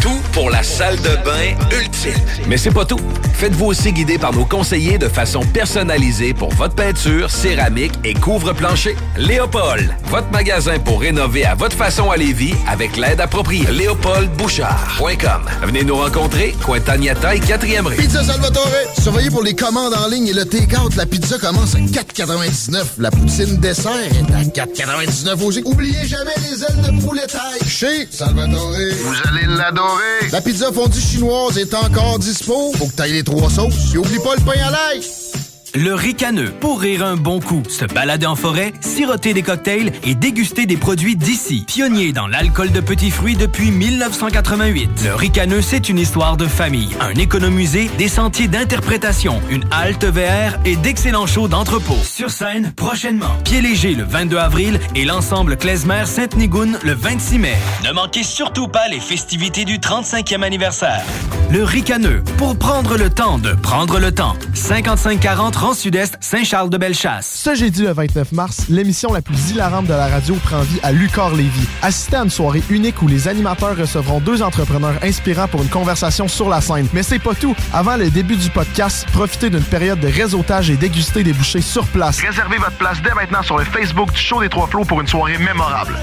Tout 0.00 0.20
pour 0.32 0.50
la 0.50 0.62
salle 0.62 0.96
de 0.98 1.16
bain 1.24 1.56
ultime. 1.80 2.12
Mais 2.46 2.58
c'est 2.58 2.70
pas 2.70 2.84
tout. 2.84 3.00
Faites-vous 3.32 3.66
aussi 3.66 3.92
guider 3.92 4.18
par 4.18 4.32
nos 4.34 4.44
conseillers 4.44 4.98
de 4.98 5.08
façon 5.08 5.40
personnalisée 5.40 6.34
pour 6.34 6.50
votre 6.50 6.74
peinture, 6.74 7.30
céramique 7.30 7.92
et 8.04 8.14
couvre-plancher. 8.14 8.96
Léopold, 9.16 9.94
votre 10.04 10.30
magasin 10.30 10.78
pour 10.78 11.00
rénover 11.00 11.44
à 11.44 11.54
votre 11.54 11.76
façon 11.76 12.10
à 12.10 12.16
Lévis 12.16 12.54
avec 12.68 12.96
l'aide 12.96 13.20
appropriée. 13.20 13.66
LéopoldBouchard.com. 13.70 15.42
Venez 15.62 15.84
nous 15.84 15.96
rencontrer, 15.96 16.54
Cointagnata 16.62 17.34
et 17.34 17.40
4e 17.40 17.86
rue. 17.86 17.96
Pizza 17.96 18.22
Salvatore, 18.22 18.68
surveillez 19.00 19.30
pour 19.30 19.42
les 19.42 19.54
commandes 19.54 19.94
en 19.94 20.08
ligne 20.08 20.28
et 20.28 20.32
le 20.32 20.44
take-out. 20.44 20.94
La 20.96 21.06
pizza 21.06 21.38
commence 21.38 21.74
à 21.74 21.78
4,99. 21.78 22.84
La 22.98 23.10
poutine 23.10 23.56
dessert 23.56 23.92
est 23.98 24.58
à 24.58 24.64
4,99 24.66 25.42
aussi. 25.42 25.62
Oubliez 25.64 26.06
jamais 26.06 26.34
les 26.42 26.62
ailes 26.62 26.82
de 26.82 27.00
poulet 27.04 27.26
taille. 27.26 27.68
Chez 27.68 28.06
Salvatore. 28.10 28.70
Vous 29.02 29.14
allez 29.28 29.33
La 30.30 30.40
pizza 30.40 30.72
fondue 30.72 31.00
chinoise 31.00 31.58
est 31.58 31.74
encore 31.74 32.18
dispo. 32.18 32.72
Faut 32.76 32.86
que 32.86 32.92
t'ailles 32.92 33.12
les 33.12 33.24
trois 33.24 33.50
sauces. 33.50 33.94
Et 33.94 33.98
oublie 33.98 34.18
pas 34.18 34.36
le 34.36 34.44
pain 34.44 34.60
à 34.64 34.70
l'ail. 34.70 35.00
Le 35.76 35.92
ricaneux, 35.92 36.52
pour 36.60 36.80
rire 36.80 37.04
un 37.04 37.16
bon 37.16 37.40
coup, 37.40 37.64
se 37.68 37.84
balader 37.84 38.26
en 38.26 38.36
forêt, 38.36 38.72
siroter 38.80 39.34
des 39.34 39.42
cocktails 39.42 39.90
et 40.04 40.14
déguster 40.14 40.66
des 40.66 40.76
produits 40.76 41.16
d'ici. 41.16 41.64
Pionnier 41.66 42.12
dans 42.12 42.28
l'alcool 42.28 42.70
de 42.70 42.78
petits 42.78 43.10
fruits 43.10 43.34
depuis 43.34 43.72
1988. 43.72 44.88
Le 45.04 45.16
ricaneux, 45.16 45.62
c'est 45.62 45.88
une 45.88 45.98
histoire 45.98 46.36
de 46.36 46.46
famille, 46.46 46.94
un 47.00 47.14
économusée, 47.14 47.90
des 47.98 48.06
sentiers 48.06 48.46
d'interprétation, 48.46 49.42
une 49.50 49.64
halte 49.72 50.04
VR 50.04 50.60
et 50.64 50.76
d'excellents 50.76 51.26
shows 51.26 51.48
d'entrepôt. 51.48 51.98
Sur 52.04 52.30
scène, 52.30 52.72
prochainement. 52.76 53.34
Pied 53.42 53.60
léger 53.60 53.96
le 53.96 54.04
22 54.04 54.36
avril 54.36 54.78
et 54.94 55.04
l'ensemble 55.04 55.56
Klezmer 55.56 56.06
Sainte-Nigoune 56.06 56.78
le 56.84 56.92
26 56.92 57.38
mai. 57.40 57.56
Ne 57.84 57.90
manquez 57.90 58.22
surtout 58.22 58.68
pas 58.68 58.86
les 58.86 59.00
festivités 59.00 59.64
du 59.64 59.78
35e 59.78 60.42
anniversaire. 60.42 61.02
Le 61.50 61.64
ricaneux, 61.64 62.22
pour 62.36 62.56
prendre 62.56 62.96
le 62.96 63.10
temps 63.10 63.38
de 63.38 63.54
prendre 63.54 63.98
le 63.98 64.12
temps. 64.12 64.36
5540 64.54 65.63
Sud-Est, 65.72 66.18
Saint-Charles-de-Bellechasse. 66.20 67.26
Ce 67.26 67.54
jeudi 67.54 67.82
le 67.82 67.92
29 67.92 68.32
mars, 68.32 68.64
l'émission 68.68 69.12
la 69.12 69.22
plus 69.22 69.50
hilarante 69.50 69.86
de 69.86 69.92
la 69.92 70.08
radio 70.08 70.34
prend 70.34 70.60
vie 70.60 70.80
à 70.82 70.92
Lucar 70.92 71.34
Lévis. 71.34 71.66
Assistez 71.80 72.16
à 72.16 72.24
une 72.24 72.30
soirée 72.30 72.62
unique 72.68 73.00
où 73.00 73.06
les 73.06 73.28
animateurs 73.28 73.76
recevront 73.76 74.20
deux 74.20 74.42
entrepreneurs 74.42 74.96
inspirants 75.02 75.48
pour 75.48 75.62
une 75.62 75.68
conversation 75.68 76.28
sur 76.28 76.48
la 76.48 76.60
scène. 76.60 76.88
Mais 76.92 77.02
c'est 77.02 77.18
pas 77.18 77.34
tout. 77.34 77.54
Avant 77.72 77.96
le 77.96 78.10
début 78.10 78.36
du 78.36 78.50
podcast, 78.50 79.06
profitez 79.12 79.48
d'une 79.48 79.62
période 79.62 80.00
de 80.00 80.08
réseautage 80.08 80.70
et 80.70 80.76
dégustez 80.76 81.22
des 81.22 81.32
bouchées 81.32 81.62
sur 81.62 81.86
place. 81.86 82.20
Réservez 82.20 82.58
votre 82.58 82.76
place 82.76 83.00
dès 83.02 83.14
maintenant 83.14 83.42
sur 83.42 83.56
le 83.56 83.64
Facebook 83.64 84.12
du 84.12 84.20
Show 84.20 84.40
des 84.40 84.48
Trois 84.48 84.66
Flots 84.66 84.84
pour 84.84 85.00
une 85.00 85.08
soirée 85.08 85.38
mémorable. 85.38 85.94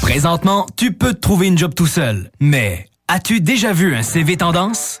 Présentement, 0.00 0.66
tu 0.76 0.92
peux 0.92 1.14
te 1.14 1.20
trouver 1.20 1.46
une 1.46 1.58
job 1.58 1.74
tout 1.74 1.86
seul. 1.86 2.30
Mais 2.40 2.88
as-tu 3.08 3.40
déjà 3.40 3.72
vu 3.72 3.94
un 3.94 4.02
CV 4.02 4.36
tendance? 4.36 5.00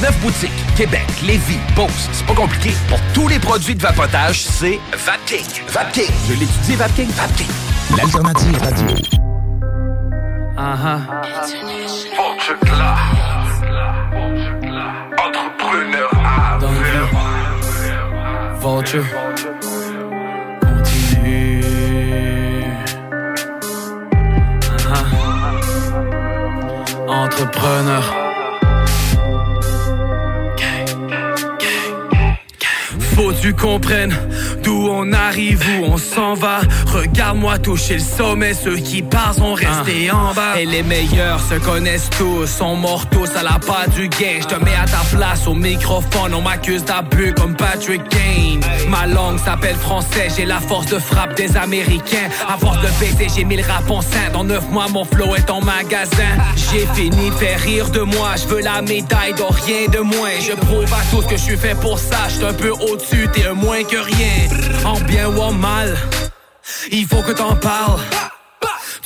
Neuf 0.00 0.18
boutiques, 0.20 0.50
Québec, 0.76 1.06
Lévis, 1.22 1.58
Beauce, 1.76 2.08
c'est 2.12 2.24
pas 2.26 2.34
compliqué. 2.34 2.72
Pour 2.88 2.98
tous 3.12 3.28
les 3.28 3.38
produits 3.38 3.74
de 3.74 3.82
vapotage, 3.82 4.40
c'est 4.42 4.80
Vapking. 4.92 5.44
Vapking, 5.68 6.10
je 6.28 6.32
l'étudie, 6.32 6.76
Vapking, 6.76 7.10
Vapking. 7.10 7.46
L'alternative 7.96 8.58
radio. 8.62 8.96
Uh-huh. 10.56 11.00
Entrepreneur 15.18 16.10
à 16.24 16.58
Vulture. 16.58 17.08
Continue. 20.60 21.62
Uh-huh. 24.88 25.14
Entrepreneur. 27.08 28.19
Faut 33.20 33.34
tu 33.34 33.52
comprennes 33.52 34.16
d'où 34.62 34.88
on 34.90 35.12
arrive, 35.12 35.62
où 35.78 35.84
on 35.84 35.98
s'en 35.98 36.32
va. 36.32 36.60
Regarde-moi 36.86 37.58
toucher 37.58 37.94
le 37.94 38.00
sommet, 38.00 38.54
ceux 38.54 38.76
qui 38.76 39.02
partent 39.02 39.38
sont 39.38 39.52
restés 39.52 40.10
en 40.10 40.32
bas. 40.32 40.58
Et 40.58 40.64
les 40.64 40.82
meilleurs 40.82 41.40
se 41.40 41.56
connaissent 41.56 42.08
tous, 42.16 42.46
sont 42.46 42.76
morts 42.76 43.06
tous 43.10 43.28
à 43.36 43.42
la 43.42 43.58
pas 43.58 43.86
du 43.94 44.08
gain. 44.08 44.38
Je 44.40 44.46
te 44.46 44.64
mets 44.64 44.74
à 44.74 44.86
ta 44.86 45.02
place 45.14 45.46
au 45.46 45.54
microphone, 45.54 46.32
on 46.34 46.40
m'accuse 46.40 46.82
d'abus 46.84 47.34
comme 47.34 47.54
Patrick 47.56 48.02
Kane. 48.08 48.60
Ma 48.88 49.06
langue 49.06 49.38
s'appelle 49.38 49.76
français, 49.76 50.28
j'ai 50.34 50.46
la 50.46 50.60
force 50.60 50.86
de 50.86 50.98
frappe 50.98 51.36
des 51.36 51.56
Américains. 51.58 52.28
À 52.48 52.56
force 52.56 52.78
de 52.80 52.88
baiser, 52.98 53.28
j'ai 53.36 53.44
mis 53.44 53.56
le 53.56 53.64
rap 53.64 53.90
en 53.90 54.00
sein. 54.00 54.30
Dans 54.32 54.44
neuf 54.44 54.66
mois, 54.70 54.88
mon 54.88 55.04
flow 55.04 55.34
est 55.36 55.50
en 55.50 55.60
magasin. 55.60 56.32
J'ai 56.56 56.86
fini 56.94 57.28
de 57.28 57.34
faire 57.34 57.60
rire 57.60 57.90
de 57.90 58.00
moi, 58.00 58.30
je 58.36 58.46
veux 58.48 58.62
la 58.62 58.80
médaille 58.80 59.34
d'or, 59.34 59.54
rien 59.66 59.88
de 59.88 60.00
moins. 60.00 60.30
Je 60.40 60.52
prouve 60.52 60.92
à 60.92 61.04
tous 61.10 61.26
que 61.26 61.36
je 61.36 61.42
suis 61.42 61.58
fait 61.58 61.78
pour 61.78 61.98
ça, 61.98 62.28
je 62.28 62.40
un 62.44 62.54
peu 62.54 62.70
au-dessus, 62.70 63.09
t'es 63.32 63.46
un 63.46 63.54
moins 63.54 63.84
que 63.84 63.96
rien. 63.96 64.48
En 64.84 65.00
bien 65.00 65.28
ou 65.28 65.40
en 65.40 65.52
mal, 65.52 65.96
il 66.90 67.06
faut 67.06 67.22
que 67.22 67.32
t'en 67.32 67.56
parles. 67.56 68.00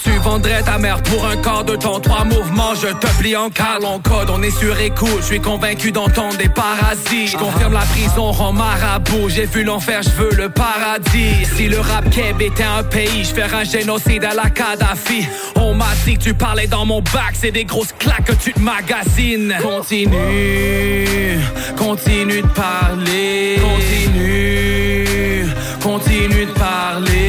Tu 0.04 0.10
vendrais 0.18 0.62
ta 0.62 0.76
mère 0.76 1.02
pour 1.02 1.24
un 1.24 1.36
quart 1.38 1.64
de 1.64 1.76
temps, 1.76 1.98
trois 1.98 2.24
mouvements, 2.24 2.74
je 2.74 2.88
te 2.88 3.06
plie 3.18 3.36
en 3.36 3.48
cale, 3.48 3.84
on 3.84 3.98
code, 4.00 4.28
on 4.28 4.42
est 4.42 4.50
sur 4.50 4.78
écoute, 4.78 5.20
je 5.20 5.24
suis 5.24 5.40
convaincu 5.40 5.92
d'entendre 5.92 6.36
des 6.36 6.50
parasites. 6.50 7.32
Je 7.32 7.36
confirme 7.38 7.72
la 7.72 7.80
prison 7.80 8.30
rend 8.30 8.52
marabout, 8.52 9.30
j'ai 9.30 9.46
vu 9.46 9.64
l'enfer, 9.64 10.02
je 10.02 10.10
veux 10.10 10.32
le 10.32 10.50
paradis. 10.50 11.46
Si 11.56 11.68
le 11.68 11.80
rap 11.80 12.10
keb 12.10 12.42
était 12.42 12.64
un 12.64 12.82
pays, 12.82 13.24
je 13.24 13.34
ferais 13.34 13.62
un 13.62 13.64
génocide 13.64 14.24
à 14.24 14.34
la 14.34 14.50
Kadhafi. 14.50 15.26
On 15.56 15.72
m'a 15.72 15.94
dit 16.04 16.18
que 16.18 16.24
tu 16.24 16.34
parlais 16.34 16.66
dans 16.66 16.84
mon 16.84 17.00
bac, 17.00 17.32
c'est 17.32 17.52
des 17.52 17.64
grosses 17.64 17.94
claques 17.98 18.26
que 18.26 18.34
tu 18.34 18.52
te 18.52 18.60
magasines. 18.60 19.54
Continue, 19.62 21.38
continue 21.78 22.42
de 22.42 22.48
parler. 22.48 23.58
Continue, 23.58 25.46
continue 25.82 26.44
de 26.44 26.52
parler. 26.52 27.23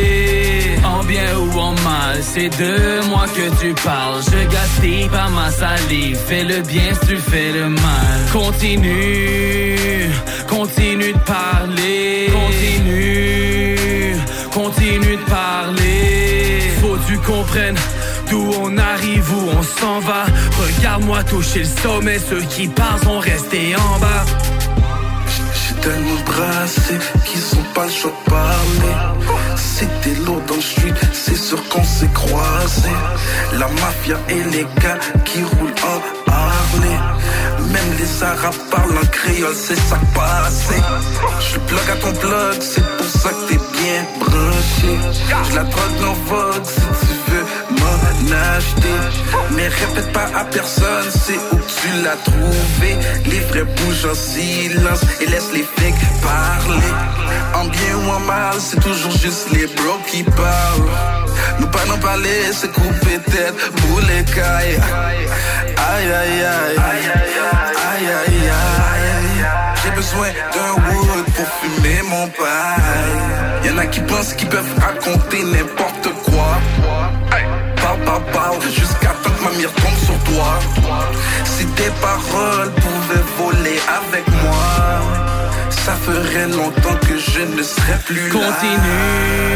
C'est 2.35 2.49
de 2.49 3.07
moi 3.07 3.25
que 3.27 3.47
tu 3.61 3.73
parles. 3.81 4.21
Je 4.31 4.41
gaspille 4.51 5.07
pas 5.07 5.29
ma 5.29 5.49
salive. 5.49 6.17
Fais 6.27 6.43
le 6.43 6.59
bien 6.61 6.89
si 6.93 7.07
tu 7.07 7.17
fais 7.17 7.51
le 7.53 7.69
mal. 7.69 8.17
Continue, 8.33 10.09
continue 10.47 11.13
de 11.13 11.19
parler. 11.19 12.29
Continue, 12.41 14.15
continue 14.51 15.15
de 15.15 15.29
parler. 15.29 16.59
Faut 16.81 16.95
que 16.97 17.07
tu 17.07 17.17
comprennes. 17.19 17.79
D'où 18.29 18.51
on 18.59 18.75
arrive, 18.77 19.27
où 19.37 19.49
on 19.59 19.61
s'en 19.61 19.99
va 19.99 20.25
Regarde-moi 20.59 21.23
toucher 21.25 21.59
le 21.59 21.81
sommet 21.83 22.17
Ceux 22.17 22.41
qui 22.41 22.67
parlent 22.67 22.99
sont 23.03 23.19
restés 23.19 23.75
en 23.75 23.99
bas 23.99 24.25
J'ai 25.27 25.75
tellement 25.75 26.21
brassé 26.25 26.95
qu'ils 27.23 27.39
sont 27.39 27.67
pas 27.75 27.85
le 27.85 27.91
choix 27.91 28.13
parler 28.25 29.34
C'était 29.55 30.15
lourd 30.25 30.41
dans 30.47 30.55
le 30.55 30.61
street, 30.61 30.93
c'est 31.13 31.35
sûr 31.35 31.61
qu'on 31.69 31.83
s'est 31.83 32.09
croisés. 32.13 32.89
La 33.53 33.67
mafia 33.67 34.17
et 34.29 34.43
les 34.43 34.65
gars 34.81 34.99
qui 35.23 35.43
roulent 35.43 35.73
en 35.83 36.31
Harley 36.31 36.97
Même 37.71 37.97
les 37.97 38.23
arabes 38.23 38.53
parlent 38.71 38.97
en 38.97 39.07
créole, 39.07 39.55
c'est 39.55 39.75
ça 39.75 39.99
passé 40.13 40.81
Je 41.39 41.59
plug 41.59 41.89
à 41.91 41.95
ton 41.95 42.13
plug, 42.13 42.61
c'est 42.61 42.97
pour 42.97 43.21
ça 43.21 43.29
que 43.29 43.49
t'es 43.49 43.59
bien 43.77 44.05
branché 44.19 44.99
Je 45.49 45.55
la 45.55 45.63
drogue 45.63 46.03
en 46.09 46.13
vogue 46.29 46.65
si 46.65 47.14
m'en 47.85 49.55
Mais 49.55 49.67
répète 49.67 50.11
pas 50.11 50.27
à 50.35 50.43
personne, 50.45 51.09
c'est 51.09 51.37
où 51.55 51.59
tu 51.79 52.03
l'as 52.03 52.17
trouvé. 52.17 52.97
Les 53.25 53.39
vrais 53.41 53.63
bougent 53.63 54.05
en 54.05 54.15
silence 54.15 55.01
et 55.21 55.25
laisse 55.27 55.51
les 55.53 55.63
fakes 55.63 56.05
parler. 56.21 56.93
En 57.53 57.65
bien 57.65 57.95
ou 57.95 58.11
en 58.11 58.19
mal, 58.19 58.55
c'est 58.59 58.79
toujours 58.79 59.11
juste 59.11 59.51
les 59.51 59.67
bros 59.67 59.99
qui 60.07 60.23
parlent. 60.23 60.89
Nous 61.59 61.67
pas 61.67 61.85
n'en 61.85 61.97
parler, 61.97 62.51
c'est 62.51 62.71
couper 62.71 63.19
tête 63.25 63.55
pour 63.77 63.99
les 64.01 64.23
cailles 64.25 64.79
Aïe 65.77 66.11
aïe 66.11 66.43
aïe. 66.43 66.77
Aïe 66.77 67.07
aïe 67.13 68.07
aïe. 68.07 68.49
Aïe 68.89 69.45
J'ai 69.83 69.91
besoin 69.91 70.27
d'un 70.53 70.73
wood 70.83 71.25
pour 71.35 71.47
fumer 71.59 72.01
mon 72.09 72.27
paille. 72.27 73.65
Y'en 73.65 73.77
a 73.77 73.85
qui 73.87 74.01
pensent 74.01 74.33
qu'ils 74.33 74.49
peuvent 74.49 74.75
raconter 74.79 75.43
n'importe 75.43 75.94
Si 81.45 81.65
tes 81.77 81.91
paroles 82.01 82.71
pouvaient 82.71 83.27
voler 83.37 83.79
avec 83.99 84.27
moi 84.43 84.65
Ça 85.69 85.93
ferait 85.93 86.49
longtemps 86.49 86.99
que 87.07 87.17
je 87.17 87.41
ne 87.55 87.63
serais 87.63 87.99
plus 88.05 88.27
là. 88.27 88.39
Continue, 88.39 89.47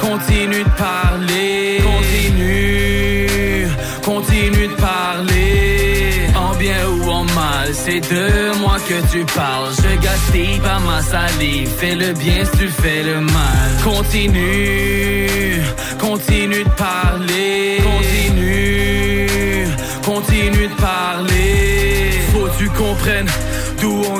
continue 0.00 0.64
de 0.64 0.70
parler. 0.70 1.80
Continue, 1.82 3.68
continue 4.04 4.68
de 4.68 4.74
parler. 4.74 6.26
En 6.34 6.54
bien 6.56 6.88
ou 6.88 7.08
en 7.10 7.24
mal, 7.24 7.68
c'est 7.72 8.00
de 8.00 8.58
moi 8.58 8.76
que 8.88 8.98
tu 9.12 9.24
parles. 9.34 9.72
Je 9.82 9.96
gaspille 10.02 10.58
pas 10.58 10.80
ma 10.80 11.00
salive 11.02 11.70
Fais 11.78 11.94
le 11.94 12.12
bien 12.12 12.44
si 12.44 12.58
tu 12.58 12.68
fais 12.68 13.02
le 13.04 13.20
mal. 13.20 13.68
Continue, 13.84 15.62
continue 16.00 16.64
de 16.64 16.70
parler 16.70 17.15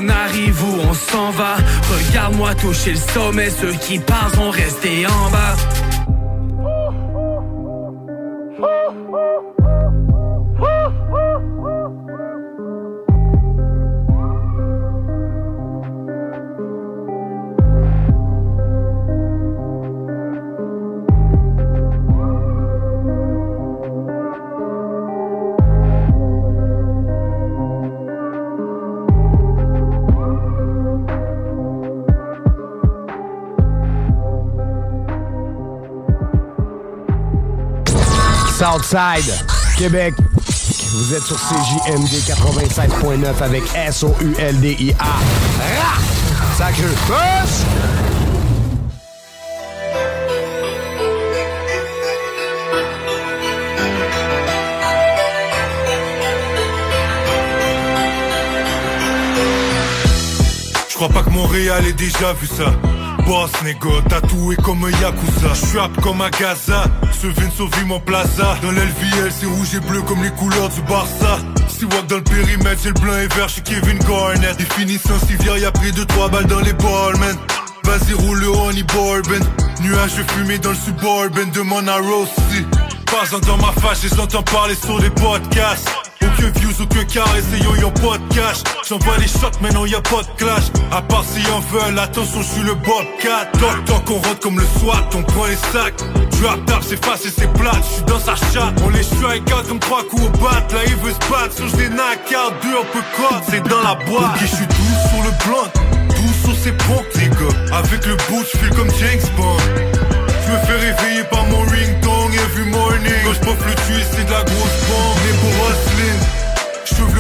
on 0.06 0.08
arrive, 0.08 0.62
où 0.64 0.80
on 0.88 0.94
s'en 0.94 1.30
va. 1.30 1.56
Regarde-moi 1.90 2.54
toucher 2.54 2.92
le 2.92 3.12
sommet 3.12 3.50
Ceux 3.50 3.72
qui 3.72 3.98
parlent 3.98 4.34
sont 4.34 4.50
restés 4.50 5.06
en 5.06 5.30
bas 5.30 5.85
Southside, 38.58 39.34
Québec. 39.76 40.14
Vous 40.94 41.12
êtes 41.12 41.22
sur 41.24 41.36
CJMD 41.36 42.08
96.9 42.08 43.42
avec 43.42 43.62
S-O-U-L-D-I-A. 43.74 44.94
Je 60.88 60.94
crois 60.94 61.10
pas 61.10 61.22
que 61.22 61.28
Montréal 61.28 61.86
ait 61.86 61.92
déjà 61.92 62.32
vu 62.32 62.46
ça. 62.46 62.72
Boss 63.26 63.50
négo, 63.64 64.00
tatoué 64.08 64.54
comme 64.56 64.84
un 64.84 64.90
Yakuza. 64.90 65.52
J'suis 65.54 66.00
comme 66.00 66.20
un 66.20 66.30
Gaza, 66.30 66.84
ce 67.12 67.26
Vince 67.26 67.60
au 67.60 67.68
mon 67.86 67.98
plaza. 67.98 68.56
Dans 68.62 68.70
l'LVL, 68.70 69.32
c'est 69.32 69.46
rouge 69.46 69.74
et 69.74 69.80
bleu 69.80 70.00
comme 70.02 70.22
les 70.22 70.30
couleurs 70.30 70.68
du 70.68 70.80
Barça. 70.82 71.38
Si 71.68 71.84
walk 71.84 72.06
dans 72.06 72.16
le 72.16 72.22
périmètre, 72.22 72.80
c'est 72.80 72.88
le 72.88 73.00
blanc 73.00 73.18
et 73.18 73.26
vert 73.34 73.48
chez 73.48 73.62
Kevin 73.62 73.98
Garnett. 73.98 74.56
Définition 74.56 75.18
civière, 75.26 75.58
y'a 75.58 75.72
pris 75.72 75.90
2-3 75.90 76.30
balles 76.30 76.46
dans 76.46 76.60
les 76.60 76.72
balls, 76.72 77.18
man. 77.18 77.36
Vas-y, 77.84 78.14
roule 78.14 78.38
le 78.38 78.48
honey 78.48 78.84
bourbon. 78.84 79.44
Nuage 79.82 80.22
fumé 80.28 80.58
dans 80.58 80.70
le 80.70 80.76
suburban, 80.76 81.50
demande 81.52 81.88
à 81.88 81.96
Rossi. 81.96 82.64
Pas 83.06 83.38
dans 83.40 83.56
ma 83.58 83.72
face, 83.80 84.02
je 84.02 84.14
les 84.14 84.20
entends 84.20 84.42
parler 84.42 84.76
sur 84.76 85.00
des 85.00 85.10
podcasts. 85.10 85.88
Aucun 86.38 86.50
views, 86.60 86.82
aucun 86.82 87.04
carré, 87.04 87.40
c'est 87.50 87.64
yo, 87.64 87.74
y'a 87.76 87.90
pas 87.90 88.18
de 88.18 88.34
cash. 88.34 88.58
J'envoie 88.86 89.16
les 89.18 89.26
shots, 89.26 89.58
maintenant 89.62 89.86
y'a 89.86 90.02
pas 90.02 90.22
de 90.22 90.36
clash. 90.36 90.64
À 90.92 91.00
part 91.00 91.24
si 91.24 91.40
en 91.50 91.60
veulent, 91.60 91.98
attention, 91.98 92.42
je 92.42 92.46
suis 92.46 92.62
le 92.62 92.74
Bobcat. 92.74 93.46
Toc 93.58 93.84
toc, 93.86 94.10
on 94.10 94.14
rentre 94.16 94.40
comme 94.40 94.58
le 94.58 94.66
SWAT, 94.78 95.08
on 95.14 95.22
prend 95.22 95.46
les 95.46 95.56
sacs. 95.56 95.96
Drop 96.40 96.66
tap, 96.66 96.82
c'est 96.86 97.02
facile, 97.02 97.32
c'est 97.36 97.50
plate, 97.54 97.82
je 97.88 97.94
suis 97.94 98.04
dans 98.04 98.20
sa 98.20 98.34
chatte. 98.34 98.74
On 98.84 98.90
les 98.90 99.02
strike 99.02 99.50
out 99.50 99.66
comme 99.66 99.78
trois 99.78 100.04
coups 100.04 100.24
au 100.24 100.28
bat. 100.28 100.66
Là, 100.72 100.80
il 100.86 100.96
veut 100.96 101.12
se 101.12 101.30
battre, 101.30 101.76
des 101.76 101.88
knock 101.88 102.28
out, 102.32 102.54
deux 102.62 102.76
un 102.76 102.84
peu 102.92 103.02
c'est 103.48 103.62
dans 103.68 103.82
la 103.82 103.94
boîte. 103.94 104.34
Ok, 104.34 104.40
je 104.40 104.56
suis 104.56 104.66
doux 104.66 104.96
sur 105.08 105.22
le 105.24 105.30
blunt, 105.44 105.70
doux 106.08 106.34
sur 106.44 106.62
ses 106.62 106.72
pompes, 106.72 107.06
les 107.16 107.28
gars. 107.28 107.76
Avec 107.78 108.04
le 108.04 108.16
bout, 108.28 108.44
je 108.44 108.68
comme 108.74 108.90
James 109.00 109.30
Bond. 109.38 109.56
Je 110.46 110.52
me 110.52 110.58
fais 110.58 110.74
réveiller 110.74 111.24
par 111.24 111.44
mon 111.46 111.58
ringtone 111.58 112.32
every 112.34 112.70
morning 112.70 113.12
Quand 113.24 113.32
je 113.34 113.68
le 113.68 113.74
twist 113.74 114.14
c'est 114.14 114.26
de 114.26 114.30
la 114.30 114.44
grosse 114.44 114.78
bombe 114.86 115.18
Né 115.26 115.32
pour 115.40 115.50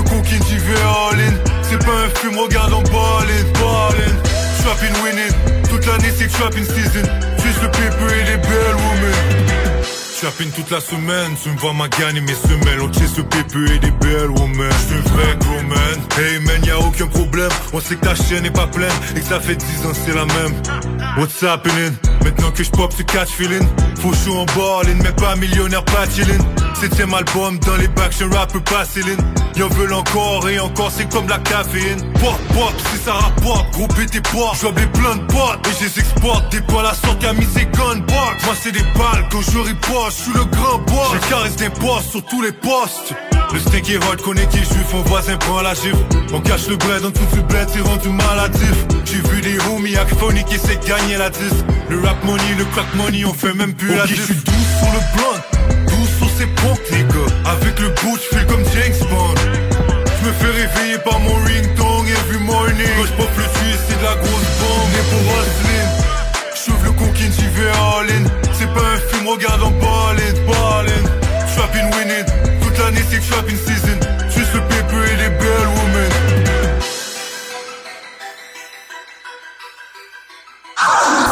coquin 0.08 0.38
j'y 0.48 0.56
vais 0.56 0.80
all 0.82 1.20
in 1.20 1.34
C'est 1.62 1.84
pas 1.84 1.92
un 1.92 2.08
film, 2.20 2.38
regarde 2.38 2.72
en 2.72 2.82
ballin', 2.82 3.52
ballin' 3.54 4.16
Trapping 4.62 4.94
winning 5.04 5.62
Toute 5.70 5.86
l'année 5.86 6.12
c'est 6.16 6.28
trapping 6.28 6.64
season. 6.64 7.06
Juste 7.44 7.62
le 7.62 7.70
paper 7.70 8.14
et 8.14 8.24
les 8.24 8.36
belles 8.36 8.76
women. 8.76 9.86
Trapping 10.20 10.50
toute 10.50 10.70
la 10.70 10.80
semaine, 10.80 11.36
tu 11.42 11.50
me 11.50 11.56
vois 11.58 11.72
ma 11.72 11.88
gagne 11.88 12.16
et 12.16 12.20
mes 12.20 12.34
semelles. 12.34 12.80
On 12.80 12.92
chase 12.92 13.16
le 13.16 13.22
PPE 13.24 13.74
et 13.74 13.78
des 13.78 13.90
belles 13.90 14.30
women. 14.30 14.70
J'suis 14.80 14.96
un 14.96 15.14
vrai 15.14 15.36
gros 15.38 15.62
man. 15.62 15.98
Hey 16.18 16.40
man, 16.40 16.64
y'a 16.64 16.78
aucun 16.78 17.06
problème. 17.06 17.50
On 17.72 17.80
sait 17.80 17.96
que 17.96 18.06
ta 18.06 18.14
chaîne 18.14 18.44
est 18.44 18.50
pas 18.50 18.66
pleine 18.66 18.90
Et 19.14 19.20
que 19.20 19.26
ça 19.26 19.38
fait 19.40 19.56
10 19.56 19.86
ans 19.86 19.92
c'est 19.94 20.14
la 20.14 20.24
même. 20.24 20.54
What's 21.18 21.42
happening? 21.42 21.92
Maintenant 22.26 22.50
que 22.50 22.64
j'pop 22.64 22.92
ce 22.92 23.04
catch 23.04 23.28
feeling 23.28 23.62
Faut 24.02 24.12
chaud 24.12 24.38
en 24.38 24.46
ballin', 24.46 24.98
mais 25.00 25.12
pas 25.12 25.36
millionnaire, 25.36 25.84
pas 25.84 26.10
chillin' 26.10 26.44
Septième 26.74 27.14
album 27.14 27.56
dans 27.60 27.76
les 27.76 27.86
bacs, 27.86 28.20
un 28.20 28.36
rapper 28.36 28.58
pas 28.60 28.84
Céline. 28.84 29.16
Y'en 29.56 29.68
veulent 29.68 29.94
encore 29.94 30.46
et 30.50 30.58
encore, 30.58 30.90
c'est 30.90 31.08
comme 31.08 31.28
la 31.28 31.38
caféine. 31.38 32.00
Pop, 32.14 32.36
pop, 32.52 32.74
si 32.92 32.98
ça 32.98 33.12
rapporte, 33.12 33.70
gros 33.70 33.86
tes 33.86 34.20
poids. 34.20 34.52
J'ouvre 34.60 34.74
les 34.76 34.86
plein 34.88 35.16
de 35.16 35.22
boîtes 35.32 35.66
et 35.68 35.84
je 35.84 36.00
exporte. 36.00 36.50
Des 36.50 36.60
balles 36.60 36.86
à 36.86 36.94
sorte 36.94 37.20
qui 37.20 37.26
a 37.26 37.32
mis 37.32 37.46
ses 37.46 37.64
gunbox 37.64 38.44
Moi 38.44 38.54
c'est 38.60 38.72
des 38.72 38.84
balles 38.98 39.26
quand 39.30 39.40
je 39.40 39.58
riposte, 39.58 40.22
je 40.26 40.38
le 40.38 40.44
grand 40.46 40.78
boss. 40.78 41.12
Je 41.22 41.28
caresse 41.30 41.56
des 41.56 41.68
boss 41.68 42.10
sur 42.10 42.24
tous 42.24 42.42
les 42.42 42.52
postes 42.52 43.14
le 43.52 43.60
steak 43.60 43.90
est 43.90 43.96
hot, 43.96 44.32
est 44.34 44.52
juif, 44.52 44.92
mon 44.92 45.02
voisin 45.02 45.36
prend 45.36 45.62
la 45.62 45.74
gifle 45.74 45.96
On 46.32 46.40
cache 46.40 46.68
le 46.68 46.76
bled, 46.76 47.04
en 47.04 47.10
tout 47.10 47.20
le 47.36 47.42
bled, 47.42 47.68
c'est 47.72 47.80
rendu 47.80 48.08
maladif 48.08 48.86
J'ai 49.04 49.20
vu 49.28 49.40
des 49.40 49.58
homies 49.70 49.96
phonies 50.18 50.44
qui 50.44 50.56
de 50.56 50.86
gagner 50.86 51.16
la 51.16 51.30
disque 51.30 51.64
Le 51.88 52.00
rap 52.00 52.22
money, 52.24 52.42
le 52.58 52.64
crack 52.66 52.92
money, 52.94 53.24
on 53.24 53.32
fait 53.32 53.54
même 53.54 53.74
plus 53.74 53.94
la 53.94 54.06
diff. 54.06 54.16
je 54.16 54.22
suis 54.22 54.34
doux 54.34 54.52
sur 54.78 54.92
le 54.92 55.00
blunt, 55.16 55.86
doux 55.86 56.06
sur 56.18 56.30
ses 56.38 56.46
pompes 56.46 56.80
les 56.90 57.04
gars. 57.04 57.50
Avec 57.52 57.78
le 57.80 57.88
bout, 57.88 58.18
je 58.32 58.44
comme 58.44 58.64
James 58.74 59.08
Bond. 59.10 59.34
Je 60.20 60.26
me 60.26 60.32
fais 60.32 60.46
réveiller 60.46 60.98
par 60.98 61.18
mon 61.20 61.34
ringtone 61.34 62.08
every 62.08 62.44
morning 62.44 62.88
Quand 62.96 63.06
je 63.06 63.12
pop 63.12 63.30
le 63.36 63.44
twist, 63.44 63.80
c'est 63.88 63.98
de 63.98 64.04
la 64.04 64.14
grosse 64.16 64.50
bombe. 64.60 64.90
Né 64.92 65.02
pour 65.10 65.22
hustling 65.36 65.90
J'ouvre 66.66 66.84
le 66.84 66.92
coquin, 66.92 67.30
j'y 67.30 67.46
vais 67.46 67.70
all 67.70 68.10
in. 68.10 68.24
C'est 68.52 68.72
pas 68.72 68.80
un 68.80 68.98
film, 69.10 69.28
regarde 69.28 69.62
en 69.62 69.70
ballin' 69.70 69.96
winning. 71.92 72.55
Toute 72.76 72.84
l'année 72.84 73.04
c'est 73.08 73.18
que 73.18 73.24
shopping 73.24 73.56
season. 73.56 73.98
Juste 74.28 74.54
le 74.54 74.60
pépé 74.68 74.96
et 75.12 75.16
les 75.16 75.30
belles 75.30 75.68
women. 75.76 76.10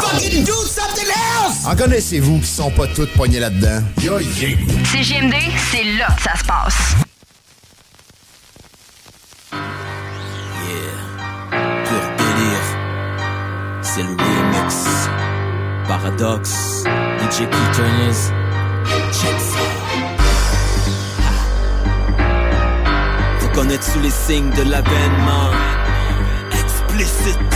Fucking 0.01 0.43
do 0.43 0.53
something 0.53 1.07
else! 1.07 1.65
En 1.67 1.75
connaissez-vous 1.75 2.39
qui 2.39 2.47
sont 2.47 2.71
pas 2.71 2.87
toutes 2.87 3.11
poignées 3.13 3.39
là-dedans? 3.39 3.81
Yo, 4.01 4.19
yeah. 4.19 4.57
CGMD, 4.91 5.35
c'est 5.71 5.83
là 5.99 6.07
que 6.15 6.21
ça 6.23 6.35
se 6.35 6.43
passe. 6.45 6.95
Pur 11.83 12.03
délire. 12.17 12.65
C'est 13.83 14.03
le 14.03 14.09
remix. 14.09 14.75
Paradox. 15.87 16.83
DJ 17.19 17.37
Key 17.37 17.71
Turners. 17.73 18.33
Check 19.11 19.39
ça. 23.55 23.61
Reconnaître-tu 23.61 23.99
les 23.99 24.09
signes 24.09 24.51
de 24.51 24.69
l'avènement? 24.69 25.51
Explicite. 26.51 27.54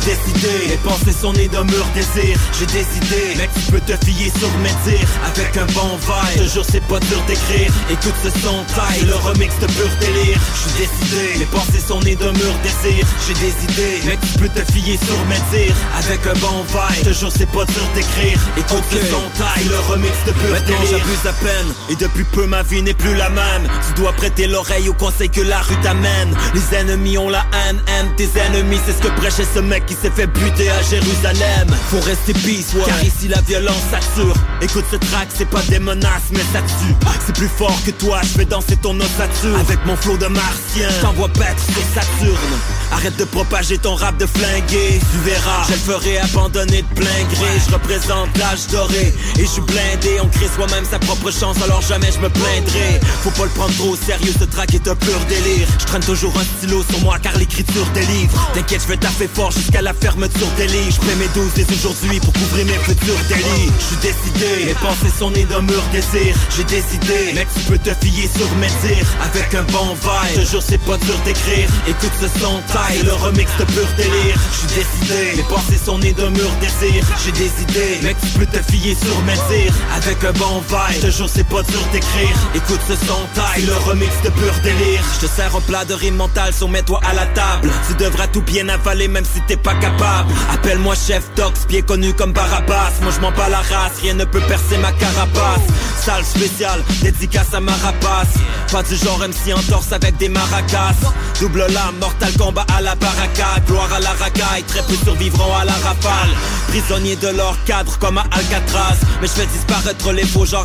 J'suis 0.00 0.16
décidé, 0.16 0.68
mes 0.68 0.76
pensées 0.76 1.12
sont 1.12 1.32
nées 1.32 1.48
d'un 1.48 1.64
mur 1.64 1.84
désir. 1.94 2.38
J'ai 2.58 2.66
décidé, 2.66 3.34
mec 3.36 3.50
tu 3.54 3.72
peux 3.72 3.80
te 3.80 4.04
fier 4.04 4.30
sur 4.38 4.50
mes 4.58 4.74
dires. 4.84 5.08
Avec 5.26 5.56
un 5.56 5.66
bon 5.66 5.96
vibe, 5.96 6.42
toujours 6.42 6.64
c'est 6.70 6.84
pas 6.86 7.00
dur 7.00 7.20
d'écrire. 7.26 7.72
Écoute 7.90 8.14
ce 8.22 8.30
son 8.40 8.64
taille, 8.74 9.04
le 9.06 9.14
remix 9.14 9.52
de 9.60 9.66
pur 9.66 9.88
délire. 10.00 10.38
J'suis 10.54 10.86
décidé, 10.86 11.38
mes 11.38 11.44
pensées 11.46 11.80
sont 11.80 12.00
nées 12.00 12.16
d'un 12.16 12.32
mur 12.32 12.54
désir. 12.62 13.06
J'ai 13.26 13.34
des 13.34 13.54
idées, 13.72 14.06
mec 14.06 14.18
tu 14.20 14.38
peux 14.38 14.48
te 14.48 14.72
fier 14.72 14.98
sur 15.04 15.18
mes 15.26 15.58
dires. 15.58 15.76
Avec 15.98 16.26
un 16.26 16.38
bon 16.38 16.64
vibe, 16.68 17.04
toujours 17.04 17.32
c'est 17.36 17.50
pas 17.50 17.64
dur 17.64 17.88
d'écrire. 17.94 18.38
Écoute 18.56 18.84
ce 18.90 18.98
son 19.10 19.22
taille, 19.36 19.68
le 19.68 19.78
remix 19.92 20.12
de 20.26 20.32
pur 20.32 20.50
Maintenant 20.50 20.84
j'abuse 20.90 21.26
à 21.26 21.32
peine, 21.32 21.74
et 21.90 21.96
depuis 21.96 22.24
peu 22.24 22.46
ma 22.46 22.62
vie 22.62 22.82
n'est 22.82 22.94
plus 22.94 23.14
la 23.14 23.30
même. 23.30 23.68
Tu 23.86 24.00
dois 24.00 24.12
prêter 24.12 24.46
l'oreille 24.46 24.88
aux 24.88 24.94
conseils 24.94 25.30
que 25.30 25.40
la 25.40 25.60
rue 25.60 25.80
t'amène. 25.82 26.36
Les 26.54 26.76
ennemis 26.76 27.18
ont 27.18 27.30
la 27.30 27.44
haine, 27.52 27.80
haine 27.88 28.10
tes 28.16 28.28
ennemis. 28.38 28.78
C'est 28.86 28.92
ce 28.92 29.02
que 29.02 29.14
prêchait 29.20 29.46
ce 29.52 29.58
mec 29.58 29.87
qui 29.88 29.94
s'est 29.94 30.10
fait 30.10 30.26
buter 30.26 30.68
à 30.68 30.82
Jérusalem. 30.82 31.68
Faut 31.90 32.00
rester 32.00 32.34
peace, 32.34 32.74
ouais. 32.74 32.84
car 32.86 33.02
ici 33.02 33.28
la 33.28 33.40
violence 33.40 33.82
sature. 33.90 34.34
Écoute 34.60 34.84
ce 34.90 34.96
track, 34.96 35.28
c'est 35.34 35.48
pas 35.48 35.62
des 35.68 35.78
menaces 35.78 36.28
mais 36.30 36.44
ça 36.52 36.60
tue. 36.60 36.94
C'est 37.26 37.34
plus 37.34 37.48
fort 37.48 37.76
que 37.86 37.90
toi, 37.92 38.20
je 38.22 38.38
fais 38.38 38.44
danser 38.44 38.76
ton 38.76 38.94
ossature. 39.00 39.58
Avec 39.58 39.78
mon 39.86 39.96
flow 39.96 40.18
de 40.18 40.26
martien, 40.26 40.88
t'envoie 41.00 41.28
paître 41.28 41.62
sur 41.64 41.82
Saturne. 41.94 42.58
Arrête 42.92 43.16
de 43.16 43.24
propager 43.24 43.78
ton 43.78 43.94
rap 43.94 44.16
de 44.18 44.26
flingué. 44.26 45.00
Tu 45.12 45.18
verras, 45.24 45.64
je 45.68 45.72
le 45.72 45.78
ferai 45.78 46.18
abandonner 46.18 46.82
de 46.82 46.94
plein 46.94 47.24
gré. 47.32 47.48
Je 47.66 47.72
représente 47.72 48.36
l'âge 48.36 48.66
doré. 48.70 49.14
Et 49.38 49.42
je 49.42 49.46
suis 49.46 49.62
blindé, 49.62 50.20
on 50.22 50.28
crée 50.28 50.48
soi-même 50.54 50.84
sa 50.84 50.98
propre 50.98 51.30
chance 51.30 51.56
Alors 51.62 51.80
jamais 51.82 52.10
je 52.12 52.20
me 52.20 52.28
plaindrai. 52.28 53.00
Faut 53.22 53.30
pas 53.30 53.44
le 53.44 53.50
prendre 53.50 53.74
trop 53.76 53.90
au 53.90 53.96
sérieux, 53.96 54.32
ce 54.38 54.44
track 54.44 54.74
est 54.74 54.88
un 54.88 54.96
pur 54.96 55.18
délire. 55.28 55.68
Je 55.80 55.86
traîne 55.86 56.04
toujours 56.04 56.34
un 56.38 56.44
stylo 56.44 56.82
sur 56.90 57.00
moi 57.00 57.18
car 57.22 57.36
l'écriture 57.38 57.86
délivre. 57.94 58.50
T'inquiète, 58.54 58.82
je 58.82 58.88
vais 58.88 58.96
taffer 58.96 59.28
fort 59.32 59.52
jusqu'à 59.68 59.82
la 59.82 59.92
fermeture 59.92 60.48
des 60.56 60.66
lits. 60.66 60.90
Je 60.90 61.18
mes 61.18 61.28
12 61.34 61.52
dès 61.54 61.66
aujourd'hui 61.74 62.20
pour 62.20 62.32
couvrir 62.32 62.66
mes 62.66 62.78
futurs 62.84 63.18
délits. 63.28 63.72
Je 63.78 63.84
suis 63.84 63.96
décidé, 63.96 64.64
mes 64.66 64.74
pensées 64.74 65.12
sont 65.18 65.30
nées 65.30 65.44
d'un 65.44 65.62
mur 65.62 65.82
désir. 65.92 66.34
J'ai 66.56 66.64
décidé, 66.64 67.32
mec 67.34 67.48
tu 67.54 67.60
peux 67.70 67.78
te 67.78 67.90
fier 68.04 68.28
sur 68.36 68.50
mes 68.56 68.68
dires. 68.82 69.06
Avec 69.22 69.54
un 69.54 69.64
bon 69.64 69.94
vibe, 69.94 70.42
toujours 70.42 70.62
c'est 70.62 70.78
pas 70.78 70.96
dur 70.98 71.18
d'écrire. 71.24 71.68
Écoute 71.86 72.12
ce 72.20 72.28
son 72.40 72.60
taille, 72.72 73.02
le 73.04 73.12
remix 73.12 73.50
de 73.58 73.64
pur 73.64 73.86
délire. 73.96 74.38
Je 74.52 74.56
suis 74.58 74.68
décidé, 74.68 75.36
mes 75.36 75.48
pensées 75.48 75.80
sont 75.84 75.98
nées 75.98 76.12
d'un 76.12 76.30
mur 76.30 76.50
désir. 76.60 77.04
J'ai 77.24 77.32
des 77.32 77.50
idées, 77.62 77.98
mec 78.02 78.16
tu 78.20 78.38
peux 78.38 78.46
te 78.46 78.62
fier 78.70 78.96
sur 78.96 79.20
mes 79.22 79.38
dires. 79.50 79.74
Avec 79.96 80.24
un 80.24 80.32
bon 80.32 80.62
vibe, 80.68 81.02
toujours 81.02 81.28
c'est 81.28 81.48
pas 81.48 81.62
dur 81.62 81.82
d'écrire. 81.92 82.36
Écoute 82.54 82.80
ce 82.88 82.94
son 83.06 83.20
taille, 83.34 83.64
le 83.66 83.76
remix 83.88 84.12
de 84.24 84.30
pur 84.30 84.54
délire. 84.62 85.02
Je 85.14 85.26
te 85.26 85.30
sers 85.30 85.54
un 85.54 85.60
plat 85.60 85.84
de 85.84 85.94
rime 85.94 86.16
mentale, 86.16 86.52
soumets-toi 86.54 87.00
à 87.08 87.12
la 87.14 87.26
table. 87.26 87.70
Tu 87.86 87.94
devras 87.94 88.28
tout 88.28 88.42
bien 88.42 88.68
avaler 88.68 89.08
même 89.08 89.24
si 89.24 89.40
t'es 89.46 89.57
pas 89.62 89.74
capable. 89.74 90.32
Appelle-moi 90.52 90.94
chef 90.94 91.24
Dox, 91.36 91.66
bien 91.66 91.82
connu 91.82 92.12
comme 92.14 92.32
Barabas 92.32 92.92
Moi 93.02 93.12
je 93.14 93.20
m'en 93.20 93.30
bats 93.32 93.48
la 93.48 93.58
race, 93.58 94.00
rien 94.02 94.14
ne 94.14 94.24
peut 94.24 94.40
percer 94.40 94.78
ma 94.78 94.92
carapace. 94.92 95.66
Salle 96.00 96.24
spéciale, 96.24 96.82
dédicace 97.02 97.52
à 97.52 97.60
ma 97.60 97.72
rapace 97.72 98.34
Pas 98.70 98.82
du 98.82 98.96
genre 98.96 99.18
MC 99.18 99.52
en 99.54 99.62
torse 99.70 99.92
avec 99.92 100.16
des 100.16 100.28
maracas. 100.28 100.94
Double 101.40 101.66
lame, 101.72 101.96
mortal 102.00 102.32
combat 102.38 102.66
à 102.76 102.80
la 102.80 102.94
barricade. 102.94 103.64
Gloire 103.66 103.92
à 103.92 104.00
la 104.00 104.10
racaille, 104.10 104.62
très 104.66 104.82
peu 104.82 104.94
survivront 105.04 105.54
à 105.54 105.64
la 105.64 105.72
rafale. 105.72 106.30
Prisonnier 106.68 107.16
de 107.16 107.28
leur 107.28 107.56
cadre 107.64 107.98
comme 107.98 108.18
à 108.18 108.24
Alcatraz. 108.30 108.98
Mais 109.20 109.26
je 109.26 109.32
fais 109.32 109.46
disparaître 109.46 110.12
les 110.12 110.24
faux 110.26 110.46
genres 110.46 110.64